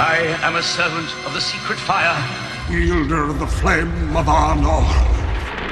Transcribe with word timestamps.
I 0.00 0.16
am 0.40 0.56
a 0.56 0.62
servant 0.62 1.10
of 1.26 1.34
the 1.34 1.42
secret 1.42 1.78
fire. 1.78 2.16
Wielder 2.70 3.24
of 3.24 3.38
the 3.38 3.46
flame 3.46 4.16
of 4.16 4.24
Arnor. 4.28 4.88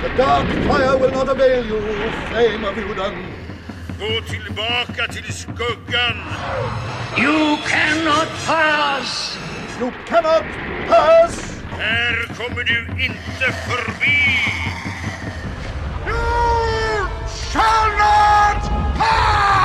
The 0.02 0.11
dark 0.18 0.46
fire 0.68 0.98
will 0.98 1.11
not 1.11 1.30
avail 1.30 1.64
you, 1.64 1.80
flame 2.29 2.62
of 2.62 2.75
Udon. 2.77 3.16
Gå 3.98 4.20
tillbaka 4.29 5.09
till 5.12 5.32
skuggan! 5.32 6.16
You 7.16 7.56
cannot 7.66 8.29
pass! 8.46 9.38
You 9.80 9.93
cannot 10.06 10.45
pass! 10.88 11.62
Här 11.70 12.26
kommer 12.36 12.64
du 12.64 13.04
inte 13.04 13.52
förbi! 13.68 14.20
You 16.06 17.08
shall 17.26 17.90
not 17.96 18.60
pass! 18.98 19.57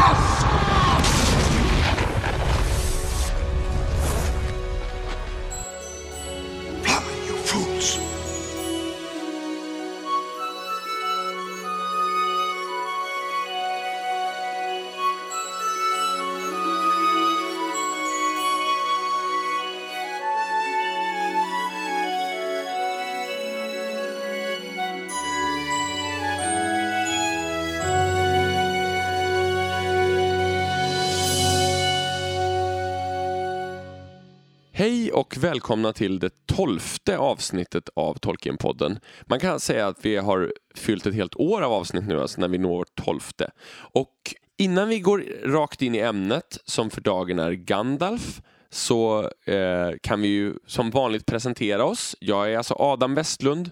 Och 35.14 35.38
välkomna 35.38 35.94
till 35.94 36.19
det 36.19 36.45
tolfte 36.45 37.17
avsnittet 37.17 37.89
av 37.95 38.16
Tolkienpodden. 38.16 39.00
Man 39.22 39.39
kan 39.39 39.59
säga 39.59 39.88
att 39.88 40.05
vi 40.05 40.16
har 40.16 40.53
fyllt 40.75 41.05
ett 41.05 41.14
helt 41.14 41.36
år 41.36 41.61
av 41.61 41.73
avsnitt 41.73 42.03
nu, 42.08 42.22
alltså 42.22 42.42
när 42.42 42.47
vi 42.47 42.58
når 42.58 42.86
tolfte. 42.95 43.52
Och 43.75 44.36
innan 44.58 44.89
vi 44.89 45.00
går 45.00 45.25
rakt 45.44 45.81
in 45.81 45.95
i 45.95 46.00
ämnet, 46.00 46.58
som 46.66 46.89
för 46.89 47.02
dagen 47.02 47.39
är 47.39 47.52
Gandalf, 47.52 48.42
så 48.70 49.30
eh, 49.45 49.92
kan 50.02 50.22
vi 50.22 50.28
ju 50.28 50.53
som 50.67 50.92
vanligt 50.92 51.25
presentera 51.25 51.86
oss. 51.86 52.16
Jag 52.20 52.53
är 52.53 52.58
alltså 52.58 52.75
Adam 52.80 53.16
Westlund. 53.16 53.72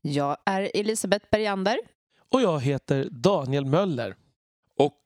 Jag 0.00 0.36
är 0.46 0.70
Elisabeth 0.74 1.26
Bergander. 1.30 1.78
Och 2.28 2.40
jag 2.40 2.60
heter 2.60 3.08
Daniel 3.10 3.66
Möller. 3.66 4.14
Och 4.76 5.00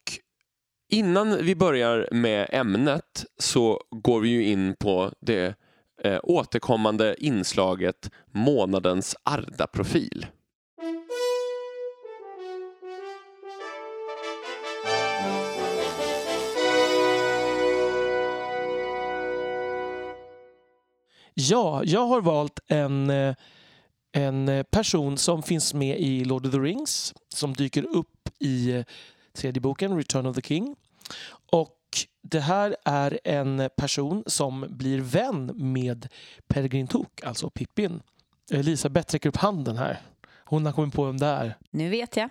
innan 0.94 1.44
vi 1.44 1.54
börjar 1.54 2.08
med 2.10 2.48
ämnet 2.52 3.24
så 3.38 3.80
går 3.90 4.20
vi 4.20 4.28
ju 4.28 4.44
in 4.44 4.76
på 4.78 5.12
det 5.20 5.54
eh, 6.02 6.20
återkommande 6.22 7.16
inslaget 7.18 8.10
månadens 8.32 9.16
Arda-profil. 9.22 10.26
Ja, 21.34 21.82
jag 21.84 22.06
har 22.06 22.20
valt 22.20 22.60
en, 22.66 23.10
eh, 23.10 23.34
en 24.12 24.64
person 24.70 25.18
som 25.18 25.42
finns 25.42 25.74
med 25.74 26.00
i 26.00 26.24
Lord 26.24 26.46
of 26.46 26.52
the 26.52 26.58
Rings 26.58 27.14
som 27.28 27.52
dyker 27.52 27.96
upp 27.96 28.28
i 28.40 28.72
eh, 28.72 28.84
tredje 29.36 29.60
boken, 29.60 29.96
Return 29.96 30.26
of 30.26 30.36
the 30.36 30.42
King. 30.42 30.76
Och 31.50 31.78
det 32.22 32.40
här 32.40 32.76
är 32.84 33.20
en 33.24 33.70
person 33.76 34.24
som 34.26 34.66
blir 34.70 35.00
vän 35.00 35.52
med 35.54 36.08
Peregrin 36.46 36.86
Took, 36.86 37.24
alltså 37.24 37.50
Pippin. 37.50 38.02
Elisabeth 38.50 39.12
räcker 39.12 39.28
upp 39.28 39.36
handen 39.36 39.76
här. 39.76 40.00
Hon 40.44 40.66
har 40.66 40.72
kommit 40.72 40.94
på 40.94 41.04
vem 41.04 41.18
det 41.18 41.26
är. 41.26 41.58
Nu 41.70 41.88
vet 41.88 42.16
jag. 42.16 42.28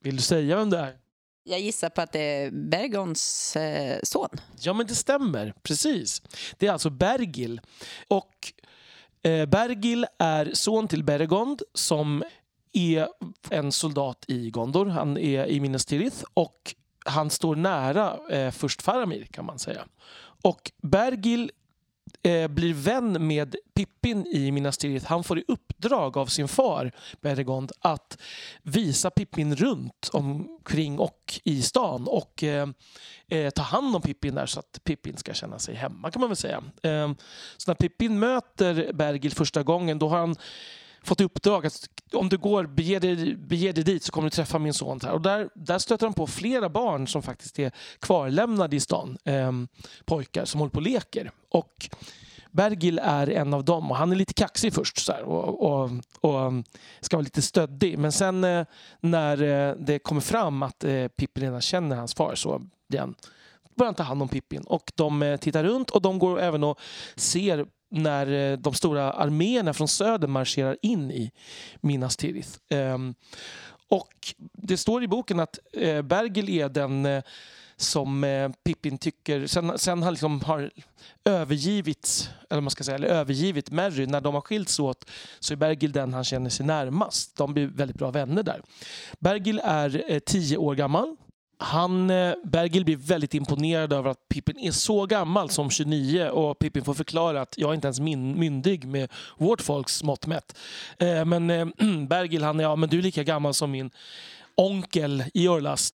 Vill 0.00 0.16
du 0.16 0.22
säga 0.22 0.56
vem 0.56 0.70
det 0.70 0.78
är? 0.78 0.96
Jag 1.44 1.60
gissar 1.60 1.88
på 1.88 2.00
att 2.00 2.12
det 2.12 2.20
är 2.20 2.50
Bergons 2.50 3.56
eh, 3.56 3.98
son. 4.02 4.28
Ja, 4.60 4.72
men 4.72 4.86
det 4.86 4.94
stämmer. 4.94 5.54
Precis. 5.62 6.22
Det 6.58 6.66
är 6.66 6.72
alltså 6.72 6.90
Bergil. 6.90 7.60
Och 8.08 8.52
eh, 9.22 9.46
Bergil 9.46 10.06
är 10.18 10.50
son 10.54 10.88
till 10.88 11.04
Beregond 11.04 11.62
som 11.74 12.24
är 12.72 13.08
en 13.50 13.72
soldat 13.72 14.24
i 14.28 14.50
Gondor. 14.50 14.86
Han 14.86 15.18
är 15.18 15.46
i 15.46 15.60
Minas 15.60 15.86
Tirith 15.86 16.24
och 16.34 16.74
han 17.04 17.30
står 17.30 17.56
nära 17.56 18.18
eh, 18.30 18.50
först 18.50 18.82
Faramir 18.82 19.24
kan 19.24 19.44
man 19.44 19.58
säga. 19.58 19.84
Och 20.42 20.72
Bergil 20.82 21.50
eh, 22.22 22.48
blir 22.48 22.74
vän 22.74 23.26
med 23.26 23.56
Pippin 23.74 24.26
i 24.26 24.50
Minas 24.50 24.78
Tirith. 24.78 25.06
Han 25.06 25.24
får 25.24 25.38
i 25.38 25.44
uppdrag 25.48 26.16
av 26.16 26.26
sin 26.26 26.48
far 26.48 26.92
Beregond 27.20 27.72
att 27.80 28.18
visa 28.62 29.10
Pippin 29.10 29.56
runt 29.56 30.10
omkring 30.12 30.98
och 30.98 31.40
i 31.44 31.62
stan 31.62 32.06
och 32.08 32.42
eh, 32.42 32.68
eh, 33.28 33.50
ta 33.50 33.62
hand 33.62 33.96
om 33.96 34.02
Pippin 34.02 34.34
där 34.34 34.46
så 34.46 34.60
att 34.60 34.80
Pippin 34.84 35.16
ska 35.16 35.34
känna 35.34 35.58
sig 35.58 35.74
hemma 35.74 36.10
kan 36.10 36.20
man 36.20 36.28
väl 36.28 36.36
säga. 36.36 36.62
Eh, 36.82 37.12
så 37.56 37.70
när 37.70 37.74
Pippin 37.74 38.18
möter 38.18 38.92
Bergil 38.92 39.32
första 39.32 39.62
gången 39.62 39.98
då 39.98 40.08
har 40.08 40.18
han 40.18 40.36
fått 41.04 41.20
i 41.20 41.24
uppdrag 41.24 41.66
att 41.66 41.88
om 42.12 42.28
du 42.28 42.38
går, 42.38 42.66
bege 42.66 42.98
dig, 42.98 43.36
bege 43.36 43.72
dig 43.72 43.84
dit 43.84 44.02
så 44.02 44.12
kommer 44.12 44.26
du 44.26 44.30
träffa 44.30 44.58
min 44.58 44.74
son. 44.74 45.00
Här. 45.02 45.12
Och 45.12 45.20
där, 45.20 45.48
där 45.54 45.78
stöter 45.78 46.06
han 46.06 46.14
på 46.14 46.26
flera 46.26 46.68
barn 46.68 47.08
som 47.08 47.22
faktiskt 47.22 47.58
är 47.58 47.72
kvarlämnade 48.00 48.76
i 48.76 48.80
stan. 48.80 49.18
Eh, 49.24 49.52
pojkar 50.04 50.44
som 50.44 50.60
håller 50.60 50.70
på 50.70 50.76
och 50.76 50.82
leker. 50.82 51.30
Och 51.48 51.88
Bergil 52.54 53.00
är 53.02 53.30
en 53.30 53.54
av 53.54 53.64
dem 53.64 53.90
och 53.90 53.96
han 53.96 54.12
är 54.12 54.16
lite 54.16 54.34
kaxig 54.34 54.74
först 54.74 54.98
så 54.98 55.12
här, 55.12 55.22
och, 55.22 55.62
och, 55.62 55.90
och 56.20 56.40
ehm, 56.40 56.64
ska 57.00 57.16
vara 57.16 57.24
lite 57.24 57.42
stöddig. 57.42 57.98
Men 57.98 58.12
sen 58.12 58.44
eh, 58.44 58.66
när 59.00 59.42
eh, 59.42 59.74
det 59.78 59.98
kommer 59.98 60.20
fram 60.20 60.62
att 60.62 60.84
eh, 60.84 61.08
Pippin 61.08 61.44
redan 61.44 61.60
känner 61.60 61.96
hans 61.96 62.14
far 62.14 62.34
så 62.34 62.62
blir 62.88 63.00
han, 63.00 63.14
börjar 63.76 63.88
han 63.88 63.94
ta 63.94 64.02
hand 64.02 64.22
om 64.22 64.28
Pippin. 64.28 64.62
Och 64.66 64.92
de 64.94 65.22
eh, 65.22 65.36
tittar 65.36 65.64
runt 65.64 65.90
och 65.90 66.02
de 66.02 66.18
går 66.18 66.40
även 66.40 66.64
och 66.64 66.80
ser 67.16 67.66
när 67.94 68.52
eh, 68.52 68.58
de 68.58 68.74
stora 68.74 69.12
arméerna 69.12 69.72
från 69.74 69.88
söder 69.88 70.28
marscherar 70.28 70.76
in 70.82 71.10
i 71.10 71.30
Minas 71.80 72.16
Tirith. 72.16 72.58
Ehm, 72.68 73.14
och 73.88 74.34
det 74.52 74.76
står 74.76 75.02
i 75.04 75.08
boken 75.08 75.40
att 75.40 75.58
eh, 75.72 76.02
Bergil 76.02 76.48
är 76.48 76.68
den 76.68 77.06
eh, 77.06 77.22
som 77.76 78.52
Pippin 78.64 78.98
tycker, 78.98 79.46
sen, 79.46 79.78
sen 79.78 80.02
han 80.02 80.12
liksom 80.12 80.40
har 80.40 80.70
övergivits, 81.24 82.30
eller 82.50 82.60
man 82.60 82.70
ska 82.70 82.84
säga, 82.84 82.94
eller 82.94 83.08
övergivit 83.08 83.70
Merry, 83.70 84.06
när 84.06 84.20
de 84.20 84.34
har 84.34 84.40
skilts 84.40 84.80
åt 84.80 85.10
så 85.40 85.54
är 85.54 85.56
Bergil 85.56 85.92
den 85.92 86.14
han 86.14 86.24
känner 86.24 86.50
sig 86.50 86.66
närmast. 86.66 87.36
De 87.36 87.54
blir 87.54 87.66
väldigt 87.66 87.96
bra 87.96 88.10
vänner 88.10 88.42
där. 88.42 88.62
Bergil 89.18 89.60
är 89.64 90.20
tio 90.20 90.56
år 90.56 90.74
gammal. 90.74 91.16
Han, 91.64 92.10
eh, 92.10 92.34
Bergil 92.44 92.84
blir 92.84 92.96
väldigt 92.96 93.34
imponerad 93.34 93.92
över 93.92 94.10
att 94.10 94.28
Pippin 94.28 94.58
är 94.58 94.70
så 94.70 95.06
gammal 95.06 95.50
som 95.50 95.70
29 95.70 96.28
och 96.28 96.58
Pippin 96.58 96.84
får 96.84 96.94
förklara 96.94 97.40
att 97.40 97.54
jag 97.58 97.70
är 97.70 97.74
inte 97.74 97.86
ens 97.86 98.00
min, 98.00 98.38
myndig 98.38 98.86
med 98.86 99.12
vårt 99.36 99.60
folks 99.60 100.02
mått 100.02 100.26
mätt. 100.26 100.58
Eh, 100.98 101.24
men 101.24 101.50
eh, 101.50 101.66
Bergil 102.08 102.42
han 102.42 102.60
är, 102.60 102.64
ja 102.64 102.76
men 102.76 102.88
du 102.88 102.98
är 102.98 103.02
lika 103.02 103.22
gammal 103.22 103.54
som 103.54 103.70
min 103.70 103.90
onkel 104.54 105.24
Iorlas. 105.34 105.90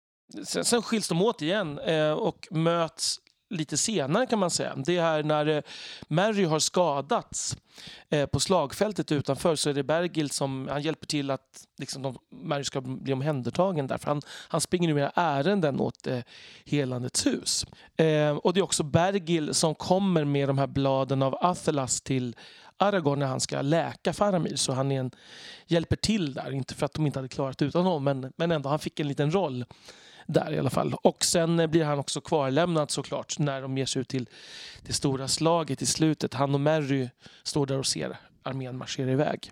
Sen, 0.43 0.65
sen 0.65 0.81
skiljs 0.81 1.07
de 1.07 1.21
åt 1.21 1.41
igen 1.41 1.79
eh, 1.79 2.11
och 2.11 2.47
möts 2.51 3.19
lite 3.49 3.77
senare 3.77 4.25
kan 4.25 4.39
man 4.39 4.49
säga. 4.49 4.75
Det 4.75 4.97
är 4.97 5.23
när 5.23 5.45
eh, 5.45 5.61
Mary 6.07 6.45
har 6.45 6.59
skadats 6.59 7.57
eh, 8.09 8.25
på 8.25 8.39
slagfältet 8.39 9.11
utanför 9.11 9.55
så 9.55 9.69
är 9.69 9.73
det 9.73 9.83
Bergil 9.83 10.29
som 10.29 10.67
han 10.71 10.81
hjälper 10.81 11.07
till 11.07 11.31
att 11.31 11.67
liksom, 11.77 12.01
de, 12.01 12.17
Mary 12.31 12.63
ska 12.63 12.81
bli 12.81 13.13
omhändertagen 13.13 13.87
där. 13.87 13.97
För 13.97 14.07
han, 14.07 14.21
han 14.47 14.61
springer 14.61 14.87
numera 14.87 15.11
ärenden 15.15 15.79
åt 15.79 16.07
eh, 16.07 16.19
Helandets 16.65 17.25
hus. 17.25 17.65
Eh, 17.97 18.31
och 18.31 18.53
det 18.53 18.59
är 18.59 18.63
också 18.63 18.83
Bergil 18.83 19.53
som 19.53 19.75
kommer 19.75 20.25
med 20.25 20.49
de 20.49 20.57
här 20.57 20.67
bladen 20.67 21.21
av 21.21 21.37
Athelas 21.41 22.01
till 22.01 22.35
Aragorn 22.77 23.19
när 23.19 23.25
han 23.25 23.39
ska 23.39 23.61
läka 23.61 24.13
Faramir. 24.13 24.55
Så 24.55 24.73
han 24.73 24.91
är 24.91 24.99
en, 24.99 25.11
hjälper 25.65 25.95
till 25.95 26.33
där. 26.33 26.51
Inte 26.51 26.75
för 26.75 26.85
att 26.85 26.93
de 26.93 27.05
inte 27.05 27.19
hade 27.19 27.29
klarat 27.29 27.61
utan 27.61 27.85
honom 27.85 28.03
men, 28.03 28.33
men 28.35 28.51
ändå 28.51 28.69
han 28.69 28.79
fick 28.79 28.99
en 28.99 29.07
liten 29.07 29.31
roll 29.31 29.65
där 30.27 30.51
i 30.51 30.59
alla 30.59 30.69
fall. 30.69 30.93
Och 30.93 31.25
sen 31.25 31.59
eh, 31.59 31.67
blir 31.67 31.83
han 31.83 31.99
också 31.99 32.21
kvarlämnad 32.21 32.91
såklart 32.91 33.39
när 33.39 33.61
de 33.61 33.77
ger 33.77 33.85
sig 33.85 34.01
ut 34.01 34.07
till 34.07 34.29
det 34.81 34.93
stora 34.93 35.27
slaget 35.27 35.81
i 35.81 35.85
slutet. 35.85 36.33
Han 36.33 36.53
och 36.53 36.61
Merry 36.61 37.09
står 37.43 37.65
där 37.65 37.79
och 37.79 37.85
ser 37.85 38.17
armén 38.43 38.77
marschera 38.77 39.11
iväg. 39.11 39.51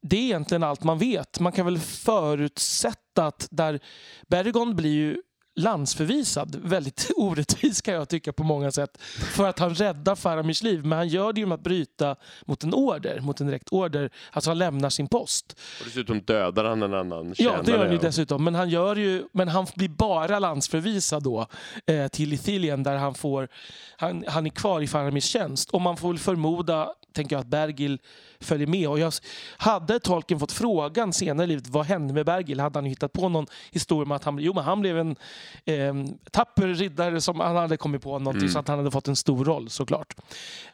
Det 0.00 0.16
är 0.16 0.22
egentligen 0.22 0.62
allt 0.62 0.84
man 0.84 0.98
vet. 0.98 1.40
Man 1.40 1.52
kan 1.52 1.66
väl 1.66 1.78
förutsätta 1.78 3.26
att 3.26 3.48
där 3.50 3.80
Bergon 4.28 4.76
blir 4.76 4.90
ju 4.90 5.22
landsförvisad. 5.56 6.56
Väldigt 6.62 7.10
orättvis 7.16 7.82
kan 7.82 7.94
jag 7.94 8.08
tycka 8.08 8.32
på 8.32 8.42
många 8.42 8.70
sätt. 8.70 8.98
För 9.34 9.44
att 9.44 9.58
han 9.58 9.74
räddar 9.74 10.14
Faramirs 10.14 10.62
liv. 10.62 10.84
Men 10.84 10.98
han 10.98 11.08
gör 11.08 11.32
det 11.32 11.40
genom 11.40 11.52
att 11.52 11.62
bryta 11.62 12.16
mot 12.46 12.64
en 12.64 12.74
order, 12.74 13.20
mot 13.20 13.40
en 13.40 13.46
direkt 13.46 13.68
order. 13.70 14.10
Alltså 14.30 14.50
han 14.50 14.58
lämnar 14.58 14.90
sin 14.90 15.08
post. 15.08 15.56
Och 15.80 15.86
dessutom 15.86 16.20
dödar 16.20 16.64
han 16.64 16.82
en 16.82 16.94
annan 16.94 17.34
Ja, 17.38 17.62
det 17.64 17.72
gör 17.72 17.78
han 17.78 17.92
ju 17.92 17.98
dessutom. 17.98 18.44
Men 18.44 18.54
han, 18.54 18.68
gör 18.68 18.96
ju, 18.96 19.24
men 19.32 19.48
han 19.48 19.66
blir 19.74 19.88
bara 19.88 20.38
landsförvisad 20.38 21.22
då 21.22 21.46
eh, 21.86 22.08
till 22.08 22.32
Ithilien 22.32 22.82
där 22.82 22.96
han, 22.96 23.14
får, 23.14 23.48
han, 23.96 24.24
han 24.28 24.46
är 24.46 24.50
kvar 24.50 24.80
i 24.80 24.86
Faramirs 24.86 25.24
tjänst. 25.24 25.70
Och 25.70 25.80
man 25.80 25.96
får 25.96 26.08
väl 26.08 26.18
förmoda, 26.18 26.92
tänker 27.14 27.36
jag, 27.36 27.40
att 27.40 27.46
Bergil 27.46 27.98
följer 28.40 28.66
med. 28.66 28.88
Och 28.88 28.98
jag, 28.98 29.12
hade 29.56 30.00
Tolkien 30.00 30.40
fått 30.40 30.52
frågan 30.52 31.12
senare 31.12 31.44
i 31.44 31.48
livet 31.48 31.68
vad 31.68 31.86
hände 31.86 32.14
med 32.14 32.26
Bergil 32.26 32.60
hade 32.60 32.78
han 32.78 32.84
hittat 32.84 33.12
på 33.12 33.28
någon 33.28 33.46
historia 33.70 34.04
om 34.04 34.12
att 34.12 34.24
han, 34.24 34.38
jo, 34.38 34.54
men 34.54 34.64
han 34.64 34.80
blev 34.80 34.98
en 34.98 35.16
eh, 35.64 35.94
tapper 36.30 36.68
riddare 36.68 37.20
som 37.20 37.40
han 37.40 37.56
hade 37.56 37.76
kommit 37.76 38.02
på 38.02 38.18
någonting 38.18 38.48
så 38.48 38.58
att 38.58 38.68
han 38.68 38.78
hade 38.78 38.90
fått 38.90 39.08
en 39.08 39.16
stor 39.16 39.44
roll 39.44 39.70
såklart. 39.70 40.16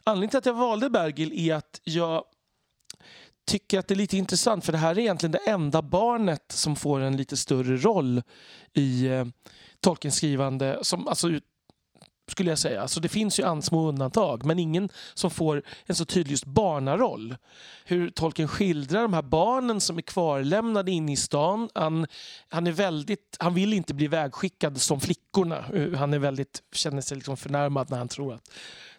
Anledningen 0.05 0.31
till 0.31 0.39
att 0.39 0.47
jag 0.47 0.55
valde 0.55 0.91
Bergil 0.91 1.51
är 1.51 1.55
att 1.55 1.81
jag 1.85 2.25
tycker 3.47 3.79
att 3.79 3.89
det 3.89 3.95
är 3.95 3.97
lite 3.97 4.17
intressant 4.17 4.65
för 4.65 4.73
det 4.73 4.79
här 4.79 4.91
är 4.91 4.99
egentligen 4.99 5.33
det 5.33 5.51
enda 5.51 5.83
barnet 5.83 6.53
som 6.53 6.77
får 6.77 7.01
en 7.01 7.17
lite 7.17 7.37
större 7.37 7.77
roll 7.77 8.23
i 8.73 9.07
eh, 9.07 9.25
Tolkiens 9.81 10.17
skrivande. 10.17 10.79
Som, 10.83 11.09
alltså, 11.09 11.29
ut, 11.29 11.45
skulle 12.31 12.51
jag 12.51 12.59
säga. 12.59 12.83
Alltså, 12.83 13.01
det 13.01 13.09
finns 13.09 13.41
ju 13.41 13.45
an- 13.45 13.63
små 13.63 13.89
undantag 13.89 14.45
men 14.45 14.59
ingen 14.59 14.89
som 15.15 15.31
får 15.31 15.63
en 15.87 15.95
så 15.95 16.05
tydlig 16.05 16.31
just 16.31 16.45
barnaroll. 16.45 17.37
Hur 17.85 18.11
Tolkien 18.11 18.49
skildrar 18.49 19.03
de 19.03 19.15
här 19.15 19.23
barnen 19.23 19.81
som 19.81 19.99
är 19.99 20.03
kvarlämnade 20.03 20.91
inne 20.91 21.13
i 21.13 21.17
stan. 21.17 21.69
Han, 21.75 22.07
han, 22.49 22.67
är 22.67 22.73
väldigt, 22.73 23.37
han 23.39 23.55
vill 23.55 23.73
inte 23.73 23.95
bli 23.95 24.07
vägskickad 24.07 24.81
som 24.81 25.01
flickorna. 25.01 25.65
Eh, 25.75 25.93
han 25.93 26.15
är 26.15 26.19
väldigt, 26.19 26.63
känner 26.73 27.01
sig 27.01 27.17
liksom 27.17 27.37
förnärmad 27.37 27.91
när 27.91 27.99
han 27.99 28.09
tror 28.09 28.35
att 28.35 28.51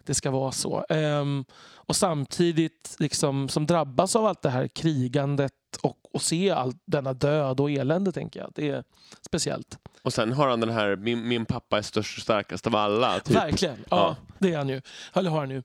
det 0.04 0.14
ska 0.14 0.30
vara 0.30 0.52
så. 0.52 0.84
Um, 0.88 1.44
och 1.74 1.96
samtidigt 1.96 2.96
liksom, 2.98 3.48
som 3.48 3.66
drabbas 3.66 4.16
av 4.16 4.26
allt 4.26 4.42
det 4.42 4.50
här 4.50 4.68
krigandet 4.68 5.52
och, 5.82 5.98
och 6.12 6.22
se 6.22 6.50
all 6.50 6.74
denna 6.84 7.12
död 7.12 7.60
och 7.60 7.70
elände, 7.70 8.12
tänker 8.12 8.40
jag. 8.40 8.52
Det 8.54 8.68
är 8.68 8.84
speciellt. 9.26 9.78
Och 10.02 10.12
sen 10.12 10.32
har 10.32 10.48
han 10.48 10.60
den 10.60 10.70
här, 10.70 10.96
min, 10.96 11.28
min 11.28 11.44
pappa 11.46 11.78
är 11.78 11.82
störst 11.82 12.16
och 12.18 12.22
starkast 12.22 12.66
av 12.66 12.76
alla. 12.76 13.20
Typ. 13.20 13.36
Verkligen. 13.36 13.76
Ja, 13.90 13.96
Ja. 13.96 14.16
det 14.38 14.52
är 14.52 14.58
han 14.58 14.68
ju. 14.68 14.80
Eller 15.14 15.30
har 15.30 15.38
han 15.38 15.50
ju. 15.50 15.62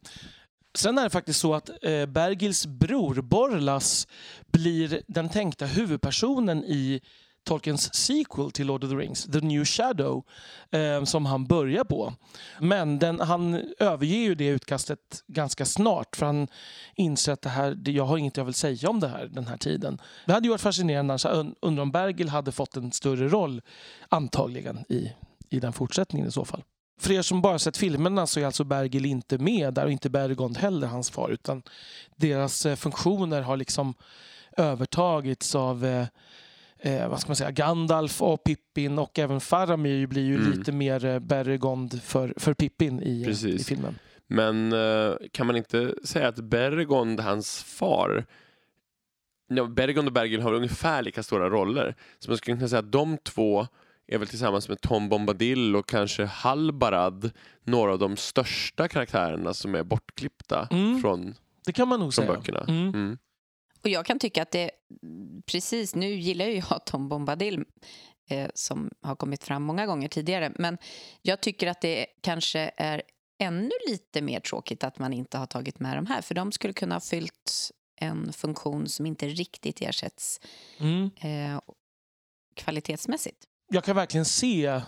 Sen 0.75 0.97
är 0.97 1.03
det 1.03 1.09
faktiskt 1.09 1.39
så 1.39 1.53
att 1.53 1.69
eh, 1.81 2.05
Bergils 2.05 2.65
bror 2.67 3.21
Borlas 3.21 4.07
blir 4.51 5.01
den 5.07 5.29
tänkta 5.29 5.65
huvudpersonen 5.65 6.63
i 6.63 7.01
Tolkiens 7.47 7.93
sequel 7.95 8.51
till 8.51 8.67
Lord 8.67 8.83
of 8.83 8.89
the 8.89 8.95
Rings, 8.95 9.23
The 9.23 9.39
New 9.39 9.65
Shadow, 9.65 10.23
eh, 10.71 11.03
som 11.03 11.25
han 11.25 11.45
börjar 11.45 11.83
på. 11.83 12.13
Men 12.59 12.99
den, 12.99 13.19
han 13.19 13.73
överger 13.79 14.19
ju 14.19 14.35
det 14.35 14.47
utkastet 14.47 15.23
ganska 15.27 15.65
snart 15.65 16.15
för 16.15 16.25
han 16.25 16.47
inser 16.95 17.31
att 17.31 17.41
det 17.41 17.49
här, 17.49 17.77
jag 17.85 18.05
har 18.05 18.17
inget 18.17 18.37
jag 18.37 18.45
vill 18.45 18.53
säga 18.53 18.89
om 18.89 18.99
det 18.99 19.07
här 19.07 19.25
den 19.25 19.47
här 19.47 19.57
tiden. 19.57 20.01
Det 20.25 20.33
hade 20.33 20.47
ju 20.47 20.51
varit 20.51 20.61
fascinerande 20.61 21.17
undrar 21.61 21.81
om 21.81 21.91
Bergil 21.91 22.29
hade 22.29 22.51
fått 22.51 22.77
en 22.77 22.91
större 22.91 23.27
roll 23.27 23.61
antagligen 24.09 24.79
i, 24.89 25.11
i 25.49 25.59
den 25.59 25.73
fortsättningen 25.73 26.27
i 26.27 26.31
så 26.31 26.45
fall. 26.45 26.63
För 26.99 27.13
er 27.13 27.21
som 27.21 27.41
bara 27.41 27.59
sett 27.59 27.77
filmerna 27.77 28.27
så 28.27 28.39
är 28.39 28.45
alltså 28.45 28.63
Bergil 28.63 29.05
inte 29.05 29.37
med 29.37 29.73
där 29.73 29.85
och 29.85 29.91
inte 29.91 30.09
Bergond 30.09 30.57
heller 30.57 30.87
hans 30.87 31.09
far 31.09 31.29
utan 31.29 31.63
deras 32.15 32.65
eh, 32.65 32.75
funktioner 32.75 33.41
har 33.41 33.57
liksom 33.57 33.93
övertagits 34.57 35.55
av 35.55 35.85
eh, 35.85 36.05
eh, 36.79 37.09
vad 37.09 37.19
ska 37.19 37.29
man 37.29 37.35
säga, 37.35 37.51
Gandalf 37.51 38.21
och 38.21 38.43
Pippin 38.43 38.99
och 38.99 39.19
även 39.19 39.39
Faramir 39.41 40.07
blir 40.07 40.25
ju 40.25 40.35
Mm. 40.35 40.51
lite 40.51 40.71
mer 40.71 41.05
eh, 41.05 41.19
Bergond 41.19 42.01
för, 42.03 42.33
för 42.37 42.53
Pippin 42.53 43.01
i, 43.03 43.21
eh, 43.23 43.45
i 43.45 43.59
filmen. 43.63 43.95
Men 44.27 44.73
eh, 44.73 45.13
kan 45.31 45.47
man 45.47 45.55
inte 45.55 45.93
säga 46.03 46.27
att 46.27 46.35
Bergond, 46.39 47.19
hans 47.19 47.63
far, 47.63 48.25
ja, 49.47 49.63
Bergond 49.65 50.07
och 50.07 50.13
Bergil 50.13 50.41
har 50.41 50.53
ungefär 50.53 51.01
lika 51.01 51.23
stora 51.23 51.49
roller. 51.49 51.95
Så 52.19 52.29
man 52.31 52.37
skulle 52.37 52.57
kunna 52.57 52.67
säga 52.69 52.79
att 52.79 52.91
de 52.91 53.17
två 53.17 53.67
är 54.07 54.17
väl 54.17 54.27
tillsammans 54.27 54.69
med 54.69 54.81
Tom 54.81 55.09
Bombadil 55.09 55.75
och 55.75 55.87
kanske 55.87 56.25
Halbarad 56.25 57.31
några 57.63 57.91
av 57.91 57.99
de 57.99 58.17
största 58.17 58.87
karaktärerna 58.87 59.53
som 59.53 59.75
är 59.75 59.83
bortklippta 59.83 60.67
Mm. 60.71 61.01
från, 61.01 61.35
Det 61.65 61.73
kan 61.73 61.87
man 61.87 61.99
nog 61.99 62.13
från 62.13 62.25
säga. 62.25 62.37
böckerna. 62.37 62.65
Mm. 62.67 63.17
Och 63.87 63.91
jag 63.91 64.05
kan 64.05 64.19
tycka 64.19 64.41
att 64.41 64.51
det, 64.51 64.71
precis 65.45 65.95
nu 65.95 66.13
gillar 66.15 66.45
ju 66.45 66.55
jag 66.69 66.85
Tom 66.85 67.09
Bombadil 67.09 67.63
eh, 68.29 68.49
som 68.53 68.89
har 69.01 69.15
kommit 69.15 69.43
fram 69.43 69.63
många 69.63 69.85
gånger 69.85 70.07
tidigare, 70.07 70.51
men 70.55 70.77
jag 71.21 71.41
tycker 71.41 71.67
att 71.67 71.81
det 71.81 72.05
kanske 72.21 72.71
är 72.77 73.01
ännu 73.39 73.71
lite 73.89 74.21
mer 74.21 74.39
tråkigt 74.39 74.83
att 74.83 74.99
man 74.99 75.13
inte 75.13 75.37
har 75.37 75.45
tagit 75.45 75.79
med 75.79 75.97
de 75.97 76.05
här, 76.05 76.21
för 76.21 76.35
de 76.35 76.51
skulle 76.51 76.73
kunna 76.73 76.95
ha 76.95 76.99
fyllt 76.99 77.71
en 78.01 78.33
funktion 78.33 78.87
som 78.89 79.05
inte 79.05 79.27
riktigt 79.27 79.81
ersätts 79.81 80.39
Mm. 80.79 81.09
eh, 81.21 81.59
kvalitetsmässigt. 82.55 83.37
Jag 83.69 83.83
kan 83.83 83.95
verkligen 83.95 84.25
se 84.25 84.81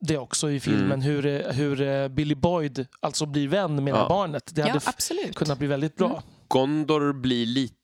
det 0.00 0.18
också 0.18 0.50
i 0.50 0.60
filmen, 0.60 0.84
Mm. 0.84 1.00
hur, 1.00 1.52
hur 1.52 1.80
eh, 1.80 2.08
Billy 2.08 2.34
Boyd 2.34 2.86
alltså 3.00 3.26
blir 3.26 3.48
vän 3.48 3.84
med 3.84 3.94
Ja. 3.94 4.08
barnet. 4.08 4.54
Det 4.54 4.60
Ja, 4.60 4.66
hade 4.68 4.80
absolut. 4.86 5.34
kunnat 5.36 5.58
bli 5.58 5.66
väldigt 5.66 5.96
bra. 5.96 6.10
Mm. 6.10 6.22
Gondor 6.48 7.12
blir 7.12 7.46
lite 7.46 7.74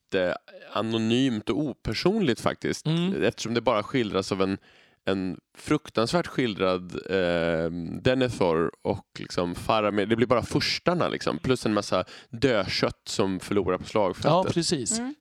anonymt 0.72 1.50
och 1.50 1.58
opersonligt 1.58 2.40
faktiskt. 2.40 2.86
Mm. 2.86 3.22
Eftersom 3.22 3.54
det 3.54 3.60
bara 3.60 3.82
skildras 3.82 4.32
av 4.32 4.42
en, 4.42 4.58
en 5.04 5.40
fruktansvärt 5.58 6.26
skildrad 6.26 6.94
eh, 7.10 7.70
Denethor 8.02 8.70
och 8.82 9.06
liksom 9.18 9.54
Faramir. 9.54 10.06
Det 10.06 10.16
blir 10.16 10.26
bara 10.26 10.42
furstarna 10.42 11.08
liksom, 11.08 11.38
plus 11.38 11.66
en 11.66 11.74
massa 11.74 12.04
dödkött 12.30 13.02
som 13.08 13.40
förlorar 13.40 13.78
på 13.78 13.84
Ja, 13.84 13.88
slagfältet. 13.88 14.54
precis. 14.54 14.98
Mm. 14.98 15.14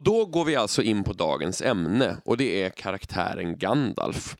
Då 0.00 0.26
går 0.26 0.44
vi 0.44 0.56
alltså 0.56 0.82
in 0.82 1.04
på 1.04 1.12
dagens 1.12 1.62
ämne 1.62 2.16
och 2.24 2.36
det 2.36 2.62
är 2.62 2.70
karaktären 2.70 3.58
Gandalf. 3.58 4.36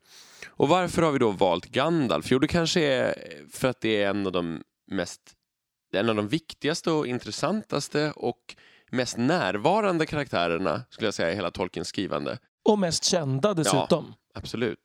Och 0.48 0.68
varför 0.68 1.02
har 1.02 1.12
vi 1.12 1.18
då 1.18 1.30
valt 1.30 1.66
Gandalf? 1.66 2.30
Jo, 2.30 2.38
det 2.38 2.48
kanske 2.48 2.80
är 2.80 3.14
för 3.52 3.68
att 3.68 3.80
det 3.80 4.02
är 4.02 4.10
en 4.10 4.26
av 4.26 4.32
de 4.32 4.62
mest 4.90 5.20
en 5.92 6.08
av 6.08 6.14
de 6.16 6.28
viktigaste 6.28 6.90
och 6.90 7.06
intressantaste 7.06 8.12
och 8.16 8.56
mest 8.90 9.16
närvarande 9.16 10.06
karaktärerna 10.06 10.82
skulle 10.90 11.06
jag 11.06 11.14
säga 11.14 11.32
i 11.32 11.34
hela 11.34 11.50
Tolkiens 11.50 11.88
skrivande. 11.88 12.38
Och 12.64 12.78
mest 12.78 13.04
kända 13.04 13.54
dessutom. 13.54 14.14
Absolut. 14.34 14.78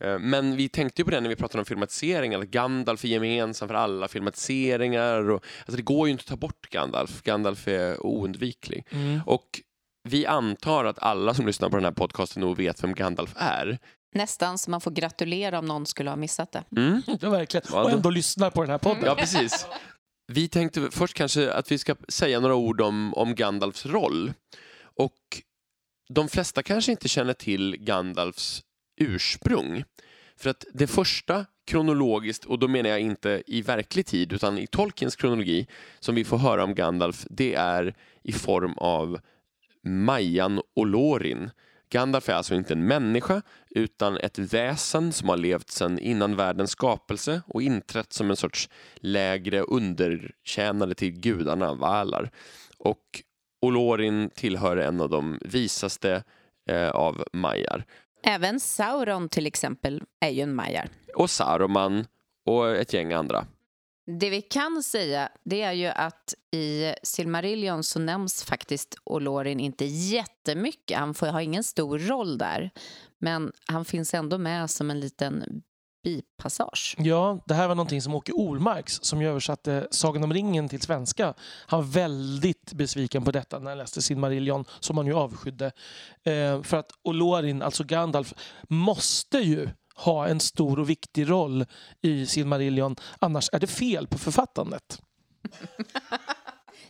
Eh, 0.00 0.18
Men 0.18 0.56
vi 0.56 0.68
tänkte 0.68 1.00
ju 1.00 1.04
på 1.04 1.10
det 1.10 1.20
när 1.20 1.28
vi 1.28 1.36
pratade 1.36 1.58
om 1.60 1.64
filmatiseringar, 1.66 2.38
att 2.38 2.48
Gandalf 2.48 3.04
är 3.04 3.08
gemensam 3.08 3.68
för 3.68 3.74
alla 3.74 4.08
filmatiseringar. 4.08 5.30
Och, 5.30 5.44
alltså 5.58 5.76
det 5.76 5.82
går 5.82 6.08
ju 6.08 6.12
inte 6.12 6.22
att 6.22 6.26
ta 6.28 6.36
bort 6.36 6.70
Gandalf. 6.70 7.22
Gandalf 7.22 7.68
är 7.68 8.06
oundviklig. 8.06 8.86
Mm. 8.90 9.20
Och 9.26 9.60
vi 10.08 10.26
antar 10.26 10.84
att 10.84 10.98
alla 10.98 11.34
som 11.34 11.46
lyssnar 11.46 11.68
på 11.68 11.76
den 11.76 11.84
här 11.84 11.92
podcasten 11.92 12.40
nog 12.40 12.56
vet 12.56 12.82
vem 12.84 12.94
Gandalf 12.94 13.32
är. 13.36 13.78
Nästan 14.14 14.58
så 14.58 14.70
man 14.70 14.80
får 14.80 14.90
gratulera 14.90 15.58
om 15.58 15.66
någon 15.66 15.86
skulle 15.86 16.10
ha 16.10 16.16
missat 16.16 16.52
det. 16.52 16.64
Mm? 16.76 17.02
Ja, 17.20 17.30
verkligen. 17.30 17.66
Ja, 17.72 17.82
och 17.84 17.90
ändå 17.90 18.10
lyssnar 18.10 18.50
på 18.50 18.60
den 18.60 18.70
här 18.70 18.78
podden. 18.78 19.02
Ja, 19.04 19.14
precis. 19.14 19.66
Vi 20.32 20.48
tänkte 20.48 20.90
först 20.90 21.14
kanske 21.14 21.52
att 21.52 21.72
vi 21.72 21.78
ska 21.78 21.96
säga 22.08 22.40
några 22.40 22.54
ord 22.54 22.80
om, 22.80 23.14
om 23.14 23.34
Gandalfs 23.34 23.86
roll. 23.86 24.32
Och 24.80 25.42
de 26.08 26.28
flesta 26.28 26.62
kanske 26.62 26.92
inte 26.92 27.08
känner 27.08 27.32
till 27.32 27.76
Gandalfs 27.76 28.62
ursprung. 29.00 29.84
För 30.36 30.50
att 30.50 30.64
det 30.74 30.86
första 30.86 31.46
kronologiskt, 31.66 32.44
och 32.44 32.58
då 32.58 32.68
menar 32.68 32.90
jag 32.90 33.00
inte 33.00 33.42
i 33.46 33.62
verklig 33.62 34.06
tid 34.06 34.32
utan 34.32 34.58
i 34.58 34.66
Tolkiens 34.66 35.16
kronologi, 35.16 35.66
som 36.00 36.14
vi 36.14 36.24
får 36.24 36.38
höra 36.38 36.64
om 36.64 36.74
Gandalf, 36.74 37.26
det 37.30 37.54
är 37.54 37.94
i 38.22 38.32
form 38.32 38.72
av 38.76 39.20
Majan 39.84 40.60
och 40.76 40.86
Lorin. 40.86 41.50
Gandalf 41.90 42.28
är 42.28 42.32
alltså 42.32 42.54
inte 42.54 42.72
en 42.72 42.86
människa 42.86 43.42
utan 43.70 44.16
ett 44.16 44.38
väsen 44.38 45.12
som 45.12 45.28
har 45.28 45.36
levt 45.36 45.70
sedan 45.70 45.98
innan 45.98 46.36
världens 46.36 46.70
skapelse 46.70 47.42
och 47.46 47.62
inträtt 47.62 48.12
som 48.12 48.30
en 48.30 48.36
sorts 48.36 48.68
lägre 48.96 49.60
undertjänare 49.60 50.94
till 50.94 51.12
gudarna, 51.12 51.74
Valar. 51.74 52.30
Och 52.78 53.22
Olorin 53.60 54.30
tillhör 54.34 54.76
en 54.76 55.00
av 55.00 55.10
de 55.10 55.38
visaste 55.40 56.22
eh, 56.70 56.90
av 56.90 57.24
majar. 57.32 57.84
Även 58.22 58.60
Sauron 58.60 59.28
till 59.28 59.46
exempel 59.46 60.02
är 60.20 60.30
ju 60.30 60.42
en 60.42 60.54
majar. 60.54 60.88
Och 61.14 61.30
Saruman 61.30 62.06
och 62.44 62.76
ett 62.76 62.92
gäng 62.92 63.12
andra. 63.12 63.46
Det 64.10 64.30
vi 64.30 64.42
kan 64.42 64.82
säga 64.82 65.28
det 65.44 65.62
är 65.62 65.72
ju 65.72 65.86
att 65.86 66.34
i 66.50 66.94
Silmarillion 67.02 67.84
så 67.84 67.98
nämns 67.98 68.44
faktiskt 68.44 68.94
Olorin 69.04 69.60
inte 69.60 69.84
jättemycket. 69.84 70.98
Han 70.98 71.14
får, 71.14 71.26
har 71.26 71.40
ingen 71.40 71.64
stor 71.64 71.98
roll 71.98 72.38
där. 72.38 72.70
Men 73.18 73.52
han 73.66 73.84
finns 73.84 74.14
ändå 74.14 74.38
med 74.38 74.70
som 74.70 74.90
en 74.90 75.00
liten 75.00 75.62
bipassage. 76.04 76.96
Ja, 76.98 77.44
det 77.46 77.54
här 77.54 77.68
var 77.68 77.74
någonting 77.74 78.02
som 78.02 78.14
Åke 78.14 78.32
Ormarks, 78.32 78.98
som 79.02 79.20
översatte 79.20 79.88
Sagan 79.90 80.24
om 80.24 80.32
ringen 80.32 80.68
till 80.68 80.82
svenska, 80.82 81.34
han 81.66 81.80
var 81.80 81.88
väldigt 81.88 82.72
besviken 82.72 83.24
på 83.24 83.30
detta 83.30 83.58
när 83.58 83.70
han 83.70 83.78
läste 83.78 84.02
Silmarillion, 84.02 84.64
som 84.80 84.96
han 84.96 85.06
ju 85.06 85.14
avskydde. 85.14 85.66
Eh, 86.24 86.62
för 86.62 86.76
att 86.76 86.90
Olorin, 87.02 87.62
alltså 87.62 87.84
Gandalf, 87.84 88.34
måste 88.68 89.38
ju 89.38 89.68
ha 89.98 90.26
en 90.26 90.40
stor 90.40 90.78
och 90.78 90.90
viktig 90.90 91.30
roll 91.30 91.66
i 92.02 92.26
Silmarillion, 92.26 92.96
annars 93.18 93.48
är 93.52 93.58
det 93.58 93.66
fel 93.66 94.06
på 94.06 94.18
författandet. 94.18 95.00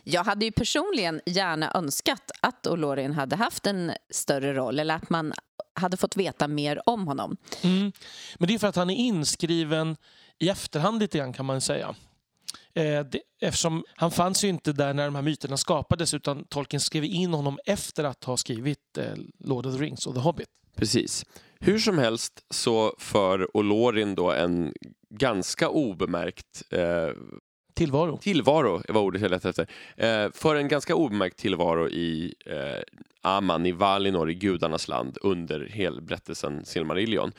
Jag 0.03 0.23
hade 0.23 0.45
ju 0.45 0.51
personligen 0.51 1.21
gärna 1.25 1.71
önskat 1.75 2.31
att 2.41 2.67
Olorin 2.67 3.13
hade 3.13 3.35
haft 3.35 3.67
en 3.67 3.91
större 4.09 4.53
roll 4.53 4.79
eller 4.79 4.95
att 4.95 5.09
man 5.09 5.33
hade 5.73 5.97
fått 5.97 6.17
veta 6.17 6.47
mer 6.47 6.81
om 6.89 7.07
honom. 7.07 7.37
Mm. 7.61 7.91
Men 8.37 8.47
det 8.47 8.53
är 8.53 8.59
för 8.59 8.67
att 8.67 8.75
han 8.75 8.89
är 8.89 8.95
inskriven 8.95 9.97
i 10.39 10.49
efterhand 10.49 10.99
lite 10.99 11.17
grann 11.17 11.33
kan 11.33 11.45
man 11.45 11.61
säga. 11.61 11.95
Eh, 12.73 13.05
det, 13.05 13.19
eftersom 13.41 13.83
han 13.95 14.11
fanns 14.11 14.43
ju 14.43 14.47
inte 14.47 14.73
där 14.73 14.93
när 14.93 15.05
de 15.05 15.15
här 15.15 15.21
myterna 15.21 15.57
skapades 15.57 16.13
utan 16.13 16.45
Tolkien 16.45 16.81
skrev 16.81 17.03
in 17.03 17.33
honom 17.33 17.59
efter 17.65 18.03
att 18.03 18.23
ha 18.23 18.37
skrivit 18.37 18.97
eh, 18.97 19.13
Lord 19.39 19.65
of 19.65 19.75
the 19.75 19.81
Rings 19.81 20.07
och 20.07 20.13
The 20.13 20.19
Hobbit. 20.19 20.49
Precis. 20.75 21.25
Hur 21.59 21.79
som 21.79 21.97
helst 21.97 22.33
så 22.49 22.95
för 22.99 23.57
Olorin 23.57 24.15
då 24.15 24.31
en 24.31 24.73
ganska 25.09 25.69
obemärkt 25.69 26.63
eh, 26.71 27.09
Tillvaro. 27.79 28.17
tillvaro, 28.17 28.81
var 28.89 29.01
ordet 29.01 29.21
jag 29.21 29.31
letade 29.31 29.49
efter. 29.49 29.67
Eh, 29.97 30.31
för 30.31 30.55
en 30.55 30.67
ganska 30.67 30.95
obemärkt 30.95 31.37
tillvaro 31.37 31.89
i 31.89 32.33
eh, 32.45 32.81
Aman, 33.21 33.65
i 33.65 33.71
Valinor, 33.71 34.29
i 34.29 34.33
gudarnas 34.33 34.87
land 34.87 35.17
under 35.21 35.67
helberättelsen 35.67 36.65
Silmarillion. 36.65 37.31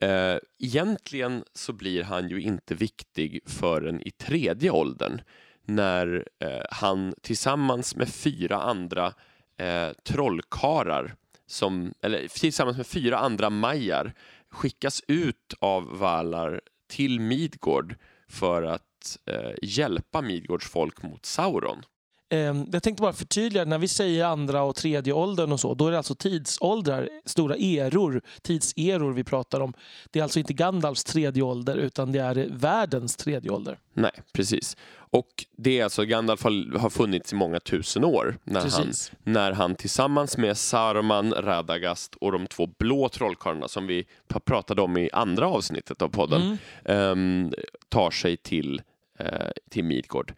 Eh, 0.00 0.36
egentligen 0.58 1.44
så 1.54 1.72
blir 1.72 2.02
han 2.02 2.28
ju 2.28 2.40
inte 2.40 2.74
viktig 2.74 3.40
förrän 3.46 4.00
i 4.00 4.10
tredje 4.10 4.70
åldern 4.70 5.20
när 5.64 6.28
eh, 6.38 6.62
han 6.70 7.14
tillsammans 7.22 7.96
med 7.96 8.08
fyra 8.08 8.56
andra 8.56 9.12
eh, 9.56 9.88
trollkarlar 10.04 11.14
som, 11.46 11.92
eller 12.02 12.28
tillsammans 12.28 12.76
med 12.76 12.86
fyra 12.86 13.18
andra 13.18 13.50
majar 13.50 14.12
skickas 14.50 15.02
ut 15.08 15.54
av 15.58 15.98
Valar 15.98 16.60
till 16.88 17.20
Midgård 17.20 17.94
för 18.28 18.62
att 18.62 18.87
eh, 19.26 19.50
hjälpa 19.62 20.20
Midgårds 20.22 20.66
folk 20.68 21.02
mot 21.02 21.26
Sauron. 21.26 21.82
Eh, 22.30 22.38
jag 22.72 22.82
tänkte 22.82 23.00
bara 23.00 23.12
förtydliga, 23.12 23.64
när 23.64 23.78
vi 23.78 23.88
säger 23.88 24.24
andra 24.24 24.62
och 24.62 24.76
tredje 24.76 25.12
åldern 25.12 25.52
och 25.52 25.60
så, 25.60 25.74
då 25.74 25.86
är 25.86 25.90
det 25.90 25.96
alltså 25.96 26.14
tidsåldrar, 26.14 27.08
stora 27.24 27.54
eror, 27.56 28.22
tidseror 28.42 29.12
vi 29.12 29.24
pratar 29.24 29.60
om. 29.60 29.72
Det 30.10 30.18
är 30.18 30.22
alltså 30.22 30.38
inte 30.38 30.52
Gandalfs 30.52 31.04
tredje 31.04 31.42
ålder, 31.42 31.76
utan 31.76 32.12
det 32.12 32.18
är 32.18 32.48
världens 32.50 33.16
tredje 33.16 33.50
ålder. 33.50 33.78
Nej, 33.94 34.10
precis. 34.32 34.76
Och 35.10 35.28
det 35.56 35.78
är 35.80 35.84
alltså, 35.84 36.04
Gandalf 36.04 36.42
har, 36.44 36.78
har 36.78 36.90
funnits 36.90 37.32
i 37.32 37.36
många 37.36 37.60
tusen 37.60 38.04
år 38.04 38.38
när 38.44 38.60
han, 38.70 38.92
när 39.24 39.52
han 39.52 39.74
tillsammans 39.74 40.36
med 40.36 40.56
Saruman, 40.56 41.32
Radagast 41.32 42.14
och 42.14 42.32
de 42.32 42.46
två 42.46 42.66
blå 42.78 43.08
trollkarlarna 43.08 43.68
som 43.68 43.86
vi 43.86 44.06
pratade 44.44 44.82
om 44.82 44.96
i 44.96 45.10
andra 45.12 45.48
avsnittet 45.48 46.02
av 46.02 46.08
podden 46.08 46.42
Mm. 46.42 46.58
ehm, 46.84 47.52
tar 47.88 48.10
sig 48.10 48.36
till, 48.36 48.82
Eh, 49.18 49.50
till 49.70 49.84
Midgård. 49.84 50.34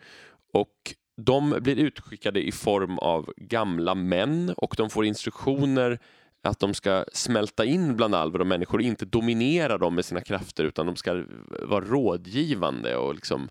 Och 0.53 0.95
de 1.17 1.51
blir 1.61 1.77
utskickade 1.79 2.43
i 2.47 2.53
form 2.53 2.99
av 2.99 3.33
gamla 3.37 3.95
män 3.95 4.55
och 4.57 4.75
de 4.77 4.91
får 4.91 5.05
instruktioner 5.05 5.99
att 6.43 6.59
de 6.59 6.75
ska 6.75 7.05
smälta 7.13 7.65
in 7.65 7.97
bland 7.97 8.15
alver 8.15 8.41
och 8.41 8.47
människor 8.47 8.79
och 8.79 8.85
inte 8.85 9.05
dominera 9.05 9.79
dem 9.79 9.95
med 9.95 10.05
sina 10.05 10.21
krafter 10.21 10.65
utan 10.65 10.87
de 10.87 10.97
ska 10.97 11.25
vara 11.63 11.85
rådgivande 11.85 12.97
och 12.97 13.15
liksom 13.15 13.49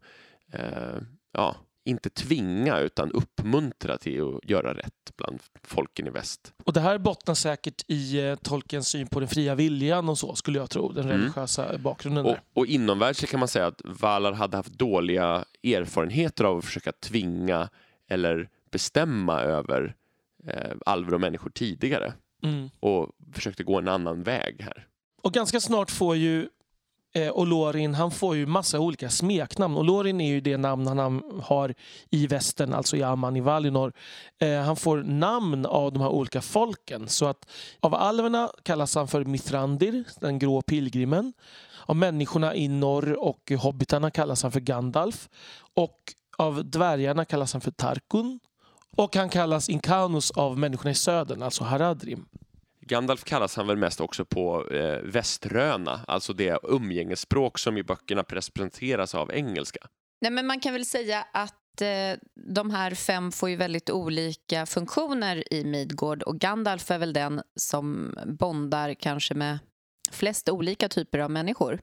eh, 0.53 0.97
ja, 1.31 1.55
inte 1.89 2.09
tvinga 2.09 2.79
utan 2.79 3.11
uppmuntra 3.11 3.97
till 3.97 4.21
att 4.37 4.49
göra 4.49 4.73
rätt 4.73 4.93
bland 5.17 5.39
folken 5.63 6.07
i 6.07 6.09
väst. 6.09 6.53
Och 6.63 6.73
det 6.73 6.79
här 6.79 6.97
bottnar 6.97 7.33
säkert 7.33 7.83
i 7.87 8.19
eh, 8.27 8.35
Tolkiens 8.35 8.87
syn 8.87 9.07
på 9.07 9.19
den 9.19 9.29
fria 9.29 9.55
viljan 9.55 10.09
och 10.09 10.17
så, 10.17 10.35
skulle 10.35 10.59
jag 10.59 10.69
tro. 10.69 10.91
Den 10.91 11.05
Mm. 11.05 11.17
religiösa 11.21 11.77
bakgrunden 11.77 12.25
Och, 12.25 12.31
där. 12.31 12.41
och 12.53 12.65
inomvärlds 12.67 13.21
kan 13.25 13.39
man 13.39 13.47
säga 13.49 13.67
att 13.67 13.81
Valar 13.85 14.31
hade 14.33 14.57
haft 14.57 14.73
dåliga 14.73 15.45
erfarenheter 15.63 16.43
av 16.43 16.57
att 16.57 16.65
försöka 16.65 16.91
tvinga 16.91 17.69
eller 18.09 18.49
bestämma 18.71 19.41
över 19.41 19.95
eh, 20.47 20.71
alver 20.85 21.13
och 21.13 21.21
människor 21.21 21.49
tidigare 21.49 22.13
Mm. 22.43 22.69
och 22.79 23.09
försökte 23.33 23.63
gå 23.63 23.77
en 23.79 23.87
annan 23.87 24.23
väg 24.23 24.61
här. 24.61 24.87
Och 25.21 25.33
ganska 25.33 25.59
snart 25.59 25.91
får 25.91 26.15
ju 26.15 26.49
Eh, 27.13 27.29
och 27.29 27.41
Olorin, 27.41 27.93
han 27.95 28.11
får 28.11 28.35
ju 28.35 28.45
massa 28.45 28.79
olika 28.79 29.09
smeknamn. 29.09 29.77
Olorin 29.77 30.21
är 30.21 30.27
ju 30.27 30.41
det 30.41 30.57
namn 30.57 30.87
han 30.87 31.23
har 31.43 31.73
i 32.09 32.27
västern, 32.27 32.73
alltså 32.73 32.97
i 32.97 33.03
Amman 33.03 33.35
i 33.35 33.41
Valinor. 33.41 33.93
Eh, 34.39 34.61
han 34.61 34.75
får 34.75 35.03
namn 35.03 35.65
av 35.65 35.93
de 35.93 36.01
här 36.01 36.09
olika 36.09 36.41
folken. 36.41 37.07
Så 37.07 37.25
att 37.25 37.49
av 37.79 37.95
alverna 37.95 38.51
kallas 38.63 38.95
han 38.95 39.07
för 39.07 39.25
Mithrandir, 39.25 40.03
den 40.19 40.39
grå 40.39 40.61
pilgrimen. 40.61 41.33
Av 41.85 41.95
människorna 41.95 42.55
i 42.55 42.67
norr 42.67 43.13
och 43.13 43.51
hobbitarna 43.59 44.11
kallas 44.11 44.43
han 44.43 44.51
för 44.51 44.59
Gandalf. 44.59 45.29
Och 45.73 45.97
av 46.37 46.65
dvärgarna 46.65 47.25
kallas 47.25 47.53
han 47.53 47.61
för 47.61 47.71
Tarkun. 47.71 48.39
Och 48.95 49.15
han 49.15 49.29
kallas 49.29 49.69
Inkanus 49.69 50.31
av 50.31 50.57
människorna 50.57 50.91
i 50.91 50.95
södern, 50.95 51.41
alltså 51.41 51.63
Haradrim. 51.63 52.25
Gandalf 52.89 53.23
kallas 53.23 53.55
han 53.55 53.67
väl 53.67 53.77
mest 53.77 54.01
också 54.01 54.25
på 54.25 54.69
eh, 54.71 54.97
väströna, 55.03 55.99
alltså 56.07 56.33
det 56.33 56.59
umgängesspråk 56.63 57.59
som 57.59 57.77
i 57.77 57.83
böckerna 57.83 58.23
presenteras 58.23 59.15
av 59.15 59.31
engelska. 59.31 59.79
Nej, 60.21 60.31
men 60.31 60.47
man 60.47 60.59
kan 60.59 60.73
väl 60.73 60.85
säga 60.85 61.25
att 61.33 61.81
eh, 61.81 62.19
de 62.35 62.71
här 62.71 62.95
fem 62.95 63.31
får 63.31 63.49
ju 63.49 63.55
väldigt 63.55 63.89
olika 63.89 64.65
funktioner 64.65 65.53
i 65.53 65.63
Midgård 65.63 66.23
och 66.23 66.39
Gandalf 66.39 66.91
är 66.91 66.97
väl 66.97 67.13
den 67.13 67.41
som 67.55 68.15
bondar 68.25 68.93
kanske 68.93 69.33
med 69.33 69.59
flest 70.11 70.49
olika 70.49 70.89
typer 70.89 71.19
av 71.19 71.31
människor 71.31 71.81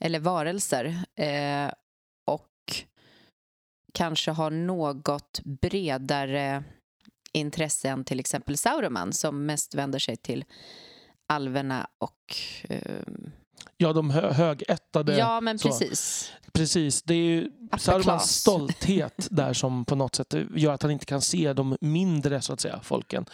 eller 0.00 0.18
varelser 0.18 1.04
eh, 1.16 1.72
och 2.26 2.50
kanske 3.94 4.30
har 4.30 4.50
något 4.50 5.40
bredare 5.44 6.64
intresse 7.34 7.88
än 7.88 8.04
till 8.04 8.20
exempel 8.20 8.56
Sauroman 8.56 9.12
som 9.12 9.46
mest 9.46 9.74
vänder 9.74 9.98
sig 9.98 10.16
till 10.16 10.44
alverna 11.26 11.86
och... 11.98 12.36
Eh, 12.68 12.80
Ja, 13.76 13.92
de 13.92 14.10
hö- 14.10 14.32
högättade. 14.32 15.16
ja, 15.18 15.40
men 15.40 15.58
så. 15.58 15.68
precis. 15.68 16.32
Precis, 16.52 17.02
det 17.02 17.14
är 17.14 17.18
ju 17.24 17.50
Sarumans 17.78 18.30
stolthet 18.40 19.26
där 19.30 19.52
som 19.52 19.84
på 19.84 19.94
något 19.94 20.14
sätt 20.14 20.34
gör 20.54 20.72
att 20.72 20.82
han 20.82 20.90
inte 20.90 21.06
kan 21.06 21.20
se 21.20 21.52
de 21.52 21.76
mindre 21.80 22.40
så 22.42 22.52
att 22.52 22.60
säga, 22.60 22.80
folken. 22.82 23.24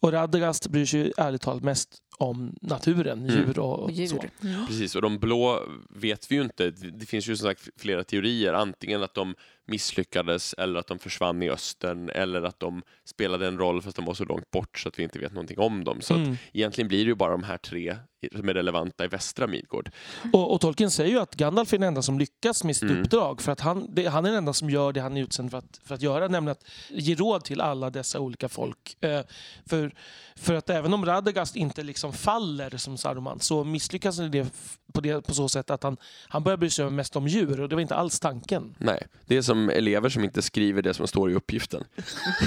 Och 0.00 0.12
Radagast 0.12 0.66
bryr 0.68 0.86
sig 0.86 1.00
ju 1.00 1.12
ärligt 1.16 1.42
talat 1.42 1.62
mest 1.62 1.88
om 2.18 2.56
naturen, 2.62 3.18
Mm. 3.22 3.34
djur 3.34 3.58
och, 3.58 3.78
Och 3.80 3.88
så. 3.90 3.94
djur. 3.94 4.30
Mm. 4.42 4.66
Precis, 4.66 4.94
och 4.94 5.02
de 5.02 5.18
blå 5.18 5.62
vet 5.90 6.30
vi 6.30 6.34
ju 6.36 6.42
inte. 6.42 6.70
Det 6.70 7.06
finns 7.06 7.26
ju 7.28 7.36
som 7.36 7.48
sagt 7.48 7.68
flera 7.76 8.04
teorier. 8.04 8.52
Antingen 8.52 9.02
att 9.02 9.14
de 9.14 9.34
misslyckades 9.68 10.54
eller 10.58 10.80
att 10.80 10.86
de 10.86 10.98
försvann 10.98 11.42
i 11.42 11.50
östern 11.50 12.08
eller 12.10 12.42
att 12.42 12.60
de 12.60 12.82
spelade 13.04 13.46
en 13.46 13.58
roll 13.58 13.82
fast 13.82 13.96
de 13.96 14.04
var 14.04 14.14
så 14.14 14.24
långt 14.24 14.50
bort 14.50 14.78
så 14.78 14.88
att 14.88 14.98
vi 14.98 15.02
inte 15.02 15.18
vet 15.18 15.32
någonting 15.32 15.58
om 15.58 15.84
dem. 15.84 16.00
Så 16.00 16.14
att 16.14 16.20
Mm. 16.20 16.36
egentligen 16.52 16.88
blir 16.88 16.98
det 16.98 17.08
ju 17.08 17.14
bara 17.14 17.30
de 17.32 17.42
här 17.42 17.58
tre 17.58 17.96
som 18.36 18.48
är 18.48 18.54
relevanta 18.54 19.04
i 19.04 19.08
västra 19.08 19.46
Midgård. 19.46 19.90
Och, 20.32 20.52
och 20.54 20.60
Tolkien 20.60 20.90
säger 20.90 21.10
ju 21.10 21.18
att 21.20 21.34
Gandalf 21.34 21.72
är 21.72 21.78
den 21.78 21.88
enda 21.88 22.02
som 22.02 22.18
lyckas 22.18 22.64
med 22.64 22.76
sitt 22.76 22.90
Mm. 22.90 23.02
uppdrag. 23.02 23.40
För 23.42 23.52
att 23.52 23.60
han, 23.60 23.94
det, 23.94 24.06
han 24.06 24.24
är 24.24 24.28
den 24.28 24.38
enda 24.38 24.52
som 24.52 24.70
gör 24.70 24.92
det 24.92 25.00
han 25.00 25.16
är 25.16 25.22
utsänd 25.22 25.50
för 25.50 25.58
att, 25.58 25.80
för 25.84 25.94
att 25.94 26.02
göra, 26.02 26.28
nämligen 26.28 26.52
att 26.52 26.64
ge 26.88 27.14
råd 27.14 27.44
till 27.44 27.60
alla 27.60 27.90
dessa 27.90 28.20
olika 28.20 28.48
folk. 28.48 28.96
Eh, 29.04 29.20
för, 29.66 29.92
för 30.36 30.54
att 30.54 30.70
även 30.70 30.94
om 30.94 31.06
Radagast 31.06 31.56
inte 31.56 31.82
liksom 31.82 32.12
faller 32.12 32.76
som 32.76 32.98
Saruman 32.98 33.40
så 33.40 33.64
misslyckas 33.64 34.18
han 34.18 34.30
det 34.30 34.46
på, 34.92 35.00
det, 35.00 35.20
på 35.26 35.34
så 35.34 35.48
sätt 35.48 35.70
att 35.70 35.82
han, 35.82 35.96
han 36.28 36.42
börjar 36.44 36.56
bry 36.56 36.70
sig 36.70 36.90
mest 36.90 37.16
om 37.16 37.28
djur 37.28 37.60
och 37.60 37.68
det 37.68 37.74
var 37.76 37.82
inte 37.82 37.94
alls 37.94 38.20
tanken. 38.20 38.74
Nej, 38.78 39.06
det 39.26 39.36
är 39.36 39.42
som 39.42 39.57
elever 39.68 40.08
som 40.08 40.24
inte 40.24 40.42
skriver 40.42 40.82
det 40.82 40.94
som 40.94 41.06
står 41.06 41.30
i 41.30 41.34
uppgiften. 41.34 41.84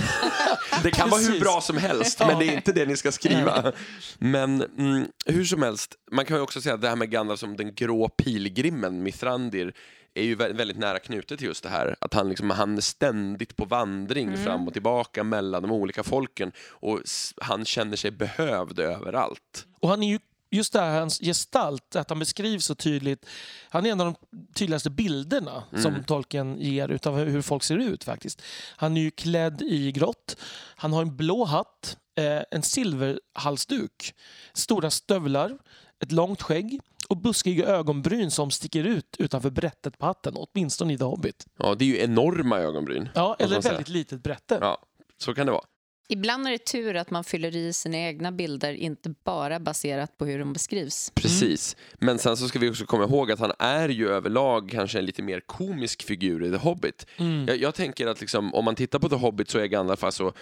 det 0.84 0.92
kan 0.92 1.10
vara 1.10 1.22
hur 1.22 1.40
bra 1.40 1.62
som 1.62 1.78
helst, 1.78 2.20
men 2.20 2.40
det 2.40 2.46
är 2.46 2.56
inte 2.56 2.72
det 2.72 2.86
ni 2.86 2.98
ska 2.98 3.12
skriva. 3.12 3.72
Men 4.20 4.62
mm, 4.78 5.08
hur 5.26 5.46
som 5.46 5.62
helst, 5.62 5.96
man 6.12 6.26
kan 6.26 6.38
ju 6.38 6.44
också 6.44 6.62
säga 6.62 6.76
att 6.76 6.82
det 6.82 6.90
här 6.90 6.96
med 6.96 7.10
Gandalf 7.10 7.40
som 7.40 7.58
den 7.58 7.76
grå 7.76 8.10
pilgrimen, 8.10 9.04
Mithrandir, 9.04 9.74
är 10.14 10.24
ju 10.24 10.36
vä- 10.36 10.54
väldigt 10.54 10.78
nära 10.78 11.00
knutet 11.00 11.40
till 11.40 11.48
just 11.48 11.64
det 11.64 11.70
här. 11.70 11.96
Att 12.00 12.14
han, 12.14 12.30
liksom, 12.30 12.50
han 12.50 12.78
är 12.78 12.82
ständigt 12.82 13.56
på 13.56 13.66
vandring 13.66 14.38
fram 14.38 14.68
och 14.68 14.74
tillbaka 14.74 15.24
mellan 15.24 15.62
de 15.62 15.72
olika 15.72 16.04
folken 16.04 16.52
och 16.70 17.00
han 17.42 17.66
känner 17.66 17.96
sig 17.96 18.12
behövd 18.12 18.80
överallt. 18.80 19.66
Och 19.80 19.90
han 19.90 20.04
är 20.04 20.08
ju 20.08 20.20
Just 20.54 20.74
det 20.74 20.80
här, 20.80 21.00
hans 21.00 21.20
gestalt, 21.20 21.96
att 21.96 22.10
han 22.10 22.20
beskrivs 22.20 22.66
så 22.66 22.76
tydligt. 22.76 23.26
Han 23.70 23.86
är 23.86 23.92
en 23.92 24.02
av 24.02 24.06
de 24.06 24.44
tydligaste 24.54 24.90
bilderna 24.90 25.64
som 25.82 26.04
Tolkien 26.04 26.60
ger 26.60 26.90
utav 26.90 27.18
hur 27.18 27.42
folk 27.42 27.64
ser 27.64 27.78
ut 27.78 28.04
faktiskt. 28.04 28.42
Han 28.76 28.98
är 28.98 29.02
ju 29.02 29.12
klädd 29.12 29.62
i 29.62 29.92
grått. 29.92 30.38
Han 30.76 30.94
har 30.94 31.02
en 31.02 31.16
blå 31.16 31.46
hatt, 31.46 31.98
eh, 32.18 32.42
en 32.52 32.64
silverhalsduk, 32.64 34.16
stora 34.54 34.90
stövlar, 34.90 35.58
ett 36.00 36.12
långt 36.12 36.42
skägg 36.42 36.80
och 37.10 37.18
buskiga 37.18 37.68
ögonbryn 37.68 38.32
som 38.32 38.52
sticker 38.52 38.84
ut 38.84 39.16
utanför 39.20 39.50
brättet 39.50 39.98
på 39.98 40.06
hatten, 40.06 40.34
åtminstone 40.36 40.94
i 40.94 40.98
The 40.98 41.04
Hobbit. 41.04 41.46
Ja, 41.58 41.76
det 41.76 41.86
är 41.86 41.88
ju 41.88 42.02
enorma 42.02 42.60
ögonbryn. 42.60 43.10
Ja, 43.16 43.36
eller 43.40 43.62
väldigt 43.62 43.90
litet 43.90 44.24
brätte. 44.24 44.58
Ja, 44.62 44.78
så 45.18 45.34
kan 45.34 45.46
det 45.46 45.52
vara. 45.52 45.66
Ibland 46.12 46.48
är 46.48 46.52
det 46.52 46.66
tur 46.66 46.96
att 46.96 47.12
man 47.12 47.24
fyller 47.24 47.56
i 47.56 47.74
sina 47.74 47.98
egna 47.98 48.32
bilder, 48.32 48.74
inte 48.74 49.14
bara 49.24 49.60
baserat 49.60 50.18
på 50.18 50.26
hur 50.26 50.40
de 50.40 50.54
beskrivs. 50.54 51.12
Precis. 51.16 51.76
Men 52.00 52.20
sen 52.20 52.38
så 52.38 52.48
ska 52.48 52.60
vi 52.60 52.70
också 52.70 52.86
komma 52.86 53.04
ihåg 53.04 53.32
att 53.32 53.40
han 53.40 53.52
är 53.60 53.90
ju 53.90 54.10
överlag 54.10 54.70
kanske 54.72 55.00
en 55.00 55.06
lite 55.06 55.22
mer 55.22 55.40
komisk 55.40 56.04
figur 56.04 56.44
i 56.44 56.52
The 56.52 56.58
Hobbit. 56.58 57.06
Jag, 57.48 57.58
jag 57.58 57.76
tänker 57.76 58.08
att 58.08 58.22
liksom, 58.22 58.54
om 58.54 58.66
man 58.66 58.76
tittar 58.76 59.00
på 59.00 59.10
The 59.10 59.16
Hobbit 59.16 59.50
så 59.50 59.60
är 59.60 59.66
Gandalf 59.66 60.04
alltså 60.04 60.34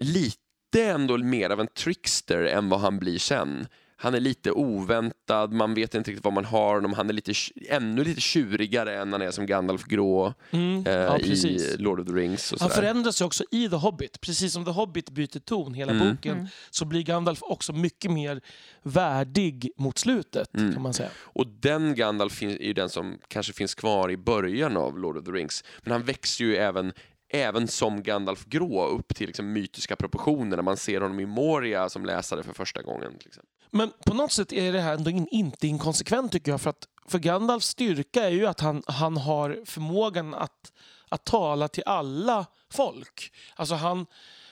lite 0.00 0.82
ändå 0.82 1.16
mer 1.16 1.50
av 1.50 1.60
en 1.60 1.66
trickster 1.66 2.42
än 2.42 2.68
vad 2.68 2.80
han 2.80 2.98
blir 2.98 3.18
sen. 3.18 3.66
Han 4.02 4.14
är 4.14 4.20
lite 4.20 4.50
oväntad, 4.52 5.52
man 5.52 5.74
vet 5.74 5.94
inte 5.94 6.10
riktigt 6.10 6.24
vad 6.24 6.32
man 6.32 6.44
har 6.44 6.74
honom. 6.74 6.92
Han 6.92 7.08
är 7.08 7.12
lite, 7.12 7.32
ännu 7.68 8.04
lite 8.04 8.20
tjurigare 8.20 8.98
än 9.00 9.12
han 9.12 9.22
är 9.22 9.30
som 9.30 9.46
Gandalf 9.46 9.84
grå 9.84 10.34
Mm. 10.50 10.86
eh, 10.86 10.92
Ja, 10.92 11.18
i. 11.18 11.76
Lord 11.78 12.00
of 12.00 12.06
the 12.06 12.12
Rings. 12.12 12.52
Och 12.52 12.60
Han 12.60 12.70
förändras 12.70 13.20
ju 13.20 13.24
också 13.24 13.44
i 13.50 13.68
The 13.68 13.76
Hobbit. 13.76 14.20
Precis 14.20 14.52
som 14.52 14.64
The 14.64 14.70
Hobbit 14.70 15.10
byter 15.10 15.38
ton 15.40 15.74
hela 15.74 15.92
Mm. 15.92 16.10
boken 16.10 16.48
så 16.70 16.84
blir 16.84 17.02
Gandalf 17.02 17.42
också 17.42 17.72
mycket 17.72 18.10
mer 18.10 18.40
värdig 18.82 19.70
mot 19.76 19.98
slutet. 19.98 20.54
Mm. 20.56 20.72
kan 20.72 20.82
man 20.82 20.94
säga. 20.94 21.08
Och 21.18 21.46
den 21.46 21.94
Gandalf 21.94 22.42
är 22.42 22.62
ju 22.62 22.72
den 22.72 22.88
som 22.88 23.18
kanske 23.28 23.52
finns 23.52 23.74
kvar 23.74 24.10
i 24.10 24.16
början 24.16 24.76
av 24.76 24.98
Lord 24.98 25.16
of 25.16 25.24
the 25.24 25.30
Rings. 25.30 25.64
Men 25.82 25.92
han 25.92 26.02
växer 26.02 26.44
ju 26.44 26.56
även, 26.56 26.92
även 27.32 27.68
som 27.68 28.02
Gandalf 28.02 28.44
grå 28.44 28.86
upp 28.86 29.14
till 29.14 29.26
liksom 29.26 29.52
mytiska 29.52 29.96
proportioner 29.96 30.56
när 30.56 30.62
man 30.62 30.76
ser 30.76 31.00
honom 31.00 31.20
i 31.20 31.26
Moria 31.26 31.88
som 31.88 32.04
läsare 32.06 32.42
för 32.42 32.52
första 32.52 32.82
gången. 32.82 33.18
Till 33.18 33.28
exempel. 33.28 33.50
Men 33.70 33.92
på 34.06 34.14
något 34.14 34.32
sätt 34.32 34.52
är 34.52 34.72
det 34.72 34.80
här 34.80 34.94
ändå 34.94 35.10
in, 35.10 35.28
inte 35.30 35.66
inkonsekvent 35.66 36.32
tycker 36.32 36.50
jag. 36.50 36.60
För 36.60 36.70
att 36.70 36.88
för 37.08 37.18
Gandalfs 37.18 37.66
styrka 37.66 38.24
är 38.24 38.30
ju 38.30 38.46
att 38.46 38.60
han, 38.60 38.82
han 38.86 39.16
har 39.16 39.60
förmågan 39.64 40.34
att, 40.34 40.72
att 41.08 41.24
tala 41.24 41.68
till 41.68 41.82
alla 41.86 42.46
folk. 42.70 43.32
Alltså 43.56 43.74
han, 43.74 44.06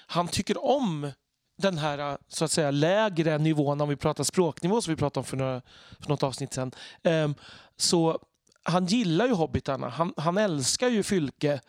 han 0.06 0.28
tycker 0.28 0.64
om 0.64 1.10
den 1.58 1.78
här 1.78 2.18
så 2.28 2.44
att 2.44 2.50
säga 2.50 2.70
lägre 2.70 3.38
nivån, 3.38 3.80
om 3.80 3.88
vi 3.88 3.96
pratar 3.96 4.24
språknivå 4.24 4.82
som 4.82 4.94
vi 4.94 4.96
pratade 4.96 5.20
om 5.20 5.24
för, 5.24 5.36
några, 5.36 5.62
för 6.00 6.08
något 6.08 6.22
avsnitt 6.22 6.52
sen. 6.52 6.72
Um, 7.02 7.12
ehm, 7.12 7.34
så 7.76 8.18
han 8.62 8.86
gillar 8.86 9.26
ju 9.26 9.32
hobbitarna. 9.32 9.88
Han, 9.88 10.14
han 10.16 10.38
älskar 10.38 10.88
ju 10.88 11.02
Fylke 11.02 11.60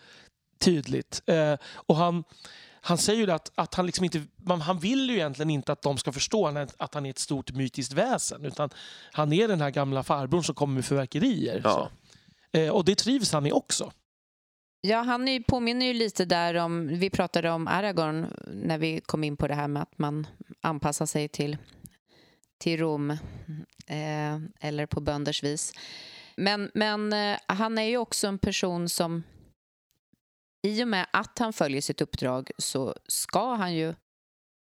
tydligt. 0.59 1.21
Uh, 1.31 1.55
och 1.75 1.95
han, 1.95 2.23
han 2.81 2.97
säger 2.97 3.25
ju 3.25 3.31
att, 3.31 3.51
att 3.55 3.75
han, 3.75 3.85
liksom 3.85 4.05
inte, 4.05 4.23
man, 4.37 4.61
han 4.61 4.79
vill 4.79 5.09
ju 5.09 5.15
egentligen 5.15 5.49
inte 5.49 5.71
att 5.71 5.81
de 5.81 5.97
ska 5.97 6.11
förstå 6.11 6.47
att- 6.77 6.95
han 6.95 7.05
är 7.05 7.09
ett 7.09 7.19
stort 7.19 7.51
mytiskt 7.51 7.93
väsen. 7.93 8.45
Utan 8.45 8.69
han 9.11 9.33
är 9.33 9.47
den 9.47 9.61
här 9.61 9.69
gamla 9.69 10.03
farbrorn 10.03 10.43
som 10.43 10.55
kommer 10.55 10.73
med 10.73 10.85
fyrverkerier. 10.85 11.61
Ja. 11.63 11.89
Så. 12.53 12.59
Eh, 12.59 12.69
och 12.69 12.85
det 12.85 12.95
trivs 12.95 13.31
han 13.33 13.45
i 13.45 13.51
också. 13.51 13.91
Ja, 14.81 15.01
han 15.01 15.27
är 15.27 15.31
ju, 15.31 15.43
påminner 15.43 15.85
ju 15.85 15.93
lite 15.93 16.25
där 16.25 16.55
om... 16.55 16.87
Vi 16.87 17.09
pratade 17.09 17.49
om 17.51 17.67
Aragorn 17.67 18.33
när 18.47 18.77
vi 18.77 19.01
kom 19.01 19.23
in 19.23 19.37
på 19.37 19.47
det 19.47 19.55
här 19.55 19.67
med 19.67 19.83
att 19.83 19.99
man 19.99 20.27
anpassar 20.61 21.05
sig 21.05 21.27
till, 21.27 21.57
till 22.57 22.79
Rom 22.79 23.11
eh, 23.87 24.35
eller 24.59 24.85
på 24.85 25.01
bönders 25.01 25.43
vis. 25.43 25.73
Men, 26.35 26.71
men 26.73 27.13
eh, 27.13 27.37
han 27.47 27.77
är 27.77 27.83
ju 27.83 27.97
också 27.97 28.27
en 28.27 28.37
person 28.39 28.89
som... 28.89 29.23
I 30.61 30.83
och 30.83 30.87
med 30.87 31.07
att 31.13 31.39
han 31.39 31.53
följer 31.53 31.81
sitt 31.81 32.01
uppdrag 32.01 32.51
så 32.57 32.95
ska 33.07 33.55
han 33.55 33.75
ju 33.75 33.93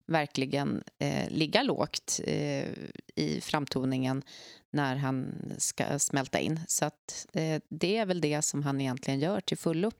verkligen 0.06 0.82
eh, 0.98 1.30
ligga 1.30 1.62
lågt 1.62 2.20
eh, 2.24 2.68
i 3.14 3.40
framtoningen 3.42 4.22
när 4.70 4.96
han 4.96 5.34
ska 5.58 5.98
smälta 5.98 6.38
in. 6.38 6.60
Så 6.68 6.84
att, 6.84 7.26
eh, 7.32 7.62
det 7.68 7.96
är 7.96 8.06
väl 8.06 8.20
det 8.20 8.42
som 8.42 8.62
han 8.62 8.80
egentligen 8.80 9.20
gör 9.20 9.40
till 9.40 9.58
fullo. 9.58 9.90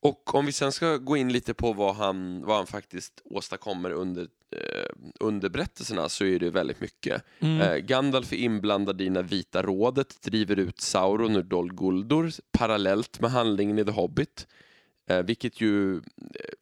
Och 0.00 0.34
om 0.34 0.46
vi 0.46 0.52
sen 0.52 0.72
ska 0.72 0.96
gå 0.96 1.16
in 1.16 1.32
lite 1.32 1.54
på 1.54 1.72
vad 1.72 1.94
han, 1.94 2.44
vad 2.44 2.56
han 2.56 2.66
faktiskt 2.66 3.22
åstadkommer 3.24 3.90
under, 3.90 4.22
eh, 4.22 4.90
under 5.20 5.48
berättelserna 5.48 6.08
så 6.08 6.24
är 6.24 6.38
det 6.38 6.50
väldigt 6.50 6.80
mycket. 6.80 7.22
Mm. 7.40 7.60
Eh, 7.60 7.76
Gandalf 7.76 8.32
är 8.32 8.36
inblandad 8.36 9.00
i 9.00 9.10
när 9.10 9.22
Vita 9.22 9.62
rådet 9.62 10.22
driver 10.22 10.58
ut 10.58 10.80
Sauron 10.80 11.36
ur 11.36 11.42
Dol 11.42 11.74
Guldur 11.74 12.34
parallellt 12.52 13.20
med 13.20 13.30
handlingen 13.30 13.78
i 13.78 13.84
The 13.84 13.90
Hobbit. 13.90 14.46
Eh, 15.08 15.18
vilket 15.22 15.60
ju 15.60 15.96
eh, 15.96 16.00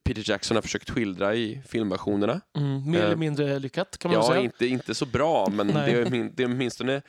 Peter 0.05 0.31
Jackson 0.31 0.55
har 0.57 0.62
försökt 0.62 0.91
skildra 0.91 1.35
i 1.35 1.62
filmversionerna. 1.69 2.41
Mm, 2.57 2.91
mer 2.91 2.99
Eh, 2.99 3.05
eller 3.05 3.17
mindre 3.17 3.59
lyckat 3.59 3.99
kan 3.99 4.11
man 4.11 4.21
Ja, 4.21 4.26
säga. 4.29 4.41
inte, 4.41 4.67
inte 4.67 4.95
så 4.95 5.07
bra, 5.07 5.49
men 5.53 5.67
det 5.67 5.81
är, 5.93 6.11
min- 6.11 6.33
det 6.35 6.43
är 6.43 6.47
åtminstone 6.47 7.03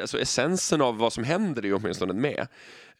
alltså 0.00 0.20
essensen 0.20 0.80
av 0.82 0.96
vad 0.96 1.12
som 1.12 1.24
händer 1.24 1.62
är 1.62 1.66
ju 1.66 1.74
åtminstone 1.74 2.12
med. 2.12 2.46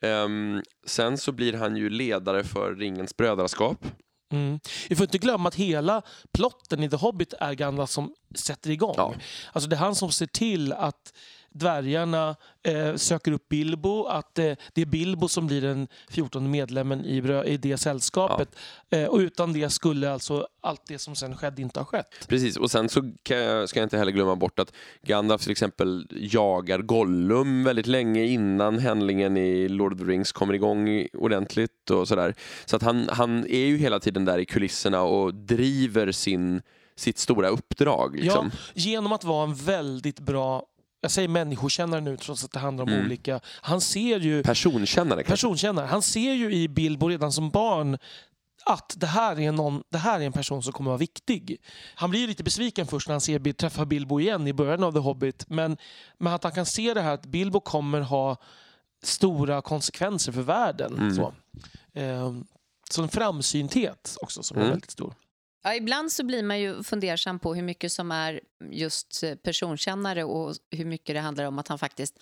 Ehm, 0.01 0.63
sen 0.87 1.19
så 1.19 1.33
blir 1.33 1.53
han 1.53 1.77
ju 1.77 1.91
ledare 1.91 2.45
för 2.45 2.75
Ringens 2.75 3.17
brödraskap. 3.17 3.87
Mm. 4.33 4.61
Vi 4.89 4.97
får 4.97 5.05
inte 5.05 5.19
glömma 5.19 5.49
att 5.49 5.55
hela 5.55 6.03
plotten 6.33 6.83
i 6.83 6.91
The 6.91 6.97
Hobbit 6.97 7.35
är 7.41 7.53
Gandalf 7.55 7.91
som 7.91 8.15
sätter 8.35 8.71
igång. 8.71 8.95
Ja. 8.97 9.15
Alltså 9.53 9.71
det 9.71 9.77
är 9.77 9.81
han 9.81 9.95
som 9.95 10.11
ser 10.13 10.27
till 10.27 10.73
att 10.73 11.13
dvärgarna 11.55 12.37
eh, 12.63 12.95
söker 12.95 13.33
upp 13.33 13.49
Bilbo, 13.49 14.05
att 14.05 14.39
eh, 14.39 14.53
det 14.73 14.83
är 14.83 14.87
Bilbo 14.87 15.29
som 15.29 15.47
blir 15.47 15.61
den 15.61 15.89
14 16.11 16.51
medlemmen 16.51 17.05
i, 17.05 17.17
i 17.47 17.57
det 17.57 17.77
sällskapet. 17.77 18.49
Eh, 18.91 19.05
och 19.05 19.19
utan 19.19 19.53
det 19.53 19.71
skulle 19.71 20.13
alltså 20.13 20.47
allt 20.61 20.83
det 20.87 20.99
som 20.99 21.17
sen 21.17 21.37
skedde 21.37 21.63
inte 21.63 21.81
ha 21.81 21.85
skett. 21.85 22.27
Precis, 22.29 22.57
och 22.57 22.71
sen 22.71 22.89
så 22.89 23.13
jag, 23.29 23.69
ska 23.69 23.81
jag 23.81 23.87
inte 23.87 23.99
heller 23.99 24.13
glömma 24.13 24.37
bort 24.37 24.59
att 24.59 24.73
Gandalf 25.03 25.43
till 25.43 25.53
exempel 25.53 26.07
jagar 26.11 26.79
Gollum 26.79 27.65
väldigt 27.65 27.87
länge 27.87 28.25
innan 28.25 28.79
handlingen 28.79 29.37
i 29.37 29.69
Lord 29.69 29.93
of 29.93 29.99
the 29.99 30.05
Rings 30.05 30.33
kommer 30.33 30.55
igång 30.55 31.07
ordentligt 31.13 31.91
och 31.91 32.09
sådär. 32.09 32.35
Så 32.65 32.77
att 32.77 32.83
han, 32.83 33.09
han 33.13 33.47
är 33.47 33.67
ju 33.67 33.77
hela 33.77 34.01
tiden 34.01 34.25
där 34.25 34.39
i 34.39 34.45
kulisserna 34.45 35.03
och 35.03 35.35
driver 35.35 36.13
sin, 36.13 36.63
sitt 36.97 37.19
stora 37.19 37.49
uppdrag. 37.49 38.17
Liksom. 38.17 38.51
Ja, 38.53 38.73
genom 38.75 39.13
att 39.13 39.25
vara 39.25 39.45
en 39.45 39.55
väldigt 39.55 40.21
bra 40.21 40.67
jag 41.05 41.11
säger 41.11 41.29
människokännare 41.29 42.01
nu 42.01 42.17
trots 42.17 42.45
att 42.45 42.53
det 42.53 42.59
handlar 42.59 42.85
om 42.85 42.91
Mm. 42.93 43.07
olika. 43.07 43.41
Han 43.47 43.81
ser 43.81 44.21
ju 44.21 44.43
Personkännare 44.43 45.23
kanske. 45.23 45.31
personkännare. 45.47 45.87
Han 45.87 46.03
ser 46.03 46.33
ju 46.33 46.55
i 46.55 46.69
Bilbo 46.69 47.09
redan 47.09 47.33
som 47.33 47.51
barn 47.51 47.99
att 48.67 48.95
det 48.97 49.07
här, 49.07 49.41
är 49.41 49.53
någon, 49.53 49.83
det 49.91 49.99
här 49.99 50.21
är 50.21 50.25
en 50.27 50.33
person 50.33 50.63
som 50.63 50.73
kommer 50.73 50.91
att 50.91 50.93
vara 50.93 50.99
viktig. 50.99 51.57
Han 51.95 52.11
blir 52.11 52.29
lite 52.29 52.43
besviken 52.45 52.87
först 52.87 53.09
när 53.09 53.13
han 53.15 53.21
ser, 53.21 53.53
träffar 53.53 53.85
Bilbo 53.85 54.21
igen 54.21 54.47
i 54.47 54.53
början 54.53 54.83
av 54.85 54.93
The 54.93 54.99
Hobbit. 54.99 55.45
Men, 55.49 55.77
men 56.19 56.33
att 56.33 56.43
han 56.45 56.53
kan 56.53 56.67
se 56.67 56.95
det 56.95 57.01
här 57.01 57.15
att 57.15 57.27
Bilbo 57.27 57.61
kommer 57.61 58.01
ha 58.01 58.37
stora 59.03 59.63
konsekvenser 59.63 60.33
för 60.33 60.43
världen. 60.43 60.95
Mm. 60.99 61.15
Så. 61.15 61.35
Ehm, 61.95 62.45
så 62.91 63.03
en 63.03 63.09
framsynthet 63.09 64.17
också 64.21 64.43
som 64.43 64.57
är 64.57 64.61
Mm. 64.61 64.71
väldigt 64.71 64.91
stor. 64.91 65.15
Ja, 65.67 65.75
ibland 65.75 66.13
så 66.13 66.25
blir 66.25 66.43
man 66.43 66.61
ju 66.61 66.83
fundersam 66.83 67.39
på 67.39 67.55
hur 67.55 67.63
mycket 67.63 67.93
som 67.93 68.11
är 68.11 68.41
just 68.71 69.23
eh, 69.23 69.35
personkännare 69.35 70.25
och 70.25 70.55
hur 70.71 70.85
mycket 70.85 71.15
det 71.15 71.21
handlar 71.21 71.45
om 71.45 71.59
att 71.59 71.69
han 71.69 71.79
faktiskt 71.79 72.19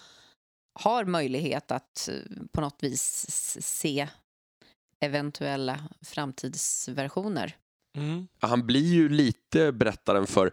har 0.74 1.04
möjlighet 1.04 1.70
att 1.70 2.08
eh, 2.08 2.36
på 2.52 2.60
något 2.60 2.82
vis 2.82 3.26
se 3.60 4.08
eventuella 5.00 5.88
framtidsversioner. 6.04 7.56
Mm. 7.96 8.28
Han 8.40 8.66
blir 8.66 8.94
ju 8.94 9.08
lite 9.08 9.72
berättaren 9.72 10.26
för 10.26 10.52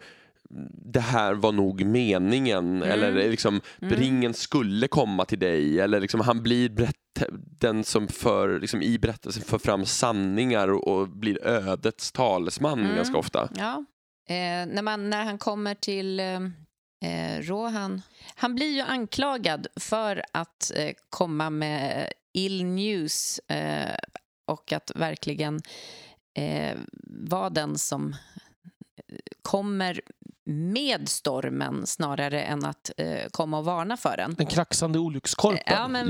det 0.93 0.99
här 0.99 1.33
var 1.33 1.51
nog 1.51 1.85
meningen 1.85 2.83
eller 2.83 3.12
liksom 3.29 3.62
Mm. 3.81 3.93
ringen 3.95 4.33
skulle 4.33 4.88
komma 4.88 5.25
till 5.25 5.39
dig 5.39 5.79
eller 5.79 5.99
liksom 5.99 6.19
han 6.19 6.43
blir 6.43 6.69
berätt- 6.69 6.95
den 7.59 7.83
som 7.83 8.07
för, 8.07 8.59
liksom, 8.59 8.81
i 8.81 8.99
berättelsen 8.99 9.43
för 9.43 9.57
fram 9.57 9.85
sanningar 9.85 10.67
och, 10.67 10.88
och 10.88 11.09
blir 11.09 11.47
ödets 11.47 12.12
talesman 12.12 12.79
Mm. 12.79 12.95
ganska 12.95 13.17
ofta. 13.17 13.49
Ja. 13.55 13.85
Eh, 14.29 14.65
när, 14.67 14.81
man, 14.81 15.09
när 15.09 15.23
han 15.25 15.38
kommer 15.38 15.75
till 15.75 16.19
eh, 16.19 16.39
eh, 17.05 17.41
Rohan... 17.41 18.01
Han 18.35 18.55
blir 18.55 18.71
ju 18.75 18.81
anklagad 18.81 19.67
för 19.75 20.23
att 20.33 20.71
eh, 20.75 20.91
komma 21.09 21.49
med 21.49 22.12
ill 22.33 22.65
news 22.65 23.39
eh, 23.39 23.95
och 24.47 24.71
att 24.73 24.91
verkligen 24.95 25.62
eh, 26.38 26.77
vara 27.29 27.49
den 27.49 27.77
som 27.77 28.15
eh, 29.07 29.15
kommer 29.41 30.01
med 30.49 31.09
stormen 31.09 31.88
snarare 31.88 32.43
än 32.43 32.65
att 32.65 32.91
eh, 32.97 33.29
komma 33.31 33.57
och 33.57 33.65
varna 33.65 33.97
för 33.97 34.17
den. 34.17 34.33
Den 34.33 34.45
kraxande 34.47 34.99
olyckskorpen. 34.99 35.63
Ja, 35.65 35.88
men. 35.88 36.07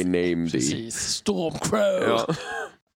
I 0.00 0.04
named 0.04 0.52
thee. 0.52 0.90
Stormcrow. 0.90 2.02
Ja. 2.08 2.34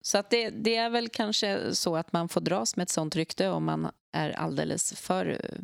Så 0.02 0.18
att 0.18 0.30
det, 0.30 0.50
det 0.50 0.76
är 0.76 0.90
väl 0.90 1.10
kanske 1.10 1.76
så 1.76 1.96
att 1.96 2.14
man 2.14 2.30
får 2.30 2.42
dras 2.42 2.76
med 2.76 2.84
ett 2.84 2.90
sånt 2.90 3.16
rykte 3.16 3.50
om 3.50 3.66
man 3.66 3.92
är 4.14 4.30
alldeles 4.30 4.94
för 4.94 5.26
eh, 5.26 5.60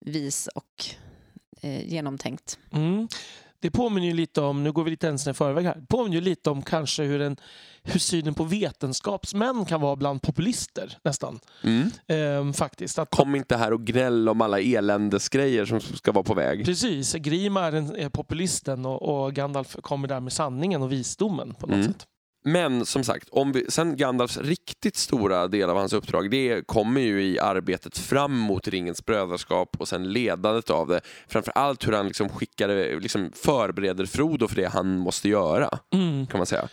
vis 0.00 0.48
och 0.54 0.84
eh, 1.60 1.88
genomtänkt. 1.88 2.58
Mm. 2.72 3.08
Det 3.64 3.70
påminner 3.70 4.06
ju 4.08 4.14
lite 4.14 4.40
om, 4.40 4.64
nu 4.64 4.72
går 4.72 4.84
vi 4.84 4.90
lite 4.90 5.06
händelserna 5.06 5.30
i 5.30 5.34
förväg 5.34 5.64
här, 5.64 5.74
det 5.74 5.86
påminner 5.86 6.14
ju 6.16 6.20
lite 6.20 6.50
om 6.50 6.62
kanske 6.62 7.02
hur, 7.02 7.20
en, 7.20 7.36
hur 7.82 8.00
synen 8.00 8.34
på 8.34 8.44
vetenskapsmän 8.44 9.64
kan 9.64 9.80
vara 9.80 9.96
bland 9.96 10.22
populister 10.22 10.98
nästan. 11.04 11.40
Mm. 11.62 11.90
Ehm, 12.08 12.52
faktiskt. 12.52 12.98
Att, 12.98 13.10
Kom 13.10 13.34
inte 13.34 13.56
här 13.56 13.72
och 13.72 13.80
gnäll 13.86 14.28
om 14.28 14.40
alla 14.40 14.60
eländesgrejer 14.60 15.64
som 15.66 15.80
ska 15.80 16.12
vara 16.12 16.24
på 16.24 16.34
väg. 16.34 16.64
Precis, 16.64 17.14
Grima 17.14 17.60
är, 17.64 17.72
den, 17.72 17.96
är 17.96 18.08
populisten 18.08 18.86
och, 18.86 19.02
och 19.24 19.32
Gandalf 19.34 19.76
kommer 19.82 20.08
där 20.08 20.20
med 20.20 20.32
sanningen 20.32 20.82
och 20.82 20.92
visdomen 20.92 21.54
på 21.54 21.66
något 21.66 21.74
Mm. 21.74 21.86
sätt. 21.86 22.06
Men 22.46 22.86
som 22.86 23.04
sagt, 23.04 23.28
om 23.30 23.52
vi, 23.52 23.66
sen 23.68 23.96
Gandalfs 23.96 24.36
riktigt 24.36 24.96
stora 24.96 25.48
del 25.48 25.70
av 25.70 25.76
hans 25.76 25.92
uppdrag, 25.92 26.30
det 26.30 26.66
kommer 26.66 27.00
ju 27.00 27.22
i 27.22 27.38
arbetet 27.38 27.98
fram 27.98 28.38
mot 28.38 28.68
ringens 28.68 29.04
brödraskap 29.04 29.76
och 29.78 29.88
sen 29.88 30.12
ledandet 30.12 30.70
av 30.70 30.88
det. 30.88 31.00
Framför 31.28 31.52
allt 31.54 31.86
hur 31.86 31.92
han 31.92 32.06
liksom 32.06 32.28
skickar, 32.28 33.00
liksom 33.00 33.32
förbereder 33.34 34.06
Frodo 34.06 34.48
för 34.48 34.56
det 34.56 34.68
han 34.68 34.98
måste 34.98 35.28
göra, 35.28 35.78
Mm. 35.94 36.26
kan 36.26 36.38
man 36.38 36.46
säga. 36.46 36.68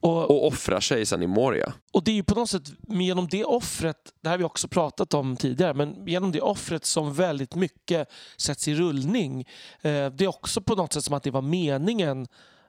Och, 0.00 0.30
Och 0.30 0.46
offrar 0.46 0.80
sig 0.80 1.06
sen 1.06 1.22
i 1.22 1.26
Moria. 1.26 1.72
Och 1.92 2.04
det 2.04 2.10
är 2.10 2.14
ju 2.14 2.22
på 2.22 2.34
något 2.34 2.50
sätt 2.50 2.62
genom 2.88 3.28
det 3.28 3.44
offret, 3.44 3.96
det 4.22 4.28
här 4.28 4.32
har 4.34 4.38
vi 4.38 4.44
också 4.44 4.68
pratat 4.68 5.14
om 5.14 5.36
tidigare, 5.36 5.74
men 5.74 6.06
genom 6.06 6.32
det 6.32 6.40
offret 6.40 6.84
som 6.84 7.14
väldigt 7.14 7.54
mycket 7.54 8.08
sätts 8.36 8.68
i 8.68 8.74
rullning. 8.74 9.40
Eh, 9.80 10.06
det 10.06 10.24
är 10.24 10.28
också 10.28 10.60
på 10.60 10.74
något 10.74 10.92
sätt 10.92 11.04
som 11.04 11.14
att 11.14 11.22
det 11.22 11.30
var 11.30 11.42
meningen 11.42 12.26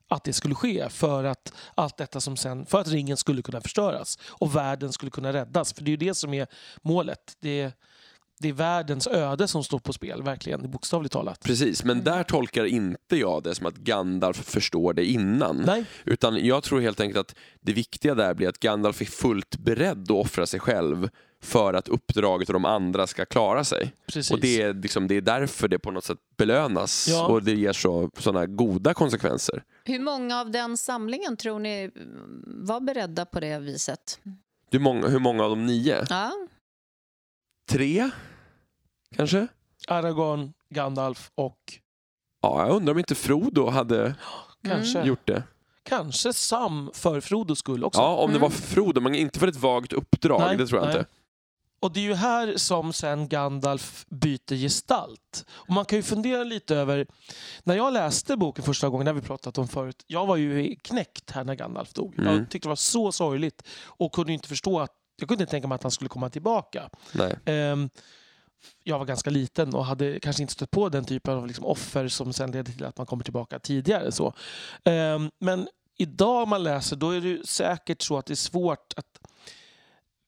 att 0.09 0.23
det 0.23 0.33
skulle 0.33 0.55
ske 0.55 0.89
för 0.89 1.23
att 1.23 1.53
allt 1.75 1.97
detta 1.97 2.21
som 2.21 2.37
sen, 2.37 2.65
för 2.65 2.79
att 2.79 2.87
ringen 2.87 3.17
skulle 3.17 3.41
kunna 3.41 3.61
förstöras 3.61 4.19
och 4.29 4.55
världen 4.55 4.91
skulle 4.93 5.11
kunna 5.11 5.33
räddas. 5.33 5.73
För 5.73 5.83
det 5.83 5.89
är 5.89 5.91
ju 5.91 5.97
det 5.97 6.13
som 6.13 6.33
är 6.33 6.47
målet. 6.81 7.37
Det 7.39 7.61
är, 7.61 7.71
det 8.39 8.49
är 8.49 8.53
världens 8.53 9.07
öde 9.07 9.47
som 9.47 9.63
står 9.63 9.79
på 9.79 9.93
spel, 9.93 10.23
verkligen, 10.23 10.71
bokstavligt 10.71 11.13
talat. 11.13 11.39
Precis, 11.43 11.83
men 11.83 12.03
där 12.03 12.23
tolkar 12.23 12.65
inte 12.65 13.17
jag 13.17 13.43
det 13.43 13.55
som 13.55 13.65
att 13.65 13.75
Gandalf 13.75 14.43
förstår 14.43 14.93
det 14.93 15.05
innan. 15.05 15.57
Nej. 15.65 15.85
Utan 16.05 16.45
jag 16.45 16.63
tror 16.63 16.81
helt 16.81 16.99
enkelt 16.99 17.29
att 17.29 17.35
det 17.61 17.73
viktiga 17.73 18.15
där 18.15 18.33
blir 18.33 18.49
att 18.49 18.59
Gandalf 18.59 19.01
är 19.01 19.05
fullt 19.05 19.57
beredd 19.57 20.01
att 20.01 20.09
offra 20.09 20.45
sig 20.45 20.59
själv 20.59 21.09
för 21.43 21.73
att 21.73 21.87
uppdraget 21.87 22.49
och 22.49 22.53
de 22.53 22.65
andra 22.65 23.07
ska 23.07 23.25
klara 23.25 23.63
sig. 23.63 23.93
Precis. 24.07 24.31
Och 24.31 24.39
det 24.39 24.61
är, 24.61 24.73
liksom, 24.73 25.07
det 25.07 25.15
är 25.15 25.21
därför 25.21 25.67
det 25.67 25.79
på 25.79 25.91
något 25.91 26.03
sätt 26.03 26.17
belönas 26.37 27.07
Ja. 27.09 27.25
och 27.27 27.43
det 27.43 27.51
ger 27.53 27.73
så, 27.73 28.09
sådana 28.17 28.45
goda 28.45 28.93
konsekvenser. 28.93 29.63
Hur 29.86 30.00
många 30.00 30.39
av 30.39 30.52
den 30.52 30.78
samlingen 30.78 31.38
tror 31.38 31.60
ni 31.60 31.91
mm, 31.95 32.43
var 32.65 32.80
beredda 32.80 33.26
på 33.26 33.39
det 33.39 33.60
viset? 33.60 34.19
Hur 34.71 34.80
många, 34.80 35.08
hur 35.08 35.19
många 35.19 35.43
av 35.43 35.50
de 35.50 35.65
nio? 35.65 36.06
Ja, 36.10 36.32
Tre? 37.69 38.10
Kanske? 39.15 39.48
Aragorn, 39.88 40.54
Gandalf 40.69 41.32
och 41.36 41.60
Ja, 42.41 42.67
jag 42.67 42.76
undrar 42.76 42.93
om 42.93 43.00
inte 43.00 43.15
Frodo 43.15 43.69
hade 43.69 44.15
kanske, 44.67 45.04
gjort 45.04 45.28
det. 45.28 45.43
kanske 45.84 46.34
Sam 46.34 46.91
för 46.93 47.21
Frodos 47.21 47.60
skull 47.60 47.84
också. 47.84 48.02
Ja, 48.02 48.15
om 48.15 48.34
det 48.34 48.39
var 48.39 48.50
för 48.50 48.62
Frodo, 48.62 49.02
men 49.02 49.15
inte 49.15 49.39
för 49.39 49.48
ett 49.48 49.56
vagt 49.56 49.93
uppdrag. 49.93 50.39
Nej, 50.39 50.58
det 50.58 50.67
tror 50.67 50.82
jag 50.82 50.88
nej. 50.88 50.98
inte. 50.98 51.10
Och 51.86 51.91
det 51.91 52.00
är 52.00 52.04
ju 52.04 52.13
här 52.13 52.58
som 52.58 52.93
sen 52.93 53.28
Gandalf 53.28 54.06
byter 54.10 54.56
gestalt. 54.56 55.45
Och 55.50 55.74
man 55.74 55.86
kan 55.86 56.00
ju 56.00 56.04
fundera 56.04 56.43
lite 56.43 56.76
över... 56.76 57.08
När 57.63 57.76
jag 57.76 57.93
läste 57.93 58.38
boken 58.38 58.63
första 58.63 58.89
gången, 58.89 59.08
har 59.08 59.13
vi 59.13 59.21
pratat 59.21 59.58
om 59.58 59.67
förut, 59.67 60.04
jag 60.08 60.26
var 60.26 60.36
ju 60.36 60.76
knäckt 60.76 61.32
här 61.32 61.43
när 61.43 61.56
Gandalf 61.56 61.93
dog. 61.93 62.19
Mm. 62.19 62.34
Jag 62.34 62.50
tyckte 62.50 62.67
det 62.67 62.69
var 62.69 62.76
så 62.76 63.12
sorgligt 63.12 63.63
och 63.86 64.13
kunde 64.13 64.34
inte 64.34 64.48
förstå 64.48 64.80
att... 64.80 64.91
Jag 65.15 65.28
kunde 65.28 65.43
inte 65.43 65.52
tänka 65.52 65.67
mig 65.67 65.76
att 65.76 65.84
han 65.84 65.91
skulle 65.91 66.10
komma 66.10 66.30
tillbaka. 66.30 66.89
Nej. 67.12 67.36
Ehm, 67.45 67.89
jag 68.84 69.00
var 69.00 69.06
ganska 69.06 69.30
liten 69.30 69.76
och 69.76 69.86
hade 69.86 70.19
kanske 70.19 70.41
inte 70.41 70.54
stött 70.54 70.71
på 70.71 70.89
den 70.89 71.06
typen 71.06 71.34
av 71.34 71.48
liksom 71.48 71.65
offer 71.65 72.08
som 72.08 72.34
sen 72.34 72.52
leder 72.52 72.71
till 72.71 72.86
att 72.86 72.98
man 72.98 73.08
kommer 73.08 73.24
tillbaka 73.24 73.60
tidigare. 73.60 74.12
Så. 74.12 74.34
Ehm, 74.84 75.32
men 75.39 75.67
idag 75.98 76.43
om 76.43 76.50
man 76.50 76.63
läser 76.63 76.95
då 76.95 77.10
är 77.10 77.21
det 77.21 77.48
säkert 77.48 78.02
så 78.02 78.17
att 78.17 78.26
det 78.26 78.34
är 78.34 78.36
svårt 78.36 78.93
att 78.95 79.24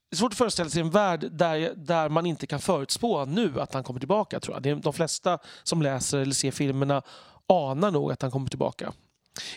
det 0.09 0.15
är 0.15 0.17
svårt 0.17 0.31
att 0.31 0.37
föreställa 0.37 0.69
sig 0.69 0.81
en 0.81 0.89
värld 0.89 1.31
där, 1.31 1.73
där 1.75 2.09
man 2.09 2.25
inte 2.25 2.47
kan 2.47 2.59
förutspå 2.59 3.25
nu 3.25 3.61
att 3.61 3.73
han 3.73 3.83
kommer 3.83 3.99
tillbaka. 3.99 4.39
tror 4.39 4.55
jag. 4.55 4.63
Det 4.63 4.69
är 4.69 4.75
de 4.75 4.93
flesta 4.93 5.39
som 5.63 5.81
läser 5.81 6.17
eller 6.17 6.33
ser 6.33 6.51
filmerna 6.51 7.01
anar 7.47 7.91
nog 7.91 8.11
att 8.11 8.21
han 8.21 8.31
kommer 8.31 8.49
tillbaka. 8.49 8.93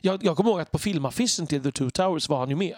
Jag, 0.01 0.25
jag 0.25 0.37
kommer 0.37 0.51
ihåg 0.51 0.61
att 0.61 0.71
på 0.71 0.79
filmaffischen 0.79 1.47
till 1.47 1.63
The 1.63 1.73
Two 1.73 1.91
Towers 1.91 2.29
var 2.29 2.39
han 2.39 2.51
ju 2.51 2.57
med. 2.57 2.77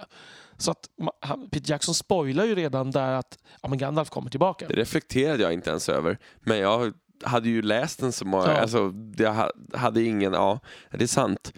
Så 0.58 0.70
att 0.70 0.88
han, 1.20 1.48
Peter 1.50 1.70
Jackson 1.70 1.94
spoilar 1.94 2.44
ju 2.44 2.54
redan 2.54 2.90
där 2.90 3.12
att 3.12 3.38
ja, 3.62 3.68
men 3.68 3.78
Gandalf 3.78 4.10
kommer 4.10 4.30
tillbaka. 4.30 4.68
Det 4.68 4.74
reflekterade 4.74 5.42
jag 5.42 5.52
inte 5.52 5.70
ens 5.70 5.88
över. 5.88 6.18
Men 6.40 6.58
jag 6.58 6.92
hade 7.24 7.48
ju 7.48 7.62
läst 7.62 8.00
den 8.00 8.12
så 8.12 8.24
många... 8.24 8.46
Ja. 8.46 8.60
Alltså, 8.60 8.92
jag 9.16 9.34
ha- 9.34 9.52
hade 9.74 10.02
ingen... 10.02 10.32
Ja, 10.32 10.60
det 10.90 11.02
är 11.02 11.08
sant. 11.08 11.52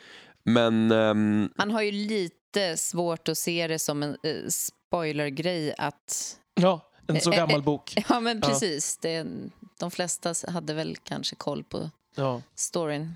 Men... 0.45 0.91
ehm, 0.91 1.51
man 1.59 1.71
har 1.71 1.83
ju 1.83 1.93
lite 1.93 2.77
svårt 2.77 3.29
att 3.29 3.39
se 3.39 3.67
det 3.67 3.79
som 3.79 4.03
en 4.03 4.11
eh, 4.11 4.49
spoilergrej 4.99 5.75
att... 5.79 6.37
Ja, 6.55 6.81
en 7.07 7.21
så 7.21 7.31
Eh, 7.33 7.39
eh, 7.39 7.47
gammal 7.47 7.63
bok. 7.63 7.95
Ja, 8.09 8.21
men 8.21 8.41
Ja. 8.43 8.49
precis. 8.49 8.97
Det, 8.97 9.27
de 9.79 9.91
flesta 9.91 10.35
hade 10.49 10.75
väl 10.75 10.97
kanske 10.97 11.37
koll 11.37 11.65
på 11.65 11.91
Ja. 12.17 12.43
storyn. 12.55 13.15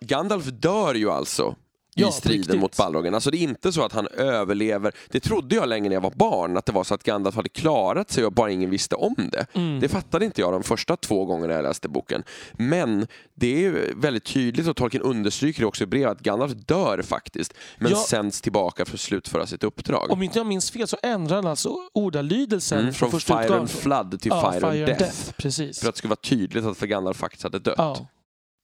Gandalf 0.00 0.44
dör 0.44 0.94
ju 0.94 1.10
alltså 1.10 1.56
i 1.96 2.00
Ja, 2.02 2.10
striden 2.10 2.58
mot 2.58 2.76
Balrogen. 2.76 3.14
Alltså 3.14 3.30
det 3.30 3.36
är 3.36 3.42
inte 3.42 3.72
så 3.72 3.82
att 3.84 3.92
han 3.92 4.06
överlever. 4.06 4.92
Det 5.08 5.20
trodde 5.20 5.54
jag 5.54 5.68
länge 5.68 5.88
när 5.88 5.96
jag 5.96 6.00
var 6.00 6.10
barn, 6.10 6.56
att 6.56 6.66
det 6.66 6.72
var 6.72 6.84
så 6.84 6.94
att 6.94 7.02
Gandalf 7.02 7.36
hade 7.36 7.48
klarat 7.48 8.10
sig 8.10 8.24
och 8.24 8.32
bara 8.32 8.50
ingen 8.50 8.70
visste 8.70 8.94
om 8.94 9.14
det. 9.32 9.46
Mm. 9.54 9.80
Det 9.80 9.88
fattade 9.88 10.24
inte 10.24 10.40
jag 10.40 10.52
de 10.52 10.62
första 10.62 10.96
två 10.96 11.24
gångerna 11.24 11.54
jag 11.54 11.62
läste 11.62 11.88
boken. 11.88 12.22
Men 12.52 13.06
det 13.34 13.66
är 13.66 13.94
väldigt 13.96 14.24
tydligt 14.24 14.68
och 14.68 14.76
Tolkien 14.76 15.02
understryker 15.02 15.60
det 15.60 15.66
också 15.66 15.84
i 15.84 15.86
brevet 15.86 16.12
att 16.12 16.20
Gandalf 16.20 16.52
dör 16.52 17.02
faktiskt, 17.02 17.54
men 17.78 17.90
Ja. 17.92 17.96
sänds 17.96 18.40
tillbaka 18.40 18.84
för 18.84 18.94
att 18.94 19.00
slutföra 19.00 19.46
sitt 19.46 19.64
uppdrag. 19.64 20.10
Om 20.10 20.22
inte 20.22 20.38
jag 20.38 20.46
minns 20.46 20.70
fel 20.70 20.88
så 20.88 20.96
ändrar 21.02 21.36
han 21.36 21.46
alltså 21.46 21.76
ordalydelsen 21.92 22.78
Mm, 22.80 22.94
från 22.94 23.10
Fire 23.10 23.18
utgåvan. 23.42 23.60
and 23.60 23.70
Flood 23.70 24.20
till 24.20 24.30
ja, 24.34 24.52
Fire, 24.52 24.66
and 24.66 24.76
Death. 24.86 25.32
Precis. 25.36 25.80
För 25.80 25.88
att 25.88 25.94
det 25.94 25.98
skulle 25.98 26.08
vara 26.10 26.16
tydligt 26.22 26.64
att 26.64 26.78
Gandalf 26.80 27.16
faktiskt 27.16 27.42
hade 27.42 27.58
dött. 27.58 28.02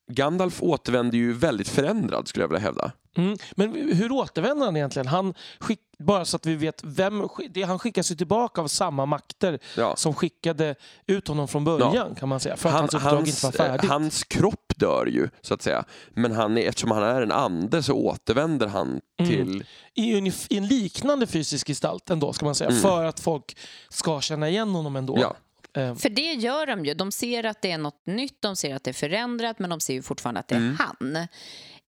Ja. 0.08 0.14
Gandalf 0.14 0.62
återvänder 0.62 1.18
ju 1.18 1.32
väldigt 1.32 1.68
förändrad 1.68 2.28
skulle 2.28 2.42
jag 2.42 2.48
vilja 2.48 2.60
hävda. 2.60 2.92
Mm. 3.16 3.36
Men 3.56 3.72
hur 3.74 4.12
återvänder 4.12 4.66
han 4.66 4.76
egentligen? 4.76 5.06
Han 5.06 5.34
skick, 5.60 5.80
bara 5.98 6.24
så 6.24 6.36
att 6.36 6.46
vi 6.46 6.54
vet 6.54 6.80
vem... 6.84 7.28
Det, 7.50 7.62
han 7.62 7.78
skickas 7.78 8.10
ju 8.10 8.14
tillbaka 8.16 8.60
av 8.60 8.68
samma 8.68 9.06
makter 9.06 9.58
Ja. 9.76 9.96
som 9.96 10.14
skickade 10.14 10.74
ut 11.06 11.28
honom 11.28 11.48
från 11.48 11.64
början 11.64 12.14
kan 12.14 12.28
man 12.28 12.40
säga. 12.40 12.56
För 12.56 12.68
att 12.68 12.72
Han, 12.74 12.80
hans 12.82 12.94
uppdrag 12.94 13.28
inte 13.28 13.46
var 13.46 13.52
färdigt. 13.52 13.84
eh, 13.84 13.90
hans 13.90 14.24
kropp 14.24 14.72
dör 14.76 15.06
ju, 15.06 15.28
så 15.40 15.54
att 15.54 15.62
säga. 15.62 15.84
Men 16.10 16.32
han 16.32 16.56
eftersom 16.58 16.90
han 16.90 17.02
är 17.02 17.22
en 17.22 17.32
ande 17.32 17.82
så 17.82 17.92
återvänder 17.94 18.66
han 18.66 19.00
Mm. 19.20 19.30
till... 19.30 19.64
I, 19.94 20.14
unif- 20.20 20.46
I 20.50 20.56
en 20.58 20.66
liknande 20.66 21.26
fysisk 21.26 21.66
gestalt 21.66 22.10
ändå 22.10 22.32
ska 22.32 22.44
man 22.44 22.54
säga. 22.54 22.70
Mm. 22.70 22.82
För 22.82 23.04
att 23.04 23.20
folk 23.20 23.56
ska 23.88 24.20
känna 24.20 24.48
igen 24.48 24.70
honom 24.74 24.96
ändå. 24.96 25.18
Ja. 25.20 25.36
Eh, 25.76 25.94
För 25.94 26.08
det 26.08 26.32
gör 26.32 26.66
de 26.66 26.84
ju. 26.84 26.94
De 26.94 27.12
ser 27.12 27.44
att 27.46 27.62
det 27.62 27.70
är 27.70 27.78
något 27.78 28.06
nytt, 28.06 28.42
de 28.42 28.56
ser 28.56 28.74
att 28.74 28.84
det 28.84 28.90
är 28.90 28.94
förändrat 28.94 29.58
men 29.58 29.70
de 29.70 29.80
ser 29.80 29.94
ju 29.94 30.02
fortfarande 30.02 30.40
att 30.40 30.48
det 30.48 30.54
är 30.54 30.58
Mm. 30.58 30.76
han. 30.78 31.16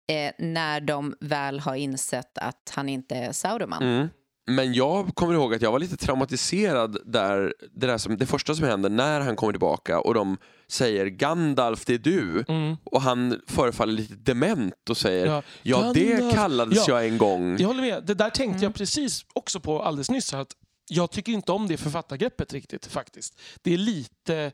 Eh, 0.10 0.32
när 0.40 0.82
de 0.82 1.16
väl 1.20 1.60
har 1.60 1.76
insett 1.76 2.38
att 2.38 2.72
han 2.76 2.90
inte 2.90 3.16
är 3.16 3.32
Sauroman. 3.32 3.84
Mm. 3.84 4.08
Men 4.50 4.74
jag 4.74 5.16
kommer 5.16 5.34
ihåg 5.34 5.54
att 5.56 5.62
jag 5.62 5.72
var 5.72 5.80
lite 5.80 5.98
traumatiserad 5.98 6.98
där, 7.06 7.54
det, 7.74 7.88
där 7.88 7.98
som, 7.98 8.18
det 8.18 8.26
första 8.26 8.56
som 8.56 8.66
händer 8.66 8.90
när 8.90 9.20
han 9.22 9.36
kommer 9.36 9.54
tillbaka 9.54 10.00
och 10.00 10.14
de 10.14 10.38
säger 10.68 11.06
Gandalf, 11.06 11.86
det 11.86 11.94
är 11.94 11.98
du. 11.98 12.46
mm. 12.48 12.78
Och 12.84 13.02
han 13.02 13.42
förefaller 13.48 13.94
lite 13.94 14.16
dement 14.16 14.90
och 14.90 14.98
säger 14.98 15.26
Ja. 15.26 15.44
Ja, 15.64 15.92
det 15.94 16.34
kallades 16.34 16.78
Ja. 16.78 16.84
jag 16.88 17.08
en 17.08 17.18
gång. 17.18 17.58
Jag 17.60 17.68
håller 17.68 17.82
med. 17.82 18.04
Det 18.06 18.14
där 18.14 18.30
tänkte 18.30 18.44
Mm. 18.58 18.64
jag 18.64 18.76
precis 18.76 19.26
också 19.34 19.60
på 19.60 19.82
alldeles 19.84 20.12
nyss. 20.12 20.34
Att 20.34 20.52
jag 20.90 21.12
tycker 21.12 21.32
inte 21.32 21.52
om 21.52 21.68
det 21.68 21.78
författargreppet 21.78 22.54
riktigt 22.54 22.86
faktiskt. 22.86 23.40
Det 23.62 23.74
är 23.74 23.78
lite 23.78 24.52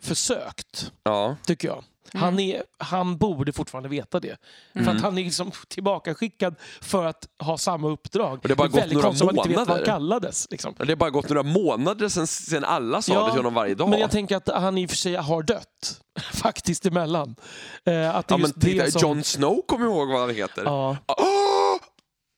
försökt, 0.00 0.92
Ja. 1.02 1.36
tycker 1.46 1.68
jag. 1.68 1.84
Han, 2.12 2.38
är, 2.40 2.62
han 2.78 3.16
borde 3.18 3.52
fortfarande 3.52 3.88
veta 3.88 4.20
det. 4.20 4.36
För 4.72 4.80
Mm. 4.80 4.96
att 4.96 5.02
han 5.02 5.18
är 5.18 5.24
liksom 5.24 5.50
tillbakaskickad 5.68 6.54
för 6.80 7.04
att 7.04 7.28
ha 7.38 7.58
samma 7.58 7.88
uppdrag. 7.88 8.32
Och 8.42 8.48
det 8.48 8.50
har 8.50 8.56
bara 8.56 8.68
gått 8.68 8.80
väldigt 8.80 8.94
några 9.02 9.08
man 9.24 9.36
inte 9.36 9.48
vet 9.48 9.56
vad 9.58 9.58
han 9.58 9.66
månader. 9.68 9.84
kallades. 9.86 10.46
Liksom. 10.50 10.74
Det 10.78 10.88
har 10.88 10.96
bara 10.96 11.10
gått 11.10 11.28
några 11.28 11.42
månader 11.42 12.08
sedan, 12.08 12.26
sedan 12.26 12.64
alla 12.64 13.02
sa 13.02 13.24
det 13.24 13.30
till 13.30 13.38
honom 13.38 13.54
varje 13.54 13.74
dag. 13.74 13.88
Men 13.88 14.00
jag 14.00 14.10
tänker 14.10 14.36
att 14.36 14.48
han 14.48 14.78
i 14.78 14.86
och 14.86 14.90
för 14.90 14.96
sig 14.96 15.14
har 15.14 15.42
dött. 15.42 16.00
Faktiskt 16.32 16.86
emellan. 16.86 17.36
Eh, 17.84 18.16
att 18.16 18.28
det 18.28 18.32
ja, 18.32 18.36
är 18.36 18.38
men 18.38 18.40
just 18.40 18.54
det 18.60 18.66
titta, 18.84 18.90
som... 18.90 19.00
Jon 19.08 19.24
Snow 19.24 19.62
kommer 19.68 19.86
ihåg 19.86 20.08
vad 20.08 20.20
han 20.20 20.30
heter. 20.34 20.62
Ja, 20.64 20.96
Åh! 21.06 21.76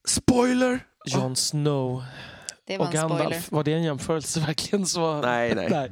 Spoiler! 0.08 0.80
Jon 1.06 1.36
Snow 1.36 2.02
Det 2.68 2.78
var 2.78 2.86
och 2.86 2.94
en 2.94 3.00
spoiler. 3.08 3.18
Gandalf. 3.24 3.52
Var 3.52 3.64
det 3.64 3.72
en 3.72 3.82
jämförelse 3.82 4.40
verkligen? 4.40 4.86
Så... 4.86 5.20
Nej, 5.20 5.54
nej. 5.54 5.68
nej. 5.70 5.90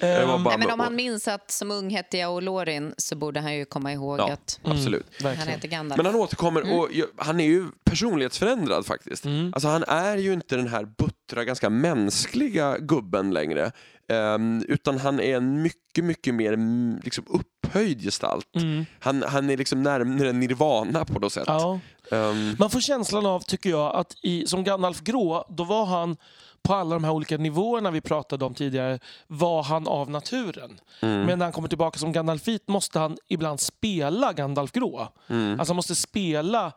Bara- 0.00 0.38
Nej, 0.38 0.58
men 0.58 0.70
om 0.70 0.80
han 0.80 0.94
minns 0.96 1.28
att 1.28 1.50
som 1.50 1.70
ung 1.70 1.90
hette 1.90 2.18
jag 2.18 2.32
Olorin 2.34 2.94
så 2.98 3.16
borde 3.16 3.40
han 3.40 3.54
ju 3.54 3.64
komma 3.64 3.92
ihåg 3.92 4.18
Ja, 4.20 4.32
att 4.32 4.60
absolut. 4.64 5.06
han 5.22 5.48
heter 5.48 5.68
Gandalf. 5.68 5.96
Men 5.96 6.06
han 6.06 6.14
återkommer 6.14 6.60
Mm. 6.60 6.78
och 6.78 6.88
ju- 6.92 7.06
han 7.16 7.40
är 7.40 7.44
ju 7.44 7.66
personlighetsförändrad 7.84 8.86
faktiskt. 8.86 9.24
Mm. 9.24 9.52
Alltså 9.54 9.68
han 9.68 9.84
är 9.88 10.16
ju 10.16 10.32
inte 10.32 10.56
den 10.56 10.68
här 10.68 10.84
buttra, 10.84 11.44
ganska 11.44 11.70
mänskliga 11.70 12.78
gubben 12.78 13.30
längre. 13.30 13.72
Ehm, 14.08 14.64
utan 14.68 14.98
han 14.98 15.20
är 15.20 15.36
en 15.36 15.62
mycket, 15.62 16.04
mycket 16.04 16.34
mer 16.34 16.52
mm, 16.52 17.00
liksom, 17.04 17.24
upphöjd 17.28 18.02
gestalt. 18.02 18.56
Mm. 18.56 18.86
Han, 19.00 19.22
han 19.28 19.50
är 19.50 19.56
liksom 19.56 19.82
närmare 19.82 20.32
nirvana 20.32 21.04
på 21.04 21.18
något 21.18 21.32
sätt. 21.32 21.44
Ja. 21.46 21.80
Ehm, 22.12 22.56
Man 22.58 22.70
får 22.70 22.80
känslan 22.80 23.26
av, 23.26 23.40
tycker 23.40 23.70
jag, 23.70 23.96
att 23.96 24.14
i, 24.22 24.46
som 24.46 24.64
Gandalf 24.64 25.00
grå, 25.00 25.44
då 25.48 25.64
var 25.64 25.84
han 25.84 26.16
på 26.62 26.74
alla 26.74 26.94
de 26.94 27.04
här 27.04 27.12
olika 27.12 27.36
nivåerna 27.36 27.90
vi 27.90 28.00
pratade 28.00 28.44
om 28.44 28.54
tidigare, 28.54 28.98
var 29.26 29.62
han 29.62 29.86
av 29.88 30.10
naturen. 30.10 30.80
mm. 31.00 31.26
Men 31.26 31.38
när 31.38 31.46
han 31.46 31.52
kommer 31.52 31.68
tillbaka 31.68 31.98
som 31.98 32.12
Gandalf 32.12 32.48
vit 32.48 32.68
måste 32.68 32.98
han 32.98 33.16
ibland 33.28 33.60
spela 33.60 34.32
Gandalf 34.32 34.72
grå. 34.72 35.08
Mm. 35.28 35.60
Alltså 35.60 35.70
han 35.72 35.76
måste 35.76 35.94
spela 35.94 36.72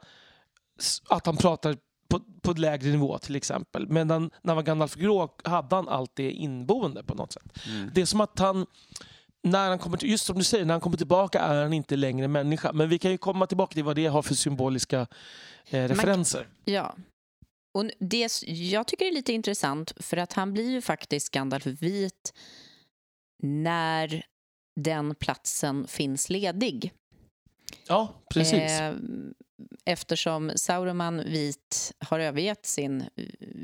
att 1.09 1.25
han 1.25 1.37
pratar 1.37 1.77
på, 2.09 2.19
på 2.41 2.51
lägre 2.53 2.89
nivå 2.89 3.17
till 3.17 3.35
exempel. 3.35 3.87
Men 3.87 4.07
när, 4.07 4.19
när 4.19 4.29
han 4.45 4.55
var 4.55 4.63
Gandalf 4.63 4.95
grå 4.95 5.29
hade 5.43 5.75
han 5.75 5.89
allt 5.89 6.11
det 6.15 6.31
inboende 6.31 7.03
på 7.03 7.15
något 7.15 7.31
sätt. 7.33 7.67
Mm. 7.67 7.91
Det 7.93 8.01
är 8.01 8.05
som 8.05 8.21
att 8.21 8.39
han 8.39 8.65
när 9.43 9.69
han 9.69 9.80
kommer, 9.80 10.06
just 10.06 10.25
som 10.25 10.38
du 10.38 10.43
säger, 10.43 10.65
när 10.65 10.73
han 10.73 10.82
kommer 10.82 10.97
tillbaka 10.97 11.39
är 11.39 11.63
han 11.63 11.73
inte 11.73 11.95
längre 11.95 12.27
människa. 12.27 12.73
Men 12.73 12.89
vi 12.89 12.99
kan 12.99 13.12
ju 13.12 13.17
komma 13.17 13.47
tillbaka 13.47 13.73
till 13.73 13.84
vad 13.84 13.95
det 13.95 14.06
har 14.06 14.21
för 14.21 14.36
symboliska 14.36 15.08
eh, 15.69 15.88
referenser. 15.88 16.47
Ja. 16.65 16.95
Och 17.73 17.86
det 17.99 18.30
jag 18.45 18.88
tycker 18.88 19.06
är 19.06 19.12
lite 19.12 19.34
intressant, 19.34 19.93
för 19.99 20.17
att 20.17 20.34
han 20.34 20.54
blir 20.54 20.69
ju 20.69 20.82
faktiskt 20.82 21.30
Gandalf 21.30 21.65
vit 21.65 22.34
när 23.43 24.25
den 24.80 25.15
platsen 25.15 25.88
finns 25.88 26.30
ledig. 26.30 26.93
Ja, 27.88 28.13
precis. 28.30 28.71
Eh, 28.71 28.95
eftersom 29.86 30.52
Sauroman 30.56 31.24
vit 31.26 31.93
har 32.00 32.19
övergett 32.19 32.65
sin 32.65 33.04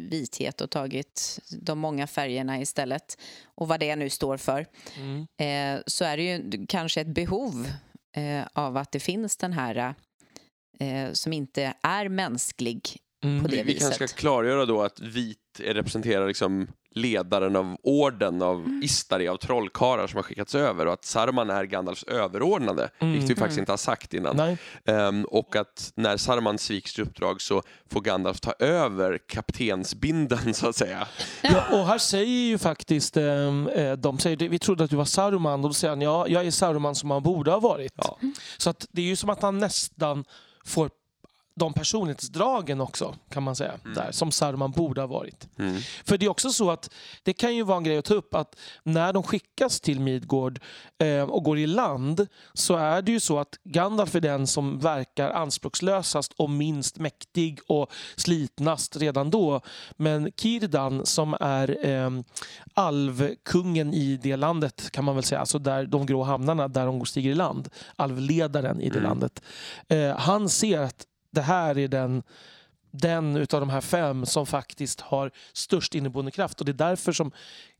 vithet 0.10 0.62
och 0.62 0.70
tagit 0.72 1.40
de 1.62 1.80
många 1.80 2.08
färgerna 2.08 2.62
istället, 2.62 3.18
och 3.56 3.68
vad 3.68 3.80
det 3.80 3.96
nu 3.96 4.10
står 4.10 4.38
för, 4.38 4.66
Mm. 4.98 5.28
eh, 5.78 5.82
så 5.88 6.06
är 6.06 6.18
det 6.18 6.24
ju 6.24 6.66
kanske 6.70 7.02
ett 7.02 7.08
behov 7.08 7.68
eh, 8.16 8.44
av 8.54 8.78
att 8.78 8.92
det 8.92 9.00
finns 9.00 9.38
den 9.38 9.54
här 9.54 9.96
eh, 10.80 11.12
som 11.14 11.34
inte 11.34 11.74
är 11.82 12.10
mänsklig 12.10 12.98
Mm. 13.24 13.42
på 13.44 13.48
det 13.48 13.56
vi, 13.58 13.64
vi 13.64 13.74
viset. 13.74 13.82
kanske 13.90 14.08
ska 14.08 14.18
klargöra 14.18 14.66
då 14.66 14.82
att 14.84 15.00
vit 15.00 15.38
representerar 15.60 16.28
liksom 16.28 16.68
ledaren 16.98 17.56
av 17.56 17.78
orden 17.84 18.42
av 18.42 18.58
Mm. 18.58 18.84
Istari, 18.84 19.28
av 19.28 19.38
trollkarlar 19.38 20.08
som 20.08 20.18
har 20.18 20.24
skickats 20.24 20.56
över 20.56 20.86
och 20.86 20.94
att 20.94 21.06
Saruman 21.06 21.50
är 21.50 21.64
Gandalfs 21.64 22.04
överordnade, 22.04 22.90
vilket 23.00 23.30
vi 23.30 23.36
faktiskt 23.36 23.60
inte 23.60 23.72
har 23.72 23.78
sagt 23.78 24.14
innan. 24.14 24.58
Ehm, 24.86 25.26
och 25.26 25.56
att 25.56 25.92
när 25.96 26.18
Saruman 26.18 26.58
sviks 26.58 26.92
sitt 26.92 27.08
uppdrag 27.08 27.42
så 27.42 27.64
får 27.92 28.02
Gandalf 28.02 28.40
ta 28.40 28.52
över 28.60 29.18
kaptensbindeln 29.28 30.54
så 30.54 30.68
att 30.70 30.76
säga. 30.76 31.08
Ja, 31.42 31.64
och 31.72 31.88
här 31.88 31.98
säger 31.98 32.48
ju 32.50 32.58
faktiskt, 32.58 33.18
eh, 33.18 33.24
de 33.98 34.20
säger 34.20 34.50
vi 34.50 34.60
trodde 34.60 34.84
att 34.84 34.90
du 34.90 34.96
var 34.96 35.06
Saruman, 35.06 35.64
och 35.64 35.70
då 35.70 35.74
säger 35.74 35.90
han 35.90 36.02
ja, 36.02 36.28
jag 36.28 36.46
är 36.46 36.52
Saruman 36.52 36.96
som 36.96 37.12
han 37.12 37.24
borde 37.24 37.52
ha 37.52 37.60
varit. 37.60 37.94
Ja. 37.96 38.20
Så 38.58 38.70
att 38.70 38.88
det 38.92 39.02
är 39.02 39.06
ju 39.06 39.16
som 39.16 39.30
att 39.30 39.42
han 39.42 39.58
nästan 39.58 40.26
får 40.66 40.90
de 41.58 41.74
personlighetsdragen 41.74 42.82
också, 42.82 43.16
kan 43.30 43.44
man 43.44 43.56
säga, 43.56 43.74
där, 43.96 44.12
som 44.12 44.32
Saruman 44.32 44.72
borde 44.72 45.02
ha 45.02 45.08
varit. 45.08 45.48
Mm. 45.60 45.82
För 46.06 46.18
det 46.18 46.26
är 46.26 46.30
också 46.30 46.50
så 46.50 46.72
att 46.72 46.90
det 47.24 47.34
kan 47.34 47.56
ju 47.56 47.64
vara 47.64 47.78
en 47.78 47.84
grej 47.84 47.98
att 47.98 48.06
ta 48.06 48.14
upp 48.14 48.36
att 48.36 48.56
när 48.84 49.14
de 49.14 49.24
skickas 49.24 49.82
till 49.82 50.00
Midgård 50.00 50.60
eh, 50.98 51.22
och 51.22 51.44
går 51.44 51.58
i 51.58 51.68
land 51.68 52.28
så 52.54 52.76
är 52.76 53.02
det 53.02 53.12
ju 53.12 53.20
så 53.20 53.40
att 53.40 53.60
Gandalf 53.64 54.16
är 54.16 54.20
den 54.20 54.48
som 54.48 54.80
verkar 54.80 55.30
anspråkslösast 55.30 56.34
och 56.34 56.50
minst 56.50 56.98
mäktig 56.98 57.60
och 57.68 57.92
slitnast 58.16 58.98
redan 58.98 59.32
då. 59.32 59.62
Men 59.96 60.32
Kirdan 60.38 61.06
som 61.06 61.36
är 61.40 61.86
eh, 61.86 62.10
alvkungen 62.74 63.94
i 63.94 64.20
det 64.24 64.36
landet 64.36 64.92
kan 64.92 65.06
man 65.06 65.16
väl 65.16 65.24
säga, 65.24 65.40
alltså 65.40 65.60
där 65.60 65.86
de 65.86 66.06
grå 66.06 66.24
hamnarna 66.24 66.68
där 66.68 66.86
de 66.86 67.06
stiger 67.06 67.32
i 67.32 67.36
land, 67.36 67.70
alvledaren 67.96 68.82
i 68.82 68.90
det 68.90 69.00
landet. 69.00 69.42
Eh, 69.88 70.18
han 70.18 70.50
ser 70.50 70.80
att 70.80 71.06
det 71.38 71.44
här 71.44 71.78
är 71.78 71.88
den 71.88 72.24
den 72.92 73.36
utav 73.36 73.60
de 73.60 73.70
här 73.70 73.82
fem 73.82 74.26
som 74.26 74.46
faktiskt 74.46 75.02
har 75.02 75.32
störst 75.54 75.96
inneboende 75.96 76.32
kraft. 76.32 76.60
Och 76.60 76.66
det 76.66 76.72
är 76.72 76.90
därför 76.90 77.12
som 77.12 77.32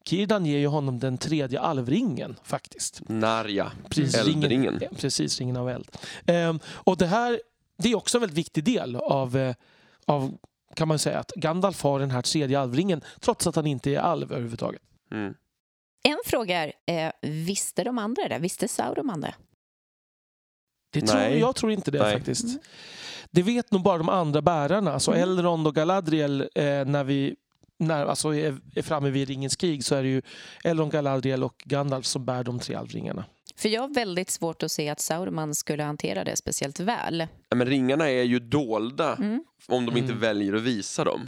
Kirdan 0.06 0.46
ger 0.46 0.58
ju 0.58 0.68
honom 0.68 1.00
den 1.00 1.18
tredje 1.18 1.60
alvringen 1.60 2.36
faktiskt. 2.44 3.02
Narja, 3.10 3.72
Precis, 3.90 4.16
eldringen. 4.16 4.50
Ringen, 4.50 4.80
ja, 4.82 4.88
precis, 4.98 5.40
ringen 5.40 5.58
av 5.58 5.70
eld. 5.70 5.98
Ehm, 6.26 6.60
och 6.68 6.98
det 6.98 7.08
här 7.08 7.40
det 7.78 7.92
är 7.92 7.96
också 7.96 8.18
en 8.18 8.22
väldigt 8.22 8.38
viktig 8.38 8.64
del 8.64 8.96
av, 8.96 9.38
eh, 9.38 9.56
av 10.06 10.38
kan 10.76 10.88
man 10.88 11.00
säga, 11.00 11.20
att 11.20 11.32
Gandalf 11.36 11.82
har 11.82 12.00
den 12.00 12.12
här 12.12 12.22
tredje 12.22 12.60
alvringen 12.60 13.02
trots 13.20 13.48
att 13.48 13.56
han 13.56 13.68
inte 13.68 13.92
är 13.92 14.00
alv 14.00 14.32
överhuvudtaget. 14.32 14.82
Mm. 15.12 15.34
En 16.04 16.18
fråga 16.26 16.74
är, 16.86 17.06
eh, 17.08 17.12
visste 17.22 17.84
de 17.84 17.98
andra 17.98 18.28
det? 18.28 18.40
Visste 18.40 18.68
Sauroman 18.68 19.22
det? 19.22 19.36
Det 21.02 21.08
tror, 21.08 21.20
Nej. 21.20 21.40
jag 21.40 21.56
tror 21.56 21.72
inte 21.72 21.92
det 21.92 22.00
Nej. 22.00 22.14
faktiskt. 22.14 22.46
Det 23.32 23.42
vet 23.42 23.72
nog 23.72 23.82
bara 23.84 23.98
de 23.98 24.10
andra 24.10 24.42
bärarna. 24.42 24.94
Alltså 24.94 25.12
Mm. 25.12 25.24
Elrond 25.30 25.68
och 25.68 25.76
Galadriel, 25.76 26.42
eh, 26.42 26.64
när 26.64 27.04
vi 27.04 27.36
när, 27.80 28.06
alltså 28.06 28.36
är, 28.36 28.58
är 28.76 28.82
framme 28.82 29.10
vid 29.10 29.28
ringens 29.28 29.56
krig 29.56 29.84
så 29.84 29.96
är 29.96 30.04
det 30.04 30.10
ju 30.10 30.22
Elrond, 30.64 30.92
Galadriel 30.92 31.44
och 31.44 31.56
Gandalf 31.66 32.06
som 32.06 32.26
bär 32.26 32.44
de 32.44 32.60
tre 32.60 32.76
alvringarna. 32.76 33.26
För 33.56 33.70
jag 33.70 33.82
har 33.82 33.94
väldigt 33.94 34.30
svårt 34.30 34.64
att 34.64 34.72
se 34.72 34.90
att 34.90 35.00
Sauroman 35.00 35.56
skulle 35.56 35.84
hantera 35.84 36.24
det 36.24 36.36
speciellt 36.36 36.80
väl. 36.80 37.28
Men 37.56 37.68
ringarna 37.68 38.10
är 38.10 38.24
ju 38.24 38.40
dolda 38.40 39.16
Mm. 39.16 39.44
om 39.68 39.86
de 39.86 39.98
inte 39.98 40.10
Mm. 40.12 40.20
väljer 40.22 40.54
att 40.54 40.62
visa 40.62 41.04
dem. 41.04 41.28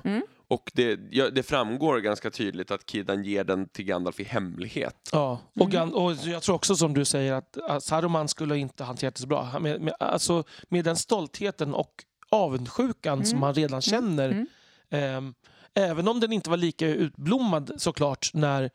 Mm. 0.49 0.55
Och 0.57 0.71
det, 0.73 0.99
ja, 1.12 1.29
det 1.29 1.43
framgår 1.43 1.97
ganska 1.99 2.31
tydligt 2.31 2.71
att 2.71 2.89
Kirdan 2.89 3.23
ger 3.23 3.43
den 3.43 3.67
till 3.69 3.85
Gandalf 3.85 4.19
i 4.19 4.23
hemlighet. 4.23 5.09
Ja, 5.12 5.39
och, 5.59 5.69
Gan- 5.69 5.91
och 5.91 6.13
jag 6.13 6.41
tror 6.43 6.55
också 6.55 6.75
som 6.75 6.93
du 6.93 7.05
säger 7.05 7.33
att, 7.33 7.57
att 7.57 7.83
Saruman 7.83 8.27
skulle 8.27 8.57
inte 8.57 8.83
hanterat 8.83 9.15
det 9.15 9.21
så 9.21 9.27
bra. 9.27 9.59
Med, 9.59 9.81
med, 9.81 9.93
alltså, 9.99 10.43
med 10.69 10.85
den 10.85 10.95
stoltheten 10.95 11.73
och 11.73 12.03
avundsjukan 12.29 13.25
som 13.25 13.43
han 13.43 13.53
redan 13.53 13.81
känner. 13.81 14.29
Mm. 14.29 14.47
ehm, 14.89 15.33
även 15.73 16.07
om 16.07 16.19
den 16.19 16.33
inte 16.33 16.49
var 16.49 16.57
lika 16.57 16.88
utblommad 16.88 17.71
såklart 17.77 18.29
när 18.33 18.69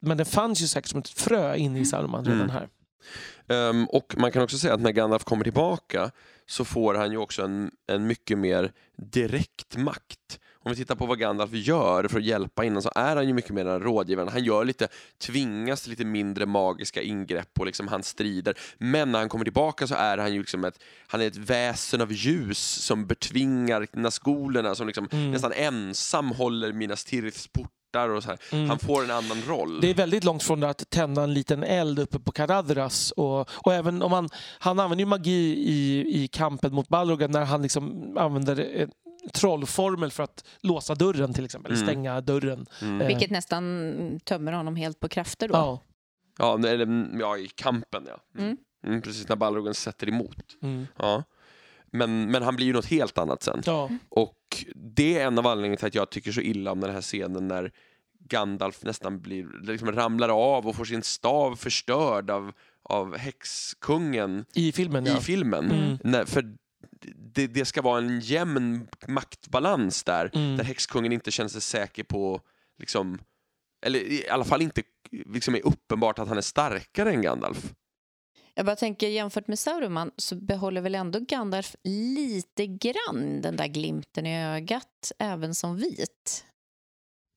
men 0.00 0.16
den 0.16 0.26
fanns 0.26 0.62
ju 0.62 0.66
säkert 0.66 0.90
som 0.90 1.00
ett 1.00 1.08
frö 1.08 1.56
inne 1.56 1.78
i 1.80 1.84
Saruman 1.84 2.24
redan 2.24 2.40
Mm. 2.40 2.50
här. 2.50 2.68
Ehm, 3.48 3.84
och 3.88 4.14
man 4.18 4.32
kan 4.32 4.42
också 4.42 4.58
säga 4.58 4.74
att 4.74 4.80
när 4.80 4.90
Gandalf 4.92 5.24
kommer 5.24 5.44
tillbaka 5.44 6.10
så 6.46 6.64
får 6.64 6.94
han 6.94 7.10
ju 7.10 7.16
också 7.18 7.42
en, 7.42 7.70
en 7.86 8.06
mycket 8.06 8.38
mer 8.38 8.72
direkt 8.96 9.76
makt. 9.76 10.40
Om 10.64 10.70
vi 10.70 10.76
tittar 10.76 10.94
på 10.94 11.06
vad 11.06 11.18
Gandalf 11.18 11.50
gör 11.52 12.08
för 12.08 12.18
att 12.18 12.24
hjälpa 12.24 12.64
innan 12.64 12.82
så 12.82 12.90
är 12.94 13.16
han 13.16 13.26
ju 13.26 13.32
mycket 13.34 13.50
mer 13.50 13.66
en 13.66 13.80
rådgivare. 13.82 14.30
Han 14.30 14.44
gör 14.44 14.64
lite, 14.64 14.88
tvingas 15.18 15.82
till 15.82 15.90
lite 15.90 16.04
mindre 16.04 16.46
magiska 16.46 17.02
ingrepp 17.02 17.60
och 17.60 17.66
liksom 17.66 17.88
han 17.88 18.02
strider. 18.02 18.54
Men 18.78 19.12
när 19.12 19.18
han 19.18 19.28
kommer 19.28 19.44
tillbaka 19.44 19.86
så 19.86 19.94
är 19.94 20.18
han 20.18 20.32
ju 20.32 20.38
liksom 20.38 20.64
ett, 20.64 20.78
han 21.06 21.20
är 21.20 21.26
ett 21.26 21.36
väsen 21.36 22.00
av 22.00 22.12
ljus 22.12 22.58
som 22.58 23.06
betvingar 23.06 23.86
Nazgulerna, 23.92 24.74
som 24.74 24.86
liksom 24.86 25.08
Mm. 25.12 25.30
nästan 25.30 25.52
ensam 25.52 26.30
håller 26.30 26.72
Minas 26.72 27.04
Tiriths 27.04 27.48
portar 27.48 28.08
och 28.08 28.22
så 28.22 28.28
här. 28.28 28.38
Mm. 28.52 28.68
Han 28.68 28.78
får 28.78 29.04
en 29.04 29.10
annan 29.10 29.42
roll. 29.46 29.80
Det 29.80 29.90
är 29.90 29.94
väldigt 29.94 30.24
långt 30.24 30.42
från 30.42 30.62
att 30.62 30.90
tända 30.90 31.22
en 31.22 31.34
liten 31.34 31.62
eld 31.62 31.98
uppe 31.98 32.18
på 32.18 32.32
Karadras. 32.32 33.10
Och, 33.10 33.48
och 33.50 33.74
även 33.74 34.02
om 34.02 34.12
han, 34.12 34.28
han 34.58 34.80
använder 34.80 35.02
ju 35.04 35.08
magi 35.08 35.54
i, 35.56 36.04
i 36.22 36.28
kampen 36.28 36.74
mot 36.74 36.88
Balrogan 36.88 37.30
när 37.30 37.44
han 37.44 37.62
liksom 37.62 38.16
använder 38.18 38.88
trollformel 39.32 40.10
för 40.10 40.22
att 40.22 40.44
låsa 40.60 40.94
dörren 40.94 41.32
till 41.34 41.44
exempel, 41.44 41.72
Mm. 41.72 41.86
stänga 41.86 42.20
dörren. 42.20 42.66
Mm. 42.82 43.00
Eh, 43.00 43.06
Vilket 43.06 43.30
nästan 43.30 44.20
tömmer 44.24 44.52
honom 44.52 44.76
helt 44.76 45.00
på 45.00 45.08
krafter 45.08 45.48
då. 45.48 45.54
ja. 45.54 45.80
Ja, 46.38 46.54
eller, 46.58 46.80
mm, 46.86 47.20
ja, 47.20 47.38
i 47.38 47.48
kampen 47.48 48.04
ja. 48.08 48.20
Mm. 48.40 48.46
Mm. 48.46 48.56
Mm, 48.86 49.02
precis 49.02 49.28
när 49.28 49.36
Balrogen 49.36 49.74
sätter 49.74 50.08
emot. 50.08 50.56
Mm. 50.62 50.86
Ja. 50.96 51.22
Men, 51.92 52.30
men 52.30 52.42
han 52.42 52.56
blir 52.56 52.66
ju 52.66 52.72
något 52.72 52.86
helt 52.86 53.18
annat 53.18 53.42
sen. 53.42 53.62
Ja. 53.66 53.90
Och 54.08 54.64
det 54.74 55.18
är 55.18 55.26
en 55.26 55.38
av 55.38 55.46
anledningarna 55.46 55.76
till 55.76 55.86
att 55.86 55.94
jag 55.94 56.10
tycker 56.10 56.32
så 56.32 56.40
illa 56.40 56.72
om 56.72 56.80
den 56.80 56.90
här 56.94 57.00
scenen 57.00 57.48
när 57.48 57.72
Gandalf 58.28 58.82
nästan 58.84 59.20
blir, 59.20 59.46
liksom 59.62 59.92
ramlar 59.92 60.28
av 60.28 60.66
och 60.68 60.76
får 60.76 60.84
sin 60.84 61.02
stav 61.02 61.56
förstörd 61.56 62.30
av, 62.30 62.52
av 62.82 63.16
häxkungen 63.16 64.44
I 64.54 64.72
filmen, 64.72 65.06
ja. 65.06 65.18
i 65.18 65.20
filmen. 65.20 65.70
Mm. 65.70 65.98
Nej, 66.04 66.26
för 66.26 66.54
det, 67.34 67.46
det 67.46 67.64
ska 67.64 67.82
vara 67.82 67.98
en 67.98 68.20
jämn 68.20 68.88
maktbalans 69.08 70.04
där, 70.04 70.30
Mm. 70.34 70.56
där 70.56 70.64
häxkungen 70.64 71.12
inte 71.12 71.30
känner 71.30 71.48
sig 71.48 71.60
säker 71.60 72.04
på, 72.04 72.40
liksom, 72.78 73.18
eller 73.86 73.98
i 74.00 74.28
alla 74.28 74.44
fall 74.44 74.62
inte 74.62 74.82
liksom 75.26 75.54
är 75.54 75.66
uppenbart 75.66 76.18
att 76.18 76.28
han 76.28 76.38
är 76.38 76.42
starkare 76.42 77.10
än 77.10 77.22
Gandalf. 77.22 77.72
Jag 78.54 78.66
bara 78.66 78.76
tänker 78.76 79.08
jämfört 79.08 79.48
med 79.48 79.58
Sauroman 79.58 80.10
så 80.16 80.34
behåller 80.36 80.80
väl 80.80 80.94
ändå 80.94 81.20
Gandalf 81.20 81.76
lite 81.84 82.66
grann 82.66 83.40
den 83.40 83.56
där 83.56 83.66
glimten 83.66 84.26
i 84.26 84.44
ögat 84.44 85.12
även 85.18 85.54
som 85.54 85.76
vit? 85.76 86.44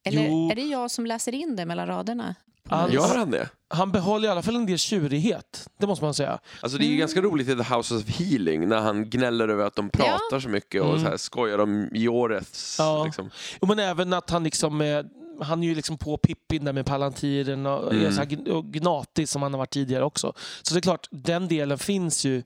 Eller 0.07 0.27
Jo. 0.27 0.51
är 0.51 0.55
det 0.55 0.61
jag 0.61 0.91
som 0.91 1.05
läser 1.05 1.33
in 1.35 1.55
det 1.55 1.65
mellan 1.65 1.87
raderna? 1.87 2.35
Alls. 2.69 2.93
Gör 2.93 3.17
han 3.17 3.31
det? 3.31 3.49
Han 3.69 3.91
behåller 3.91 4.27
i 4.27 4.31
alla 4.31 4.41
fall 4.41 4.55
en 4.55 4.65
del 4.65 4.77
tjurighet, 4.77 5.69
det 5.79 5.87
måste 5.87 6.05
man 6.05 6.13
säga. 6.13 6.39
Alltså 6.61 6.77
det 6.77 6.85
är 6.85 6.89
ju 6.89 6.97
ganska 6.97 7.21
roligt 7.21 7.49
i 7.49 7.55
The 7.55 7.75
House 7.75 7.95
of 7.95 8.07
Healing 8.19 8.67
när 8.67 8.77
han 8.77 9.09
gnäller 9.09 9.47
över 9.49 9.65
att 9.65 9.75
de 9.75 9.89
pratar 9.89 10.39
så 10.39 10.49
mycket 10.49 10.81
och 10.81 10.89
Mm. 10.89 11.01
så 11.03 11.09
här 11.09 11.17
skojar 11.17 11.57
om 11.59 11.89
Joreths. 11.93 12.75
Ja. 12.79 13.05
Liksom. 13.05 13.29
Men 13.61 13.79
även 13.79 14.13
att 14.13 14.29
han 14.29 14.43
liksom... 14.43 14.81
eh, 14.81 15.03
han 15.41 15.63
är 15.63 15.67
ju 15.67 15.75
liksom 15.75 15.97
på 15.97 16.17
Pippin 16.17 16.65
där 16.65 16.73
med 16.73 16.85
Palantiren 16.85 17.65
och 17.65 17.93
Mm. 17.93 18.05
är 18.05 18.11
så 18.11 18.17
här 18.21 18.61
gnatig 18.71 19.29
som 19.29 19.41
han 19.41 19.53
har 19.53 19.57
varit 19.57 19.69
tidigare 19.73 20.03
också. 20.03 20.33
Så 20.61 20.73
det 20.73 20.79
är 20.79 20.81
klart, 20.81 21.07
den 21.11 21.47
delen 21.47 21.77
finns 21.77 22.25
ju 22.25 22.43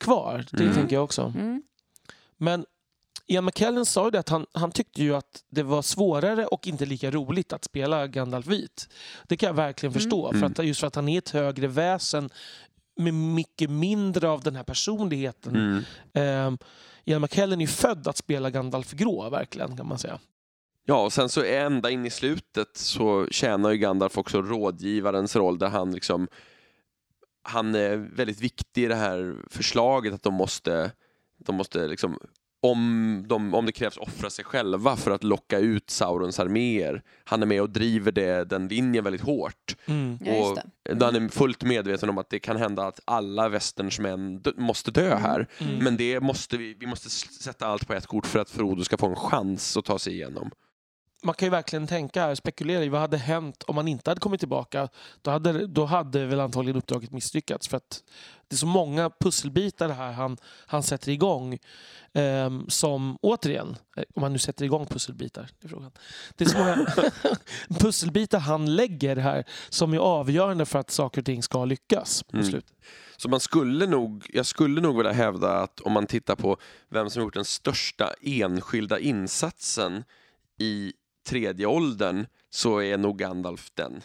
kvar. 0.00 0.44
Det 0.50 0.62
Mm. 0.62 0.74
tänker 0.74 0.96
jag 0.96 1.04
också. 1.04 1.32
Mm. 1.38 1.62
Men 2.38 2.64
Ian 3.26 3.44
McKellen 3.44 3.86
sa 3.86 4.04
ju 4.04 4.10
det 4.10 4.18
att 4.18 4.28
han, 4.28 4.46
han 4.52 4.70
tyckte 4.72 5.02
ju 5.02 5.14
att 5.14 5.44
det 5.50 5.62
var 5.62 5.82
svårare 5.82 6.46
och 6.46 6.66
inte 6.66 6.86
lika 6.86 7.10
roligt 7.10 7.52
att 7.52 7.64
spela 7.64 8.06
Gandalf 8.06 8.46
vit. 8.46 8.88
Det 9.28 9.36
kan 9.36 9.46
jag 9.46 9.54
verkligen 9.54 9.92
förstå. 9.92 10.28
För 10.28 10.36
Mm. 10.38 10.52
att, 10.58 10.66
just 10.66 10.80
för 10.80 10.86
att 10.86 10.94
han 10.94 11.08
är 11.08 11.18
ett 11.18 11.30
högre 11.30 11.66
väsen 11.66 12.30
med 12.96 13.14
mycket 13.14 13.70
mindre 13.70 14.28
av 14.28 14.40
den 14.42 14.56
här 14.56 14.62
personligheten. 14.64 15.56
Mm. 15.56 15.82
Ehm, 16.14 16.58
Ian 17.04 17.20
McKellen 17.22 17.60
är 17.60 17.64
ju 17.64 17.68
född 17.68 18.08
att 18.08 18.16
spela 18.16 18.50
Gandalf 18.50 18.92
grå, 18.92 19.30
verkligen, 19.30 19.76
kan 19.76 19.88
man 19.88 19.98
säga. 19.98 20.18
Ja, 20.84 21.04
och 21.04 21.12
sen 21.12 21.28
så 21.28 21.44
ända 21.44 21.90
in 21.90 22.06
i 22.06 22.10
slutet 22.10 22.76
så 22.76 23.26
tjänar 23.30 23.70
ju 23.70 23.76
Gandalf 23.76 24.18
också 24.18 24.42
rådgivarens 24.42 25.36
roll 25.36 25.58
där 25.58 25.68
han 25.68 25.92
liksom 25.92 26.28
han 27.42 27.74
är 27.74 27.96
väldigt 27.96 28.40
viktig 28.40 28.84
i 28.84 28.86
det 28.86 28.94
här 28.94 29.36
förslaget 29.50 30.14
att 30.14 30.22
de 30.22 30.34
måste, 30.34 30.90
de 31.38 31.56
måste 31.56 31.86
liksom 31.88 32.18
om, 32.62 33.24
de, 33.28 33.54
om 33.54 33.66
det 33.66 33.72
krävs 33.72 33.96
offra 33.96 34.30
sig 34.30 34.44
själva 34.44 34.96
för 34.96 35.10
att 35.10 35.24
locka 35.24 35.58
ut 35.58 35.90
Saurons 35.90 36.40
arméer. 36.40 37.02
Han 37.24 37.42
är 37.42 37.46
med 37.46 37.62
och 37.62 37.70
driver 37.70 38.12
det, 38.12 38.44
den 38.44 38.68
linjen 38.68 39.04
väldigt 39.04 39.22
hårt. 39.22 39.76
Mm. 39.86 40.18
Ja, 40.24 40.32
just 40.32 40.50
och 40.50 40.58
det. 40.82 40.94
då 40.94 41.04
han 41.06 41.16
är 41.16 41.28
fullt 41.28 41.62
medveten 41.64 42.08
om 42.08 42.18
att 42.18 42.30
det 42.30 42.38
kan 42.38 42.56
hända 42.56 42.86
att 42.86 43.00
alla 43.04 43.48
västerns 43.48 43.98
män 43.98 44.38
dö- 44.38 44.52
måste 44.56 44.90
dö 44.90 45.16
här. 45.16 45.46
Mm. 45.58 45.84
Men 45.84 45.96
det 45.96 46.20
måste 46.20 46.56
vi, 46.56 46.76
vi 46.80 46.86
måste 46.86 47.10
sätta 47.10 47.66
allt 47.66 47.86
på 47.86 47.94
ett 47.94 48.06
kort 48.06 48.26
för 48.26 48.38
att 48.38 48.50
Frodo 48.50 48.84
ska 48.84 48.96
få 48.96 49.06
en 49.06 49.16
chans 49.16 49.76
att 49.76 49.84
ta 49.84 49.98
sig 49.98 50.12
igenom. 50.12 50.50
Man 51.24 51.34
kan 51.34 51.46
ju 51.46 51.50
verkligen 51.50 51.86
tänka 51.86 52.22
här, 52.22 52.34
spekulera 52.34 52.84
i 52.84 52.88
vad 52.88 53.00
hade 53.00 53.16
hänt 53.16 53.62
om 53.62 53.74
man 53.74 53.88
inte 53.88 54.10
hade 54.10 54.20
kommit 54.20 54.40
tillbaka. 54.40 54.88
Då 55.22 55.30
hade, 55.30 55.66
då 55.66 55.84
hade 55.84 56.26
väl 56.26 56.40
antagligen 56.40 56.76
uppdraget 56.76 57.10
misslyckats. 57.12 57.68
För 57.68 57.76
att 57.76 58.02
det 58.48 58.54
är 58.54 58.58
så 58.58 58.66
många 58.66 59.10
pusselbitar 59.20 59.88
här 59.88 60.12
han, 60.12 60.36
han 60.66 60.82
sätter 60.82 61.12
igång. 61.12 61.58
ehm, 62.14 62.64
som, 62.68 63.18
återigen, 63.22 63.76
eh, 63.96 64.04
om 64.14 64.22
han 64.22 64.32
nu 64.32 64.38
sätter 64.38 64.64
igång 64.64 64.86
pusselbitar. 64.86 65.48
Det 65.60 65.66
är 65.66 65.68
frågan. 65.68 65.90
Det 66.36 66.44
är 66.44 66.48
så 66.48 66.58
många 66.58 66.86
pusselbitar 67.80 68.38
han 68.38 68.74
lägger 68.76 69.16
här 69.16 69.44
som 69.68 69.92
är 69.94 69.98
avgörande 69.98 70.66
för 70.66 70.78
att 70.78 70.90
saker 70.90 71.20
och 71.20 71.24
ting 71.26 71.42
ska 71.42 71.64
lyckas 71.64 72.24
Mm. 72.32 72.44
slutet. 72.44 72.72
Så 73.16 73.28
man 73.28 73.40
skulle 73.40 73.86
nog, 73.86 74.26
jag 74.32 74.46
skulle 74.46 74.80
nog 74.80 74.96
vilja 74.96 75.12
hävda 75.12 75.52
att 75.52 75.80
om 75.80 75.92
man 75.92 76.06
tittar 76.06 76.36
på 76.36 76.56
vem 76.90 77.10
som 77.10 77.22
gjort 77.22 77.34
den 77.34 77.44
största 77.44 78.14
enskilda 78.22 78.98
insatsen 78.98 80.04
i 80.58 80.92
tredje 81.26 81.66
åldern 81.66 82.26
så 82.50 82.82
är 82.82 82.98
nog 82.98 83.18
Gandalf 83.18 83.70
den. 83.74 84.02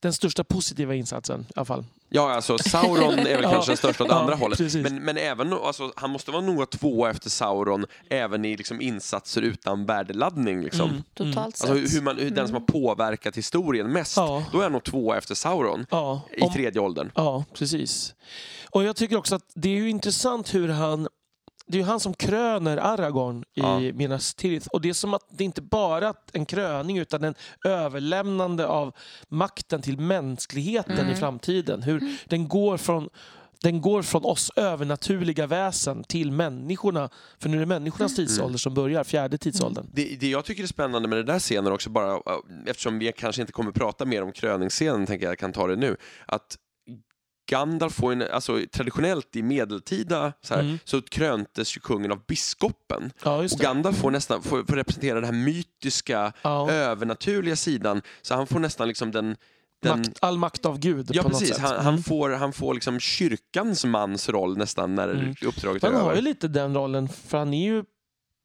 Den 0.00 0.12
största 0.12 0.44
positiva 0.44 0.94
insatsen 0.94 1.40
i 1.48 1.52
alla 1.56 1.64
fall. 1.64 1.84
Ja, 2.08 2.30
alltså 2.34 2.58
Sauron 2.58 3.18
är 3.18 3.24
väl 3.24 3.42
Ja. 3.42 3.50
kanske 3.50 3.70
den 3.70 3.76
största 3.76 4.04
åt 4.04 4.10
Ja, 4.10 4.16
andra 4.16 4.34
hållet. 4.34 4.58
precis. 4.58 4.82
Men, 4.82 5.04
men 5.04 5.16
även, 5.16 5.52
alltså, 5.52 5.92
han 5.96 6.10
måste 6.10 6.30
vara 6.30 6.42
nog 6.42 6.70
två 6.70 7.06
efter 7.06 7.30
Sauron 7.30 7.86
även 8.10 8.44
i 8.44 8.56
liksom, 8.56 8.80
insatser 8.80 9.42
utan 9.42 9.86
värdeladdning. 9.86 10.62
Liksom. 10.62 10.90
Mm. 10.90 11.02
Totalt 11.14 11.56
sett. 11.56 11.70
Alltså, 11.70 11.96
hur, 11.96 12.02
man, 12.02 12.18
hur 12.18 12.30
den 12.30 12.46
som 12.46 12.54
har 12.54 12.60
påverkat 12.66 13.36
historien 13.36 13.92
mest, 13.92 14.16
Ja. 14.16 14.44
då 14.52 14.58
är 14.58 14.62
han 14.62 14.72
nog 14.72 14.84
två 14.84 15.14
efter 15.14 15.34
Sauron 15.34 15.86
Ja, 15.90 16.20
i 16.36 16.40
om- 16.40 16.52
tredje 16.52 16.80
åldern. 16.80 17.10
Ja, 17.14 17.44
precis. 17.54 18.14
Och 18.70 18.84
jag 18.84 18.96
tycker 18.96 19.16
också 19.16 19.34
att 19.34 19.50
det 19.54 19.68
är 19.68 19.74
ju 19.74 19.90
intressant 19.90 20.54
hur 20.54 20.68
han 20.68 21.08
det 21.66 21.78
är 21.78 21.82
ju 21.82 21.86
han 21.86 22.00
som 22.00 22.14
kröner 22.14 22.76
Aragorn 22.76 23.44
i 23.54 23.60
Ja. 23.60 23.80
Minas 23.80 24.34
Tirith. 24.34 24.68
Och 24.68 24.80
det 24.80 24.88
är 24.88 24.92
som 24.92 25.14
att 25.14 25.26
det 25.30 25.44
inte 25.44 25.62
bara 25.62 26.08
är 26.08 26.14
en 26.32 26.46
kröning 26.46 26.98
utan 26.98 27.24
en 27.24 27.34
överlämnande 27.64 28.66
av 28.66 28.94
makten 29.28 29.82
till 29.82 29.98
mänskligheten 29.98 31.10
i 31.10 31.14
framtiden. 31.14 31.82
Hur 31.82 32.18
den 32.28 32.48
går 32.48 32.76
från 32.76 33.08
den 33.62 33.80
går 33.80 34.02
från 34.02 34.24
oss 34.24 34.50
övernaturliga 34.56 35.46
väsen 35.46 36.04
till 36.04 36.32
människorna. 36.32 37.10
För 37.38 37.48
nu 37.48 37.56
är 37.56 37.60
det 37.60 37.66
människornas 37.66 38.16
tidsålder 38.16 38.58
som 38.58 38.74
börjar, 38.74 39.04
fjärde 39.04 39.38
tidsåldern. 39.38 39.86
Det, 39.92 40.16
det 40.20 40.28
jag 40.28 40.44
tycker 40.44 40.62
är 40.62 40.66
spännande 40.66 41.08
med 41.08 41.18
den 41.18 41.26
där 41.26 41.38
scenen 41.38 41.72
också, 41.72 41.90
bara, 41.90 42.12
äh, 42.12 42.20
eftersom 42.66 42.98
vi 42.98 43.12
kanske 43.12 43.40
inte 43.42 43.52
kommer 43.52 43.72
prata 43.72 44.04
mer 44.04 44.22
om 44.22 44.32
kröningsscenen, 44.32 45.06
tänker 45.06 45.26
jag 45.26 45.30
jag 45.30 45.38
kan 45.38 45.52
ta 45.52 45.66
det 45.66 45.76
nu, 45.76 45.96
att 46.26 46.58
Gandalf 47.46 47.94
får 47.94 48.12
en, 48.12 48.22
alltså 48.22 48.60
traditionellt 48.72 49.36
i 49.36 49.42
medeltida 49.42 50.32
så, 50.42 50.54
här, 50.54 50.60
Mm. 50.62 50.78
så 50.84 51.02
kröntes 51.02 51.76
ju 51.76 51.80
kungen 51.80 52.12
av 52.12 52.20
biskopen. 52.26 53.12
Ja, 53.24 53.42
just 53.42 53.54
Och. 53.54 53.60
Gandalf 53.60 53.96
får 53.96 54.10
nästan 54.10 54.42
får, 54.42 54.64
får 54.64 54.76
representera 54.76 55.14
den 55.14 55.24
här 55.24 55.44
mytiska, 55.44 56.32
Ja. 56.42 56.70
övernaturliga 56.70 57.56
sidan, 57.56 58.02
så 58.22 58.34
han 58.34 58.46
får 58.46 58.58
nästan 58.60 58.88
liksom 58.88 59.10
den, 59.12 59.36
den 59.82 59.98
Makt, 59.98 60.18
all 60.20 60.38
makt 60.38 60.66
av 60.66 60.78
Gud 60.78 61.10
Ja 61.14 61.22
på 61.22 61.28
något 61.28 61.38
precis, 61.38 61.54
sätt. 61.56 61.64
han, 61.64 61.76
han 61.76 61.86
Mm. 61.94 62.02
får, 62.02 62.30
han 62.30 62.52
får 62.52 62.74
liksom 62.74 63.00
kyrkans 63.00 63.84
mans 63.84 64.28
roll 64.28 64.56
nästan 64.58 64.94
när 64.94 65.08
Mm. 65.08 65.34
uppdraget 65.46 65.84
är 65.84 65.86
Han 65.92 65.96
har 66.00 66.02
över. 66.10 66.16
ju 66.16 66.22
lite 66.22 66.48
den 66.48 66.74
rollen, 66.74 67.08
för 67.08 67.38
han 67.38 67.54
är 67.54 67.64
ju, 67.66 67.84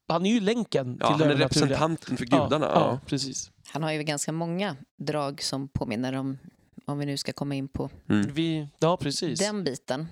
han 0.07 0.25
är 0.25 0.33
ju 0.33 0.39
länken 0.39 0.97
Ja, 0.99 1.07
till 1.17 1.25
han 1.25 1.31
är 1.35 1.39
representanten 1.39 2.17
för 2.17 2.25
gudarna. 2.25 2.65
Ja, 2.65 2.71
Ja, 2.73 2.79
ja, 2.91 2.99
precis. 3.05 3.51
Han 3.73 3.83
har 3.83 3.91
ju 3.91 4.03
ganska 4.03 4.31
många 4.31 4.75
drag 4.97 5.41
som 5.41 5.67
påminner 5.67 6.13
om, 6.15 6.37
om 6.91 6.97
vi 6.97 7.05
nu 7.05 7.17
ska 7.17 7.33
komma 7.33 7.55
in 7.55 7.67
på 7.67 7.89
Mm. 8.09 8.33
Vi, 8.33 8.67
ja, 8.79 8.97
precis. 8.97 9.39
den 9.39 9.63
biten. 9.63 10.07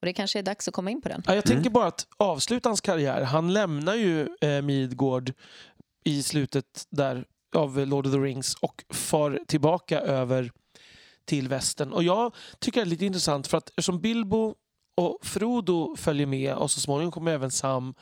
Och 0.00 0.06
det 0.06 0.12
kanske 0.12 0.38
är 0.38 0.42
dags 0.42 0.68
att 0.68 0.74
komma 0.74 0.90
in 0.90 1.00
på 1.02 1.08
den. 1.08 1.22
Ja, 1.26 1.34
jag 1.34 1.46
Mm. 1.46 1.56
tänker 1.56 1.70
bara 1.70 1.86
att 1.86 2.06
avsluta 2.16 2.68
hans 2.68 2.80
karriär. 2.80 3.22
Han 3.22 3.52
lämnar 3.52 3.94
ju 3.94 4.28
eh, 4.40 4.62
Midgård 4.62 5.32
i 6.04 6.22
slutet 6.22 6.86
där 6.90 7.24
av 7.56 7.78
Lord 7.86 8.06
of 8.06 8.12
the 8.12 8.18
Rings 8.18 8.54
och 8.54 8.84
far 8.90 9.40
tillbaka 9.46 10.00
över 10.00 10.50
till 11.24 11.48
västern. 11.48 11.92
Och 11.92 12.02
jag 12.02 12.34
tycker 12.58 12.80
det 12.80 12.84
är 12.84 12.90
lite 12.90 13.06
intressant 13.06 13.46
för 13.46 13.58
att 13.58 13.68
eftersom 13.68 14.00
Bilbo 14.00 14.54
och 14.96 15.18
Frodo 15.26 15.96
följer 15.96 16.26
med 16.26 16.54
och 16.54 16.70
så 16.70 16.80
småningom 16.80 17.12
kommer 17.12 17.32
även 17.32 17.50
Sam 17.50 17.94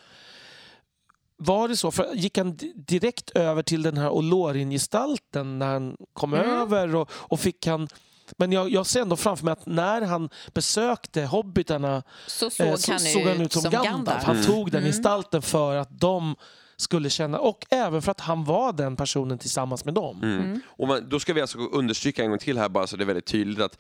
var 1.36 1.68
det 1.68 1.76
så? 1.76 1.90
För 1.90 2.14
gick 2.14 2.38
han 2.38 2.56
di- 2.56 2.72
direkt 2.76 3.30
över 3.30 3.62
till 3.62 3.82
den 3.82 3.96
här 3.96 4.10
Olorin-gestalten 4.10 5.58
när 5.58 5.66
han 5.66 5.96
kom 6.12 6.34
Mm. 6.34 6.50
över? 6.50 6.94
Och, 6.94 7.10
och 7.12 7.40
fick 7.40 7.66
han... 7.66 7.88
Men 8.38 8.52
jag, 8.52 8.70
jag 8.70 8.86
ser 8.86 9.00
ändå 9.02 9.16
framför 9.16 9.44
mig 9.44 9.52
att 9.52 9.66
när 9.66 10.00
han 10.02 10.28
besökte 10.54 11.22
hobbitarna 11.24 12.02
Så 12.26 12.50
såg, 12.50 12.66
eh, 12.66 12.74
så 12.76 12.92
han, 12.92 13.00
såg 13.00 13.22
han 13.22 13.40
ut 13.40 13.52
som, 13.52 13.70
Gandalf. 13.70 14.22
Han 14.24 14.36
Mm. 14.36 14.46
tog 14.46 14.70
den 14.70 14.80
Mm. 14.80 14.92
gestalten 14.92 15.42
för 15.42 15.76
att 15.76 16.00
de 16.00 16.36
skulle 16.76 17.10
känna, 17.10 17.38
och 17.38 17.66
även 17.70 18.02
för 18.02 18.10
att 18.10 18.20
han 18.20 18.44
var 18.44 18.72
den 18.72 18.96
personen 18.96 19.38
tillsammans 19.38 19.84
med 19.84 19.94
dem. 19.94 20.20
Mm. 20.22 20.38
Mm. 20.44 20.60
Och 20.66 20.88
man, 20.88 21.08
då 21.08 21.20
ska 21.20 21.32
vi 21.32 21.40
alltså 21.40 21.58
understryka 21.58 22.22
en 22.24 22.30
gång 22.30 22.38
till 22.38 22.58
här 22.58 22.68
bara 22.68 22.86
så 22.86 22.96
det 22.96 23.04
är 23.04 23.06
väldigt 23.06 23.26
tydligt 23.26 23.60
att 23.60 23.78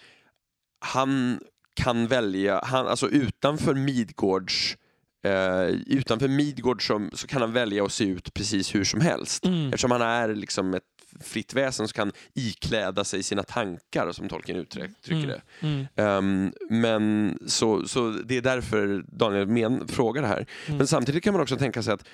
han 0.80 1.40
kan 1.74 2.06
välja, 2.06 2.60
han, 2.64 2.86
alltså 2.86 3.08
utanför 3.08 3.74
Midgårds 3.74 4.76
eh, 5.24 5.66
utanför 5.86 6.28
Midgård 6.28 6.86
som, 6.86 7.10
så 7.12 7.26
kan 7.26 7.40
han 7.40 7.52
välja 7.52 7.84
att 7.84 7.92
se 7.92 8.04
ut 8.04 8.34
precis 8.34 8.74
hur 8.74 8.84
som 8.84 9.00
helst. 9.00 9.44
Mm. 9.44 9.66
Eftersom 9.66 9.90
han 9.90 10.02
är 10.02 10.34
liksom 10.34 10.74
ett 10.74 10.82
fritt 11.20 11.54
väsen 11.54 11.88
så 11.88 11.94
kan 11.94 12.12
ikläda 12.34 13.04
sig 13.04 13.22
sina 13.22 13.42
tankar 13.42 14.12
som 14.12 14.28
tolken 14.28 14.56
uttrycker 14.56 14.94
Mm. 15.10 15.28
det. 15.28 15.40
Mm. 15.60 15.86
Ehm, 15.96 16.52
men 16.70 17.38
så, 17.46 17.88
så 17.88 18.10
det 18.10 18.36
är 18.36 18.42
därför 18.42 19.04
Daniel 19.08 19.46
men, 19.46 19.88
frågar 19.88 20.22
det 20.22 20.28
här. 20.28 20.46
Mm. 20.66 20.78
Men 20.78 20.86
samtidigt 20.86 21.24
kan 21.24 21.32
man 21.32 21.42
också 21.42 21.56
tänka 21.56 21.82
sig 21.82 21.94
att, 21.94 22.04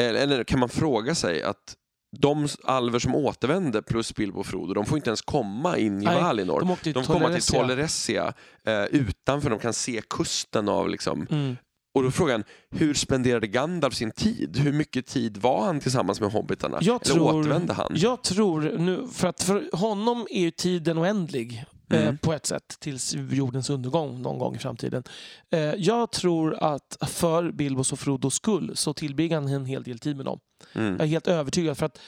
eller, 0.00 0.44
kan 0.44 0.58
man 0.60 0.68
fråga 0.68 1.14
sig 1.14 1.42
att 1.42 1.76
de 2.20 2.48
alver 2.64 2.98
som 2.98 3.14
återvände 3.14 3.82
plus 3.82 4.14
Bilbo 4.14 4.40
och 4.40 4.46
Frodo, 4.46 4.74
de 4.74 4.86
får 4.86 4.98
inte 4.98 5.10
ens 5.10 5.22
komma 5.22 5.78
in 5.78 6.02
i 6.02 6.04
Nej, 6.04 6.22
Valinor. 6.22 6.60
De 6.60 6.92
De 6.92 7.04
kommer 7.04 7.40
till. 7.40 7.42
Toleresia 7.42 8.32
eh, 8.66 8.84
utanför, 8.84 9.50
de 9.50 9.58
kan 9.58 9.72
se 9.72 10.00
kusten 10.10 10.68
av 10.68 10.88
liksom. 10.88 11.26
Mm. 11.30 11.56
Och 11.94 12.02
då 12.02 12.08
är 12.08 12.12
frågan, 12.12 12.44
hur 12.70 12.94
spenderade 12.94 13.46
Gandalf 13.46 13.94
sin 13.94 14.10
tid? 14.10 14.56
Hur 14.56 14.72
mycket 14.72 15.06
tid 15.06 15.36
var 15.36 15.64
han 15.66 15.80
tillsammans 15.80 16.20
med 16.20 16.32
hobbitarna? 16.32 16.78
Jag 16.80 16.94
Eller 17.06 17.14
tror, 17.14 17.34
återvände 17.40 17.72
han? 17.72 17.92
jag 17.94 18.22
tror 18.22 18.60
nu, 18.78 19.08
för 19.12 19.28
att 19.28 19.42
för 19.42 19.76
honom 19.76 20.26
är 20.30 20.40
ju 20.40 20.50
tiden 20.50 20.98
oändlig 20.98 21.64
eh, 21.92 22.02
Mm. 22.02 22.18
på 22.18 22.32
ett 22.32 22.46
sätt 22.46 22.76
tills 22.80 23.14
jordens 23.14 23.70
undergång 23.70 24.22
någon 24.22 24.38
gång 24.38 24.56
i 24.56 24.58
framtiden. 24.58 25.02
Eh, 25.50 25.58
jag 25.60 26.10
tror 26.12 26.54
att 26.54 26.96
för 27.06 27.50
Bilbos 27.52 27.92
och 27.92 27.98
Frodos 27.98 28.34
skull 28.34 28.72
så 28.76 28.92
tillbringade 28.94 29.42
han 29.46 29.52
en 29.52 29.66
hel 29.66 29.82
del 29.82 29.98
tid 29.98 30.16
med 30.16 30.24
dem. 30.24 30.38
Mm. 30.72 30.92
Jag 30.92 31.00
är 31.00 31.06
helt 31.06 31.26
övertygad 31.26 31.78
för 31.78 31.86
att 31.86 31.98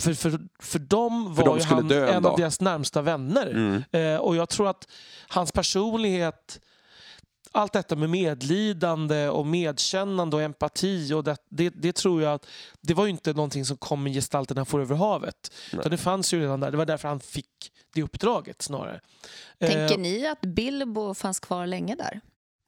för, 0.00 0.14
för, 0.14 0.40
för 0.62 0.78
dem 0.78 1.34
För 1.36 1.44
var 1.44 1.52
de 1.54 1.58
ju 1.58 1.64
han 1.64 1.90
en 1.90 2.08
en 2.08 2.26
av 2.26 2.36
deras 2.36 2.60
närmsta 2.60 3.02
vänner. 3.02 3.46
Mm. 3.46 3.82
Eh, 4.14 4.20
och 4.20 4.36
jag 4.36 4.48
tror 4.48 4.68
att 4.68 4.88
hans 5.28 5.52
personlighet, 5.52 6.60
allt 7.58 7.72
detta 7.72 7.96
med 7.96 8.10
medlidande 8.10 9.28
och 9.28 9.46
medkännande 9.46 10.36
och 10.36 10.42
empati, 10.42 11.12
och 11.14 11.24
det, 11.24 11.36
det, 11.48 11.68
det 11.70 11.92
tror 11.92 12.22
jag 12.22 12.32
att 12.34 12.46
det 12.80 12.94
var 12.94 13.04
ju 13.04 13.10
inte 13.10 13.32
någonting 13.32 13.64
som 13.64 13.76
kom 13.76 14.02
med 14.02 14.12
gestalterna 14.12 14.64
får 14.64 14.80
över 14.80 14.96
havet. 14.96 15.52
Utan 15.72 15.90
det 15.90 15.96
fanns 15.96 16.34
ju 16.34 16.40
redan 16.40 16.60
där. 16.60 16.70
Det 16.70 16.76
var 16.76 16.86
därför 16.86 17.08
han 17.08 17.20
fick 17.20 17.48
det 17.94 18.02
uppdraget 18.02 18.62
snarare. 18.62 19.00
Eh, 19.58 19.68
Tänker 19.70 19.98
ni 19.98 20.26
att 20.26 20.40
Bilbo 20.40 21.14
fanns 21.14 21.40
kvar 21.40 21.66
länge 21.66 21.94
där? 21.96 22.20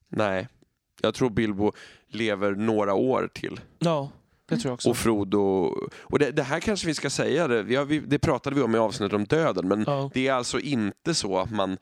Nej, 0.09 0.47
jag 1.01 1.13
tror 1.13 1.29
Bilbo 1.29 1.71
lever 2.07 2.51
några 2.51 2.93
år 2.93 3.29
till. 3.33 3.59
ja. 3.79 4.09
Det 4.45 4.57
tror 4.57 4.69
jag 4.69 4.73
också. 4.73 4.89
Och 4.89 4.97
Frodo, 4.97 5.39
och 5.93 6.19
det, 6.19 6.31
det 6.31 6.43
här 6.43 6.59
kanske 6.59 6.87
vi 6.87 6.93
ska 6.93 7.09
säga, 7.09 7.47
det, 7.47 7.63
vi 7.63 7.75
har, 7.75 7.85
vi, 7.85 7.99
det 7.99 8.19
pratade 8.19 8.55
vi 8.55 8.61
om 8.61 8.75
i 8.75 8.77
avsnittet 8.77 9.13
om 9.13 9.25
döden, 9.25 9.67
men 9.67 9.83
Ja. 9.87 10.09
det 10.13 10.27
är 10.27 10.33
alltså 10.33 10.59
inte 10.59 11.13
så 11.13 11.37
att 11.39 11.51
man 11.51 11.77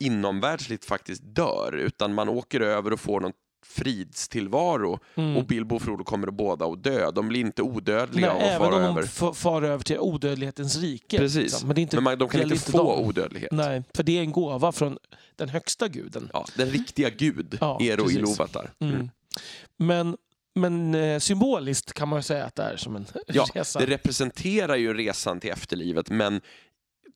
inomvärldsligt 0.00 0.84
faktiskt 0.84 1.22
dör, 1.24 1.72
utan 1.76 2.14
man 2.14 2.28
åker 2.28 2.60
över 2.60 2.92
och 2.92 3.00
får 3.00 3.20
någon 3.20 3.32
fridstillvaro 3.66 4.98
Mm. 5.14 5.36
och 5.36 5.44
Bilbo 5.46 5.74
och 5.76 5.82
Frodo 5.82 6.04
kommer 6.04 6.30
båda 6.30 6.66
att 6.66 6.82
dö. 6.84 7.10
De 7.10 7.28
blir 7.28 7.40
inte 7.40 7.62
odödliga 7.62 8.26
Nej, 8.34 8.36
av 8.36 8.36
att 8.36 8.42
även 8.42 8.58
fara 8.58 8.76
om 8.76 8.82
över. 8.82 9.02
de 9.02 9.28
f- 9.30 9.36
far 9.36 9.62
över 9.62 9.84
till 9.84 9.98
odödlighetens 9.98 10.76
rike. 10.78 11.18
Precis, 11.18 11.42
liksom. 11.42 11.68
Men, 11.68 11.78
inte, 11.78 11.96
men 11.96 12.04
man, 12.04 12.18
de 12.18 12.28
kan 12.28 12.40
gäller 12.40 12.54
inte 12.54 12.70
få 12.70 12.78
dem. 12.96 13.06
odödlighet. 13.08 13.52
Nej, 13.52 13.82
för 13.94 14.02
det 14.02 14.18
är 14.18 14.22
en 14.22 14.32
gåva 14.32 14.72
från 14.72 14.98
den 15.36 15.48
högsta 15.48 15.88
guden. 15.88 16.30
Ja, 16.32 16.44
den 16.56 16.68
riktiga 16.70 17.10
gud, 17.10 17.58
Ja, 17.60 17.78
Ero. 17.82 18.10
Iluvatar. 18.10 18.70
Mm. 18.80 18.94
Mm. 18.94 19.10
Men, 19.76 20.16
men 20.54 20.94
eh, 20.94 21.18
symboliskt 21.18 21.92
kan 21.92 22.08
man 22.08 22.18
ju 22.18 22.22
säga 22.22 22.44
att 22.44 22.54
det 22.54 22.62
är 22.62 22.76
som 22.76 22.96
en 22.96 23.06
Ja, 23.26 23.46
resa. 23.54 23.78
det 23.78 23.86
representerar 23.86 24.76
ju 24.76 24.94
resan 24.94 25.40
till 25.40 25.50
efterlivet, 25.50 26.10
men 26.10 26.40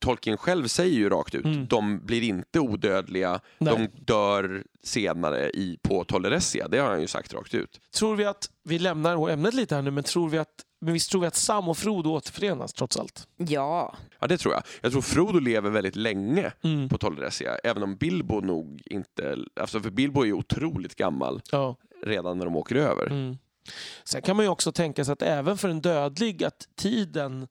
Tolkien 0.01 0.37
själv 0.37 0.67
säger 0.67 0.95
ju 0.95 1.09
rakt 1.09 1.35
ut, 1.35 1.45
Mm. 1.45 1.67
de 1.67 2.07
blir 2.07 2.23
inte 2.23 2.61
odödliga, 2.61 3.41
Nej. 3.59 3.75
de 3.77 4.05
dör 4.05 4.65
senare 4.83 5.51
i, 5.51 5.79
på 5.83 6.05
Tolleressia. 6.05 6.69
Det 6.69 6.79
har 6.79 6.91
han 6.91 7.01
ju 7.01 7.07
sagt 7.07 7.35
rakt 7.35 7.55
ut. 7.55 7.81
Tror 7.95 8.17
vi 8.17 8.25
att, 8.25 8.51
vi 8.65 8.79
lämnar 8.79 9.29
ämnet 9.31 9.55
lite 9.55 9.75
här 9.75 9.83
nu, 9.83 9.91
men, 9.91 10.05
tror 10.05 10.29
vi 10.29 10.39
att, 10.39 10.49
men 10.81 10.93
visst 10.93 11.11
tror 11.11 11.21
vi 11.21 11.27
att 11.27 11.35
Sam 11.37 11.69
och 11.69 11.79
Frodo 11.79 12.11
återförenas 12.11 12.73
trots 12.73 12.97
allt? 12.97 13.29
Ja, 13.37 13.97
Ja, 14.21 14.27
det 14.27 14.39
tror 14.39 14.55
jag. 14.55 14.63
Jag 14.81 14.93
tror 14.93 15.03
Frodo 15.03 15.39
lever 15.39 15.71
väldigt 15.71 15.97
länge 15.97 16.53
Mm. 16.65 16.89
på 16.89 16.99
Tolleressia, 16.99 17.55
även 17.65 17.83
om 17.83 17.97
Bilbo 17.97 18.41
nog 18.41 18.83
inte... 18.87 19.37
Alltså 19.61 19.81
för 19.81 19.91
Bilbo 19.91 20.21
är 20.23 20.27
ju 20.27 20.33
otroligt 20.33 20.95
gammal 20.97 21.43
Ja. 21.51 21.77
redan 22.03 22.39
när 22.39 22.45
de 22.45 22.57
åker 22.57 22.77
över. 22.77 23.07
Mm. 23.07 23.37
Sen 24.05 24.23
kan 24.23 24.37
man 24.37 24.45
ju 24.45 24.49
också 24.51 24.73
tänka 24.73 25.05
sig 25.05 25.13
att 25.13 25.23
även 25.23 25.59
för 25.59 25.69
en 25.69 25.81
dödlig 25.81 26.45
att 26.45 26.69
tiden 26.77 27.49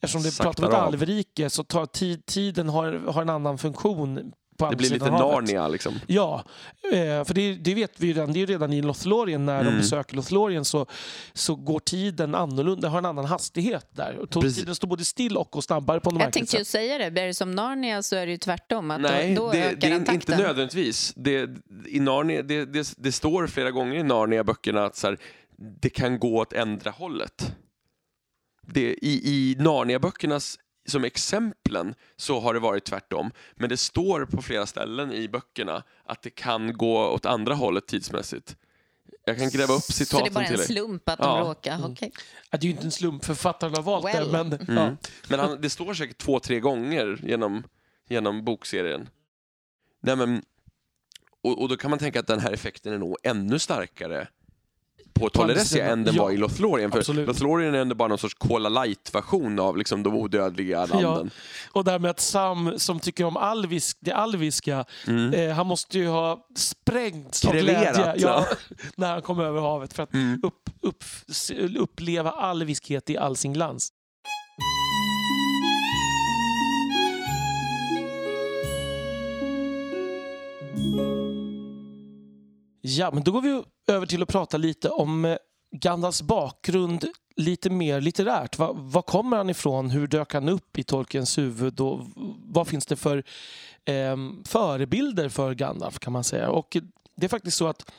Eftersom 0.00 0.22
det 0.22 0.38
pratar 0.38 0.64
om 0.64 0.70
ett 0.70 0.76
alvrike 0.78 1.50
så 1.50 1.64
tar 1.64 1.86
tid, 1.86 2.26
tiden 2.26 2.68
har, 2.68 2.92
har 3.12 3.22
en 3.22 3.30
annan 3.30 3.58
funktion 3.58 4.32
på 4.58 4.70
Det 4.70 4.76
blir 4.76 4.90
lite 4.90 5.04
havet. 5.04 5.20
Narnia 5.20 5.68
liksom. 5.68 5.94
Ja, 6.06 6.44
eh, 6.92 7.24
för 7.24 7.34
det, 7.34 7.54
det 7.54 7.74
vet 7.74 7.92
vi 7.96 8.06
ju 8.06 8.12
redan. 8.12 8.32
Det 8.32 8.38
är 8.38 8.40
ju 8.40 8.46
redan 8.46 8.72
i 8.72 8.82
Lothlorien 8.82 9.46
när 9.46 9.58
de 9.58 9.66
Mm. 9.68 9.80
besöker 9.80 10.16
Lothlorien 10.16 10.64
så, 10.64 10.86
så 11.32 11.54
går 11.54 11.80
tiden 11.80 12.34
annorlunda, 12.34 12.88
har 12.88 12.98
en 12.98 13.04
annan 13.06 13.24
hastighet 13.24 13.86
där. 13.92 14.26
Precis. 14.30 14.56
tiden 14.56 14.74
står 14.74 14.88
både 14.88 15.04
still 15.04 15.36
och 15.36 15.48
går 15.50 15.60
snabbare 15.60 16.00
på 16.00 16.10
något 16.10 16.22
jag 16.22 16.32
tänkte 16.32 16.56
ju 16.56 16.64
säga 16.64 16.98
det. 16.98 17.10
Blir 17.10 17.26
det 17.26 17.34
som 17.34 17.50
Narnia 17.50 18.02
så 18.02 18.16
är 18.16 18.26
det 18.26 18.32
ju 18.32 18.38
tvärtom. 18.38 18.90
Att 18.90 19.00
Nej, 19.00 19.34
då, 19.34 19.46
då 19.46 19.52
det, 19.52 19.58
ökar 19.64 19.76
det 19.80 19.86
är 19.86 19.90
den 19.90 19.98
inte 20.00 20.12
takten. 20.12 20.38
nödvändigtvis. 20.40 21.12
Det, 21.16 21.50
i 21.86 22.00
Narnia, 22.00 22.42
det, 22.42 22.64
det, 22.64 22.94
det 22.96 23.12
står 23.12 23.46
flera 23.46 23.70
gånger 23.70 23.94
i 23.94 24.02
Narnia-böckerna 24.02 24.84
att 24.84 24.96
så 24.96 25.06
här, 25.06 25.18
det 25.80 25.90
kan 25.90 26.18
gå 26.18 26.36
åt 26.38 26.52
ändra 26.52 26.90
hållet. 26.90 27.52
Det, 28.72 28.94
I 29.02 29.30
i 29.32 29.56
Narnia-böckernas 29.58 30.58
som 30.88 31.04
exemplen 31.04 31.94
så 32.16 32.40
har 32.40 32.54
det 32.54 32.60
varit 32.60 32.84
tvärtom. 32.84 33.30
Men 33.54 33.68
det 33.68 33.76
står 33.76 34.24
på 34.24 34.42
flera 34.42 34.66
ställen 34.66 35.12
i 35.12 35.28
böckerna 35.28 35.82
att 36.04 36.22
det 36.22 36.30
kan 36.30 36.72
gå 36.76 37.06
åt 37.08 37.26
andra 37.26 37.54
hållet 37.54 37.86
tidsmässigt. 37.86 38.56
Jag 39.24 39.38
kan 39.38 39.48
gräva 39.50 39.74
upp 39.74 39.82
Så 39.82 39.92
det 39.92 40.02
är 40.02 40.04
citaten 40.04 40.34
bara 40.34 40.44
till 40.44 40.52
en 40.54 40.58
dig. 40.58 40.66
slump 40.66 41.08
att 41.08 41.18
Ja. 41.18 41.38
de 41.38 41.48
råkar? 41.48 41.80
Okej. 41.90 42.12
Ja, 42.50 42.58
det 42.58 42.64
är 42.64 42.68
ju 42.68 42.70
inte 42.74 42.84
en 42.84 42.90
slump 42.90 43.24
författaren 43.24 43.74
har 43.74 43.82
valt 43.82 44.04
Well. 44.04 44.32
det. 44.32 44.44
Men, 44.44 44.52
Mm. 44.52 44.76
ja. 44.76 44.96
Men 45.28 45.40
han, 45.40 45.60
det 45.60 45.70
står 45.70 45.94
säkert 45.94 46.18
två, 46.18 46.40
tre 46.40 46.60
gånger 46.60 47.20
genom, 47.22 47.62
genom 48.08 48.44
bokserien. 48.44 49.08
Nej, 50.02 50.16
men, 50.16 50.42
och, 51.42 51.62
och 51.62 51.68
då 51.68 51.76
kan 51.76 51.90
man 51.90 51.98
tänka 51.98 52.20
att 52.20 52.26
den 52.26 52.40
här 52.40 52.52
effekten 52.52 52.92
är 52.92 52.98
nog 52.98 53.16
ännu 53.22 53.58
starkare 53.58 54.28
på 55.14 55.28
Tolleressia 55.30 55.64
sidan. 55.64 55.88
än 55.90 56.04
den 56.04 56.14
Ja, 56.14 56.22
var 56.22 56.30
i 56.30 56.36
Lothlorien. 56.36 56.90
För 56.90 56.98
absolut. 56.98 57.26
Lothlorien 57.26 57.74
är 57.74 57.78
ändå 57.78 57.94
bara 57.94 58.08
någon 58.08 58.18
sorts 58.18 58.34
Cola 58.34 58.68
Light-version 58.68 59.58
av 59.58 59.76
liksom, 59.76 60.02
de 60.02 60.14
odödliga 60.14 60.86
landen. 60.86 61.30
Och 61.72 61.84
det 61.84 61.90
här 61.90 61.98
med 61.98 62.10
att 62.10 62.20
Sam 62.20 62.78
som 62.78 63.00
tycker 63.00 63.24
om 63.24 63.36
alvisk, 63.36 63.96
det 64.00 64.12
alviska, 64.12 64.84
eh, 65.34 65.54
han 65.54 65.66
måste 65.66 65.98
ju 65.98 66.08
ha 66.08 66.46
sprängts 66.56 67.44
av 67.44 67.50
Mm. 67.52 67.64
Glädje 67.64 67.92
ja, 68.06 68.14
ja. 68.16 68.46
när 68.96 69.12
han 69.12 69.22
kom 69.22 69.40
över 69.40 69.60
havet 69.60 69.92
för 69.92 70.02
att 70.02 70.14
Mm. 70.14 70.40
upp, 70.42 70.70
upp, 70.82 71.04
uppleva 71.76 72.30
alviskhet 72.30 73.10
i 73.10 73.16
all 73.18 73.36
sin 73.36 73.52
glans. 73.52 73.92
Ja, 82.80 83.10
men 83.12 83.22
då 83.22 83.32
går 83.32 83.42
vi 83.42 83.62
över 83.86 84.06
till 84.06 84.22
att 84.22 84.28
prata 84.28 84.56
lite 84.56 84.88
om 84.88 85.24
eh, 85.24 85.36
Gandalfs 85.70 86.22
bakgrund 86.22 87.04
lite 87.36 87.70
mer 87.70 88.00
litterärt. 88.00 88.58
Var, 88.58 88.74
var 88.74 89.02
kommer 89.02 89.36
han 89.36 89.50
ifrån? 89.50 89.90
Hur 89.90 90.06
dök 90.06 90.32
han 90.32 90.48
upp 90.48 90.78
i 90.78 90.82
Tolkiens 90.82 91.38
huvud? 91.38 91.80
Och 91.80 92.00
vad 92.44 92.68
finns 92.68 92.86
det 92.86 92.96
för 92.96 93.24
eh, 93.84 94.16
förebilder 94.44 95.28
för 95.28 95.54
Gandalf 95.54 95.98
kan 95.98 96.12
man 96.12 96.24
säga? 96.24 96.50
Och 96.50 96.76
det 97.16 97.26
är 97.26 97.28
faktiskt 97.28 97.56
så 97.56 97.66
att 97.66 97.90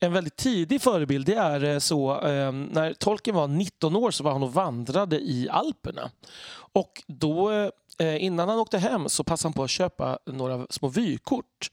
en 0.00 0.12
väldigt 0.12 0.36
tidig 0.36 0.82
förebild 0.82 1.26
det 1.26 1.34
är 1.34 1.64
eh, 1.64 1.78
så 1.78 2.20
eh, 2.20 2.52
när 2.52 2.94
Tolkien 2.94 3.36
var 3.36 3.48
19 3.48 3.96
år 3.96 4.10
så 4.10 4.24
var 4.24 4.32
han 4.32 4.42
och 4.42 4.52
vandrade 4.52 5.20
i 5.20 5.48
Alperna. 5.50 6.10
Och 6.56 7.02
då 7.06 7.50
eh, 7.98 8.24
innan 8.24 8.48
han 8.48 8.58
åkte 8.58 8.78
hem 8.78 9.08
så 9.08 9.24
passade 9.24 9.48
han 9.48 9.52
på 9.52 9.64
att 9.64 9.70
köpa 9.70 10.18
några 10.26 10.66
små 10.70 10.88
vykort. 10.88 11.70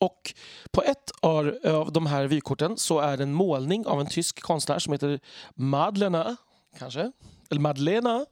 Och 0.00 0.34
på 0.70 0.82
ett 0.82 1.10
av 1.20 1.56
de 1.92 2.06
här 2.06 2.24
vykorten 2.24 2.76
så 2.76 3.00
är 3.00 3.16
det 3.16 3.22
en 3.22 3.32
målning 3.32 3.86
av 3.86 4.00
en 4.00 4.06
tysk 4.06 4.40
konstnär 4.42 4.78
som 4.78 4.92
heter 4.92 5.20
Madlena, 5.54 6.36
kanske? 6.78 7.12
Eller 7.50 7.60
Madlena? 7.60 8.26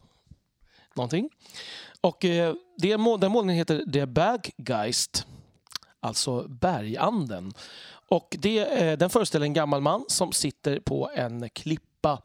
Någonting. 0.95 1.31
Och 2.01 2.25
eh, 2.25 2.55
det, 2.79 2.97
den 2.97 3.33
målningen 3.33 3.59
heter 3.59 3.93
The 3.93 4.07
Berggeist, 4.07 5.27
alltså 6.01 6.49
berganden. 6.49 7.53
Och 8.09 8.37
det, 8.39 8.59
eh, 8.59 8.99
den 8.99 9.11
föreställer 9.11 9.47
en 9.47 9.53
gammal 9.53 9.81
man 9.81 10.05
som 10.09 10.33
sitter 10.33 10.81
på 10.81 11.11
en 11.15 11.49
klippa. 11.99 12.23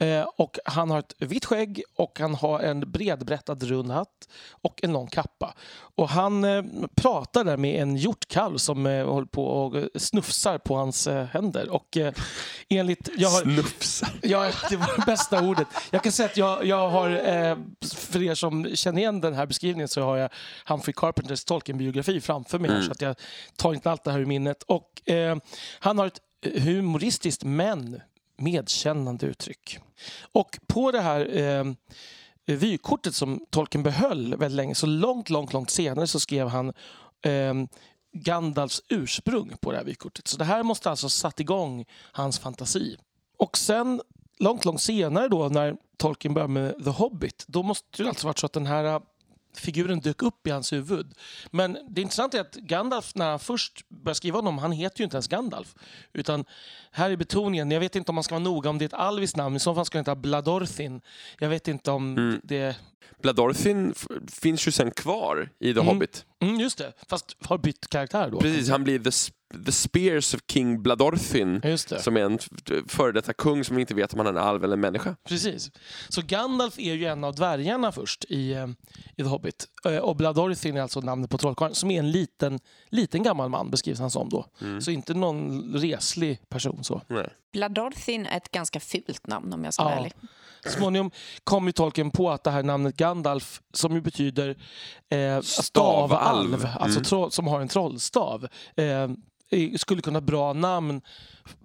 Eh, 0.00 0.26
och 0.36 0.58
han 0.64 0.90
har 0.90 0.98
ett 0.98 1.14
vitt 1.18 1.44
skägg 1.44 1.82
och 1.96 2.18
han 2.20 2.34
har 2.34 2.60
en 2.60 2.90
bredbrättad 2.90 3.62
rund 3.62 3.90
hatt 3.90 4.28
och 4.50 4.80
en 4.82 4.92
lång 4.92 5.06
kappa. 5.06 5.54
Och 5.96 6.08
han 6.08 6.44
eh, 6.44 6.62
pratar 6.94 7.44
där 7.44 7.56
med 7.56 7.82
en 7.82 7.96
hjortkalv 7.96 8.58
som 8.58 8.86
eh, 8.86 9.06
håller 9.06 9.26
på 9.26 9.46
och 9.46 9.84
snufsar 9.94 10.58
på 10.58 10.76
hans 10.76 11.06
eh, 11.06 11.24
händer. 11.24 11.68
Och 11.70 11.96
eh, 11.96 12.12
enligt... 12.68 13.08
Jag 13.16 13.28
har, 13.28 13.42
Snufsar. 13.42 14.08
Ja, 14.22 14.50
det 14.70 14.76
var 14.76 14.96
det 14.96 15.06
bästa 15.06 15.42
ordet. 15.48 15.66
Jag 15.90 16.02
kan 16.02 16.12
säga 16.12 16.28
att 16.28 16.36
jag, 16.36 16.64
jag 16.64 16.88
har, 16.88 17.10
eh, 17.10 17.56
för 17.94 18.22
er 18.22 18.34
som 18.34 18.76
känner 18.76 18.98
igen 19.00 19.20
den 19.20 19.34
här 19.34 19.46
beskrivningen 19.46 19.88
så 19.88 20.02
har 20.02 20.16
jag 20.16 20.30
Humphrey 20.66 20.92
Carpenters 20.96 21.44
Tolkien-biografi 21.44 22.20
framför 22.20 22.58
mig 22.58 22.70
här, 22.70 22.82
så 22.82 22.92
att 22.92 23.00
jag 23.00 23.16
tar 23.56 23.74
inte 23.74 23.90
allt 23.90 24.04
det 24.04 24.12
här 24.12 24.20
ur 24.20 24.26
minnet. 24.26 24.62
Och, 24.62 25.10
eh, 25.10 25.36
han 25.80 25.98
har 25.98 26.06
ett 26.06 26.20
humoristiskt 26.54 27.44
men 27.44 28.00
medkännande 28.36 29.26
uttryck. 29.26 29.78
Och 30.32 30.58
på 30.66 30.92
det 30.92 31.00
här 31.00 31.36
eh, 31.36 31.64
vykortet 32.46 33.14
som 33.14 33.46
Tolkien 33.50 33.82
behöll 33.82 34.36
väldigt 34.36 34.56
länge, 34.56 34.74
så 34.74 34.86
långt, 34.86 35.30
långt, 35.30 35.52
långt 35.52 35.70
senare 35.70 36.06
så 36.06 36.20
skrev 36.20 36.48
han 36.48 36.72
eh, 37.22 37.54
Gandalfs 38.12 38.82
ursprung 38.88 39.56
på 39.60 39.72
det 39.72 39.78
här 39.78 39.84
vykortet. 39.84 40.28
Så 40.28 40.36
det 40.36 40.44
här 40.44 40.62
måste 40.62 40.90
alltså 40.90 41.04
ha 41.04 41.10
satt 41.10 41.40
igång 41.40 41.84
hans 42.12 42.38
fantasi. 42.38 42.96
Och 43.38 43.58
sen 43.58 44.02
långt, 44.38 44.64
långt 44.64 44.80
senare 44.80 45.28
då 45.28 45.48
när 45.48 45.76
Tolkien 45.96 46.34
började 46.34 46.52
med 46.52 46.84
The 46.84 46.90
Hobbit, 46.90 47.44
då 47.48 47.62
måste 47.62 48.02
det 48.02 48.08
alltså 48.08 48.26
varit 48.26 48.38
så 48.38 48.46
att 48.46 48.52
den 48.52 48.66
här 48.66 49.00
figuren 49.60 50.00
dök 50.00 50.22
upp 50.22 50.46
i 50.46 50.50
hans 50.50 50.72
huvud. 50.72 51.14
Men 51.50 51.78
det 51.88 52.00
intressanta 52.00 52.36
är 52.36 52.40
att 52.40 52.54
Gandalf, 52.54 53.14
när 53.14 53.30
han 53.30 53.38
först 53.38 53.88
började 53.88 54.14
skriva 54.14 54.38
honom, 54.38 54.58
han 54.58 54.72
heter 54.72 55.00
ju 55.00 55.04
inte 55.04 55.16
ens 55.16 55.28
Gandalf. 55.28 55.74
Utan 56.12 56.44
här 56.90 57.10
är 57.10 57.16
betoningen, 57.16 57.70
jag 57.70 57.80
vet 57.80 57.96
inte 57.96 58.10
om 58.10 58.14
man 58.14 58.24
ska 58.24 58.34
vara 58.34 58.44
noga 58.44 58.70
om 58.70 58.78
det 58.78 58.84
är 58.84 58.86
ett 58.86 58.92
alviskt 58.92 59.36
namn, 59.36 59.56
i 59.56 59.60
så 59.60 59.74
fall 59.74 59.84
ska 59.84 59.98
det 59.98 60.00
heta 60.00 60.14
Bladorthin. 60.14 61.00
Jag 61.38 61.48
vet 61.48 61.68
inte 61.68 61.90
om 61.90 62.40
det... 62.42 62.76
Bladorthin 63.22 63.94
finns 64.28 64.68
ju 64.68 64.72
sen 64.72 64.90
kvar 64.90 65.50
i 65.58 65.74
The 65.74 65.80
Mm. 65.80 65.86
Hobbit. 65.86 66.24
Mm, 66.40 66.60
just 66.60 66.78
det, 66.78 66.92
fast 67.08 67.36
har 67.40 67.58
bytt 67.58 67.88
karaktär 67.88 68.30
då. 68.30 68.40
Precis, 68.40 68.68
han 68.70 68.84
blir 68.84 68.98
the, 68.98 69.32
the 69.66 69.72
Spears 69.72 70.34
of 70.34 70.40
King 70.52 70.82
Bladorthin. 70.82 71.62
Som 71.78 72.16
är 72.16 72.20
en 72.20 72.38
före 72.88 73.12
detta 73.12 73.32
kung 73.32 73.64
som 73.64 73.78
inte 73.78 73.94
vet 73.94 74.12
om 74.12 74.18
han 74.18 74.26
är 74.26 74.30
en 74.40 74.46
alv 74.48 74.64
eller 74.64 74.74
en 74.74 74.80
människa. 74.80 75.16
Precis. 75.28 75.70
Så 76.08 76.22
Gandalf 76.22 76.78
är 76.78 76.94
ju 76.94 77.04
en 77.06 77.24
av 77.24 77.34
dvärgarna 77.34 77.92
först 77.92 78.24
i, 78.28 78.52
eh, 78.52 78.66
i 79.16 79.22
The 79.22 79.28
Hobbit. 79.28 79.66
Eh, 79.84 79.96
Och 79.96 80.16
Bladorthin 80.16 80.76
är 80.76 80.82
alltså 80.82 81.00
namnet 81.00 81.30
på 81.30 81.38
trollkarlen 81.38 81.74
som 81.74 81.90
är 81.90 81.98
en 81.98 82.10
liten, 82.10 82.58
liten 82.90 83.22
gammal 83.22 83.48
man 83.48 83.70
beskrivs 83.70 83.98
han 83.98 84.10
som 84.10 84.28
då. 84.28 84.46
Så 84.80 84.90
inte 84.90 85.14
någon 85.14 85.72
reslig 85.74 86.48
person 86.48 86.84
så. 86.84 87.02
Nej. 87.08 87.28
Bladorthin 87.52 88.26
är 88.26 88.36
ett 88.36 88.50
ganska 88.50 88.80
fult 88.80 89.26
namn 89.26 89.52
om 89.52 89.64
jag 89.64 89.74
ska 89.74 89.84
vara 89.84 89.94
Ja. 89.94 90.00
ärlig. 90.00 90.12
Småningom 90.66 91.10
kom 91.44 91.66
ju 91.66 91.72
Tolkien 91.72 92.10
på 92.10 92.30
att 92.30 92.44
det 92.44 92.50
här 92.50 92.62
namnet 92.62 92.96
Gandalf, 92.96 93.60
som 93.72 93.92
ju 93.94 94.00
betyder 94.00 94.48
eh, 95.10 95.40
Stavalv. 95.40 96.08
stavalv, 96.08 96.66
alltså 96.80 96.98
Mm. 96.98 97.04
troll, 97.04 97.32
som 97.32 97.46
har 97.46 97.60
en 97.60 97.68
trollstav, 97.68 98.48
eh, 98.76 99.08
skulle 99.78 100.02
kunna 100.02 100.16
ha 100.16 100.20
bra 100.26 100.52
namn 100.52 101.00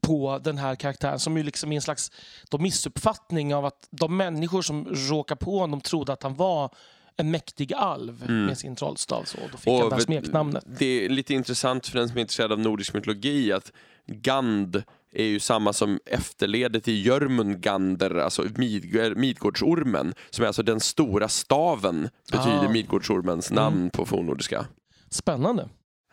på 0.01 0.39
den 0.43 0.57
här 0.57 0.75
karaktären 0.75 1.19
som 1.19 1.37
ju 1.37 1.43
liksom 1.43 1.71
är 1.71 1.75
en 1.75 1.81
slags 1.81 2.11
då 2.49 2.57
missuppfattning 2.57 3.55
av 3.55 3.65
att 3.65 3.87
de 3.91 4.17
människor 4.17 4.61
som 4.61 4.87
råkar 5.09 5.35
på 5.35 5.59
honom 5.59 5.81
trodde 5.81 6.13
att 6.13 6.23
han 6.23 6.35
var 6.35 6.69
en 7.17 7.31
mäktig 7.31 7.73
alv 7.73 8.29
med 8.29 8.57
sin 8.57 8.75
trollstav. 8.75 9.23
Så 9.23 9.37
då 9.51 9.57
fick 9.57 9.73
han 9.79 9.89
det 9.89 9.95
här 9.95 10.01
smeknamnet. 10.01 10.63
Det 10.79 11.05
är 11.05 11.09
lite 11.09 11.33
intressant 11.33 11.87
för 11.87 11.99
den 11.99 12.07
som 12.09 12.17
är 12.17 12.21
intresserad 12.21 12.51
av 12.51 12.59
nordisk 12.59 12.93
mytologi 12.93 13.51
att 13.53 13.71
Gand 14.07 14.83
är 15.13 15.23
ju 15.25 15.39
samma 15.39 15.73
som 15.73 15.99
efterledet 16.05 16.87
i 16.87 17.01
Jörmungandr, 17.01 18.15
alltså 18.17 18.43
Midg- 18.43 19.15
Midgårdsormen, 19.15 20.13
som 20.29 20.43
är 20.43 20.47
alltså 20.47 20.63
den 20.63 20.79
stora 20.79 21.27
staven, 21.27 22.09
betyder 22.31 22.65
Ah. 22.65 22.69
Midgårdsormens 22.69 23.51
namn 23.51 23.89
på 23.89 24.05
fornnordiska. 24.05 24.65
Spännande. 25.09 25.69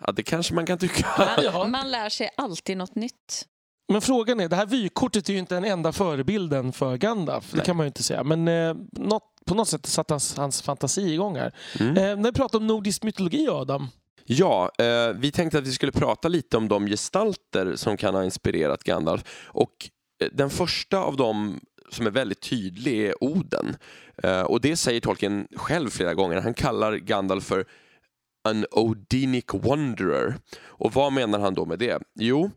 Ja, 0.07 0.12
det 0.12 0.22
kanske 0.22 0.55
man 0.55 0.66
kan 0.66 0.78
tycka. 0.78 1.07
Man, 1.68 1.90
lär 1.90 2.09
sig 2.09 2.30
alltid 2.36 2.76
något 2.76 2.94
nytt. 2.94 3.46
Men 3.92 4.01
frågan 4.01 4.40
är, 4.40 4.49
det 4.49 4.57
här 4.57 4.66
vykortet 4.66 5.28
är 5.28 5.32
ju 5.32 5.38
inte 5.38 5.55
den 5.55 5.64
enda 5.64 5.92
förebilden 5.92 6.72
för 6.72 6.96
Gandalf. 6.96 7.51
Det 7.51 7.57
Nej. 7.57 7.66
kan 7.66 7.76
man 7.76 7.84
ju 7.84 7.88
inte 7.88 8.03
säga. 8.03 8.24
Men 8.24 8.49
eh, 8.49 8.76
något, 8.92 9.22
på 9.46 9.55
något 9.55 9.68
sätt 9.68 9.86
satte 9.86 10.14
hans, 10.14 10.36
hans 10.36 10.62
fantasi 10.62 11.12
igång 11.12 11.36
här. 11.36 11.53
Mm. 11.80 11.96
Eh, 11.96 12.03
när 12.03 12.30
vi 12.30 12.32
pratar 12.32 12.59
om 12.59 12.66
nordisk 12.66 13.03
mytologi, 13.03 13.49
Adam. 13.49 13.88
Ja, 14.24 14.70
eh, 14.78 15.09
vi 15.14 15.30
tänkte 15.30 15.59
att 15.59 15.66
vi 15.66 15.72
skulle 15.72 15.92
prata 15.92 16.28
lite 16.28 16.57
om 16.57 16.68
de 16.68 16.86
gestalter 16.86 17.76
som 17.76 17.96
kan 17.96 18.14
ha 18.14 18.24
inspirerat 18.24 18.84
Gandalf. 18.84 19.24
Och 19.44 19.90
eh, 20.22 20.28
den 20.32 20.51
första 20.51 20.99
av 20.99 21.16
dem 21.16 21.61
som 21.90 22.07
är 22.07 22.11
väldigt 22.11 22.40
tydlig 22.40 23.07
är 23.07 23.24
Oden. 23.24 23.76
Eh, 24.22 24.40
och 24.40 24.61
det 24.61 24.76
säger 24.76 25.01
Tolkien 25.01 25.49
själv 25.57 25.90
flera 25.90 26.14
gånger. 26.14 26.40
Han 26.40 26.55
kallar 26.55 26.92
Gandalf 26.96 27.44
för 27.44 27.64
an 28.49 28.66
Odinic 28.70 29.44
wanderer. 29.53 30.34
Och 30.66 30.94
vad 30.94 31.12
menar 31.12 31.38
han 31.38 31.55
då 31.55 31.64
med 31.64 31.78
det? 31.78 31.99
Jo, 32.14 32.51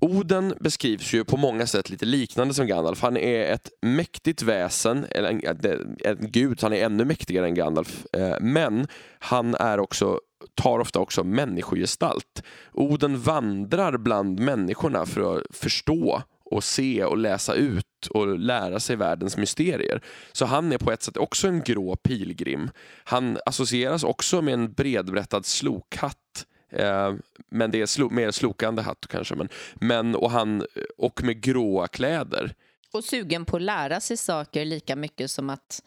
Oden 0.00 0.54
beskrivs 0.60 1.14
ju 1.14 1.24
på 1.24 1.36
många 1.36 1.66
sätt 1.66 1.90
lite 1.90 2.06
liknande 2.06 2.54
som 2.54 2.66
Gandalf. 2.66 3.02
Han 3.02 3.16
är 3.16 3.52
ett 3.52 3.70
mäktigt 3.82 4.42
väsen, 4.42 5.06
eller 5.10 5.28
en, 5.30 5.40
en, 5.44 5.96
en 6.04 6.30
gud, 6.30 6.60
så 6.60 6.66
han 6.66 6.72
är 6.72 6.84
ännu 6.84 7.04
mäktigare 7.04 7.46
än 7.46 7.54
Gandalf. 7.54 8.06
Eh, 8.12 8.36
men 8.40 8.86
han 9.18 9.54
är 9.54 9.80
också, 9.80 10.20
tar 10.54 10.78
ofta 10.78 10.98
också 10.98 11.24
människogestalt. 11.24 12.42
Oden 12.72 13.20
vandrar 13.20 13.96
bland 13.98 14.40
människorna 14.40 15.06
för 15.06 15.36
att 15.36 15.42
förstå 15.50 16.22
och 16.50 16.64
se 16.64 17.04
och 17.04 17.18
läsa 17.18 17.54
ut 17.54 18.06
och 18.10 18.38
lära 18.38 18.80
sig 18.80 18.96
världens 18.96 19.36
mysterier. 19.36 20.02
Så 20.32 20.44
han 20.46 20.72
är 20.72 20.78
på 20.78 20.92
ett 20.92 21.02
sätt 21.02 21.16
också 21.16 21.48
en 21.48 21.62
grå 21.62 21.96
pilgrim. 21.96 22.70
Han 23.04 23.38
associeras 23.46 24.04
också 24.04 24.42
med 24.42 24.54
en 24.54 24.72
bredbrättad 24.72 25.46
slokhatt 25.46 26.46
Eh, 26.72 27.14
men 27.50 27.70
det 27.70 27.80
är 27.80 27.86
slo 27.86 28.10
mer 28.10 28.30
slokande 28.30 28.82
hatt 28.82 29.06
kanske. 29.08 29.34
Men, 29.34 29.48
men, 29.74 30.14
och, 30.14 30.30
han, 30.30 30.66
och 30.98 31.22
med 31.22 31.40
gråa 31.40 31.88
kläder. 31.88 32.54
Och 32.92 33.04
sugen 33.04 33.44
på 33.44 33.56
att 33.56 33.62
lära 33.62 34.00
sig 34.00 34.16
saker 34.16 34.64
lika 34.64 34.96
mycket 34.96 35.30
som 35.30 35.50
att 35.50 35.82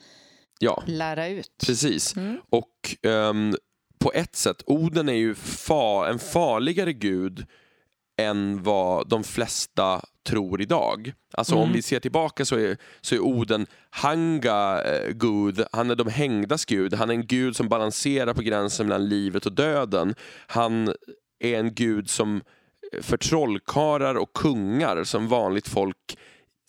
Ja, 0.59 0.83
lära 0.87 1.27
ut. 1.27 1.51
precis. 1.65 2.15
Och 2.49 2.95
ehm, 3.01 3.55
på 3.99 4.11
ett 4.13 4.35
sätt, 4.35 4.63
Oden 4.65 5.09
är 5.09 5.13
ju 5.13 5.35
fa 5.35 6.09
en 6.09 6.19
farligare 6.19 6.93
gud 6.93 7.45
än 8.19 8.63
vad 8.63 9.09
de 9.09 9.23
flesta 9.23 10.01
tror 10.27 10.61
idag. 10.61 11.13
Alltså 11.33 11.55
om 11.55 11.73
vi 11.73 11.81
ser 11.81 11.99
tillbaka 11.99 12.45
så 12.45 12.55
är, 12.55 12.77
så 13.01 13.15
är 13.15 13.19
Oden 13.19 13.67
Hanga 13.89 14.81
eh, 14.81 15.09
gud, 15.09 15.63
han 15.71 15.91
är 15.91 15.95
de 15.95 16.07
hängdas 16.07 16.65
gud, 16.65 16.93
han 16.93 17.09
är 17.09 17.13
en 17.13 17.27
gud 17.27 17.55
som 17.55 17.69
balanserar 17.69 18.33
på 18.33 18.41
gränsen 18.41 18.87
mellan 18.87 19.09
livet 19.09 19.45
och 19.45 19.53
döden. 19.53 20.15
Han 20.47 20.93
är 21.39 21.59
en 21.59 21.73
gud 21.73 22.09
som 22.09 22.41
för 23.01 23.17
trollkarlar 23.17 24.15
och 24.15 24.33
kungar 24.33 25.03
som 25.03 25.27
vanligt 25.27 25.67
folk 25.67 26.17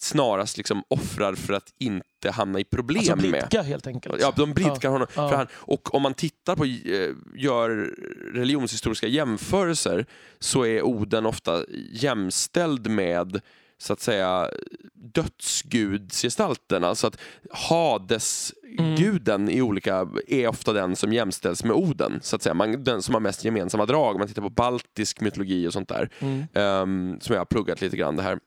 snarast 0.02 0.56
liksom 0.56 0.82
offrar 0.88 1.34
för 1.34 1.52
att 1.52 1.72
inte 1.78 2.30
hamna 2.30 2.60
i 2.60 2.64
problem 2.64 2.98
Alltså 2.98 3.16
med. 3.16 3.20
blidka 3.30 3.62
helt 3.62 3.86
enkelt. 3.86 4.16
Ja, 4.20 4.32
de 4.36 4.52
blidkar 4.54 4.78
Ja, 4.82 4.88
honom. 4.90 5.06
ja. 5.16 5.28
För 5.28 5.36
han, 5.36 5.46
och 5.52 5.94
om 5.94 6.02
man 6.02 6.14
tittar 6.14 6.56
på, 6.56 6.64
eh, 6.64 7.14
gör 7.34 7.94
religionshistoriska 8.34 9.06
jämförelser 9.06 10.06
så 10.38 10.66
är 10.66 10.82
Oden 10.82 11.26
ofta 11.26 11.64
jämställd 11.92 12.90
med 12.90 13.40
så 13.78 13.92
att 13.92 14.00
säga 14.00 14.50
dödsgudsgestalten. 14.94 16.84
Alltså 16.84 17.06
att 17.06 17.16
Hades-guden 17.50 19.48
i 19.50 19.62
olika 19.62 20.08
är 20.28 20.48
ofta 20.48 20.72
den 20.72 20.96
som 20.96 21.12
jämställs 21.12 21.64
med 21.64 21.72
Oden. 21.76 22.20
Så 22.22 22.36
att 22.36 22.42
säga. 22.42 22.54
Man, 22.54 22.84
den 22.84 23.02
som 23.02 23.14
har 23.14 23.20
mest 23.20 23.44
gemensamma 23.44 23.86
drag. 23.86 24.14
Om 24.14 24.18
man 24.18 24.28
tittar 24.28 24.42
på 24.42 24.50
baltisk 24.50 25.20
mytologi 25.20 25.68
och 25.68 25.72
sånt 25.72 25.88
där. 25.88 26.10
ehm, 26.54 27.16
som 27.20 27.32
jag 27.34 27.40
har 27.40 27.44
pluggat 27.46 27.80
lite 27.80 27.96
grann 27.96 28.16
det 28.16 28.22
här 28.22 28.38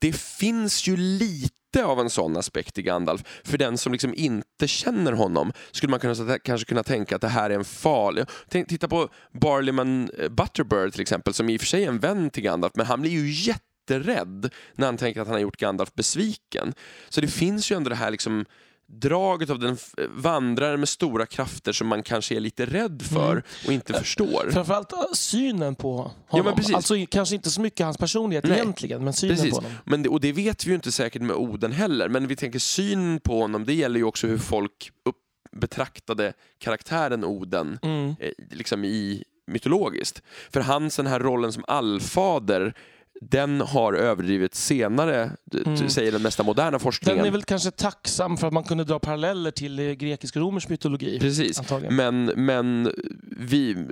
det 0.00 0.16
finns 0.16 0.88
ju 0.88 0.96
lite 0.96 1.84
av 1.84 2.00
en 2.00 2.10
sån 2.10 2.36
aspekt 2.36 2.78
i 2.78 2.82
Gandalf. 2.82 3.22
För 3.44 3.58
den 3.58 3.78
som 3.78 3.92
liksom 3.92 4.14
inte 4.14 4.68
känner 4.68 5.12
honom 5.12 5.52
skulle 5.72 5.90
man 5.90 6.00
kunna, 6.00 6.38
kanske 6.38 6.68
kunna 6.68 6.82
tänka 6.82 7.16
att 7.16 7.22
det 7.22 7.28
här 7.28 7.50
är 7.50 7.54
en 7.54 7.64
farlig... 7.64 8.24
Tänk, 8.48 8.68
titta 8.68 8.88
på 8.88 9.08
Barleyman 9.32 10.10
eh, 10.18 10.28
Butterbird 10.28 10.92
till 10.92 11.00
exempel, 11.00 11.34
som 11.34 11.48
i 11.50 11.56
och 11.56 11.60
för 11.60 11.66
sig 11.66 11.84
är 11.84 11.88
en 11.88 11.98
vän 11.98 12.30
till 12.30 12.42
Gandalf, 12.42 12.72
men 12.76 12.86
han 12.86 13.00
blir 13.00 13.10
ju 13.10 13.30
jätterädd 13.30 14.50
när 14.74 14.86
han 14.86 14.96
tänker 14.96 15.20
att 15.20 15.26
han 15.26 15.34
har 15.34 15.40
gjort 15.40 15.56
Gandalf 15.56 15.94
besviken. 15.94 16.74
Så 17.08 17.20
det 17.20 17.28
finns 17.28 17.72
ju 17.72 17.76
ändå 17.76 17.90
det 17.90 17.96
här 17.96 18.10
liksom 18.10 18.44
draget 18.92 19.50
av 19.50 19.58
den 19.58 19.76
vandraren 20.14 20.80
med 20.80 20.88
stora 20.88 21.26
krafter 21.26 21.72
som 21.72 21.86
man 21.86 22.02
kanske 22.02 22.36
är 22.36 22.40
lite 22.40 22.66
rädd 22.66 23.02
för 23.02 23.42
och 23.66 23.72
inte 23.72 23.92
förstår. 23.92 24.50
Framförallt 24.50 24.92
synen 25.16 25.74
på 25.74 25.96
honom. 25.96 26.12
Ja, 26.30 26.42
men 26.42 26.54
precis. 26.54 26.74
Alltså 26.74 26.94
kanske 27.10 27.34
inte 27.34 27.50
så 27.50 27.60
mycket 27.60 27.84
hans 27.84 27.98
personlighet 27.98 28.44
Nej. 28.44 28.52
egentligen, 28.58 29.04
men 29.04 29.12
synen 29.12 29.36
Precis. 29.36 29.50
på 29.50 29.56
honom. 29.56 29.72
Men 29.84 30.02
det, 30.02 30.08
och 30.08 30.20
det 30.20 30.32
vet 30.32 30.66
vi 30.66 30.68
ju 30.68 30.74
inte 30.74 30.92
säkert 30.92 31.22
med 31.22 31.36
Oden 31.36 31.72
heller, 31.72 32.08
men 32.08 32.26
vi 32.26 32.36
tänker 32.36 32.58
synen 32.58 33.20
på 33.20 33.40
honom, 33.40 33.64
det 33.64 33.74
gäller 33.74 33.98
ju 33.98 34.04
också 34.04 34.26
hur 34.26 34.38
folk 34.38 34.90
upp, 35.04 35.16
betraktade 35.56 36.32
karaktären 36.58 37.24
Oden 37.24 37.78
Mm. 37.82 38.08
eh, 38.20 38.30
liksom 38.50 38.84
i 38.84 39.24
mytologiskt. 39.46 40.22
För 40.52 40.60
hans 40.60 40.96
den 40.96 41.06
här 41.06 41.20
rollen 41.20 41.52
som 41.52 41.64
allfader, 41.68 42.74
den 43.20 43.60
har 43.60 43.92
överdrivits 43.92 44.64
senare, 44.66 45.30
d- 45.44 45.88
säger 45.88 46.12
den 46.12 46.22
mesta 46.22 46.42
moderna 46.42 46.78
forskningen. 46.78 47.12
Mm. 47.18 47.24
Den 47.24 47.28
är 47.28 47.32
väl 47.32 47.42
kanske 47.44 47.70
tacksam 47.70 48.36
för 48.36 48.46
att 48.46 48.52
man 48.52 48.64
kunde 48.64 48.84
dra 48.84 48.98
paralleller 48.98 49.50
till 49.50 49.78
eh, 49.78 49.92
grekisk-romersk 49.92 50.68
mytologi. 50.68 51.20
Precis, 51.20 51.58
Antagligen. 51.58 51.96
men, 51.96 52.24
men 52.24 52.92
vi, 53.38 53.86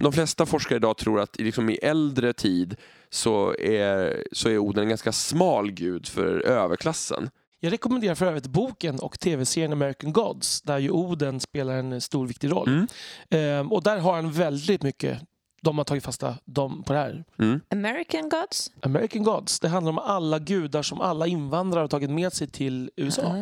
de 0.00 0.12
flesta 0.12 0.46
forskare 0.46 0.76
idag 0.76 0.96
tror 0.96 1.20
att 1.20 1.40
liksom 1.40 1.70
i 1.70 1.74
äldre 1.76 2.32
tid 2.32 2.76
så 3.10 3.54
är, 3.58 4.22
så 4.32 4.48
är 4.48 4.58
Oden 4.58 4.82
en 4.82 4.88
ganska 4.88 5.12
smal 5.12 5.70
gud 5.70 6.06
för 6.06 6.40
överklassen. 6.40 7.30
Jag 7.60 7.72
rekommenderar 7.72 8.14
för 8.14 8.26
övrigt 8.26 8.46
boken 8.46 8.98
och 9.00 9.20
tv-serien 9.20 9.72
American 9.72 10.12
Gods 10.12 10.62
där 10.62 10.78
ju 10.78 10.90
Oden 10.90 11.40
spelar 11.40 11.74
en 11.74 12.00
stor 12.00 12.26
viktig 12.26 12.50
roll. 12.52 12.68
Mm. 12.68 12.86
Ehm, 13.30 13.72
och 13.72 13.82
där 13.82 13.98
har 13.98 14.14
han 14.14 14.32
väldigt 14.32 14.82
mycket, 14.82 15.18
de 15.60 15.78
har 15.78 15.84
tagit 15.84 16.04
fasta 16.04 16.34
de, 16.44 16.82
på 16.82 16.92
det 16.92 16.98
här. 16.98 17.24
American 17.70 18.28
Gods? 18.28 18.70
American 18.82 19.22
Gods, 19.22 19.60
det 19.60 19.68
handlar 19.68 19.92
om 19.92 19.98
alla 19.98 20.38
gudar 20.38 20.82
som 20.82 21.00
alla 21.00 21.26
invandrare 21.26 21.80
har 21.82 21.88
tagit 21.88 22.10
med 22.10 22.32
sig 22.32 22.48
till 22.48 22.90
USA. 22.96 23.34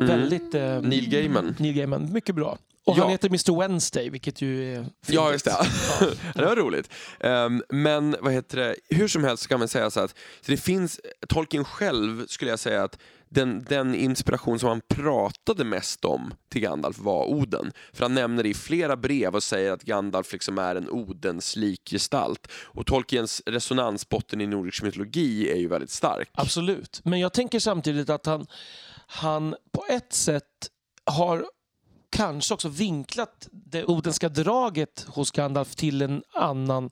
Väldigt... 0.00 0.54
Eh, 0.54 0.60
Mm. 0.70 0.84
Neil 0.90 1.10
Gaiman. 1.10 1.56
Neil 1.58 1.74
Gaiman, 1.74 2.12
mycket 2.12 2.34
bra. 2.34 2.58
Och 2.84 2.98
Ja. 2.98 3.02
han 3.02 3.10
heter 3.10 3.28
Mr 3.28 3.60
Wednesday, 3.60 4.10
vilket 4.10 4.42
ju 4.42 4.74
är 4.74 4.82
fint. 4.82 4.92
Ja, 5.08 5.32
just 5.32 5.44
det. 5.44 5.54
det 6.34 6.44
var 6.44 6.56
roligt. 6.56 6.90
Ehm, 7.20 7.62
men 7.68 8.16
vad 8.20 8.32
heter 8.32 8.56
det? 8.56 8.76
hur 8.88 9.08
som 9.08 9.24
helst 9.24 9.42
så 9.42 9.48
kan 9.48 9.58
man 9.58 9.68
säga 9.68 9.90
så 9.90 10.00
att 10.00 10.10
så 10.40 10.50
det 10.52 10.56
finns, 10.56 11.00
Tolkien 11.28 11.64
själv 11.64 12.26
skulle 12.26 12.50
jag 12.50 12.58
säga 12.58 12.82
att 12.82 12.98
den, 13.30 13.64
den 13.68 13.94
inspiration 13.94 14.58
som 14.58 14.68
han 14.68 14.80
pratade 14.88 15.64
mest 15.64 16.04
om 16.04 16.34
till 16.48 16.60
Gandalf 16.60 16.98
var 16.98 17.24
Oden. 17.24 17.72
För 17.92 18.04
han 18.04 18.14
nämner 18.14 18.42
det 18.42 18.48
i 18.48 18.54
flera 18.54 18.96
brev 18.96 19.34
och 19.34 19.42
säger 19.42 19.72
att 19.72 19.82
Gandalf 19.82 20.32
liksom 20.32 20.58
är 20.58 20.76
en 20.76 20.90
Odens 20.90 21.56
likgestalt. 21.56 22.46
Och 22.52 22.86
Tolkiens 22.86 23.42
resonansbotten 23.46 24.40
i 24.40 24.46
nordisk 24.46 24.82
mytologi 24.82 25.50
är 25.50 25.56
ju 25.56 25.68
väldigt 25.68 25.90
stark. 25.90 26.30
Absolut. 26.32 27.00
Men 27.04 27.20
jag 27.20 27.32
tänker 27.32 27.58
samtidigt 27.58 28.10
att 28.10 28.26
han, 28.26 28.46
han 29.06 29.56
på 29.72 29.84
ett 29.90 30.12
sätt 30.12 30.70
har 31.04 31.44
kanske 32.10 32.54
också 32.54 32.68
vinklat 32.68 33.48
det 33.50 33.84
odenska 33.84 34.28
draget 34.28 35.06
hos 35.08 35.30
Gandalf 35.30 35.74
till 35.74 36.02
en 36.02 36.22
annan 36.34 36.90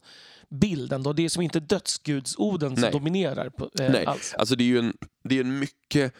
bild 0.51 0.93
ändå. 0.93 1.13
Det 1.13 1.25
är 1.25 1.29
som 1.29 1.43
inte 1.43 1.61
dödsgudsoden 1.61 2.77
som 2.77 2.81
Nej. 2.81 2.93
dominerar 2.93 3.49
på, 3.49 3.71
eh, 3.81 3.91
Nej, 3.91 4.07
alls. 4.07 4.35
alltså 4.39 4.57
det 4.57 4.65
är 4.65 4.69
ju 4.69 4.79
en, 4.79 4.97
det 5.25 5.37
är 5.37 5.41
en 5.41 5.59
mycket 5.59 6.15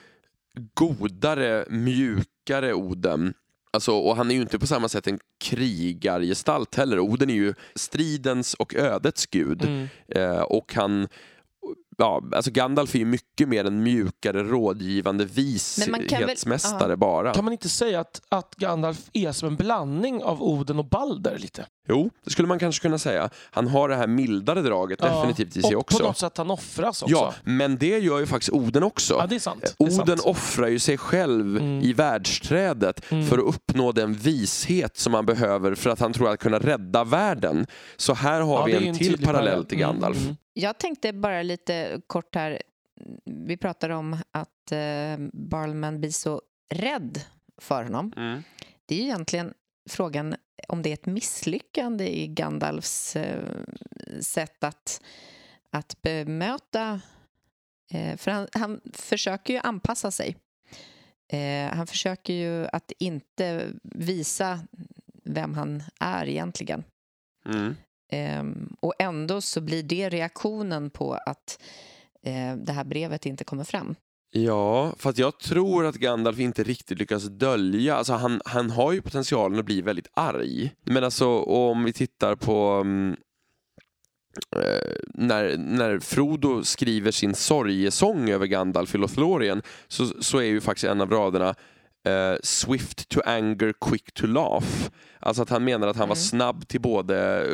godare, 0.75 1.67
mjukare 1.71 2.75
Oden. 2.75 3.35
Alltså, 3.71 3.93
och 3.93 4.17
han 4.17 4.31
är 4.31 4.35
ju 4.35 4.41
inte 4.41 4.59
på 4.59 4.67
samma 4.67 4.89
sätt 4.89 5.07
en 5.07 5.19
krigargestalt 5.41 6.75
heller. 6.75 6.99
Oden 6.99 7.31
är 7.31 7.35
ju 7.35 7.55
stridens 7.75 8.55
och 8.55 8.75
ödets 8.75 9.27
gud. 9.27 9.63
Mm. 9.63 9.89
Eh, 10.09 10.41
och 10.41 10.75
han 10.75 11.09
ja, 11.99 12.23
alltså 12.35 12.51
Gandalf 12.51 12.95
är 12.95 12.99
ju 12.99 13.05
mycket 13.05 13.49
mer 13.49 13.65
en 13.65 13.83
mjukare 13.83 14.43
rådgivande 14.43 15.25
väl- 15.25 15.33
vishetsmästare 15.35 16.93
ja. 16.93 16.97
bara. 16.97 17.35
Kan 17.35 17.45
man 17.45 17.53
inte 17.53 17.69
säga 17.69 18.01
att, 18.01 18.21
att 18.29 18.55
Gandalf 18.55 18.99
är 19.13 19.33
som 19.33 19.49
en 19.49 19.57
blandning 19.57 20.23
av 20.23 20.43
Oden 20.43 20.79
och 20.79 20.89
Balder 20.89 21.39
lite? 21.39 21.67
Jo, 21.89 22.11
det 22.25 22.31
skulle 22.31 22.49
man 22.49 22.59
kanske 22.59 22.83
kunna 22.83 22.99
säga. 22.99 23.31
Han 23.51 23.69
har 23.69 23.89
det 23.89 23.97
här 23.97 24.07
mildare 24.07 24.63
draget 24.63 24.99
definitivt 24.99 25.57
i 25.57 25.63
sig 25.63 25.75
och 25.77 25.81
också. 25.81 25.99
på 25.99 26.05
något 26.05 26.19
sätt 26.19 26.37
han 26.39 26.51
offras 26.51 27.03
också. 27.03 27.15
Ja, 27.15 27.35
men 27.45 27.77
det 27.79 27.99
gör 27.99 28.19
ju 28.19 28.27
faktiskt 28.27 28.53
Oden 28.53 28.83
också. 28.83 29.15
Ja, 29.15 29.27
det 29.27 29.35
är 29.35 29.39
sant. 29.41 29.75
Det 29.79 29.85
är 29.85 29.89
Oden 29.95 30.07
sant. 30.07 30.21
offrar 30.21 30.69
ju 30.69 30.79
sig 30.79 30.99
själv 30.99 31.57
Mm. 31.59 31.81
i 31.83 31.93
världsträdet 31.93 33.05
för 33.05 33.39
att 33.39 33.45
uppnå 33.55 33.93
den 33.93 34.15
vishet 34.15 34.97
som 34.99 35.15
han 35.15 35.27
behöver 35.27 35.75
för 35.75 35.91
att 35.91 36.01
han 36.01 36.13
tror 36.13 36.31
att 36.31 36.41
kunna 36.41 36.59
rädda 36.59 37.05
världen. 37.05 37.67
Så 37.97 38.15
här 38.15 38.41
har 38.41 38.59
Ja, 38.59 38.65
vi 38.65 38.75
en, 38.77 38.85
ju 38.87 38.93
till 38.95 39.09
tydlig 39.09 39.27
parallell 39.27 39.65
till 39.65 39.79
Mm, 39.83 39.89
Gandalf. 39.91 40.23
mm. 40.23 40.37
Jag 40.61 40.79
tänkte 40.79 41.13
bara 41.13 41.43
lite 41.43 42.01
kort 42.07 42.35
här. 42.35 42.63
Vi 43.25 43.57
pratar 43.57 43.91
om 43.91 44.17
att 44.31 44.73
eh, 44.73 45.17
Barlman 45.33 46.01
blir 46.01 46.11
så 46.11 46.43
rädd 46.75 47.21
för 47.57 47.83
honom. 47.83 48.13
Mm. 48.17 48.43
Det 48.87 48.95
är 48.95 48.99
ju 48.99 49.05
egentligen 49.05 49.55
frågan 49.89 50.37
om 50.69 50.83
det 50.83 50.91
är 50.91 50.95
ett 50.95 51.07
misslyckande 51.07 52.09
i 52.09 52.27
Gandalfs 52.27 53.17
eh, 53.17 53.43
sätt 54.21 54.65
att, 54.65 55.03
att 55.71 56.03
bemöta... 56.03 57.01
Eh, 57.91 58.17
för 58.17 58.31
han, 58.31 58.49
han 58.53 58.81
försöker 58.93 59.53
ju 59.55 59.61
anpassa 59.63 60.11
sig. 60.11 60.37
Eh, 61.29 61.75
han 61.77 61.87
försöker 61.87 62.33
ju 62.33 62.67
att 62.67 62.93
inte 62.99 63.73
visa 63.83 64.61
vem 65.25 65.55
han 65.55 65.83
är 66.01 66.27
egentligen. 66.27 66.85
Mm. 67.45 67.77
Ehm, 68.09 68.77
och 68.81 68.95
ändå 68.99 69.41
så 69.41 69.61
blir 69.61 69.83
det 69.83 70.09
reaktionen 70.09 70.91
på 70.91 71.15
att 71.15 71.63
eh, 72.23 72.57
det 72.57 72.73
här 72.73 72.85
brevet 72.85 73.27
inte 73.27 73.45
kommer 73.45 73.65
fram. 73.65 73.95
Ja, 74.31 74.93
för 74.99 75.11
att 75.11 75.19
jag 75.19 75.39
tror 75.39 75.87
att 75.87 75.95
Gandalf 75.95 76.39
inte 76.39 76.63
riktigt 76.63 76.99
lyckas 76.99 77.25
dölja, 77.25 77.97
alltså 77.97 78.13
han, 78.13 78.41
han 78.45 78.71
har 78.71 78.93
ju 78.93 79.03
potentialen 79.03 79.59
att 79.59 79.65
bli 79.65 79.83
väldigt 79.83 80.11
arg. 80.15 80.75
Men 80.85 81.05
alltså 81.05 81.29
om 81.39 81.85
vi 81.85 81.93
tittar 81.93 82.35
på 82.35 82.81
um, 82.81 83.17
eh, 84.57 84.93
när, 85.15 85.57
när 85.57 85.99
Frodo 85.99 86.65
skriver 86.65 87.11
sin 87.11 87.35
sorgesång 87.35 88.31
över 88.31 88.47
Gandalf 88.47 88.95
i 88.95 88.99
Lothlorien 88.99 89.63
så, 89.89 90.07
så 90.07 90.39
är 90.39 90.45
ju 90.45 90.61
faktiskt 90.61 90.91
en 90.91 91.01
av 91.01 91.11
raderna 91.11 91.55
eh, 92.07 92.37
Swift 92.43 93.09
to 93.09 93.21
anger, 93.25 93.73
quick 93.91 94.13
to 94.15 94.27
laugh. 94.27 94.67
Alltså 95.21 95.43
att 95.43 95.51
han 95.51 95.65
menar 95.65 95.89
att 95.89 95.97
han 95.97 96.09
var 96.09 96.17
Mm. 96.17 96.23
snabb 96.25 96.69
till 96.69 96.81
både, 96.81 97.47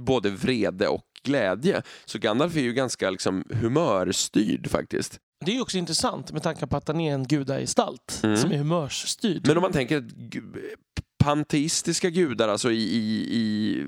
både 0.00 0.30
vrede 0.30 0.88
och 0.88 1.04
glädje. 1.24 1.82
Så 2.04 2.18
Gandalf 2.18 2.56
är 2.56 2.60
ju 2.60 2.72
ganska 2.72 3.10
liksom 3.10 3.44
humörstyrd 3.50 4.70
faktiskt. 4.70 5.18
Det 5.44 5.50
är 5.50 5.54
ju 5.54 5.60
också 5.62 5.78
intressant 5.78 6.32
med 6.32 6.42
tanke 6.42 6.66
på 6.66 6.76
att 6.76 6.88
han 6.88 7.00
är 7.00 7.14
en 7.14 7.24
gudagestalt 7.26 8.20
Mm. 8.22 8.36
som 8.36 8.52
är 8.52 8.56
humörsstyrd. 8.58 9.46
Men 9.46 9.56
om 9.56 9.62
man 9.62 9.72
tänker 9.72 10.04
panteistiska 11.24 12.10
gudar, 12.10 12.48
alltså 12.48 12.70
i, 12.70 12.82
i, 12.82 13.36
i 13.38 13.86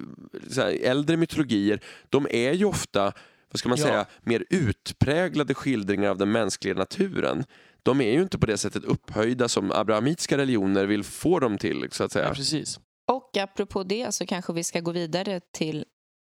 äldre 0.83 1.17
mytologier, 1.17 1.81
de 2.09 2.27
är 2.31 2.53
ju 2.53 2.65
ofta, 2.65 3.13
vad 3.51 3.59
ska 3.59 3.69
man 3.69 3.79
Ja. 3.79 3.85
säga, 3.87 4.07
mer 4.23 4.45
utpräglade 4.51 5.55
skildringar 5.55 6.11
av 6.11 6.19
den 6.19 6.33
mänskliga 6.33 6.75
naturen. 6.75 7.45
De 7.83 8.01
är 8.01 8.13
ju 8.13 8.23
inte 8.23 8.39
på 8.39 8.47
det 8.47 8.59
sättet 8.59 8.85
upphöjda 8.85 9.49
som 9.49 9.71
abrahamitiska 9.73 10.39
religioner 10.39 10.87
vill 10.87 11.05
få 11.05 11.39
dem 11.41 11.59
till, 11.59 11.89
så 11.91 12.05
att 12.05 12.13
säga. 12.13 12.29
ja, 12.29 12.35
precis. 12.35 12.81
Och 13.13 13.37
apropå 13.37 13.83
det 13.83 14.15
så 14.15 14.27
kanske 14.27 14.53
vi 14.53 14.65
ska 14.65 14.81
gå 14.81 14.91
vidare 14.93 15.41
till 15.53 15.85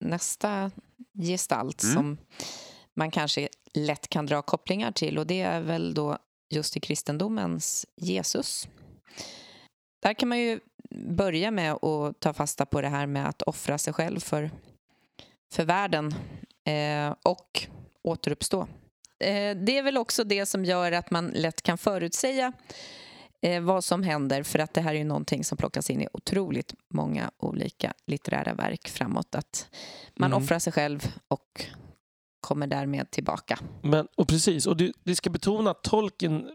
nästa 0.05 0.71
gestalt 1.23 1.83
Mm. 1.83 1.95
som 1.95 2.19
man 2.97 3.11
kanske 3.11 3.49
lätt 3.75 4.09
kan 4.09 4.27
dra 4.27 4.43
kopplingar 4.43 4.93
till 4.93 5.19
och 5.19 5.27
det 5.27 5.41
är 5.41 5.61
väl 5.61 5.95
då 5.95 6.19
just 6.55 6.77
i 6.77 6.81
kristendomens 6.81 7.87
Jesus. 7.97 8.69
Där 10.03 10.15
kan 10.15 10.29
man 10.29 10.39
ju 10.39 10.61
börja 11.09 11.51
med 11.51 11.73
att 11.73 12.21
ta 12.21 12.33
fasta 12.33 12.67
på 12.67 12.81
det 12.81 12.89
här 12.89 13.07
med 13.07 13.29
att 13.29 13.43
offra 13.43 13.79
sig 13.79 13.93
själv 13.93 14.21
för, 14.21 14.51
för 15.53 15.65
världen 15.65 16.15
eh, 16.65 17.15
och 17.23 17.67
återuppstå. 18.03 18.69
Eh, 19.19 19.57
det 19.57 19.79
är 19.79 19.83
väl 19.83 19.97
också 19.97 20.25
det 20.25 20.47
som 20.47 20.65
gör 20.65 20.93
att 20.93 21.11
man 21.11 21.29
lätt 21.29 21.63
kan 21.63 21.79
förutsäga 21.79 22.53
eh, 23.43 23.63
vad 23.63 23.85
som 23.85 24.03
händer 24.03 24.43
för 24.43 24.59
att 24.59 24.75
det 24.75 24.81
här 24.81 24.95
är 24.95 24.99
ju 24.99 25.05
någonting 25.05 25.45
som 25.45 25.59
plockas 25.59 25.91
in 25.91 26.03
i 26.03 26.09
otroligt 26.13 26.75
många 26.95 27.31
olika 27.39 27.93
litterära 28.07 28.55
verk 28.55 28.89
framåt. 28.89 29.35
Att 29.35 29.69
man 30.15 30.33
Mm. 30.33 30.43
offrar 30.45 30.59
sig 30.59 30.73
själv 30.73 31.13
och 31.29 31.65
kommer 32.41 32.67
därmed 32.67 33.11
tillbaka. 33.11 33.59
Men, 33.83 34.09
och 34.17 34.29
precis, 34.29 34.67
och 34.67 34.77
det, 34.77 35.17
ska 35.17 35.31
betona 35.31 35.71
att 35.71 35.83
Tolkien 35.83 36.51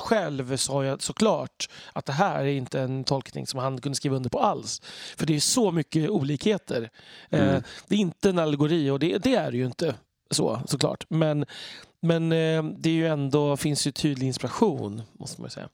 själv 0.00 0.56
sa 0.56 0.84
ju 0.84 0.96
såklart 0.98 1.68
att 1.92 2.06
det 2.06 2.12
här 2.12 2.40
är 2.40 2.46
inte 2.52 2.80
en 2.80 3.04
tolkning 3.04 3.46
som 3.46 3.60
han 3.60 3.80
kunde 3.80 3.96
skriva 3.96 4.16
under 4.16 4.30
på 4.30 4.38
alls. 4.40 4.80
För 5.16 5.26
det 5.26 5.36
är 5.36 5.40
så 5.40 5.70
mycket 5.72 6.10
olikheter. 6.10 6.90
Eh, 7.30 7.48
Mm. 7.48 7.62
det 7.88 7.94
är 7.94 7.98
inte 7.98 8.28
en 8.30 8.38
allegori 8.38 8.90
och 8.90 8.98
det, 8.98 9.18
det 9.18 9.34
är 9.34 9.50
det 9.50 9.56
ju 9.56 9.66
inte 9.66 9.94
så 10.30 10.60
såklart. 10.66 11.04
Men, 11.08 11.44
men 12.02 12.32
eh, 12.32 12.62
det 12.78 12.88
är 12.90 12.94
ju 12.94 13.06
ändå, 13.08 13.56
finns 13.56 13.86
ju 13.86 13.90
tydlig 13.92 14.26
inspiration 14.26 15.02
måste 15.12 15.40
man 15.40 15.46
ju 15.46 15.50
säga. 15.50 15.68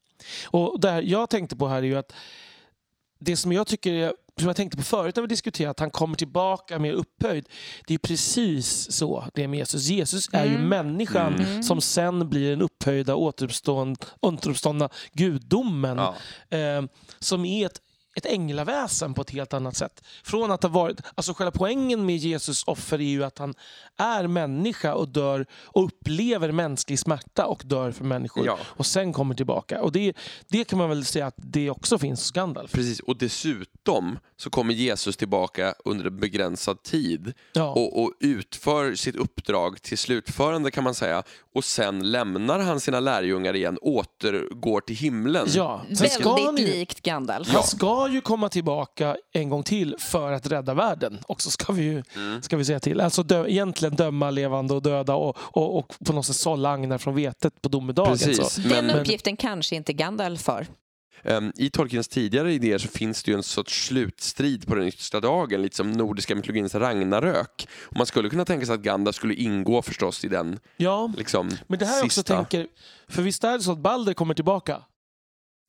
Och 0.47 0.81
där 0.81 1.03
jag 1.03 1.31
tänkte 1.31 1.57
på 1.57 1.69
här 1.69 1.77
är 1.77 1.83
ju 1.83 1.97
att 1.97 2.13
det 3.19 3.37
som 3.37 3.53
jag 3.53 3.67
tycker 3.67 3.93
är 3.93 4.13
som 4.39 4.47
jag 4.47 4.57
tänkte 4.57 4.77
på 4.77 4.83
förut 4.83 5.17
när 5.17 5.23
vi 5.23 5.27
diskuterade 5.27 5.71
att 5.71 5.81
han 5.81 5.91
kommer 5.91 6.17
tillbaka 6.17 6.79
mer 6.79 6.93
upphöjd. 6.93 7.49
Det 7.87 7.95
är 7.95 7.99
precis 7.99 8.93
så 8.93 9.25
det 9.35 9.43
är 9.45 9.49
med 9.49 9.59
Jesus. 9.59 9.89
Jesus 9.89 10.29
är 10.33 10.45
ju 10.45 10.55
Mm. 10.55 10.69
människan 10.69 11.35
Mm. 11.35 11.63
som 11.63 11.81
sen 11.81 12.29
blir 12.29 12.51
den 12.51 12.63
upphöjda 12.63 13.15
återuppstånd, 13.15 14.05
återuppståndna 14.21 14.89
gudomen 15.13 15.99
Ja. 15.99 16.15
eh, 16.59 16.83
som 17.19 17.45
är 17.45 17.67
ett, 17.67 17.81
ett 18.17 18.27
änglaväsen 18.27 19.15
på 19.15 19.23
ett 19.23 19.31
helt 19.31 19.53
annat 19.55 19.77
sätt. 19.77 20.03
Från 20.25 20.51
att 20.51 20.63
ha 20.63 20.71
varit, 20.71 21.01
alltså 21.15 21.35
själva 21.35 21.51
poängen 21.51 22.07
med 22.07 22.17
Jesus 22.17 22.65
offer 22.65 22.99
är 23.01 23.05
ju 23.05 23.25
att 23.25 23.39
han 23.39 23.55
är 23.97 24.27
människa 24.27 24.95
och 24.95 25.09
dör 25.09 25.47
och 25.53 25.85
upplever 25.85 26.53
mänsklig 26.53 26.99
smärta 26.99 27.47
och 27.47 27.63
dör 27.65 27.93
för 27.93 28.05
människor 28.05 28.47
Ja. 28.47 28.59
och 28.65 28.87
sen 28.87 29.13
kommer 29.13 29.35
tillbaka. 29.35 29.83
Och 29.83 29.93
det, 29.93 30.13
det 30.49 30.65
kan 30.65 30.79
man 30.79 30.89
väl 30.89 31.05
säga 31.05 31.27
att 31.27 31.35
det 31.37 31.71
också 31.71 31.99
finns 31.99 32.21
hos 32.21 32.31
Gandalf. 32.31 32.73
Precis, 32.73 33.01
och 33.01 33.17
dessutom 33.19 34.19
så 34.37 34.51
kommer 34.51 34.75
Jesus 34.75 35.17
tillbaka 35.17 35.75
under 35.85 36.05
en 36.07 36.17
begränsad 36.21 36.83
tid 36.83 37.33
Ja. 37.53 37.71
och, 37.71 38.03
och 38.03 38.13
utför 38.21 38.95
sitt 38.95 39.17
uppdrag 39.17 39.83
till 39.83 39.99
slutförande 39.99 40.71
kan 40.71 40.85
man 40.85 40.95
säga 40.95 41.23
och 41.57 41.65
sen 41.65 42.11
lämnar 42.11 42.59
han 42.59 42.81
sina 42.81 43.01
lärjungar 43.01 43.57
igen, 43.57 43.79
återgår 43.83 44.81
till 44.81 44.97
himlen. 44.97 45.47
Ja, 45.55 45.83
sen 45.95 46.09
ska 46.11 46.29
han 46.31 46.45
Väldigt 46.45 46.69
ju, 46.69 46.73
likt 46.73 47.03
Gandalf. 47.03 47.49
han 47.49 47.63
ska 47.63 48.09
ju 48.09 48.21
komma 48.21 48.49
tillbaka 48.49 49.17
en 49.33 49.49
gång 49.51 49.63
till 49.63 49.97
för 49.99 50.33
att 50.33 50.47
rädda 50.47 50.75
världen. 50.75 51.19
Och 51.29 51.43
så 51.43 51.51
ska 51.51 51.73
vi 51.73 51.83
ju 51.83 52.03
Mm. 52.17 52.43
ska 52.43 52.57
vi 52.57 52.65
säga 52.65 52.81
till. 52.81 53.01
Alltså 53.01 53.23
dö, 53.23 53.47
egentligen 53.49 53.95
döma 53.97 54.31
levande 54.31 54.75
och 54.75 54.83
döda 54.83 55.15
och, 55.15 55.37
och, 55.41 55.79
och 55.79 55.95
på 56.07 56.13
något 56.13 56.27
sätt 56.27 56.37
sålla 56.37 56.71
agnar 56.71 56.99
från 56.99 57.15
vetet 57.15 57.63
på 57.63 57.69
domedagen. 57.69 58.13
Precis, 58.13 58.51
Så. 58.53 58.61
Den 58.61 58.87
men 58.87 58.97
uppgiften 59.01 59.37
kanske 59.37 59.77
inte 59.77 59.93
Gandalf 59.93 60.43
för. 60.43 60.67
Ehm, 61.23 61.53
i 61.57 61.71
Tolkiens 61.71 62.09
tidigare 62.09 62.53
idéer 62.53 62.79
så 62.79 62.89
finns 62.89 63.23
det 63.23 63.31
ju 63.31 63.37
en 63.37 63.43
sorts 63.43 63.87
slutstrid 63.87 64.67
på 64.67 64.75
den 64.75 64.87
yttersta 64.89 65.21
dagen, 65.21 65.63
lite 65.63 65.77
som 65.77 65.93
nordiska 65.93 66.35
mytologins 66.35 66.75
Ragnarök. 66.75 67.69
Och 67.83 67.97
man 67.97 68.07
skulle 68.07 68.29
kunna 68.31 68.45
tänka 68.45 68.67
sig 68.67 68.75
att 68.75 68.81
Gandalf 68.81 69.17
skulle 69.17 69.35
ingå 69.35 69.83
förstås 69.83 70.25
i 70.25 70.29
den 70.29 70.59
Ja, 70.77 71.13
liksom, 71.17 71.51
men 71.67 71.79
det 71.79 71.87
här 71.87 71.97
jag 71.97 72.05
också 72.05 72.15
sista. 72.21 72.37
tänker, 72.37 72.67
för 73.09 73.23
visst 73.23 73.45
är 73.45 73.53
det 73.59 73.65
så 73.65 73.73
att 73.73 73.79
Balder 73.79 74.15
kommer 74.15 74.35
tillbaka? 74.35 74.83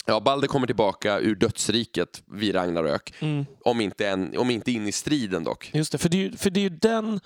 Ja, 0.09 0.19
Balder 0.19 0.47
kommer 0.47 0.67
tillbaka 0.67 1.19
ur 1.19 1.35
dödsriket 1.35 2.23
vid 2.31 2.55
Ragnarök, 2.55 3.13
Mm. 3.19 3.45
om 3.65 3.81
inte, 3.81 4.07
en, 4.09 4.37
om 4.37 4.49
inte 4.49 4.71
in 4.71 4.87
i 4.87 4.91
striden 4.91 5.43
dock. 5.43 5.71
Just 5.73 5.91
det, 5.91 5.97
för 5.97 6.09
det 6.09 6.17
är 6.17 6.21
ju, 6.29 6.37
för 6.37 6.49
det 6.49 6.59
är 6.59 6.61
ju 6.61 6.69
den, 6.69 7.19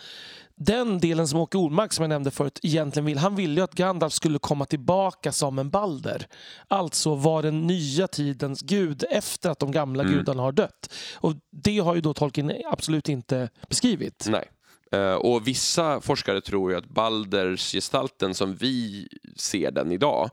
den 0.66 0.99
delen 0.99 1.28
som 1.28 1.39
Åke 1.39 1.57
Ormark 1.57 1.93
som 1.93 2.03
jag 2.03 2.09
nämnde 2.09 2.32
förut 2.32 2.59
egentligen 2.64 3.05
vill. 3.05 3.18
Han 3.18 3.36
ville 3.36 3.55
ju 3.55 3.62
att 3.64 3.74
Gandalf 3.74 4.14
skulle 4.14 4.39
komma 4.39 4.66
tillbaka 4.66 5.32
som 5.32 5.59
en 5.59 5.70
Balder. 5.70 6.28
Alltså 6.68 7.16
vara 7.16 7.41
den 7.41 7.68
nya 7.68 8.07
tidens 8.07 8.62
gud 8.62 9.03
efter 9.12 9.49
att 9.49 9.59
de 9.59 9.72
gamla 9.72 10.03
Mm. 10.03 10.16
gudarna 10.16 10.41
har 10.43 10.51
dött. 10.51 10.93
Och 11.16 11.34
det 11.51 11.80
har 11.80 11.95
ju 11.95 12.01
då 12.01 12.14
Tolkien 12.14 12.51
absolut 12.72 13.09
inte 13.09 13.49
beskrivit. 13.70 14.26
Nej. 14.30 14.51
Eh, 14.91 15.14
och 15.14 15.47
vissa 15.47 16.01
forskare 16.01 16.41
tror 16.41 16.72
ju 16.72 16.78
att 16.78 16.86
Balders 16.89 17.72
gestalten 17.72 18.34
som 18.34 18.55
vi 18.55 19.07
ser 19.38 19.72
den 19.72 19.91
idag, 19.91 20.30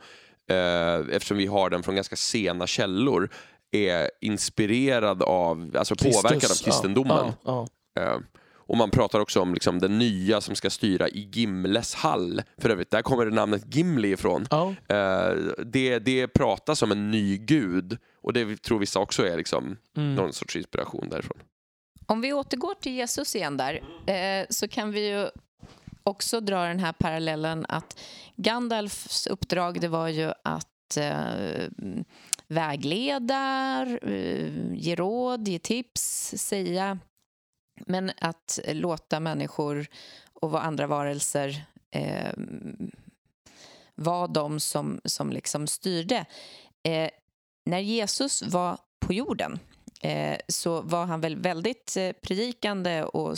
eh, 0.51 1.14
eftersom 1.14 1.37
vi 1.37 1.47
har 1.47 1.70
den 1.70 1.83
från 1.83 1.95
ganska 1.95 2.16
sena 2.16 2.66
källor, 2.66 3.31
är 3.70 4.11
inspirerad 4.20 5.22
av, 5.22 5.74
alltså 5.79 5.95
påverkad 5.97 6.51
av 6.51 6.64
kristendomen. 6.64 7.33
Ja, 7.45 7.66
ja. 7.95 8.03
Eh, 8.03 8.18
och 8.69 8.77
man 8.77 8.91
pratar 8.91 9.21
också 9.21 9.41
om 9.41 9.55
liksom 9.55 9.79
den 9.79 9.99
nya 9.99 10.41
som 10.41 10.55
ska 10.55 10.71
styra 10.71 11.09
i 11.09 11.29
Gimles 11.33 11.95
hall. 11.95 12.43
För 12.59 12.71
övrigt, 12.71 12.91
där 12.91 13.03
kommer 13.03 13.25
det 13.25 13.31
namnet 13.35 13.75
Gimli 13.75 14.12
ifrån. 14.12 14.47
Ja. 14.51 14.75
Eh, 14.89 15.35
det, 15.66 15.99
det 15.99 16.29
pratas 16.29 16.83
om 16.83 16.93
en 16.93 17.11
ny 17.11 17.37
gud 17.39 17.99
och 18.23 18.33
det 18.33 18.62
tror 18.62 18.79
vissa 18.79 18.99
också 19.01 19.27
är 19.27 19.37
liksom 19.37 19.77
Mm. 19.97 20.14
någon 20.14 20.33
sorts 20.33 20.57
inspiration 20.57 21.09
därifrån. 21.09 21.39
Om 22.07 22.21
vi 22.21 22.33
återgår 22.33 22.75
till 22.75 22.93
Jesus 22.93 23.37
igen 23.37 23.57
där 23.57 23.81
eh, 24.07 24.47
så 24.51 24.69
kan 24.69 24.93
vi 24.93 25.09
ju 25.09 25.29
också 26.03 26.41
dra 26.41 26.64
den 26.64 26.79
här 26.79 26.93
parallellen 26.93 27.66
att 27.69 28.01
Gandalfs 28.37 29.27
uppdrag 29.27 29.81
det 29.81 29.89
var 29.89 30.09
ju 30.09 30.33
att 30.45 30.97
eh, 30.97 31.69
vägleda, 32.49 33.87
ge 34.73 34.95
råd, 34.95 35.49
ge 35.49 35.59
tips, 35.59 36.35
säga 36.37 36.99
men 37.87 38.11
att 38.20 38.59
låta 38.66 39.20
människor 39.20 39.87
och 40.33 40.51
vad 40.51 40.62
andra 40.62 40.87
varelser 40.87 41.64
eh, 41.91 42.33
var 43.95 44.29
de 44.29 44.61
som, 44.61 45.01
som 45.05 45.31
liksom 45.31 45.66
styrde. 45.66 46.24
Eh, 46.83 47.11
när 47.64 47.79
Jesus 47.79 48.43
var 48.43 48.79
på 49.01 49.12
jorden 49.12 49.59
eh, 50.01 50.39
så 50.49 50.81
var 50.81 51.07
han 51.07 51.20
väl 51.20 51.37
väldigt 51.37 51.97
eh, 51.97 52.12
predikande 52.12 53.03
och 53.03 53.37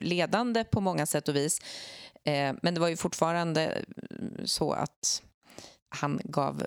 ledande 0.00 0.64
på 0.64 0.80
många 0.80 1.06
sätt 1.06 1.28
och 1.28 1.36
vis. 1.36 1.60
Eh, 2.24 2.54
men 2.62 2.74
det 2.74 2.80
var 2.80 2.88
ju 2.88 2.96
fortfarande 2.96 3.84
så 4.44 4.72
att 4.72 5.22
han 5.88 6.20
gav 6.24 6.64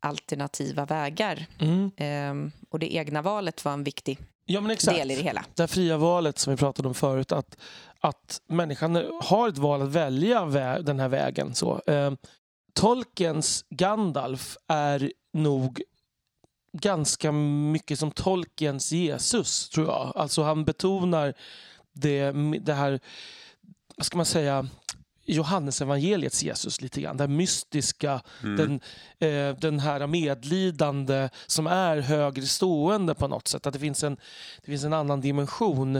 alternativa 0.00 0.84
vägar. 0.84 1.46
Mm. 1.58 1.90
Eh, 1.96 2.52
och 2.70 2.78
det 2.78 2.94
egna 2.94 3.22
valet 3.22 3.64
var 3.64 3.72
en 3.72 3.84
viktig 3.84 4.18
Ja, 4.44 4.60
men 4.60 4.70
exakt. 4.70 4.96
del 4.98 5.10
i 5.10 5.16
det 5.16 5.22
hela. 5.22 5.44
Det 5.54 5.62
här 5.62 5.66
fria 5.66 5.96
valet 5.96 6.38
som 6.38 6.50
vi 6.50 6.56
pratade 6.56 6.88
om 6.88 6.94
förut. 6.94 7.32
Att, 7.32 7.56
att 8.00 8.40
människan 8.46 9.04
har 9.22 9.48
ett 9.48 9.58
val 9.58 9.82
att 9.82 9.88
välja 9.88 10.44
vä- 10.44 10.82
den 10.82 11.00
här 11.00 11.08
vägen. 11.08 11.54
Så. 11.54 11.80
Eh, 11.86 12.12
Tolkiens 12.72 13.64
Gandalf 13.70 14.56
är 14.68 15.12
nog 15.32 15.82
ganska 16.72 17.32
mycket 17.32 17.98
som 17.98 18.10
Tolkiens 18.10 18.92
Jesus, 18.92 19.68
tror 19.68 19.86
jag. 19.86 20.12
Alltså 20.16 20.42
han 20.42 20.64
betonar 20.64 21.34
det, 21.92 22.32
det 22.60 22.74
här, 22.74 23.00
vad 23.96 24.06
ska 24.06 24.16
man 24.16 24.26
säga, 24.26 24.66
Johannesevangeliets 25.26 26.42
Jesus 26.42 26.80
lite 26.80 27.00
grann. 27.00 27.20
Här 27.20 27.28
mystiska, 27.28 28.20
den, 28.40 28.80
eh, 29.18 29.56
den 29.58 29.80
här 29.80 30.06
medlidande 30.06 31.28
som 31.46 31.66
är 31.66 31.96
högre 31.98 32.42
stående 32.46 33.14
på 33.14 33.28
något 33.28 33.48
sätt. 33.48 33.66
Att 33.66 33.72
det 33.72 33.78
finns 33.80 34.04
en, 34.04 34.16
det 34.64 34.70
finns 34.70 34.84
en 34.84 34.92
annan 34.92 35.20
dimension. 35.20 35.96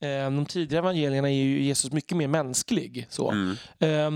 Eh, 0.00 0.24
de 0.30 0.46
tidigare 0.46 0.78
evangelierna 0.82 1.28
är 1.30 1.34
ju 1.34 1.62
Jesus 1.62 1.92
mycket 1.92 2.16
mer 2.16 2.28
mänsklig. 2.28 3.06
Så. 3.10 3.32
Eh, 3.78 4.10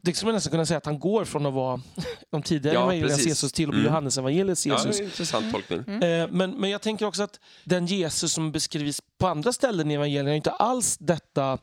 det 0.00 0.14
skulle 0.14 0.26
man 0.28 0.34
nästan 0.34 0.50
kunna 0.50 0.66
säga 0.66 0.78
att 0.78 0.86
han 0.86 0.98
går 0.98 1.24
från 1.24 1.46
att 1.46 1.52
vara 1.54 1.80
de 2.30 2.42
tidigare 2.42 2.74
Ja, 2.74 2.80
evangeliernas 2.82 3.12
precis. 3.16 3.26
Jesus 3.28 3.52
till 3.52 3.64
att 3.64 3.70
bli 3.70 3.80
Mm. 3.80 3.92
Johannesevangeliets 3.92 4.66
Ja, 4.66 4.74
Jesus. 4.74 4.96
det 4.96 5.02
är 5.02 5.04
en 5.04 5.10
intressant 5.10 5.52
tolkning. 5.52 6.02
Eh, 6.02 6.28
Men, 6.30 6.50
men 6.50 6.70
jag 6.70 6.80
tänker 6.82 7.06
också 7.06 7.22
att 7.22 7.40
den 7.64 7.86
Jesus 7.86 8.32
som 8.32 8.52
beskrivs 8.52 9.00
på 9.18 9.26
andra 9.26 9.52
ställen 9.52 9.90
i 9.90 9.94
evangelierna 9.94 10.30
är 10.30 10.34
inte 10.34 10.50
alls 10.50 10.98
detta 10.98 11.58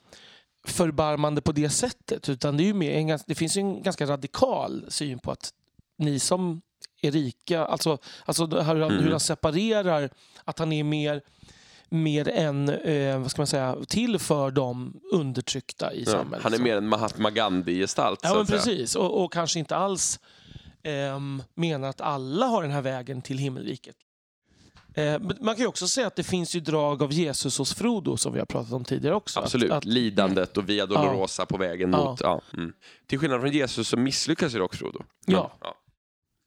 förbarmande 0.67 1.41
på 1.41 1.51
det 1.51 1.69
sättet. 1.69 2.29
Utan 2.29 2.57
det, 2.57 2.63
är 2.63 2.65
ju 2.65 2.73
mer 2.73 2.91
en, 2.91 3.19
det 3.27 3.35
finns 3.35 3.57
en 3.57 3.83
ganska 3.83 4.05
radikal 4.05 4.85
syn 4.87 5.19
på 5.19 5.31
att 5.31 5.53
ni 5.97 6.19
som 6.19 6.61
är 7.01 7.11
rika, 7.11 7.65
alltså, 7.65 7.97
alltså 8.25 8.45
hur, 8.45 8.61
han, 8.61 8.81
Mm. 8.81 9.03
hur 9.03 9.11
han 9.11 9.19
separerar, 9.19 10.09
att 10.45 10.59
han 10.59 10.71
är 10.73 10.83
mer 10.83 11.21
mer 11.91 12.27
än, 12.29 12.69
eh, 12.69 13.19
vad 13.19 13.31
ska 13.31 13.39
man 13.41 13.47
säga, 13.47 13.77
till 13.87 14.19
för 14.19 14.51
de 14.51 14.99
undertryckta 15.11 15.93
i 15.93 16.03
Ja, 16.03 16.11
samhället. 16.11 16.43
han 16.43 16.53
är 16.53 16.57
mer 16.59 16.77
en 16.77 16.87
Mahatma 16.87 17.29
Gandhi-gestalt. 17.31 18.19
Ja, 18.23 18.35
men 18.35 18.45
precis. 18.45 18.95
Och, 18.95 19.23
och 19.23 19.33
kanske 19.33 19.59
inte 19.59 19.75
alls 19.75 20.19
ehm, 20.83 21.43
menar 21.55 21.89
att 21.89 22.01
alla 22.01 22.45
har 22.45 22.61
den 22.61 22.71
här 22.71 22.81
vägen 22.81 23.21
till 23.21 23.37
himmelriket. 23.37 23.95
Eh, 24.93 25.19
man 25.19 25.55
kan 25.55 25.61
ju 25.63 25.67
också 25.67 25.87
säga 25.87 26.07
att 26.07 26.15
det 26.15 26.23
finns 26.23 26.55
ju 26.55 26.59
drag 26.59 27.03
av 27.03 27.13
Jesus 27.13 27.57
hos 27.57 27.73
Frodo 27.73 28.17
som 28.17 28.33
vi 28.33 28.39
har 28.39 28.45
pratat 28.45 28.73
om 28.73 28.83
tidigare 28.83 29.15
också. 29.15 29.39
Absolut, 29.39 29.71
Att, 29.71 29.77
att, 29.77 29.85
lidandet 29.85 30.57
och 30.57 30.69
Via 30.69 30.85
Dolorosa 30.85 31.45
på 31.45 31.57
vägen 31.57 31.91
Ja. 31.91 32.05
mot... 32.11 32.21
Ja. 32.21 32.41
Mm. 32.53 32.73
Till 33.07 33.19
skillnad 33.19 33.41
från 33.41 33.51
Jesus 33.51 33.87
så 33.87 33.97
misslyckas 33.97 34.55
ju 34.55 34.59
dock 34.59 34.75
Frodo. 34.75 34.99
Men, 35.25 35.35
Ja. 35.35 35.51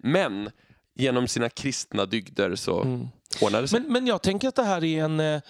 Men 0.03 0.51
genom 0.95 1.29
sina 1.29 1.49
kristna 1.49 2.07
dygder 2.07 2.57
så 2.57 2.83
mm. 2.83 3.09
ordnar 3.41 3.63
det 3.63 3.69
sig. 3.69 3.81
men, 3.81 3.93
men 3.93 4.07
jag 4.07 4.23
tänker 4.23 4.49
att 4.49 4.55
det 4.55 4.63
här 4.65 4.85
är 4.85 5.05
en 5.05 5.21
eh, 5.21 5.41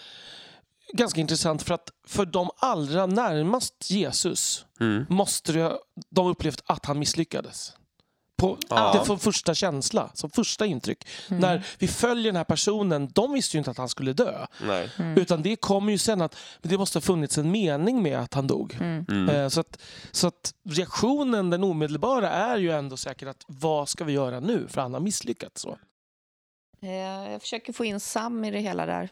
ganska 0.93 1.21
intressant 1.21 1.63
för 1.63 1.75
att 1.75 1.91
för 2.07 2.27
de 2.27 2.51
allra 2.57 3.07
närmast 3.07 3.91
Jesus 3.91 4.65
Mm. 4.81 5.05
måste 5.09 5.53
de 6.11 6.25
ha 6.25 6.31
upplevt 6.31 6.63
att 6.67 6.87
han 6.87 6.99
misslyckades. 6.99 7.73
På, 8.43 8.59
Ja. 8.69 8.93
Det 8.99 9.05
får 9.07 9.17
första 9.17 9.55
känsla, 9.55 10.11
som 10.15 10.31
första 10.31 10.67
intryck. 10.67 11.07
När 11.29 11.67
vi 11.79 11.89
följer 11.89 12.25
den 12.25 12.37
här 12.37 12.45
personen, 12.45 13.09
de 13.13 13.33
visste 13.33 13.57
ju 13.57 13.59
inte 13.59 13.71
att 13.71 13.79
han 13.79 13.89
skulle 13.89 14.13
dö. 14.13 14.47
Nej. 14.63 14.91
Utan 15.17 15.43
det 15.43 15.57
kommer 15.57 15.93
ju 15.93 15.99
sen 15.99 16.21
att 16.23 16.37
det 16.63 16.79
måste 16.79 16.97
ha 16.97 17.01
funnits 17.01 17.39
en 17.39 17.51
mening 17.51 18.03
med 18.03 18.19
att 18.19 18.35
han 18.35 18.47
dog. 18.47 18.75
Mm. 18.81 19.29
Eh, 19.29 19.49
Så, 19.49 19.61
att, 19.61 19.83
så 20.11 20.27
att 20.27 20.55
reaktionen, 20.69 21.51
den 21.51 21.65
omedelbara, 21.65 22.31
är 22.31 22.57
ju 22.59 22.71
ändå 22.71 22.97
säkert 22.97 23.29
att 23.29 23.45
vad 23.47 23.89
ska 23.89 24.05
vi 24.05 24.13
göra 24.13 24.41
nu? 24.41 24.69
För 24.69 24.81
han 24.81 24.95
har 24.95 25.01
misslyckats. 25.01 25.63
Så. 25.63 25.79
Eh, 26.83 26.91
Jag 27.33 27.41
försöker 27.43 27.73
få 27.73 27.85
in 27.85 28.01
Sam 28.01 28.45
i 28.45 28.51
det 28.51 28.59
hela 28.61 28.87
där. 28.87 29.09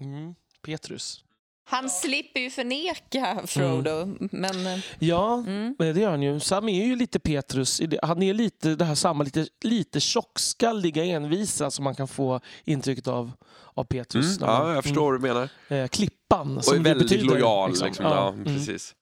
Mm. 0.00 0.34
Petrus. 0.62 1.24
Han 1.66 1.90
slipper 1.90 2.40
ju 2.40 2.50
förneka 2.50 3.40
Frodo, 3.46 4.16
men... 4.32 4.66
eh, 4.66 4.78
Ja, 4.98 5.34
Mm. 5.46 5.76
eh, 5.80 5.94
det 5.94 6.00
gör 6.00 6.10
han 6.10 6.22
ju. 6.22 6.40
Sam 6.40 6.68
är 6.68 6.86
ju 6.86 6.96
lite 6.96 7.18
Petrus. 7.18 7.80
Han 8.02 8.22
är 8.22 8.34
lite 8.34 8.74
det 8.74 8.84
här 8.84 8.94
samma, 8.94 9.24
lite, 9.24 9.46
lite 9.64 10.00
tjockskalliga 10.00 11.04
envisa 11.04 11.70
som 11.70 11.84
man 11.84 11.94
kan 11.94 12.08
få 12.08 12.40
intrycket 12.64 13.08
av, 13.08 13.30
av 13.74 13.84
Petrus. 13.84 14.36
Mm. 14.38 14.50
man- 14.50 14.66
Ja, 14.68 14.74
jag 14.74 14.84
förstår 14.84 15.02
vad 15.12 15.20
du 15.20 15.28
menar. 15.28 15.48
Mm. 15.68 15.82
Eh, 15.84 15.88
klippan, 15.88 16.56
Och 16.56 16.64
som 16.64 16.78
är 16.78 16.80
väldigt 16.80 17.08
betyder. 17.08 17.24
lojal. 17.34 17.68
liksom. 17.70 17.86
Liksom. 17.86 18.04
Ja, 18.06 18.28
mm. 18.28 18.44
precis. 18.44 18.94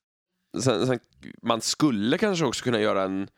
Sen, 0.63 0.87
sen, 0.87 0.99
man 1.43 1.61
skulle 1.61 2.19
kanske 2.19 2.45
också 2.45 2.65
kunna 2.65 2.81
göra 2.81 3.03
en 3.03 3.29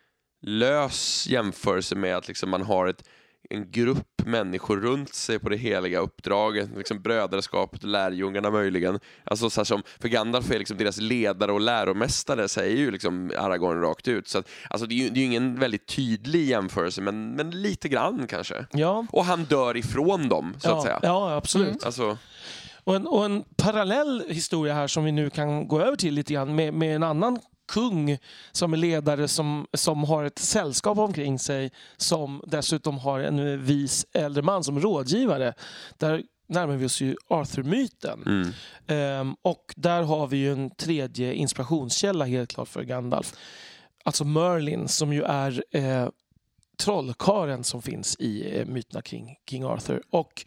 lös 0.46 1.26
jämförelse 1.28 1.94
med 1.94 2.16
att 2.16 2.28
liksom 2.28 2.50
man 2.50 2.62
har 2.62 2.86
ett, 2.86 3.08
en 3.50 3.70
grupp 3.70 4.22
människor 4.26 4.76
runt 4.76 5.14
sig 5.14 5.38
på 5.38 5.48
det 5.48 5.56
heliga 5.56 5.98
uppdraget, 5.98 6.68
liksom 6.76 7.02
brödraskapet 7.02 7.82
lärjungarna 7.82 8.50
möjligen. 8.50 9.00
Alltså 9.24 9.50
så 9.50 9.64
som, 9.64 9.82
för 10.00 10.08
Gandalf 10.08 10.50
är 10.50 10.58
liksom 10.58 10.76
deras 10.76 10.96
ledare 10.96 11.52
och 11.52 11.60
läromästare, 11.60 12.48
säger 12.48 12.76
ju 12.76 12.90
liksom 12.90 13.32
Aragorn 13.38 13.80
rakt 13.80 14.08
ut. 14.08 14.28
Så 14.28 14.38
att, 14.38 14.48
alltså 14.70 14.86
det 14.86 14.94
är 14.94 14.96
ju 14.96 15.08
det 15.10 15.20
är 15.20 15.24
ingen 15.24 15.58
väldigt 15.58 15.86
tydlig 15.86 16.44
jämförelse, 16.46 17.00
men, 17.00 17.32
men 17.32 17.50
lite 17.50 17.88
grann 17.88 18.26
kanske. 18.26 18.66
Ja, 18.72 19.06
Och 19.12 19.24
han 19.24 19.44
dör 19.44 19.76
ifrån 19.76 20.28
dem, 20.28 20.54
så 20.58 20.68
ja, 20.68 20.76
att 20.76 20.82
säga. 20.82 20.98
ja, 21.02 21.34
absolut. 21.36 21.84
Alltså, 21.84 22.18
Och 22.84 22.96
en, 22.96 23.06
och 23.06 23.24
en 23.24 23.44
parallell 23.56 24.24
historia 24.28 24.74
här 24.74 24.86
som 24.86 25.04
vi 25.04 25.12
nu 25.12 25.30
kan 25.30 25.68
gå 25.68 25.80
över 25.80 25.96
till 25.96 26.14
lite 26.14 26.32
grann 26.32 26.54
med, 26.54 26.74
med 26.74 26.96
en 26.96 27.02
annan 27.02 27.38
kung 27.72 28.18
som 28.52 28.72
är 28.72 28.76
ledare 28.76 29.28
som, 29.28 29.66
som 29.74 30.04
har 30.04 30.24
ett 30.24 30.38
sällskap 30.38 30.98
omkring 30.98 31.38
sig 31.38 31.70
som 31.96 32.42
dessutom 32.46 32.98
har 32.98 33.20
en 33.20 33.64
vis 33.64 34.06
äldre 34.12 34.42
man 34.42 34.64
som 34.64 34.80
rådgivare. 34.80 35.54
Där 35.98 36.22
närmar 36.46 36.76
vi 36.76 36.86
oss 36.86 37.00
ju 37.00 37.16
Arthur-myten. 37.28 38.22
mm. 38.26 38.50
Ehm, 38.86 39.36
och 39.42 39.74
där 39.76 40.02
har 40.02 40.26
vi 40.26 40.36
ju 40.36 40.52
en 40.52 40.70
tredje 40.70 41.34
inspirationskälla 41.34 42.24
helt 42.24 42.50
klart 42.50 42.68
för 42.68 42.82
Gandalf. 42.82 43.34
Alltså 44.04 44.24
Merlin 44.24 44.88
som 44.88 45.12
ju 45.12 45.22
är 45.22 45.64
eh, 45.70 46.08
trollkaren 46.76 47.64
som 47.64 47.82
finns 47.82 48.16
i 48.18 48.58
eh, 48.58 48.66
myterna 48.66 49.02
kring 49.02 49.36
King 49.50 49.64
Arthur. 49.64 50.02
Och 50.10 50.46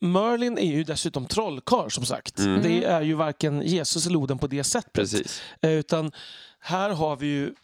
Merlin 0.00 0.58
är 0.58 0.72
ju 0.72 0.84
dessutom 0.84 1.26
trollkarl 1.26 1.90
som 1.90 2.04
sagt. 2.04 2.38
Mm. 2.38 2.62
Det 2.62 2.84
är 2.84 3.00
ju 3.02 3.14
varken 3.14 3.62
Jesus 3.62 4.06
eller 4.06 4.16
Oden 4.16 4.38
på 4.38 4.46
det 4.46 4.64
sättet. 4.64 4.92
precis. 4.92 5.42
Eh, 5.62 5.70
Utan 5.70 6.12
här 6.60 6.90
har 6.90 7.16
vi 7.16 7.26
ju 7.26 7.54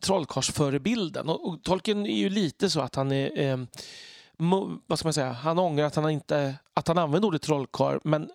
trollkarlsförebilden. 0.00 1.28
Och, 1.28 1.48
och 1.48 1.62
Tolkien 1.62 2.06
är 2.06 2.16
ju 2.16 2.28
lite 2.28 2.70
så 2.70 2.80
att 2.80 2.94
han 2.94 3.12
är... 3.12 3.40
Eh, 3.40 3.58
vad 4.86 4.98
ska 4.98 5.06
man 5.06 5.12
säga? 5.12 5.32
Han 5.32 5.58
ångrar 5.58 5.84
att 5.84 5.96
han, 5.96 6.10
inte, 6.10 6.54
att 6.74 6.88
han 6.88 6.98
använde 6.98 7.26
ordet 7.26 7.42
trollkarl 7.42 7.98
men 8.04 8.30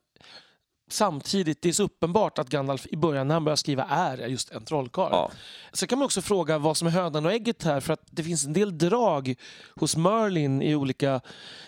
samtidigt, 0.89 1.61
det 1.61 1.69
är 1.69 1.73
så 1.73 1.83
uppenbart 1.83 2.39
att 2.39 2.49
Gandalf 2.49 2.87
i 2.87 2.97
början 2.97 3.27
när 3.27 3.35
han 3.35 3.43
börjar 3.43 3.55
skriva 3.55 3.83
är 3.83 4.17
just 4.17 4.51
en 4.51 4.65
trollkarl. 4.65 5.09
Ja. 5.11 5.31
Sen 5.73 5.87
kan 5.87 5.99
man 5.99 6.05
också 6.05 6.21
fråga 6.21 6.57
vad 6.57 6.77
som 6.77 6.87
är 6.87 6.91
hönan 6.91 7.25
och 7.25 7.31
ägget 7.31 7.63
här 7.63 7.79
för 7.79 7.93
att 7.93 8.01
det 8.11 8.23
finns 8.23 8.45
en 8.45 8.53
del 8.53 8.77
drag 8.77 9.35
hos 9.75 9.95
Merlin 9.95 10.61
i 10.61 10.75
olika 10.75 11.21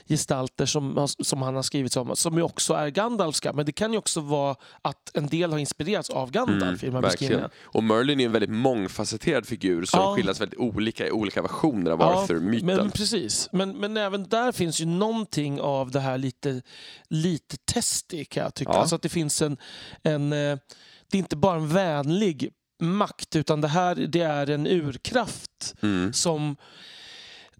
gestalter 0.09 0.65
som, 0.65 1.07
som 1.07 1.41
han 1.41 1.55
har 1.55 1.63
skrivit 1.63 1.97
om 1.97 2.15
som 2.15 2.35
ju 2.37 2.41
också 2.41 2.73
är 2.73 2.87
Gandalfska. 2.89 3.53
Men 3.53 3.65
det 3.65 3.71
kan 3.71 3.91
ju 3.91 3.97
också 3.97 4.19
vara 4.21 4.55
att 4.81 5.11
en 5.13 5.27
del 5.27 5.51
har 5.51 5.59
inspirerats 5.59 6.09
av 6.09 6.31
Gandalf 6.31 6.83
i 6.83 6.85
de 6.85 6.91
här 6.91 6.97
Mm, 6.99 7.01
beskrivningarna. 7.09 7.49
Och 7.63 7.83
Merlin 7.83 8.19
är 8.19 8.25
en 8.25 8.31
väldigt 8.31 8.49
mångfacetterad 8.49 9.45
figur 9.45 9.85
som 9.85 9.99
Ja. 9.99 10.15
skildras 10.15 10.41
väldigt 10.41 10.59
olika 10.59 11.07
i 11.07 11.11
olika 11.11 11.41
versioner 11.41 11.91
av 11.91 11.99
Ja, 11.99 12.23
Arthur-myten. 12.23 12.65
Men, 12.65 12.91
precis. 12.91 13.49
Men, 13.51 13.71
men 13.77 13.97
även 13.97 14.23
där 14.29 14.51
finns 14.51 14.81
ju 14.81 14.85
någonting 14.85 15.61
av 15.61 15.91
det 15.91 15.99
här 15.99 16.17
lite, 16.17 16.61
lite 17.09 17.57
testig 17.73 18.29
kan 18.29 18.43
jag 18.43 18.53
tycka. 18.53 18.71
Ja. 18.71 18.79
Alltså 18.79 18.95
det 19.05 19.09
finns 19.09 19.41
en, 19.41 19.57
en... 20.03 20.33
eh, 20.33 20.57
Det 21.11 21.17
är 21.17 21.19
inte 21.19 21.35
bara 21.35 21.55
en 21.55 21.67
vänlig 21.67 22.49
makt 22.81 23.35
utan 23.35 23.61
det 23.61 23.67
här 23.67 23.95
det 23.95 24.21
är 24.21 24.49
en 24.49 24.67
urkraft 24.67 25.75
Mm. 25.81 26.13
som 26.13 26.55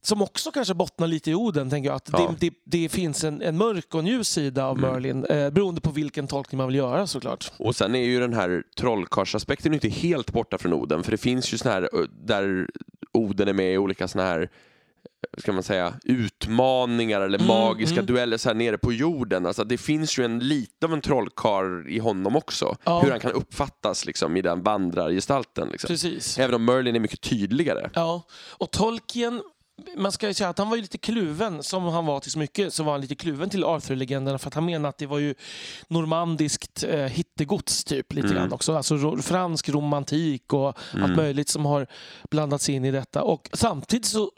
som 0.02 0.22
också 0.22 0.52
kanske 0.52 0.74
bottnar 0.74 1.08
lite 1.08 1.32
i 1.32 1.36
Oden, 1.36 1.70
tänker 1.70 1.90
jag. 1.90 1.96
Att 1.96 2.10
Ja. 2.14 2.36
det, 2.40 2.50
det, 2.50 2.56
det 2.82 2.90
finns 2.90 3.24
en, 3.24 3.42
en 3.42 3.58
mörk 3.58 3.94
och 3.94 4.00
en 4.00 4.08
ljus 4.08 4.30
sida 4.30 4.66
av 4.66 4.80
Merlin, 4.80 5.26
eh, 5.26 5.50
beroende 5.50 5.82
på 5.82 5.92
vilken 5.92 6.28
tolkning 6.28 6.58
man 6.58 6.68
vill 6.68 6.76
göra 6.76 7.08
såklart. 7.08 7.52
Och 7.58 7.76
sen 7.76 7.96
är 7.96 8.04
ju 8.04 8.20
den 8.20 8.34
här 8.34 8.64
trollkarlsaspekten 8.78 9.74
inte 9.74 9.90
helt 9.90 10.32
borta 10.34 10.58
från 10.58 10.74
Oden, 10.74 11.04
för 11.04 11.12
det 11.12 11.18
finns 11.18 11.54
ju 11.54 11.58
såna 11.58 11.74
här 11.74 11.90
där 12.26 12.68
Oden 13.12 13.48
är 13.48 13.54
med 13.54 13.74
i 13.74 13.78
olika 13.78 14.08
såna 14.08 14.24
här 14.24 14.50
ska 15.38 15.52
man 15.52 15.64
säga, 15.64 15.94
utmaningar 16.04 17.22
eller 17.22 17.38
Mm, 17.40 17.48
magiska 17.48 17.94
mm. 18.00 18.06
dueller 18.06 18.38
så 18.38 18.50
här 18.50 18.54
nere 18.54 18.78
på 18.78 18.94
jorden. 18.94 19.46
Alltså 19.46 19.64
det 19.64 19.78
finns 19.78 20.20
ju 20.20 20.26
en 20.26 20.40
lite 20.40 20.86
av 20.86 20.94
en 20.94 21.02
trollkarl 21.02 21.88
i 21.90 22.00
honom 22.00 22.36
också. 22.36 22.76
Ja. 22.84 23.02
Hur 23.02 23.12
han 23.12 23.20
kan 23.20 23.32
uppfattas 23.32 24.06
liksom, 24.06 24.38
i 24.38 24.42
den 24.42 24.64
vandrargestalten. 24.64 25.68
Liksom. 25.72 25.88
Precis. 25.88 26.40
Även 26.40 26.56
om 26.56 26.66
Merlin 26.66 26.96
är 26.96 27.00
mycket 27.00 27.22
tydligare. 27.22 27.90
Ja, 27.94 28.22
och 28.58 28.72
Tolkien, 28.72 29.42
man 29.98 30.12
ska 30.12 30.28
ju 30.28 30.34
säga 30.34 30.50
att 30.50 30.58
han 30.58 30.70
var 30.70 30.76
ju 30.76 30.82
lite 30.82 30.98
kluven, 30.98 31.64
som 31.64 31.84
han 31.84 32.06
var 32.06 32.20
till 32.20 32.32
så 32.32 32.40
mycket, 32.40 32.74
så 32.74 32.84
var 32.84 32.92
han 32.92 33.02
lite 33.02 33.16
kluven 33.16 33.50
till 33.50 33.64
Arthur-legenderna 33.64 34.38
för 34.38 34.48
att 34.48 34.54
han 34.54 34.66
menade 34.66 34.90
att 34.90 34.98
det 34.98 35.06
var 35.06 35.20
ju 35.20 35.36
normandiskt 35.88 36.84
eh, 36.84 37.00
hittegods 37.00 37.84
typ 37.84 38.14
lite 38.14 38.28
Mm. 38.28 38.38
grann 38.40 38.54
också. 38.54 38.76
Alltså 38.76 38.96
ro, 38.96 39.22
fransk 39.22 39.70
romantik 39.70 40.54
och 40.54 40.78
Mm. 40.94 41.04
allt 41.06 41.16
möjligt 41.18 41.50
som 41.50 41.66
har 41.66 41.88
blandats 42.32 42.70
in 42.70 42.86
i 42.86 42.92
detta. 42.92 43.24
Och 43.24 43.50
samtidigt 43.54 44.06
så 44.06 44.32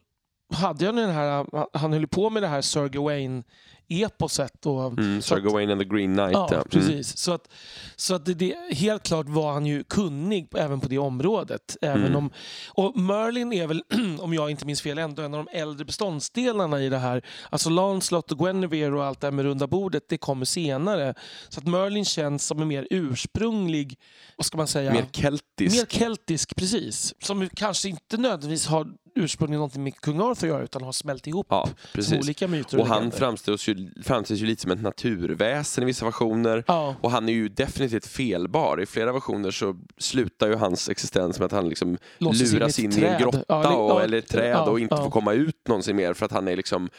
hade 0.54 0.86
jag 0.86 0.96
den 0.96 1.10
här, 1.10 1.46
han 1.78 1.94
höll 1.94 2.08
på 2.08 2.30
med 2.30 2.44
det 2.44 2.48
här 2.48 2.62
Sir 2.62 2.88
Gawain 2.88 3.44
eposet 3.90 4.66
och 4.66 4.88
Mm, 4.88 5.22
Sir 5.22 5.40
Gawain 5.40 5.70
and 5.72 5.82
the 5.82 5.86
Green 5.88 6.14
Knight. 6.14 6.32
Ja, 6.34 6.48
ja. 6.52 6.56
Mm. 6.56 6.68
precis. 6.70 7.18
Så 7.18 7.32
att, 7.32 7.50
så 7.96 8.16
att 8.16 8.26
det, 8.26 8.34
det, 8.34 8.56
helt 8.72 9.04
klart 9.04 9.30
var 9.30 9.54
han 9.54 9.66
ju 9.66 9.84
kunnig 9.84 10.48
även 10.56 10.80
på 10.80 10.88
det 10.88 10.98
området. 10.98 11.78
Även 11.82 12.04
Mm. 12.06 12.16
om, 12.16 12.30
och 12.70 12.98
Merlin 13.00 13.54
är 13.54 13.68
väl, 13.68 13.84
om 14.20 14.34
jag 14.34 14.50
inte 14.52 14.66
minns 14.66 14.82
fel, 14.82 14.98
ändå 14.98 15.22
en 15.22 15.34
av 15.34 15.46
de 15.46 15.58
äldre 15.58 15.86
beståndsdelarna 15.86 16.82
i 16.82 16.90
det 16.90 16.98
här. 16.98 17.22
Alltså 17.50 17.70
Lancelot 17.70 18.32
och 18.32 18.38
Guinevere 18.40 18.96
och 18.96 19.06
allt 19.06 19.22
det 19.22 19.28
här 19.28 19.32
med 19.32 19.46
runda 19.46 19.68
bordet, 19.68 20.04
det 20.10 20.18
kommer 20.18 20.46
senare. 20.46 21.14
Så 21.50 21.60
att 21.60 21.68
Merlin 21.68 22.06
känns 22.06 22.46
som 22.46 22.62
en 22.62 22.68
mer 22.68 22.88
ursprunglig, 22.90 24.00
vad 24.36 24.46
ska 24.46 24.58
man 24.58 24.68
säga? 24.68 24.94
Mer 24.94 25.06
keltisk. 25.12 25.78
Mer 25.78 25.86
keltisk, 25.86 26.56
precis. 26.56 27.14
Som 27.24 27.50
kanske 27.54 27.90
inte 27.90 28.18
nödvändigtvis 28.18 28.68
har 28.68 28.88
ursprungligen 29.18 29.60
någonting 29.60 29.84
med 29.84 29.96
kung 29.96 30.20
Arthur 30.22 30.32
att 30.32 30.44
göra 30.54 30.64
utan 30.64 30.84
har 30.84 30.92
smält 30.92 31.28
ihop 31.28 31.48
Ja, 31.50 31.70
precis. 31.94 32.20
olika 32.24 32.48
myter 32.48 32.78
och, 32.78 32.82
Och 32.82 32.88
han 32.88 33.12
framställs 33.12 33.68
ju, 33.70 33.90
framställs 34.04 34.40
ju 34.42 34.46
lite 34.46 34.62
som 34.62 34.72
ett 34.72 34.82
naturväsen 34.82 35.84
i 35.84 35.86
vissa 35.86 36.06
versioner. 36.06 36.64
Ja. 36.68 36.96
Och 37.02 37.12
han 37.12 37.30
är 37.30 37.34
ju 37.34 37.50
definitivt 37.50 38.06
felbar. 38.08 38.82
I 38.82 38.86
flera 38.86 39.12
versioner 39.14 39.52
så 39.52 39.76
slutar 39.98 40.48
ju 40.48 40.56
hans 40.56 40.90
existens 40.90 41.40
med 41.40 41.46
att 41.46 41.52
han 41.52 41.70
liksom 41.70 41.98
Låses 42.18 42.42
in 42.42 42.48
i 42.48 42.60
luras 42.60 42.80
in, 42.80 42.92
i 42.92 43.04
en 43.06 43.20
grotta 43.22 43.44
Ja, 43.48 43.64
eller- 43.66 43.78
och, 43.80 44.02
eller 44.04 44.18
ett 44.18 44.28
träd 44.30 44.52
ja, 44.52 44.70
och 44.70 44.80
inte 44.80 44.96
ja. 44.96 45.04
får 45.04 45.12
komma 45.12 45.34
ut 45.34 45.68
någonsin 45.68 45.96
mer 45.96 46.14
för 46.14 46.26
att 46.26 46.32
han 46.32 46.48
är 46.48 46.56
liksom 46.56 46.90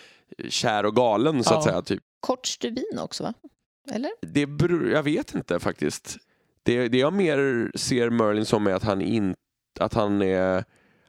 kär 0.49 0.87
och 0.87 0.97
galen 0.97 1.45
så 1.45 1.55
att 1.55 1.65
säga. 1.65 1.83
Typ. 1.83 2.03
Kort 2.21 2.47
stubin 2.47 2.99
också, 2.99 3.23
va? 3.23 3.35
Eller? 3.93 4.11
Det 4.23 4.47
beror, 4.47 4.91
jag 4.91 5.03
vet 5.03 5.35
inte 5.35 5.61
faktiskt. 5.61 6.17
Det, 6.63 6.89
det 6.89 6.99
jag 6.99 7.13
mer 7.13 7.71
ser 7.75 8.11
Merlin 8.11 8.45
som 8.47 8.67
är 8.67 8.73
att 8.75 8.83
han, 8.83 9.01
in, 9.03 9.35
att 9.81 9.95
han 9.95 10.23
är 10.23 10.65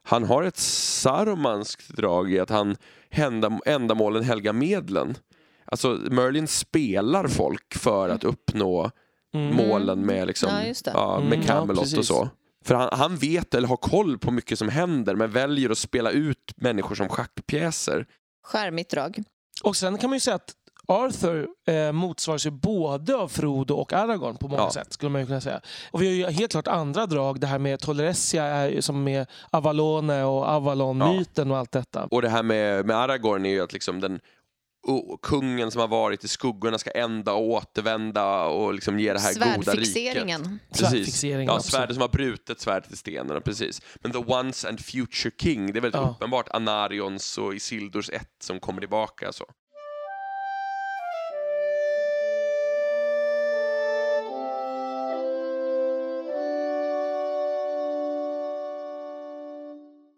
han 0.09 0.23
har 0.23 0.43
ett 0.43 0.57
sarumanskt 0.57 1.89
drag 1.89 2.31
i 2.33 2.39
att 2.39 2.49
han 2.49 2.75
hända, 3.09 3.59
ändamålen 3.65 4.23
helga 4.23 4.53
medlen. 4.53 5.17
Alltså 5.65 5.87
Merlin 6.11 6.47
spelar 6.47 7.27
folk 7.27 7.75
för 7.75 8.09
att 8.09 8.23
uppnå 8.23 8.91
Mm. 9.33 9.55
målen 9.55 10.05
med, 10.05 10.27
liksom, 10.27 10.49
Ja, 10.49 10.73
ja, 10.85 11.19
med 11.19 11.25
Mm, 11.33 11.41
ja, 11.41 11.47
Camelot 11.47 11.77
och 11.77 11.83
precis. 11.83 12.07
så. 12.07 12.29
För 12.65 12.75
han, 12.75 12.89
han 12.91 13.17
vet 13.17 13.53
eller 13.53 13.67
har 13.67 13.77
koll 13.77 14.17
på 14.17 14.31
mycket 14.31 14.59
som 14.59 14.69
händer 14.69 15.15
men 15.15 15.31
väljer 15.31 15.69
att 15.69 15.77
spela 15.77 16.11
ut 16.11 16.53
människor 16.55 16.95
som 16.95 17.09
schackpjäser. 17.09 18.05
Skärmigt 18.43 18.91
drag. 18.91 19.23
Och 19.63 19.75
sen 19.75 19.97
kan 19.97 20.09
man 20.09 20.15
ju 20.15 20.19
säga 20.19 20.35
att 20.35 20.53
Arthur 20.89 21.47
eh, 21.67 21.91
motsvaras 21.91 22.45
ju 22.45 22.51
både 22.51 23.15
av 23.15 23.27
Frodo 23.27 23.73
och 23.75 23.93
Aragorn 23.93 24.37
på 24.37 24.47
många 24.47 24.61
Ja. 24.61 24.71
sätt. 24.71 24.93
skulle 24.93 25.09
man 25.09 25.21
ju 25.21 25.27
kunna 25.27 25.41
säga. 25.41 25.61
Och 25.91 26.01
vi 26.01 26.07
har 26.07 26.13
ju 26.29 26.35
helt 26.35 26.51
klart 26.51 26.67
andra 26.67 27.05
drag. 27.05 27.39
Det 27.39 27.47
här 27.47 27.59
med 27.59 27.79
Toleressia 27.79 28.43
är 28.43 28.81
som 28.81 29.03
med 29.03 29.27
Avalone 29.51 30.23
och 30.23 30.45
Avalon-myten 30.49 31.51
och 31.51 31.57
allt 31.57 31.71
detta. 31.71 32.05
Och 32.11 32.21
det 32.21 32.29
här 32.29 32.43
med, 32.43 32.85
med 32.85 32.95
Aragorn 32.97 33.45
är 33.45 33.49
ju 33.49 33.61
att 33.63 33.73
liksom 33.73 33.99
den 33.99 34.19
kungen 35.21 35.71
som 35.71 35.81
har 35.81 35.87
varit 35.87 36.23
i 36.23 36.27
skuggorna 36.27 36.77
ska 36.77 36.91
ända 36.91 37.33
och 37.33 37.41
återvända 37.49 38.45
och 38.45 38.73
liksom 38.73 38.99
ge 38.99 39.13
det 39.13 39.19
här 39.19 39.33
goda 39.33 39.45
riket. 39.51 39.65
Svärdfixeringen. 39.65 40.59
Precis. 40.77 41.23
Ja, 41.23 41.59
svärdet 41.59 41.95
som 41.95 42.01
har 42.01 42.09
brutit 42.09 42.59
svärdet 42.59 42.91
i 42.91 42.95
stenen. 42.95 43.41
Precis. 43.41 43.81
Men 44.01 44.11
the 44.11 44.17
once 44.17 44.69
and 44.69 44.79
future 44.79 45.31
king, 45.41 45.71
det 45.73 45.79
är 45.79 45.81
väldigt 45.81 46.01
Ja. 46.01 46.09
uppenbart 46.17 46.49
Anarions 46.49 47.37
och 47.37 47.53
Isildurs 47.55 48.09
ett 48.09 48.29
som 48.43 48.59
kommer 48.59 48.79
tillbaka. 48.79 49.31
Så. 49.31 49.45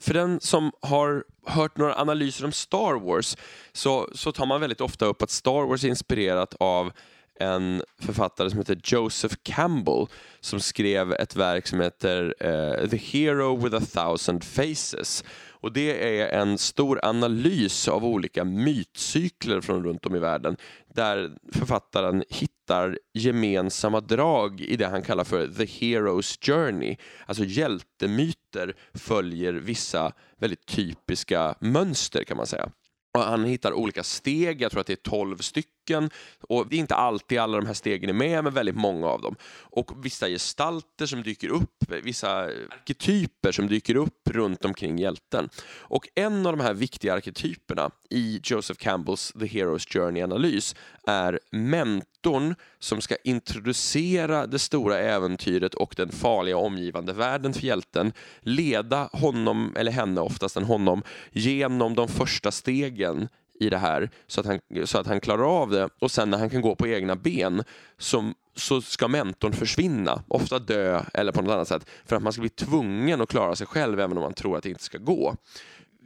För 0.02 0.14
den 0.14 0.40
som 0.40 0.72
har 0.82 1.24
hört 1.46 1.78
några 1.78 1.96
analyser 1.96 2.46
om 2.46 2.52
Star 2.52 3.00
Wars 3.00 3.38
så, 3.74 4.10
så 4.16 4.32
tar 4.32 4.46
man 4.46 4.62
väldigt 4.62 4.82
ofta 4.82 5.06
upp 5.06 5.22
att 5.22 5.30
Star 5.30 5.68
Wars 5.68 5.84
är 5.84 5.90
inspirerat 5.90 6.56
av 6.60 6.92
en 7.40 7.84
författare 8.02 8.50
som 8.50 8.60
heter 8.60 8.80
Joseph 8.84 9.36
Campbell 9.44 10.08
som 10.40 10.60
skrev 10.60 11.14
ett 11.14 11.36
verk 11.36 11.68
som 11.68 11.80
heter 11.80 12.24
uh, 12.24 12.90
The 12.90 12.98
Hero 12.98 13.56
with 13.56 13.76
a 13.76 13.82
thousand 13.94 14.44
faces. 14.44 15.24
Och 15.50 15.74
det 15.74 16.22
är 16.22 16.40
en 16.42 16.58
stor 16.58 17.06
analys 17.06 17.88
av 17.88 18.06
olika 18.06 18.44
mytcykler 18.44 19.62
från 19.62 19.84
runt 19.84 20.06
om 20.06 20.16
i 20.16 20.20
världen 20.20 20.58
där 20.96 21.32
författaren 21.54 22.24
hittar 22.30 22.61
gemensamma 23.14 24.00
drag 24.00 24.62
i 24.62 24.76
det 24.76 24.88
han 24.88 25.02
kallar 25.02 25.24
för 25.24 25.48
The 25.48 25.66
Hero's 25.66 26.46
Journey. 26.46 26.98
Alltså 27.26 27.44
hjältemyter 27.44 28.76
följer 28.94 29.54
vissa 29.54 30.12
väldigt 30.38 30.66
typiska 30.66 31.56
mönster 31.60 32.24
kan 32.24 32.38
man 32.38 32.48
säga. 32.48 32.72
Och 33.14 33.24
han 33.24 33.46
hittar 33.46 33.74
olika 33.74 34.04
steg, 34.04 34.62
jag 34.62 34.72
tror 34.72 34.82
att 34.82 34.88
det 34.88 34.94
är 34.94 35.10
12 35.10 35.38
stycken. 35.38 35.72
Och 36.42 36.68
det 36.70 36.76
är 36.76 36.80
inte 36.80 36.96
alltid 36.96 37.40
alla 37.40 37.58
de 37.58 37.66
här 37.66 37.74
stegen 37.74 38.10
är 38.10 38.14
med, 38.14 38.44
men 38.44 38.54
väldigt 38.54 38.76
många 38.76 39.08
av 39.08 39.22
dem. 39.22 39.36
Och 39.60 40.06
vissa 40.06 40.28
gestalter 40.28 41.06
som 41.06 41.24
dyker 41.24 41.50
upp, 41.50 41.92
vissa 42.04 42.32
arketyper 42.70 43.52
som 43.52 43.68
dyker 43.68 43.96
upp 43.96 44.30
runt 44.30 44.66
omkring 44.66 44.98
hjälten. 44.98 45.50
Och 45.80 46.08
en 46.16 46.46
av 46.46 46.58
de 46.58 46.64
här 46.64 46.74
viktiga 46.74 47.14
arketyperna 47.14 47.92
i 48.10 48.40
Joseph 48.44 48.80
Campbells 48.80 49.34
The 49.40 49.46
Hero's 49.46 49.94
Journey-analys 49.94 50.76
är 51.08 51.40
mentorn 51.52 52.56
som 52.80 53.02
ska 53.02 53.16
introducera 53.24 54.48
det 54.48 54.60
stora 54.60 55.00
äventyret 55.00 55.74
och 55.74 55.94
den 55.98 56.12
farliga 56.12 56.58
omgivande 56.58 57.14
världen 57.14 57.54
för 57.54 57.62
hjälten, 57.62 58.14
leda 58.42 59.10
honom, 59.14 59.76
eller 59.78 59.92
henne 59.92 60.22
oftast 60.22 60.58
än 60.58 60.64
honom, 60.64 61.04
genom 61.32 61.96
de 61.96 62.08
första 62.08 62.52
stegen 62.52 63.30
i 63.62 63.70
det 63.70 63.78
här 63.78 64.10
så 64.28 64.42
att, 64.42 64.48
han, 64.48 64.60
så 64.86 64.98
att 64.98 65.08
han 65.08 65.20
klarar 65.20 65.62
av 65.62 65.70
det 65.70 65.90
och 66.00 66.12
sen 66.12 66.30
när 66.30 66.38
han 66.38 66.50
kan 66.50 66.62
gå 66.62 66.76
på 66.76 66.88
egna 66.88 67.16
ben 67.16 67.64
som, 67.98 68.34
så 68.56 68.82
ska 68.82 69.08
mentorn 69.08 69.54
försvinna, 69.54 70.24
ofta 70.28 70.60
dö 70.60 71.04
eller 71.14 71.32
på 71.32 71.42
något 71.42 71.54
annat 71.54 71.68
sätt 71.68 71.90
för 72.06 72.16
att 72.16 72.24
man 72.24 72.34
ska 72.34 72.42
bli 72.42 72.50
tvungen 72.50 73.22
att 73.22 73.30
klara 73.30 73.56
sig 73.56 73.68
själv 73.68 74.00
även 74.00 74.18
om 74.18 74.24
man 74.24 74.34
tror 74.34 74.58
att 74.58 74.64
det 74.64 74.70
inte 74.70 74.84
ska 74.84 74.98
gå. 74.98 75.36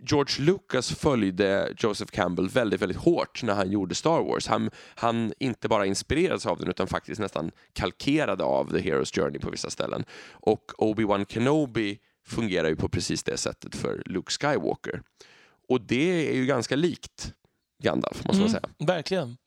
George 0.08 0.46
Lucas 0.46 0.92
följde 0.92 1.74
Joseph 1.78 2.12
Campbell 2.12 2.50
väldigt, 2.50 2.82
väldigt 2.82 2.98
hårt 2.98 3.44
när 3.44 3.54
han 3.54 3.72
gjorde 3.72 3.96
Star 3.96 4.24
Wars. 4.24 4.48
Han, 4.48 4.70
han 4.96 5.34
inte 5.40 5.68
bara 5.68 5.86
inspirerades 5.86 6.46
av 6.46 6.60
den 6.60 6.70
utan 6.70 6.88
faktiskt 6.88 7.22
nästan 7.22 7.52
kalkerade 7.74 8.44
av 8.44 8.70
The 8.70 8.78
Hero's 8.78 9.16
Journey 9.22 9.40
på 9.40 9.50
vissa 9.50 9.70
ställen. 9.70 10.06
Och 10.32 10.72
Obi-Wan 10.78 11.26
Kenobi 11.26 12.00
fungerar 12.26 12.70
ju 12.70 12.76
på 12.76 12.90
precis 12.90 13.24
det 13.24 13.38
sättet 13.38 13.76
för 13.76 14.04
Luke 14.06 14.32
Skywalker. 14.32 15.02
Och 15.68 15.82
det 15.82 16.30
är 16.30 16.36
ju 16.36 16.46
ganska 16.46 16.76
likt 16.76 17.34
Gandalf, 17.86 18.26
måste 18.26 18.42
man 18.42 18.50
säga. 18.50 18.70
Verkligen. 18.78 19.38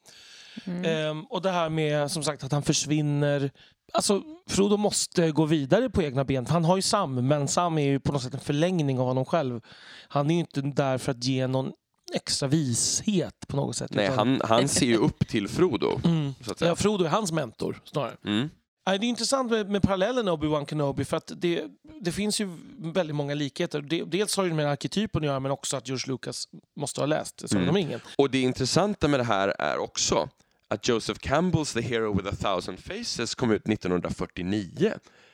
Ehm, 0.84 1.24
och 1.24 1.43
det 1.43 1.51
här 1.51 1.68
med 1.68 2.11
som 2.11 2.22
sagt 2.22 2.45
att 2.45 2.53
han 2.53 2.62
försvinner. 2.62 3.51
Alltså, 3.93 4.22
Frodo 4.51 4.76
måste 4.76 5.30
gå 5.30 5.45
vidare 5.45 5.91
på 5.91 6.03
egna 6.03 6.24
ben. 6.24 6.47
Han 6.47 6.64
har 6.64 6.76
ju 6.76 6.82
Sam, 6.82 7.26
men 7.28 7.49
Sam 7.49 7.78
är 7.78 7.82
ju 7.82 8.01
på 8.01 8.12
något 8.12 8.22
sätt 8.22 8.34
en 8.34 8.41
förlängning 8.41 8.99
av 8.99 9.07
honom 9.07 9.24
själv. 9.24 9.61
Han 10.09 10.30
är 10.30 10.34
ju 10.34 10.41
inte 10.41 10.61
där 10.61 10.99
för 10.99 11.12
att 11.12 11.24
ge 11.24 11.47
någon 11.47 11.72
extra 12.14 12.49
vishet 12.49 13.34
på 13.49 13.57
något 13.57 13.76
sätt. 13.76 13.91
Nej, 13.95 14.05
utan- 14.05 14.18
han, 14.18 14.41
han 14.45 14.68
ser 14.68 14.86
ju 14.86 14.97
upp 15.07 15.28
till 15.28 15.49
Frodo, 15.49 16.01
Mm. 16.05 16.34
så 16.45 16.53
att 16.53 16.59
säga. 16.59 16.70
Ja, 16.70 16.76
Frodo 16.76 17.05
är 17.05 17.09
hans 17.09 17.32
mentor 17.32 17.80
snarare. 17.84 18.16
Mm. 18.26 18.51
Det 18.97 19.07
är 19.07 19.09
intressant 19.09 19.51
med, 19.51 19.70
med 19.70 19.82
parallellen 19.82 20.28
Obi-Wan 20.28 20.66
Kenobi 20.66 21.05
för 21.05 21.16
att 21.16 21.32
det, 21.36 21.64
det 22.01 22.12
finns 22.12 22.41
ju 22.41 22.49
väldigt 22.78 23.16
många 23.16 23.34
likheter. 23.34 23.80
De, 23.80 24.05
dels 24.05 24.36
har 24.36 24.45
det 24.45 24.55
med 24.55 24.66
arketypen 24.66 25.22
att 25.22 25.26
göra 25.26 25.41
men 25.41 25.53
också 25.53 25.76
att 25.76 25.89
George 25.89 26.12
Lucas 26.12 26.49
måste 26.76 27.01
ha 27.01 27.07
läst 27.07 27.49
Sagan 27.49 27.68
om 27.68 27.74
ringen. 27.74 28.01
Och 28.18 28.30
det 28.30 28.41
intressanta 28.41 29.09
med 29.09 29.20
det 29.20 29.24
här 29.24 29.49
är 29.59 29.78
också 29.78 30.28
att 30.68 30.89
Joseph 30.89 31.20
Campbells 31.20 31.72
The 31.72 31.80
Hero 31.80 32.16
with 32.16 32.28
a 32.28 32.36
thousand 32.41 32.78
faces 32.78 33.34
kom 33.34 33.51
ut 33.51 33.68
1949. 33.68 34.93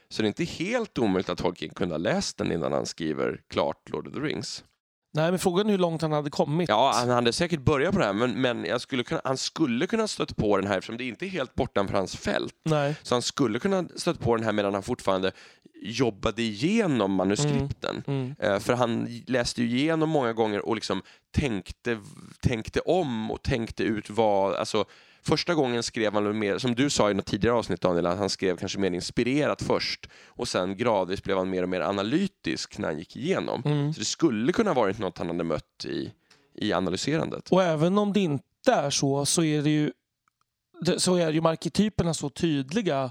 Så 0.09 0.23
det 0.23 0.27
är 0.27 0.29
inte 0.29 0.45
helt 0.45 0.99
omöjligt 0.99 1.29
att 1.29 1.39
Tolkien 1.39 1.75
kunde 1.75 1.95
ha 1.95 1.99
läst 1.99 2.39
den 2.39 2.53
innan 2.53 2.73
han 2.73 2.87
skriver 2.87 3.41
klart 3.49 3.91
Lord 3.91 4.07
of 4.07 4.15
the 4.15 4.21
Rings. 4.21 4.65
Nej, 5.15 5.31
men 5.31 5.39
frågan 5.39 5.67
är 5.67 5.71
hur 5.71 5.79
långt 5.79 6.03
han 6.03 6.13
hade 6.13 6.31
kommit. 6.31 6.69
Ja, 6.69 6.93
han 6.95 7.09
hade 7.09 7.33
säkert 7.33 7.61
börjat 7.61 7.93
på 7.93 7.99
det 7.99 8.05
här, 8.05 8.13
men, 8.13 8.41
men 8.41 8.81
skulle 8.81 9.03
kunna, 9.03 9.21
han 9.25 9.37
skulle 9.37 9.87
kunna 9.87 10.09
stöta 10.09 10.35
på 10.35 10.57
den 10.57 10.67
här 10.67 10.79
eftersom 10.79 10.97
det 10.97 11.05
inte 11.05 11.27
är 11.27 11.29
helt 11.29 11.55
bortanför 11.55 11.97
hans 11.97 12.17
fält. 12.17 12.55
Nej. 12.63 12.97
Så 13.03 13.15
han 13.15 13.23
skulle 13.23 13.59
kunna 13.59 13.85
stöta 13.97 14.25
på 14.25 14.37
den 14.37 14.45
här 14.45 14.53
medan 14.53 14.75
han 14.75 14.83
fortfarande 14.83 15.33
jobbade 15.83 16.43
igenom 16.43 17.13
manuskripten. 17.13 18.03
Mm. 18.07 18.35
Eh, 18.39 18.59
För 18.59 18.73
han 18.73 19.23
läste 19.27 19.63
ju 19.63 19.79
igenom 19.79 20.09
många 20.11 20.33
gånger 20.33 20.67
och 20.67 20.75
liksom 20.75 21.03
tänkte, 21.31 21.99
tänkte 22.41 22.81
om 22.81 23.31
och 23.31 23.43
tänkte 23.43 23.83
ut 23.83 24.11
vad, 24.11 24.55
alltså 24.55 24.85
Första 25.27 25.55
gången 25.55 25.83
skrev 25.83 26.15
han 26.15 26.39
mer, 26.39 26.59
som 26.59 26.75
du 26.75 26.91
sa 26.91 27.11
i 27.11 27.15
något 27.15 27.27
tidigare 27.27 27.57
avsnitt 27.57 27.81
Daniel, 27.81 28.07
att 28.07 28.19
han 28.19 28.31
skrev 28.31 28.57
kanske 28.57 28.79
mer 28.79 28.91
inspirerat 28.91 29.63
först 29.63 30.09
och 30.27 30.49
sen 30.49 30.77
gradvis 30.77 31.23
blev 31.23 31.37
han 31.37 31.51
mer 31.51 31.63
och 31.63 31.69
mer 31.69 31.81
analytisk 31.81 32.79
när 32.79 32.89
han 32.89 32.99
gick 32.99 33.17
igenom. 33.17 33.63
Mm. 33.65 33.93
Så 33.93 33.99
det 33.99 34.05
skulle 34.05 34.53
kunna 34.53 34.71
ha 34.71 34.75
varit 34.83 34.99
något 34.99 35.19
han 35.19 35.27
hade 35.27 35.45
mött 35.45 35.85
i, 35.85 36.13
i 36.55 36.73
analyserandet. 36.73 37.53
Och 37.53 37.63
även 37.63 37.99
om 37.99 38.13
det 38.13 38.21
inte 38.21 38.73
är 38.73 38.91
så, 38.91 39.27
så 39.27 39.43
är 39.45 39.63
det 39.63 39.71
ju 39.71 39.93
så 40.99 41.15
är 41.17 41.31
ju 41.33 41.47
arketyperna 41.47 42.15
så 42.15 42.31
tydliga 42.31 43.11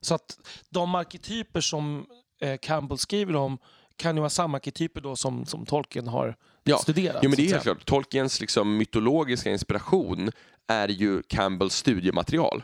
så 0.00 0.14
att 0.14 0.38
de 0.70 0.94
arketyper 0.94 1.60
som 1.60 2.06
eh, 2.40 2.56
Campbell 2.62 2.98
skriver 2.98 3.36
om 3.36 3.58
kan 3.96 4.16
ju 4.16 4.20
vara 4.20 4.30
samma 4.30 4.56
arketyper 4.56 5.00
då 5.00 5.16
som, 5.16 5.46
som 5.46 5.66
Tolkien 5.66 6.08
har 6.08 6.36
Ja. 6.64 6.78
studerat. 6.78 7.20
Jo, 7.22 7.30
men 7.30 7.36
det 7.36 7.46
är 7.46 7.50
helt 7.50 7.62
klart. 7.62 7.84
Tolkiens 7.84 8.40
liksom 8.40 8.76
mytologiska 8.76 9.50
inspiration 9.50 10.30
är 10.68 10.88
ju 10.88 11.22
Campbells 11.22 11.74
studiematerial. 11.74 12.62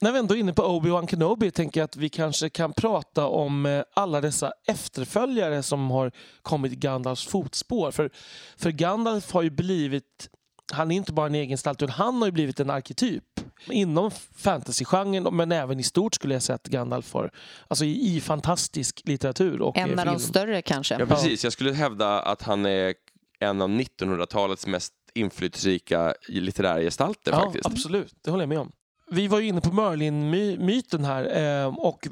När 0.00 0.12
vi 0.12 0.18
ändå 0.18 0.34
är 0.34 0.38
inne 0.38 0.52
på 0.52 0.62
Obi-Wan 0.62 1.06
Kenobi 1.06 1.50
tänker 1.50 1.80
jag 1.80 1.84
att 1.84 1.96
vi 1.96 2.08
kanske 2.08 2.50
kan 2.50 2.72
prata 2.72 3.26
om 3.26 3.66
eh, 3.66 3.82
alla 3.94 4.20
dessa 4.20 4.52
efterföljare 4.66 5.62
som 5.62 5.90
har 5.90 6.12
kommit 6.42 6.72
i 6.72 6.76
Gandalfs 6.76 7.26
fotspår. 7.26 7.90
För, 7.90 8.10
för 8.56 8.70
Gandalf 8.70 9.32
har 9.32 9.42
ju 9.42 9.50
blivit, 9.50 10.28
han 10.72 10.90
är 10.90 10.96
inte 10.96 11.12
bara 11.12 11.26
en 11.26 11.34
egen 11.34 11.48
gestalt, 11.48 11.82
utan 11.82 11.94
han 11.94 12.18
har 12.18 12.26
ju 12.26 12.32
blivit 12.32 12.60
en 12.60 12.70
arketyp. 12.70 13.24
Inom 13.66 14.10
fantasygenren, 14.36 15.36
men 15.36 15.52
även 15.52 15.80
i 15.80 15.82
stort 15.82 16.14
skulle 16.14 16.34
jag 16.34 16.42
säga 16.42 16.56
att 16.56 16.66
Gandalf 16.66 17.12
har, 17.12 17.30
alltså 17.68 17.84
i, 17.84 18.16
i 18.16 18.20
fantastisk 18.20 19.02
litteratur 19.04 19.62
och 19.62 19.76
eh, 19.76 19.84
En 19.84 19.98
av 19.98 20.06
de 20.06 20.18
större 20.18 20.62
kanske. 20.62 20.96
Ja, 20.98 21.06
precis. 21.06 21.44
Jag 21.44 21.52
skulle 21.52 21.72
hävda 21.72 22.22
att 22.22 22.42
han 22.42 22.66
är 22.66 22.94
en 23.40 23.62
av 23.62 23.68
1900-talets 23.68 24.66
mest 24.66 24.92
inflytelserika 25.20 26.14
litterära 26.28 26.80
gestalter 26.80 27.32
Ja, 27.32 27.40
faktiskt. 27.40 27.66
absolut. 27.66 28.14
Det 28.24 28.30
håller 28.30 28.42
jag 28.42 28.48
med 28.48 28.58
om. 28.58 28.72
Vi 29.10 29.28
var 29.28 29.40
ju 29.40 29.46
inne 29.46 29.60
på 29.60 29.72
Merlin-myten 29.72 31.04
här 31.04 31.62
eh, 31.64 31.78
och 31.78 32.08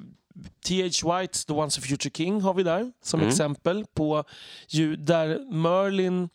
T.H. 0.66 1.18
Whites 1.18 1.44
The 1.44 1.52
Once 1.52 1.80
a 1.80 1.82
Future 1.88 2.10
King 2.14 2.40
har 2.40 2.54
vi 2.54 2.62
där 2.62 2.92
som 3.02 3.20
Mm. 3.20 3.28
exempel 3.30 3.84
på 3.94 4.24
ju, 4.68 4.96
där 4.96 5.52
Merlin 5.52 6.28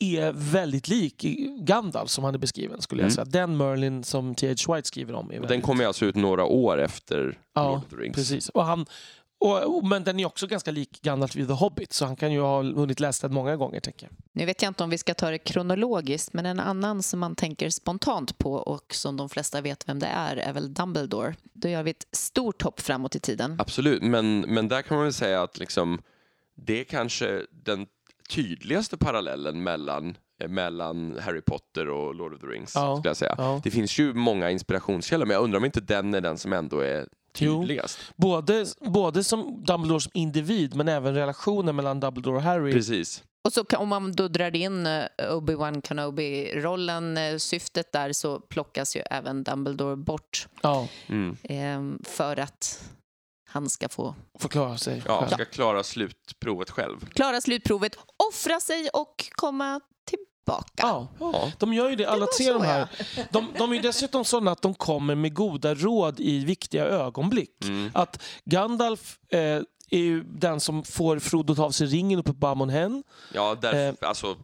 är 0.00 0.32
väldigt 0.32 0.88
lik 0.88 1.24
Gandalf 1.60 2.10
som 2.10 2.24
han 2.24 2.34
är 2.34 2.38
beskriven 2.38 2.82
skulle 2.82 3.02
jag 3.02 3.06
Mm. 3.12 3.14
säga. 3.14 3.24
Den 3.24 3.56
Merlin 3.56 4.04
som 4.04 4.34
T.H. 4.34 4.74
White 4.74 4.88
skriver 4.88 5.14
om. 5.14 5.26
Är 5.26 5.32
väldigt, 5.32 5.48
den 5.48 5.60
kommer 5.60 5.84
alltså 5.86 6.04
ut 6.04 6.14
några 6.14 6.44
år 6.44 6.80
efter 6.80 7.24
Lord 7.24 7.36
Ja, 7.54 7.76
of 7.76 7.90
the 7.90 7.96
Rings. 7.96 8.14
precis. 8.16 8.48
Och 8.48 8.64
han, 8.64 8.86
och, 9.40 9.76
och, 9.76 9.86
men 9.86 10.04
den 10.04 10.20
är 10.20 10.26
också 10.26 10.46
ganska 10.46 10.70
lik 10.70 11.02
Gandalf 11.02 11.36
i 11.36 11.46
The 11.46 11.52
Hobbit 11.52 11.92
så 11.92 12.04
han 12.04 12.16
kan 12.16 12.32
ju 12.32 12.40
ha 12.40 12.62
hunnit 12.62 13.00
läsa 13.00 13.28
den 13.28 13.34
många 13.34 13.56
gånger 13.56 13.80
tänker 13.80 14.06
jag. 14.06 14.12
Nu 14.32 14.46
vet 14.46 14.62
jag 14.62 14.70
inte 14.70 14.84
om 14.84 14.90
vi 14.90 14.98
ska 14.98 15.14
ta 15.14 15.30
det 15.30 15.38
kronologiskt, 15.38 16.32
men 16.32 16.46
en 16.46 16.60
annan 16.60 17.02
som 17.02 17.20
man 17.20 17.36
tänker 17.36 17.70
spontant 17.70 18.38
på 18.38 18.52
och 18.52 18.94
som 18.94 19.16
de 19.16 19.28
flesta 19.28 19.60
vet 19.60 19.88
vem 19.88 19.98
det 19.98 20.06
är, 20.06 20.36
är 20.36 20.52
väl 20.52 20.74
Dumbledore. 20.74 21.34
Då 21.52 21.68
gör 21.68 21.82
vi 21.82 21.90
ett 21.90 22.06
stort 22.12 22.62
hopp 22.62 22.80
framåt 22.80 23.16
i 23.16 23.20
tiden. 23.20 23.56
Absolut, 23.60 24.02
men, 24.02 24.40
men 24.40 24.68
där 24.68 24.82
kan 24.82 24.96
man 24.96 25.04
väl 25.04 25.12
säga 25.12 25.42
att 25.42 25.58
liksom, 25.58 26.02
det 26.56 26.80
är 26.80 26.84
kanske 26.84 27.42
den 27.50 27.86
tydligaste 28.30 28.96
parallellen 28.96 29.62
mellan, 29.62 30.16
eh, 30.42 30.48
mellan 30.48 31.18
Harry 31.20 31.40
Potter 31.40 31.88
och 31.88 32.14
Lord 32.14 32.34
of 32.34 32.40
the 32.40 32.46
Rings. 32.46 32.72
Ja, 32.74 32.96
Skulle 32.96 33.10
jag 33.10 33.16
säga. 33.16 33.34
ja. 33.38 33.60
Det 33.64 33.70
finns 33.70 33.98
ju 33.98 34.14
många 34.14 34.50
inspirationskällor, 34.50 35.26
men 35.26 35.34
jag 35.34 35.44
undrar 35.44 35.58
om 35.58 35.64
inte 35.64 35.80
den 35.80 36.14
är 36.14 36.20
den 36.20 36.38
som 36.38 36.52
ändå 36.52 36.80
är 36.80 37.08
Jo. 37.38 37.60
tydligast. 37.60 37.98
Både, 38.16 38.66
både 38.80 39.24
som 39.24 39.64
Dumbledore 39.64 40.00
som 40.00 40.10
individ 40.14 40.74
men 40.76 40.88
även 40.88 41.14
relationen 41.14 41.76
mellan 41.76 42.00
Dumbledore 42.00 42.36
och 42.36 42.42
Harry. 42.42 42.72
Precis. 42.72 43.22
Och 43.44 43.52
så 43.52 43.64
om 43.76 43.88
man 43.88 44.12
då 44.12 44.28
drar 44.28 44.56
in 44.56 44.86
eh, 44.86 45.02
Obi-Wan 45.18 45.82
Kenobi-rollen, 45.82 47.16
eh, 47.16 47.36
syftet 47.36 47.92
där, 47.92 48.12
så 48.12 48.40
plockas 48.40 48.96
ju 48.96 49.00
även 49.10 49.42
Dumbledore 49.44 49.96
bort 49.96 50.46
Ja, 50.62 50.88
Mm. 51.06 51.36
eh, 51.42 52.08
för 52.10 52.36
att 52.36 52.84
han 53.50 53.70
ska 53.70 53.88
få 53.88 54.14
förklara 54.38 54.78
sig. 54.78 55.02
Ja, 55.06 55.28
ska 55.28 55.44
klara 55.44 55.82
slutprovet 55.82 56.70
själv. 56.70 57.06
klara 57.10 57.40
slutprovet, 57.40 57.96
offra 58.30 58.60
sig 58.60 58.88
och 58.92 59.24
komma 59.32 59.80
tillbaka. 60.48 60.72
Ja, 60.76 61.08
Ja. 61.20 61.52
de 61.58 61.72
gör 61.74 61.90
ju 61.90 61.96
det. 61.96 62.04
Alla 62.06 62.20
var 62.20 62.26
tre 62.38 62.52
de 62.52 62.62
här. 62.62 62.88
De, 63.30 63.46
de 63.58 63.70
är 63.70 63.76
ju 63.76 63.82
dessutom 63.82 64.24
sådana 64.24 64.50
att 64.50 64.62
de 64.62 64.74
kommer 64.74 65.14
med 65.14 65.34
goda 65.34 65.74
råd 65.74 66.20
i 66.20 66.44
viktiga 66.44 66.84
ögonblick. 66.84 67.64
Mm. 67.64 67.90
Att 67.94 68.22
Gandalf 68.44 69.18
eh, 69.32 69.38
är 69.90 69.98
ju 69.98 70.22
den 70.22 70.60
som 70.60 70.84
får 70.84 71.18
Frodo 71.18 71.54
ta 71.54 71.64
av 71.64 71.70
sig 71.70 71.86
ringen 71.86 72.18
uppe 72.18 72.32
på 72.32 72.46
Amon 72.46 72.68
Hen. 72.70 73.02
Ja, 73.34 73.54
där, 73.60 73.88
Eh, 73.88 73.94
alltså 74.00 74.36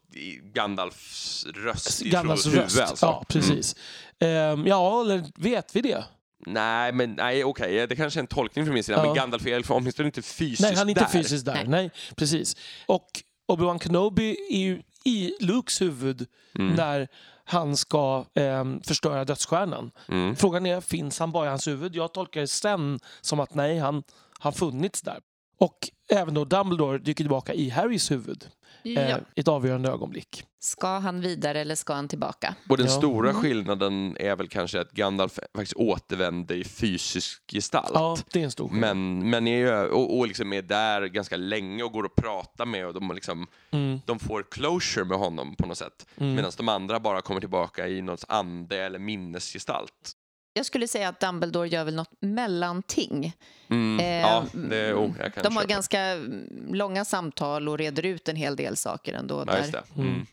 Gandalfs 0.55 1.46
röst 1.55 2.02
i 2.02 2.09
Gandalfs 2.11 2.42
Frodos 2.42 2.59
röst. 2.62 2.74
huvud. 2.76 2.88
Alltså. 2.88 3.07
Ja, 3.07 3.24
precis. 3.28 3.76
Ehm, 4.20 4.66
ja, 4.66 5.00
eller 5.00 5.24
vet 5.36 5.76
vi 5.76 5.80
det? 5.80 6.05
Nej, 6.46 6.92
men 6.92 7.12
nej, 7.12 7.44
okej, 7.44 7.86
det 7.86 7.96
kanske 7.96 8.18
är 8.18 8.22
en 8.22 8.26
tolkning 8.26 8.64
från 8.64 8.74
min 8.74 8.84
sida, 8.84 8.98
Ja. 8.98 9.05
men 9.05 9.14
Gandalf 9.14 9.46
är 9.46 9.64
åtminstone 9.68 10.07
inte 10.07 10.22
fysiskt 10.22 10.61
Nej, 10.61 10.74
han 10.76 10.86
är 10.88 10.90
inte 10.90 11.00
där. 11.00 11.09
fysiskt 11.09 11.44
där. 11.46 11.55
Nej. 11.55 11.64
Nej. 11.68 11.90
precis. 12.16 12.57
Och 12.86 13.07
Obi-Wan 13.52 13.78
Kenobi 13.82 14.36
är 14.50 14.59
ju 14.59 14.82
i 15.05 15.34
Lukes 15.40 15.80
huvud 15.80 16.26
Mm. 16.59 16.74
när 16.74 17.09
han 17.44 17.76
ska 17.76 18.24
ehm, 18.34 18.80
förstöra 18.82 19.24
dödsstjärnan. 19.24 19.90
Mm. 20.09 20.36
Frågan 20.36 20.66
är, 20.66 20.80
finns 20.80 21.18
han 21.18 21.32
bara 21.32 21.46
i 21.46 21.48
hans 21.48 21.68
huvud? 21.68 21.96
Jag 21.96 22.14
tolkar 22.14 22.40
det 22.40 22.46
sen 22.48 23.00
som 23.20 23.40
att 23.40 23.55
nej, 23.55 23.78
han 23.78 24.02
har 24.38 24.52
funnits 24.52 25.02
där. 25.02 25.18
Och 25.59 25.78
även 26.11 26.34
då 26.34 26.44
Dumbledore 26.44 26.98
dyker 26.98 27.24
tillbaka 27.24 27.55
i 27.55 27.70
Harrys 27.70 28.11
huvud 28.11 28.46
Ja. 28.85 29.01
eh, 29.01 29.16
ett 29.37 29.49
avgörande 29.49 29.89
ögonblick. 29.91 30.45
Ska 30.61 30.99
han 30.99 31.20
vidare 31.20 31.61
eller 31.61 31.74
ska 31.74 31.95
han 31.95 32.09
tillbaka? 32.09 32.55
Och 32.68 32.76
den 32.76 32.87
Ja. 32.87 32.93
stora 32.93 33.30
Mm. 33.30 33.43
skillnaden 33.43 34.16
är 34.20 34.37
väl 34.37 34.49
kanske 34.49 34.80
att 34.80 34.93
Gandalf 34.93 35.32
faktiskt 35.55 35.72
återvänder 35.76 36.55
i 36.55 36.64
fysisk 36.64 37.43
gestalt. 37.53 37.91
Ja, 37.95 38.16
det 38.32 38.41
är 38.41 38.45
en 38.45 38.51
stor 38.51 38.68
skillnad. 38.68 38.97
Men, 38.97 39.30
men 39.30 39.47
är, 39.47 39.59
ju- 39.59 39.89
och, 39.91 40.18
och 40.18 40.26
liksom 40.28 40.53
är 40.53 40.62
där 40.62 41.07
ganska 41.07 41.37
länge 41.37 41.82
och 41.82 41.93
går 41.93 42.05
och 42.05 42.14
pratar 42.16 42.66
med 42.66 42.87
och 42.87 42.95
de, 42.95 43.12
liksom, 43.14 43.47
Mm. 43.70 44.01
de 44.07 44.18
får 44.18 44.43
closure 44.51 45.05
med 45.05 45.18
honom 45.18 45.57
på 45.57 45.66
något 45.66 45.78
sätt. 45.78 46.07
Mm. 46.16 46.35
Medan 46.35 46.53
de 46.57 46.68
andra 46.68 47.01
bara 47.01 47.20
kommer 47.22 47.41
tillbaka 47.41 47.89
i 47.89 48.03
något 48.03 48.24
ande 48.28 48.78
eller 48.78 48.99
minnesgestalt. 48.99 50.12
Jag 50.57 50.66
skulle 50.66 50.88
säga 50.88 51.09
att 51.09 51.20
Dumbledore 51.20 51.68
gör 51.68 51.84
väl 51.84 51.94
något 51.94 52.11
mellanting. 52.20 53.32
Mm. 53.70 54.00
Eh, 54.00 54.20
ja, 54.30 54.44
det, 54.52 54.94
oh, 54.94 55.11
jag 55.18 55.34
kan 55.34 55.42
De 55.42 55.57
har 55.57 55.62
köpa. 55.62 55.72
ganska 55.74 56.00
mm, 56.00 56.74
långa 56.74 57.05
samtal 57.05 57.68
och 57.68 57.78
reder 57.78 58.07
ut 58.07 58.28
en 58.28 58.36
hel 58.36 58.57
del 58.57 58.76
saker 58.76 59.14
ändå. 59.14 59.44
Ja, 59.46 59.59
just 59.59 59.72
där. 59.72 59.82
det. 59.94 60.00
Mm. 60.00 60.14
Mm. 60.14 60.26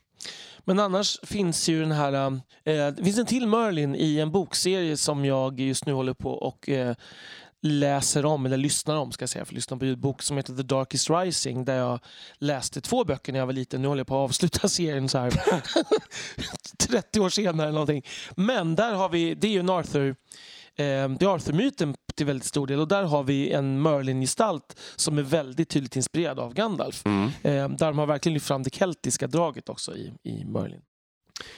Men 0.66 0.80
annars 0.80 1.20
finns 1.24 1.70
ju 1.70 1.80
den 1.80 1.92
här... 1.92 2.14
eh, 2.14 2.88
det 2.88 3.04
finns 3.04 3.18
en 3.18 3.26
till 3.26 3.48
Merlin 3.48 3.96
i 3.96 4.20
en 4.20 4.32
bokserie 4.32 4.98
som 4.98 5.26
jag 5.26 5.60
just 5.60 5.86
nu 5.86 5.94
håller 5.94 6.14
på 6.14 6.32
och 6.32 6.70
eh, 6.70 6.96
läser 7.62 8.26
om, 8.26 8.46
eller 8.46 8.58
lyssnar 8.58 8.96
om 8.96 9.12
ska 9.12 9.24
jag 9.24 9.30
säga, 9.30 9.46
för 9.46 9.56
lyssnar 9.56 9.78
på 9.78 9.86
ljudbok 9.86 10.22
som 10.22 10.38
heter 10.38 10.56
The 10.56 10.64
Darkest 10.64 11.10
Rising 11.10 11.66
där 11.66 11.76
jag 11.76 12.00
läste 12.38 12.82
två 12.82 13.04
böcker 13.04 13.32
när 13.32 13.40
jag 13.40 13.46
var 13.46 13.54
liten. 13.54 13.82
Nu 13.82 13.88
håller 13.88 14.00
jag 14.00 14.08
på 14.08 14.16
att 14.24 14.30
avsluta 14.30 14.68
serien 14.70 15.10
så 15.10 15.18
här 15.18 15.32
30 16.88 17.20
år 17.20 17.30
senare 17.30 17.68
eller 17.68 17.74
någonting. 17.74 18.06
Men 18.36 18.76
där 18.76 18.94
har 18.94 19.10
vi, 19.10 19.36
det 19.36 19.48
är 19.48 19.52
ju 19.52 19.60
en 19.60 19.70
Arthur 19.70 20.10
eh, 20.76 21.10
det 21.10 21.22
är 21.22 21.36
Arthur-myten 21.36 21.96
till 22.16 22.26
väldigt 22.26 22.48
stor 22.48 22.68
del 22.68 22.80
och 22.80 22.88
där 22.88 23.04
har 23.04 23.24
vi 23.24 23.52
en 23.52 23.82
Merlin-gestalt 23.82 24.80
som 24.96 25.18
är 25.18 25.24
väldigt 25.24 25.70
tydligt 25.70 25.96
inspirerad 25.96 26.40
av 26.40 26.54
Gandalf. 26.54 27.06
Mm. 27.06 27.26
Eh, 27.26 27.70
där 27.70 27.88
de 27.88 27.98
har 27.98 28.06
verkligen 28.06 28.34
lyft 28.34 28.48
fram 28.48 28.64
det 28.64 28.76
keltiska 28.76 29.28
draget 29.28 29.70
också 29.70 29.96
i, 29.96 30.14
i 30.24 30.46
Merlin. 30.46 30.82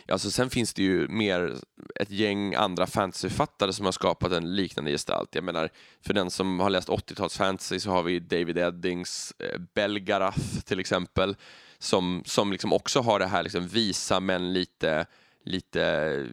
Alltså, 0.07 0.31
sen 0.31 0.49
finns 0.49 0.73
det 0.73 0.83
ju 0.83 1.07
mer 1.07 1.55
ett 1.95 2.11
gäng 2.11 2.55
andra 2.55 2.87
fantasyförfattare 2.87 3.73
som 3.73 3.85
har 3.85 3.91
skapat 3.91 4.31
en 4.31 4.55
liknande 4.55 4.91
gestalt. 4.91 5.35
Jag 5.35 5.43
menar, 5.43 5.69
för 6.01 6.13
den 6.13 6.31
som 6.31 6.59
har 6.59 6.69
läst 6.69 6.89
80-tals 6.89 7.37
fantasy 7.37 7.79
så 7.79 7.89
har 7.89 8.03
vi 8.03 8.19
David 8.19 8.57
Eddings 8.57 9.33
eh, 9.39 9.59
Belgarath 9.73 10.61
till 10.65 10.79
exempel, 10.79 11.35
som, 11.79 12.23
som 12.25 12.51
liksom 12.51 12.73
också 12.73 13.01
har 13.01 13.19
det 13.19 13.25
här 13.25 13.43
liksom 13.43 13.67
visa 13.67 14.19
men 14.19 14.53
lite, 14.53 15.05
lite 15.45 15.83
eh, 15.83 16.25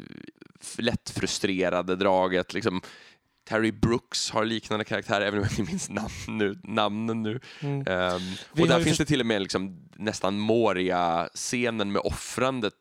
lätt 0.78 1.10
frustrerade 1.10 1.96
draget. 1.96 2.54
Liksom, 2.54 2.80
Terry 3.50 3.72
Brooks 3.72 4.30
har 4.30 4.44
liknande 4.44 4.84
karaktär, 4.84 5.20
även 5.20 5.40
om 5.40 5.44
jag 5.44 5.52
inte 5.52 5.72
minns 5.72 5.90
namn 5.90 6.38
nu, 6.38 6.58
namnen 6.64 7.22
nu. 7.22 7.40
Mm. 7.60 7.84
Vi 8.52 8.62
och 8.62 8.68
där 8.68 8.80
finns 8.80 8.98
det 8.98 9.04
till 9.04 9.20
och 9.20 9.26
med 9.26 9.42
liksom 9.42 9.88
nästan 9.96 10.38
Moria-scenen 10.38 11.92
med 11.92 12.02
offrandet 12.04 12.74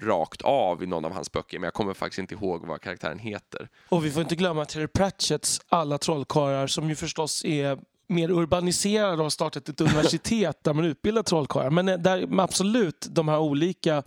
rakt 0.00 0.42
av 0.42 0.82
i 0.82 0.86
någon 0.86 1.04
av 1.04 1.12
hans 1.12 1.32
böcker, 1.32 1.58
men 1.58 1.64
jag 1.64 1.74
kommer 1.74 1.94
faktiskt 1.94 2.18
inte 2.18 2.34
ihåg 2.34 2.66
vad 2.66 2.80
karaktären 2.80 3.18
heter. 3.18 3.68
Och 3.88 4.04
vi 4.04 4.10
får 4.10 4.22
inte 4.22 4.36
glömma 4.36 4.64
Terry 4.64 4.86
Pratchetts 4.86 5.60
alla 5.68 5.98
trollkarlar 5.98 6.66
som 6.66 6.88
ju 6.88 6.94
förstås 6.94 7.44
är 7.44 7.78
mer 8.08 8.30
urbaniserade 8.30 9.12
och 9.12 9.22
har 9.22 9.30
startat 9.30 9.68
ett 9.68 9.80
universitet 9.80 10.64
där 10.64 10.74
man 10.74 10.84
utbildar 10.84 11.22
trollkarlar. 11.22 11.70
Men 11.70 11.88
eh, 11.88 11.98
där, 11.98 12.40
absolut, 12.40 13.06
de 13.10 13.28
här 13.28 13.38
olika 13.38 14.02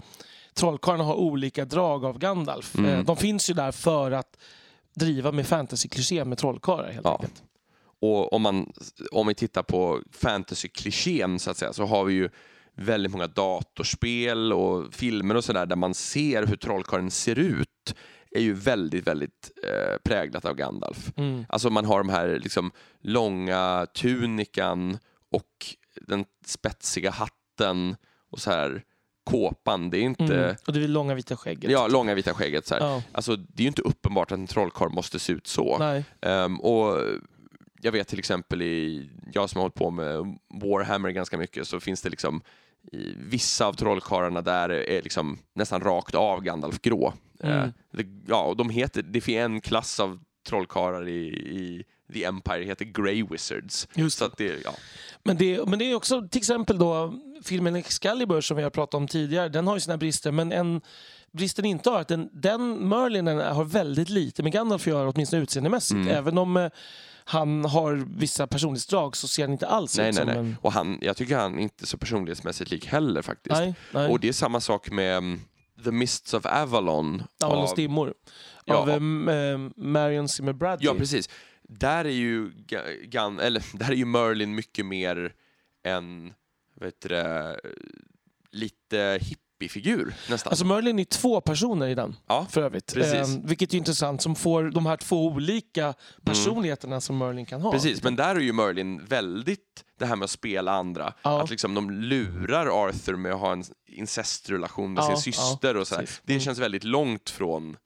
trollkarlarna 0.53 1.03
har 1.03 1.15
olika 1.15 1.65
drag 1.65 2.05
av 2.05 2.17
Gandalf. 2.19 2.75
Mm. 2.75 2.91
Eh, 2.91 3.05
De 3.05 3.17
finns 3.17 3.49
ju 3.49 3.53
där 3.53 3.71
för 3.71 4.11
att 4.11 4.37
driva 4.93 5.31
med 5.31 5.45
fantasy-kliché 5.45 6.25
med 6.25 6.37
trollkarlar 6.37 6.91
helt 6.91 7.05
Ja. 7.05 7.11
enkelt. 7.15 7.43
Och 7.99 8.33
om, 8.33 8.41
man, 8.41 8.73
om 9.11 9.27
vi 9.27 9.35
tittar 9.35 9.63
på 9.63 10.01
fantasy-klichén 10.11 11.37
så 11.39 11.51
att 11.51 11.57
säga 11.57 11.73
så 11.73 11.85
har 11.85 12.03
vi 12.03 12.13
ju 12.13 12.29
väldigt 12.75 13.11
många 13.11 13.27
datorspel 13.27 14.53
och 14.53 14.93
filmer 14.93 15.35
och 15.35 15.43
sådär 15.43 15.65
där 15.65 15.75
man 15.75 15.93
ser 15.93 16.45
hur 16.45 16.55
trollkarlen 16.55 17.11
ser 17.11 17.39
ut 17.39 17.95
är 18.31 18.41
ju 18.41 18.53
väldigt, 18.53 19.07
väldigt 19.07 19.51
eh, 19.63 19.97
präglat 20.03 20.45
av 20.45 20.55
Gandalf. 20.55 21.11
Mm. 21.17 21.45
Alltså 21.49 21.69
man 21.69 21.85
har 21.85 21.97
de 21.97 22.09
här 22.09 22.39
liksom 22.43 22.71
långa 23.01 23.87
tunikan 23.95 24.97
och 25.31 25.75
den 26.07 26.25
spetsiga 26.45 27.11
hatten 27.11 27.95
och 28.31 28.39
så 28.39 28.51
här 28.51 28.83
kåpan. 29.31 29.89
Det 29.89 29.97
är 29.97 30.01
inte... 30.01 30.23
Mm. 30.23 30.55
Och 30.67 30.73
det 30.73 30.83
är 30.83 30.87
långa 30.87 31.13
vita 31.13 31.37
skägget. 31.37 31.71
Ja, 31.71 31.87
långa 31.87 32.13
vita 32.13 32.33
skägget. 32.33 32.67
Så. 32.67 32.75
Ja. 32.79 33.03
Alltså, 33.11 33.35
det 33.35 33.61
är 33.61 33.63
ju 33.63 33.67
inte 33.67 33.81
uppenbart 33.81 34.31
att 34.31 34.37
en 34.37 34.47
trollkarl 34.47 34.89
måste 34.89 35.19
se 35.19 35.33
ut 35.33 35.47
så. 35.47 36.03
Ehm, 36.21 36.59
och 36.61 36.97
jag 37.81 37.91
vet 37.91 38.07
till 38.07 38.19
exempel 38.19 38.61
i, 38.61 39.09
jag 39.33 39.49
som 39.49 39.57
har 39.57 39.63
hållit 39.63 39.75
på 39.75 39.91
med 39.91 40.37
Warhammer 40.61 41.09
ganska 41.09 41.37
mycket 41.37 41.67
så 41.67 41.79
finns 41.79 42.01
det 42.01 42.09
liksom 42.09 42.41
i 42.91 43.13
vissa 43.17 43.65
av 43.65 43.73
trollkarlarna 43.73 44.41
där 44.41 44.69
är 44.69 45.01
liksom 45.01 45.39
nästan 45.53 45.81
rakt 45.81 46.15
av 46.15 46.41
Gandalf 46.41 46.81
grå. 46.81 47.13
Mm. 47.43 47.59
Eh, 47.59 47.69
det, 47.91 48.05
ja, 48.27 48.43
och 48.43 48.57
de 48.57 48.69
heter, 48.69 49.01
det 49.01 49.21
finns 49.21 49.37
en 49.37 49.61
klass 49.61 49.99
av 49.99 50.19
trollkarlar 50.47 51.07
i, 51.07 51.27
i 51.27 51.83
The 52.13 52.23
Empire 52.23 52.63
heter 52.63 52.85
Grey 52.85 53.23
Wizards. 53.23 53.87
Just 53.95 54.17
Så 54.17 54.25
att 54.25 54.37
det, 54.37 54.61
ja. 54.63 54.73
Men 55.23 55.37
det, 55.37 55.65
men 55.67 55.79
det 55.79 55.91
är 55.91 55.95
också 55.95 56.27
till 56.27 56.39
exempel 56.39 56.77
då 56.79 57.13
filmen 57.43 57.75
Excalibur 57.75 58.41
som 58.41 58.57
vi 58.57 58.63
har 58.63 58.69
pratat 58.69 58.93
om 58.93 59.07
tidigare. 59.07 59.49
Den 59.49 59.67
har 59.67 59.75
ju 59.75 59.79
sina 59.79 59.97
brister 59.97 60.31
men 60.31 60.51
en 60.51 60.81
bristen 61.31 61.65
inte 61.65 61.89
har 61.89 61.99
att 62.01 62.07
den, 62.07 62.29
den 62.33 62.89
Merlinen 62.89 63.37
har 63.55 63.63
väldigt 63.63 64.09
lite 64.09 64.43
med 64.43 64.51
Gandalf 64.51 64.81
att 64.81 64.87
göra 64.87 65.09
åtminstone 65.09 65.41
utseendemässigt. 65.43 65.95
Mm. 65.97 66.07
Även 66.07 66.37
om 66.37 66.57
eh, 66.57 66.69
han 67.23 67.65
har 67.65 68.05
vissa 68.17 68.47
personlighetsdrag 68.47 69.15
så 69.17 69.27
ser 69.27 69.43
han 69.43 69.51
inte 69.51 69.67
alls 69.67 69.97
Nej, 69.97 70.09
ut 70.09 70.15
nej, 70.15 70.25
som 70.25 70.27
nej. 70.27 70.37
en... 70.37 70.57
Och 70.61 70.71
han, 70.73 70.97
jag 71.01 71.17
tycker 71.17 71.37
han 71.37 71.59
inte 71.59 71.83
är 71.83 71.87
så 71.87 71.97
personlighetsmässigt 71.97 72.71
lik 72.71 72.85
heller 72.85 73.21
faktiskt. 73.21 73.55
Nej, 73.59 73.75
nej. 73.91 74.09
Och 74.11 74.19
det 74.19 74.27
är 74.27 74.33
samma 74.33 74.61
sak 74.61 74.91
med 74.91 75.17
mm, 75.17 75.41
The 75.83 75.91
Mists 75.91 76.33
of 76.33 76.45
Avalon. 76.45 77.23
Avalon 77.43 77.63
av- 77.63 77.67
Stimmor. 77.67 78.13
Ja. 78.65 78.75
Av 78.75 78.89
eh, 78.89 78.95
eh, 78.95 79.59
Marion 79.75 80.27
Zimmer 80.27 80.53
Bradley. 80.53 80.85
Ja, 80.87 80.93
precis. 80.97 81.29
Där 81.79 82.05
är 82.05 82.09
ju, 82.09 82.51
Gan, 83.03 83.39
eller, 83.39 83.63
där 83.77 83.91
är 83.91 83.95
ju 83.95 84.05
Merlin 84.05 84.55
mycket 84.55 84.85
mer 84.85 85.33
en, 85.83 86.33
vet 86.75 87.01
du 87.01 87.55
lite 88.51 89.19
hippiefigur 89.21 90.13
nästan. 90.29 90.51
Alltså 90.51 90.65
Merlin 90.65 90.99
är 90.99 91.03
två 91.03 91.41
personer 91.41 91.87
i 91.87 91.95
den 91.95 92.15
ja, 92.27 92.47
för 92.49 92.61
övrigt. 92.61 92.93
Precis. 92.93 93.13
Eh, 93.13 93.41
vilket 93.43 93.73
är 93.73 93.77
intressant 93.77 94.21
som 94.21 94.35
får 94.35 94.63
de 94.63 94.85
här 94.85 94.97
två 94.97 95.27
olika 95.27 95.93
personligheterna 96.23 97.01
som 97.01 97.17
Merlin 97.17 97.45
kan 97.45 97.61
ha. 97.61 97.69
Mm. 97.69 97.81
precis. 97.81 98.03
Men 98.03 98.15
där 98.15 98.35
är 98.35 98.39
ju 98.39 98.53
Merlin 98.53 99.05
väldigt 99.05 99.85
det 99.99 100.05
här 100.05 100.15
med 100.15 100.23
att 100.23 100.29
spela 100.31 100.71
andra. 100.71 101.13
Ja. 101.23 101.43
Att 101.43 101.49
liksom 101.49 101.73
de 101.73 101.91
lurar 101.91 102.87
Arthur 102.87 103.15
med 103.15 103.33
att 103.33 103.39
ha 103.39 103.51
en 103.53 103.63
incestrelation 103.87 104.93
med 104.93 105.01
Ja, 105.03 105.15
sin 105.15 105.33
syster 105.33 105.77
och 105.77 105.87
så. 105.87 105.95
Det 106.23 106.33
Mm. 106.33 106.41
känns 106.41 106.59
väldigt 106.59 106.83
långt 106.83 107.29
från... 107.29 107.77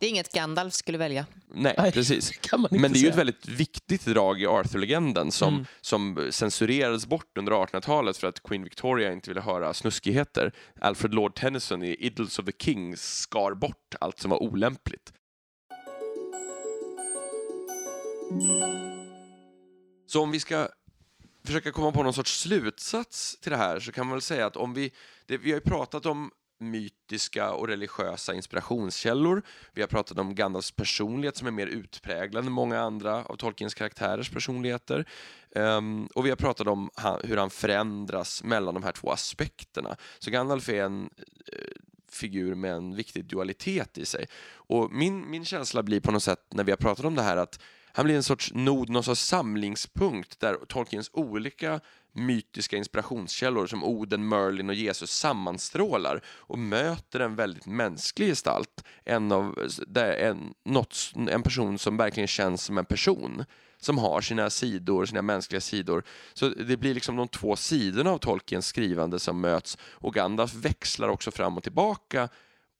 Det 0.00 0.06
är 0.06 0.10
inget 0.10 0.32
Gandalf 0.32 0.74
skulle 0.74 0.98
välja. 0.98 1.26
Nej, 1.54 1.74
Nej, 1.78 1.92
precis. 1.92 2.32
Men 2.70 2.92
det 2.92 2.98
är 2.98 3.02
ju 3.02 3.08
ett 3.08 3.16
väldigt 3.16 3.48
viktigt 3.48 4.04
drag 4.06 4.42
i 4.42 4.46
Arthur-legenden 4.46 5.32
som, 5.32 5.54
Mm. 5.54 5.66
som 5.80 6.28
censurerades 6.30 7.06
bort 7.06 7.38
under 7.38 7.52
1800-talet 7.52 8.16
för 8.16 8.26
att 8.26 8.42
Queen 8.42 8.64
Victoria 8.64 9.12
inte 9.12 9.30
ville 9.30 9.40
höra 9.40 9.74
snuskigheter. 9.74 10.52
Alfred 10.80 11.14
Lord 11.14 11.34
Tennyson 11.34 11.82
i 11.82 11.94
Idylls 11.94 12.38
of 12.38 12.44
the 12.46 12.52
King 12.58 12.96
skar 12.96 13.54
bort 13.54 13.94
allt 14.00 14.18
som 14.18 14.30
var 14.30 14.42
olämpligt. 14.42 15.12
Så 20.06 20.22
om 20.22 20.30
vi 20.30 20.40
ska 20.40 20.68
försöka 21.46 21.72
komma 21.72 21.92
på 21.92 22.02
någon 22.02 22.14
sorts 22.14 22.40
slutsats 22.40 23.36
till 23.40 23.50
det 23.50 23.56
här 23.58 23.80
så 23.80 23.92
kan 23.92 24.06
man 24.06 24.12
väl 24.14 24.22
säga 24.22 24.46
att 24.46 24.56
om 24.56 24.74
vi, 24.74 24.92
det, 25.26 25.38
vi 25.38 25.50
har 25.50 25.56
ju 25.56 25.64
pratat 25.64 26.06
om 26.06 26.30
mytiska 26.60 27.52
och 27.52 27.68
religiösa 27.68 28.34
inspirationskällor. 28.34 29.42
Vi 29.72 29.80
har 29.80 29.88
pratat 29.88 30.18
om 30.18 30.34
Gandalfs 30.34 30.70
personlighet 30.70 31.36
som 31.36 31.46
är 31.46 31.50
mer 31.50 31.66
utpräglad 31.66 32.46
än 32.46 32.52
många 32.52 32.80
andra 32.80 33.24
av 33.24 33.36
Tolkiens 33.36 33.74
karaktärers 33.74 34.30
personligheter. 34.30 35.04
Um, 35.54 36.06
och 36.06 36.26
vi 36.26 36.30
har 36.30 36.36
pratat 36.36 36.66
om 36.66 36.90
han, 36.94 37.20
hur 37.24 37.36
han 37.36 37.50
förändras 37.50 38.44
mellan 38.44 38.74
de 38.74 38.82
här 38.82 38.92
två 38.92 39.10
aspekterna. 39.10 39.96
Så 40.18 40.30
Gandalf 40.30 40.68
är 40.68 40.84
en 40.84 41.02
uh, 41.02 41.08
figur 42.10 42.54
med 42.54 42.72
en 42.72 42.94
viktig 42.94 43.24
dualitet 43.24 43.98
i 43.98 44.06
sig. 44.06 44.26
Och 44.52 44.92
min, 44.92 45.30
min 45.30 45.44
känsla 45.44 45.82
blir 45.82 46.00
på 46.00 46.10
något 46.10 46.22
sätt 46.22 46.46
när 46.50 46.64
vi 46.64 46.72
har 46.72 46.76
pratat 46.76 47.04
om 47.04 47.14
det 47.14 47.22
här 47.22 47.36
att 47.36 47.60
han 47.92 48.04
blir 48.04 48.16
en 48.16 48.22
sorts 48.22 48.52
nod, 48.54 48.88
någon 48.88 49.04
sorts 49.04 49.20
samlingspunkt 49.20 50.40
där 50.40 50.54
Tolkiens 50.68 51.10
olika 51.12 51.80
mytiska 52.12 52.76
inspirationskällor 52.76 53.66
som 53.66 53.84
Oden, 53.84 54.28
Merlin 54.28 54.68
och 54.68 54.74
Jesus 54.74 55.10
sammanstrålar 55.10 56.20
och 56.26 56.58
möter 56.58 57.20
en 57.20 57.36
väldigt 57.36 57.66
mänsklig 57.66 58.28
gestalt. 58.28 58.84
En, 59.04 59.32
av, 59.32 59.68
där 59.86 60.12
en, 60.12 60.54
något, 60.64 61.12
en 61.28 61.42
person 61.42 61.78
som 61.78 61.96
verkligen 61.96 62.26
känns 62.26 62.64
som 62.64 62.78
en 62.78 62.84
person 62.84 63.44
som 63.80 63.98
har 63.98 64.20
sina 64.20 64.50
sidor, 64.50 65.06
sina 65.06 65.22
mänskliga 65.22 65.60
sidor. 65.60 66.04
Så 66.34 66.48
det 66.48 66.76
blir 66.76 66.94
liksom 66.94 67.16
de 67.16 67.28
två 67.28 67.56
sidorna 67.56 68.10
av 68.10 68.18
Tolkiens 68.18 68.66
skrivande 68.66 69.18
som 69.18 69.40
möts 69.40 69.78
och 69.82 70.14
Gandalf 70.14 70.54
växlar 70.54 71.08
också 71.08 71.30
fram 71.30 71.56
och 71.56 71.62
tillbaka 71.62 72.28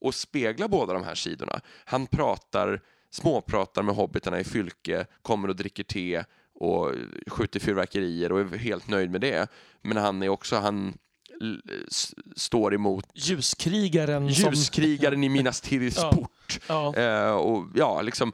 och 0.01 0.15
speglar 0.15 0.69
båda 0.69 0.93
de 0.93 1.05
här 1.05 1.15
sidorna. 1.15 1.61
Han 1.85 2.07
pratar, 2.07 2.81
småpratar 3.11 3.83
med 3.83 3.95
hobbitarna 3.95 4.41
i 4.41 4.45
Fylke, 4.45 5.07
kommer 5.23 5.49
och 5.49 5.57
dricker 5.57 5.85
te 5.85 6.25
och 6.61 6.93
skjuter 7.27 7.61
fyrverkerier 7.61 8.33
och 8.33 8.41
är 8.41 8.59
helt 8.59 8.89
nöjd 8.89 9.11
med 9.11 9.21
det. 9.21 9.49
Men 9.83 9.97
han 9.97 10.23
är 10.23 10.29
också, 10.29 10.57
han 10.57 10.95
står 12.37 12.75
emot 12.75 13.07
Ljuskrigaren 13.15 14.35
som... 14.35 14.51
ljuskrigaren 14.51 15.25
i 15.25 15.29
Minas 15.39 15.61
Tiriths 15.61 15.97
Ja. 15.97 16.13
port. 16.13 16.61
Ja. 16.69 16.97
Eh, 16.97 17.31
och 17.33 17.67
ja, 17.75 18.03
liksom, 18.03 18.33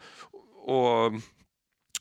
och 0.65 1.13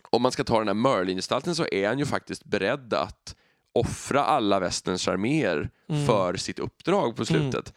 om 0.09 0.21
man 0.21 0.31
ska 0.31 0.43
ta 0.43 0.57
den 0.59 0.67
här 0.67 0.73
Merlin-gestalten 0.73 1.55
så 1.55 1.65
är 1.71 1.87
han 1.87 1.99
ju 1.99 2.05
faktiskt 2.05 2.45
beredd 2.45 2.93
att 2.93 3.35
offra 3.73 4.23
alla 4.23 4.59
västens 4.59 5.07
arméer 5.07 5.69
Mm. 5.89 6.05
för 6.05 6.35
sitt 6.35 6.59
uppdrag 6.59 7.15
på 7.15 7.25
slutet. 7.25 7.73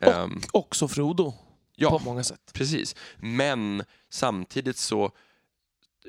Och 0.00 0.06
Ehm, 0.06 0.40
också 0.52 0.88
Frodo 0.88 1.34
ja, 1.76 1.90
på 1.98 2.04
många 2.04 2.24
sätt. 2.24 2.50
precis. 2.52 2.96
Men 3.18 3.82
samtidigt 4.10 4.76
så, 4.76 5.10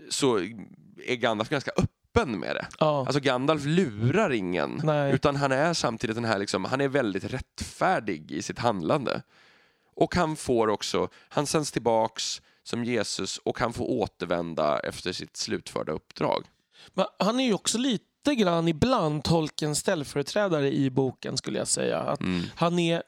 så 0.09 0.39
är 1.05 1.15
Gandalf 1.15 1.49
ganska 1.49 1.71
öppen 1.77 2.39
med 2.39 2.55
det. 2.55 2.67
Ja. 2.79 2.99
Alltså 2.99 3.19
Gandalf 3.19 3.65
lurar 3.65 4.31
ingen, 4.31 4.81
Nej. 4.83 5.13
utan 5.13 5.35
han 5.35 5.51
är 5.51 5.73
samtidigt 5.73 6.15
den 6.15 6.25
här, 6.25 6.39
liksom, 6.39 6.65
han 6.65 6.81
är 6.81 6.87
väldigt 6.87 7.23
rättfärdig 7.23 8.31
i 8.31 8.41
sitt 8.41 8.59
handlande. 8.59 9.21
Och 9.95 10.15
han 10.15 10.35
får 10.35 10.67
också, 10.67 11.09
han 11.29 11.47
sänds 11.47 11.71
tillbaks 11.71 12.41
som 12.63 12.83
Jesus 12.83 13.37
och 13.37 13.59
han 13.59 13.73
får 13.73 13.85
återvända 13.85 14.79
efter 14.79 15.11
sitt 15.13 15.37
slutförda 15.37 15.91
uppdrag. 15.91 16.45
Men 16.93 17.05
han 17.19 17.39
är 17.39 17.43
ju 17.45 17.53
också 17.53 17.77
lite 17.77 18.35
grann 18.35 18.67
ibland 18.67 19.23
Tolkiens 19.23 19.79
ställföreträdare 19.79 20.71
i 20.73 20.89
boken 20.89 21.37
skulle 21.37 21.57
jag 21.57 21.67
säga. 21.67 21.99
Att 21.99 22.19
Mm. 22.21 22.43
Han 22.55 22.79
är, 22.79 23.03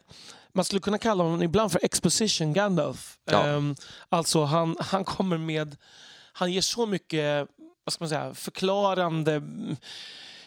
man 0.54 0.66
skulle 0.66 0.82
kunna 0.82 0.98
kalla 0.98 1.24
honom 1.24 1.44
ibland 1.44 1.72
för 1.72 1.80
exposition 1.84 2.54
Gandalf. 2.54 3.18
Ja. 3.32 3.48
Ehm, 3.48 3.76
alltså 4.10 4.44
han, 4.44 4.76
han 4.80 5.04
kommer 5.04 5.38
med, 5.38 5.78
han 6.34 6.52
ger 6.52 6.62
så 6.62 6.86
mycket, 6.86 7.48
vad 7.90 7.94
ska 7.94 8.04
man 8.04 8.10
säga, 8.10 8.34
förklarande 8.34 9.42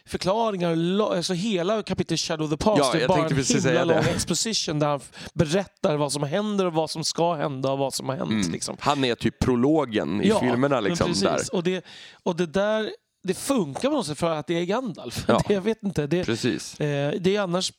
förklaringar. 0.04 1.00
Alltså 1.16 1.32
hela 1.32 1.82
kapitlet 1.82 2.20
Shadow 2.20 2.44
of 2.44 2.50
the 2.50 2.64
Past 2.64 2.94
Ja, 2.94 3.00
är 3.00 3.08
bara 3.08 3.26
en 3.26 3.36
himla 3.36 3.84
lång 3.84 4.04
exposition 4.14 4.78
där 4.78 4.86
han 4.86 5.00
berättar 5.34 5.96
vad 5.96 6.12
som 6.12 6.22
händer 6.22 6.66
och 6.66 6.72
vad 6.72 6.90
som 6.90 7.04
ska 7.04 7.34
hända 7.34 7.70
och 7.70 7.78
vad 7.78 7.94
som 7.94 8.08
har 8.08 8.16
hänt. 8.16 8.30
Mm. 8.30 8.52
Liksom. 8.52 8.76
Han 8.80 9.04
är 9.04 9.14
typ 9.14 9.38
prologen 9.38 10.22
i 10.22 10.28
Ja, 10.28 10.40
filmerna. 10.40 10.80
Liksom, 10.80 11.06
precis. 11.06 11.22
där. 11.22 11.54
Och, 11.54 11.62
det, 11.62 11.84
och 12.22 12.36
det 12.36 12.46
där 12.46 12.90
det 13.22 13.34
funkar 13.34 13.88
på 13.88 13.94
något 13.96 14.06
sätt 14.06 14.18
för 14.18 14.30
att 14.30 14.46
det 14.46 14.54
är 14.54 14.64
Gandalf. 14.64 15.24
Ja. 15.28 15.42
Det, 15.48 15.54
jag 15.54 15.60
vet 15.60 15.82
inte. 15.82 16.06
Det, 16.06 16.24
Precis. 16.24 16.80
eh, 16.80 17.14
det 17.20 17.36
är 17.36 17.40
annars 17.40 17.72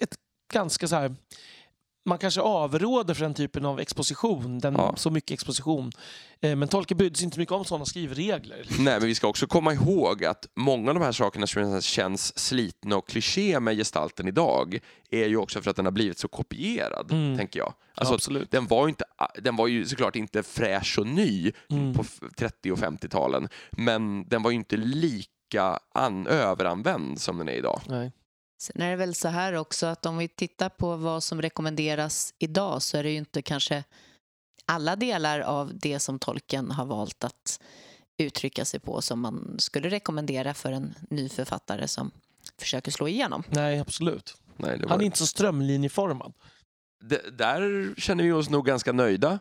ett 0.00 0.14
ganska 0.52 0.88
så 0.88 0.96
här... 0.96 1.14
Man 2.04 2.18
kanske 2.18 2.40
avråder 2.40 3.14
för 3.14 3.22
den 3.22 3.34
typen 3.34 3.64
av 3.64 3.80
exposition, 3.80 4.58
den, 4.58 4.74
Ja. 4.74 4.94
så 4.96 5.10
mycket 5.10 5.30
exposition. 5.30 5.92
Eh, 6.40 6.56
men 6.56 6.68
Tolkien 6.68 6.98
brydde 6.98 7.16
sig 7.16 7.24
inte 7.24 7.38
mycket 7.38 7.52
om 7.52 7.64
sådana 7.64 7.84
skrivregler. 7.84 8.66
Nej, 8.78 8.98
men 9.00 9.06
vi 9.08 9.14
ska 9.14 9.28
också 9.28 9.46
komma 9.46 9.72
ihåg 9.72 10.24
att 10.24 10.46
många 10.56 10.90
av 10.90 10.94
de 10.94 11.02
här 11.04 11.12
sakerna 11.12 11.46
som 11.46 11.80
känns 11.82 12.38
slitna 12.38 12.96
och 12.96 13.08
kliché 13.08 13.60
med 13.60 13.76
gestalten 13.76 14.28
idag 14.28 14.78
är 15.10 15.26
ju 15.26 15.36
också 15.36 15.62
för 15.62 15.70
att 15.70 15.76
den 15.76 15.84
har 15.84 15.92
blivit 15.92 16.18
så 16.18 16.28
kopierad, 16.28 17.12
Mm. 17.12 17.38
tänker 17.38 17.58
jag. 17.60 17.74
Alltså, 17.94 18.14
Absolut. 18.14 18.50
Den 18.50 18.66
var, 18.66 18.88
inte, 18.88 19.04
den 19.42 19.56
var 19.56 19.66
ju 19.66 19.86
såklart 19.86 20.16
inte 20.16 20.42
fräsch 20.42 20.98
och 20.98 21.06
ny 21.06 21.52
Mm. 21.70 21.94
på 21.94 22.02
f- 22.02 22.20
30 22.36 22.72
och 22.72 22.78
50-talen, 22.78 23.48
men 23.70 24.28
den 24.28 24.42
var 24.42 24.50
ju 24.50 24.56
inte 24.56 24.76
lika 24.76 25.28
lika 25.52 25.78
an- 25.94 26.26
överanvänd 26.26 27.20
som 27.20 27.38
den 27.38 27.48
är 27.48 27.52
idag. 27.52 27.80
Nej. 27.88 28.12
Sen 28.62 28.82
är 28.82 28.90
det 28.90 28.96
väl 28.96 29.14
så 29.14 29.28
här 29.28 29.52
också 29.52 29.86
att 29.86 30.06
om 30.06 30.18
vi 30.18 30.28
tittar 30.28 30.68
på 30.68 30.96
vad 30.96 31.22
som 31.22 31.42
rekommenderas 31.42 32.34
idag 32.38 32.82
så 32.82 32.96
är 32.96 33.02
det 33.02 33.10
ju 33.10 33.16
inte 33.16 33.42
kanske 33.42 33.84
alla 34.66 34.96
delar 34.96 35.40
av 35.40 35.70
det 35.74 35.98
som 35.98 36.18
tolken 36.18 36.70
har 36.70 36.84
valt 36.84 37.24
att 37.24 37.60
uttrycka 38.18 38.64
sig 38.64 38.80
på 38.80 39.02
som 39.02 39.20
man 39.20 39.56
skulle 39.58 39.88
rekommendera 39.88 40.54
för 40.54 40.72
en 40.72 40.94
ny 41.10 41.28
författare 41.28 41.88
som 41.88 42.10
försöker 42.58 42.90
slå 42.90 43.08
igenom. 43.08 43.42
Nej, 43.48 43.78
absolut. 43.78 44.36
Nej, 44.56 44.78
det 44.78 44.84
var... 44.84 44.90
Han 44.90 45.00
är 45.00 45.04
inte 45.04 45.18
så 45.18 45.26
strömlinjeformad. 45.26 46.32
D- 47.04 47.20
där 47.32 47.94
känner 48.00 48.24
vi 48.24 48.32
oss 48.32 48.50
nog 48.50 48.66
ganska 48.66 48.92
nöjda 48.92 49.38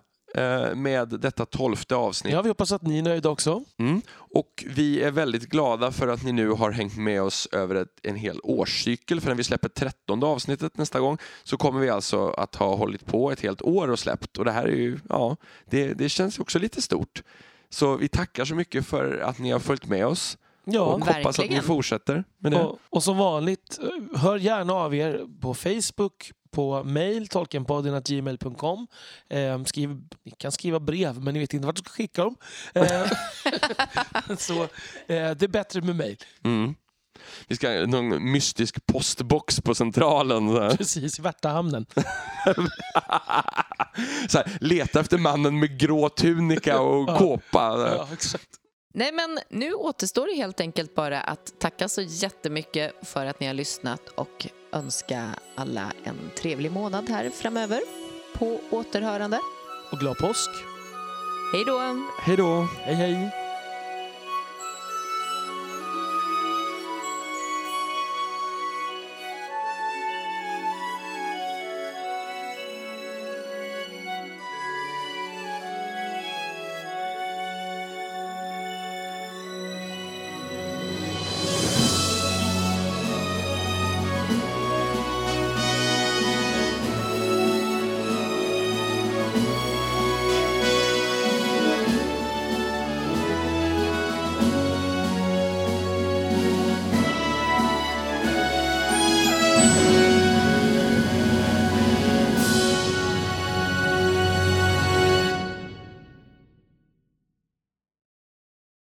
med 0.75 1.07
detta 1.09 1.45
tolfte 1.45 1.95
avsnitt. 1.95 2.33
Ja, 2.33 2.41
vi 2.41 2.49
hoppas 2.49 2.71
att 2.71 2.81
ni 2.81 2.97
är 2.97 3.03
nöjda 3.03 3.29
också. 3.29 3.63
Mm. 3.79 4.01
Och 4.13 4.63
vi 4.67 5.03
är 5.03 5.11
väldigt 5.11 5.49
glada 5.49 5.91
för 5.91 6.07
att 6.07 6.23
ni 6.23 6.31
nu 6.31 6.49
har 6.49 6.71
hängt 6.71 6.97
med 6.97 7.21
oss 7.21 7.47
över 7.51 7.75
ett, 7.75 7.99
en 8.03 8.15
hel 8.15 8.39
årscykel. 8.43 9.21
För 9.21 9.27
när 9.27 9.35
vi 9.35 9.43
släpper 9.43 9.69
trettonde 9.69 10.25
avsnittet 10.25 10.77
nästa 10.77 10.99
gång 10.99 11.17
så 11.43 11.57
kommer 11.57 11.79
vi 11.79 11.89
alltså 11.89 12.29
att 12.29 12.55
ha 12.55 12.75
hållit 12.75 13.05
på 13.05 13.31
ett 13.31 13.41
helt 13.41 13.61
år 13.61 13.87
och 13.87 13.99
släppt. 13.99 14.37
Och 14.37 14.45
det 14.45 14.51
här 14.51 14.63
är 14.63 14.75
ju, 14.75 14.99
ja, 15.09 15.37
det, 15.65 15.93
det 15.93 16.09
känns 16.09 16.39
också 16.39 16.59
lite 16.59 16.81
stort. 16.81 17.23
Så 17.69 17.97
vi 17.97 18.07
tackar 18.07 18.45
så 18.45 18.55
mycket 18.55 18.85
för 18.85 19.17
att 19.17 19.39
ni 19.39 19.51
har 19.51 19.59
följt 19.59 19.85
med 19.85 20.05
oss 20.05 20.37
Ja, 20.63 20.81
och 20.81 20.91
hoppas 20.91 21.15
att 21.15 21.37
ni 21.37 21.43
verkligen. 21.43 21.63
fortsätter 21.63 22.23
med 22.37 22.51
det. 22.51 22.59
och, 22.63 22.79
och 22.89 23.03
som 23.03 23.17
vanligt, 23.17 23.79
eh, 23.81 24.19
hör 24.19 24.37
gärna 24.37 24.73
av 24.73 24.95
er 24.95 25.21
på 25.41 25.53
Facebook, 25.53 26.31
på 26.51 26.83
mail, 26.83 27.27
tolkenpodden.gmail.com. 27.27 28.87
Eh, 29.29 29.63
skriv, 29.63 29.89
ni 30.23 30.31
kan 30.37 30.51
skriva 30.51 30.79
brev, 30.79 31.21
men 31.23 31.33
ni 31.33 31.39
vet 31.39 31.53
inte 31.53 31.65
vart 31.65 31.75
du 31.75 31.79
ska 31.81 31.89
skicka 31.89 32.23
dem. 32.23 32.35
Eh, 32.73 33.05
så 34.37 34.61
eh, 34.63 34.67
det 35.07 35.41
är 35.43 35.47
bättre 35.47 35.81
med 35.81 35.95
mail. 35.95 36.17
Mm. 36.43 36.75
Vi 37.47 37.55
ska 37.55 37.69
ha 37.69 37.85
någon 37.85 38.31
mystisk 38.31 38.85
postbox 38.85 39.61
på 39.61 39.75
centralen. 39.75 40.49
Så 40.49 40.61
här. 40.61 40.75
Precis, 40.77 41.19
i 41.19 41.21
Värtahamnen. 41.21 41.85
Så 44.29 44.37
här, 44.37 44.57
leta 44.61 44.99
efter 44.99 45.17
mannen 45.17 45.59
med 45.59 45.79
grå 45.79 46.09
tunika 46.09 46.79
och 46.79 47.09
Ja. 47.09 47.17
kåpa. 47.17 47.93
Ja, 47.97 48.07
exakt. 48.13 48.47
Nej, 48.93 49.11
men 49.11 49.39
nu 49.49 49.73
återstår 49.73 50.27
det 50.27 50.33
helt 50.33 50.59
enkelt 50.59 50.95
bara 50.95 51.21
att 51.21 51.59
tacka 51.59 51.89
så 51.89 52.01
jättemycket 52.01 53.07
för 53.07 53.25
att 53.25 53.39
ni 53.39 53.47
har 53.47 53.53
lyssnat 53.53 54.09
och 54.09 54.47
önska 54.71 55.29
alla 55.55 55.91
en 56.03 56.31
trevlig 56.35 56.71
månad 56.71 57.09
här 57.09 57.29
framöver. 57.29 57.81
På 58.33 58.59
återhörande. 58.69 59.39
Och 59.91 59.99
glad 59.99 60.17
påsk. 60.17 60.49
Hej 61.53 61.63
då! 61.65 61.79
Hej 62.21 62.37
då! 62.37 62.67
Hej, 62.83 62.95
hej. 62.95 63.40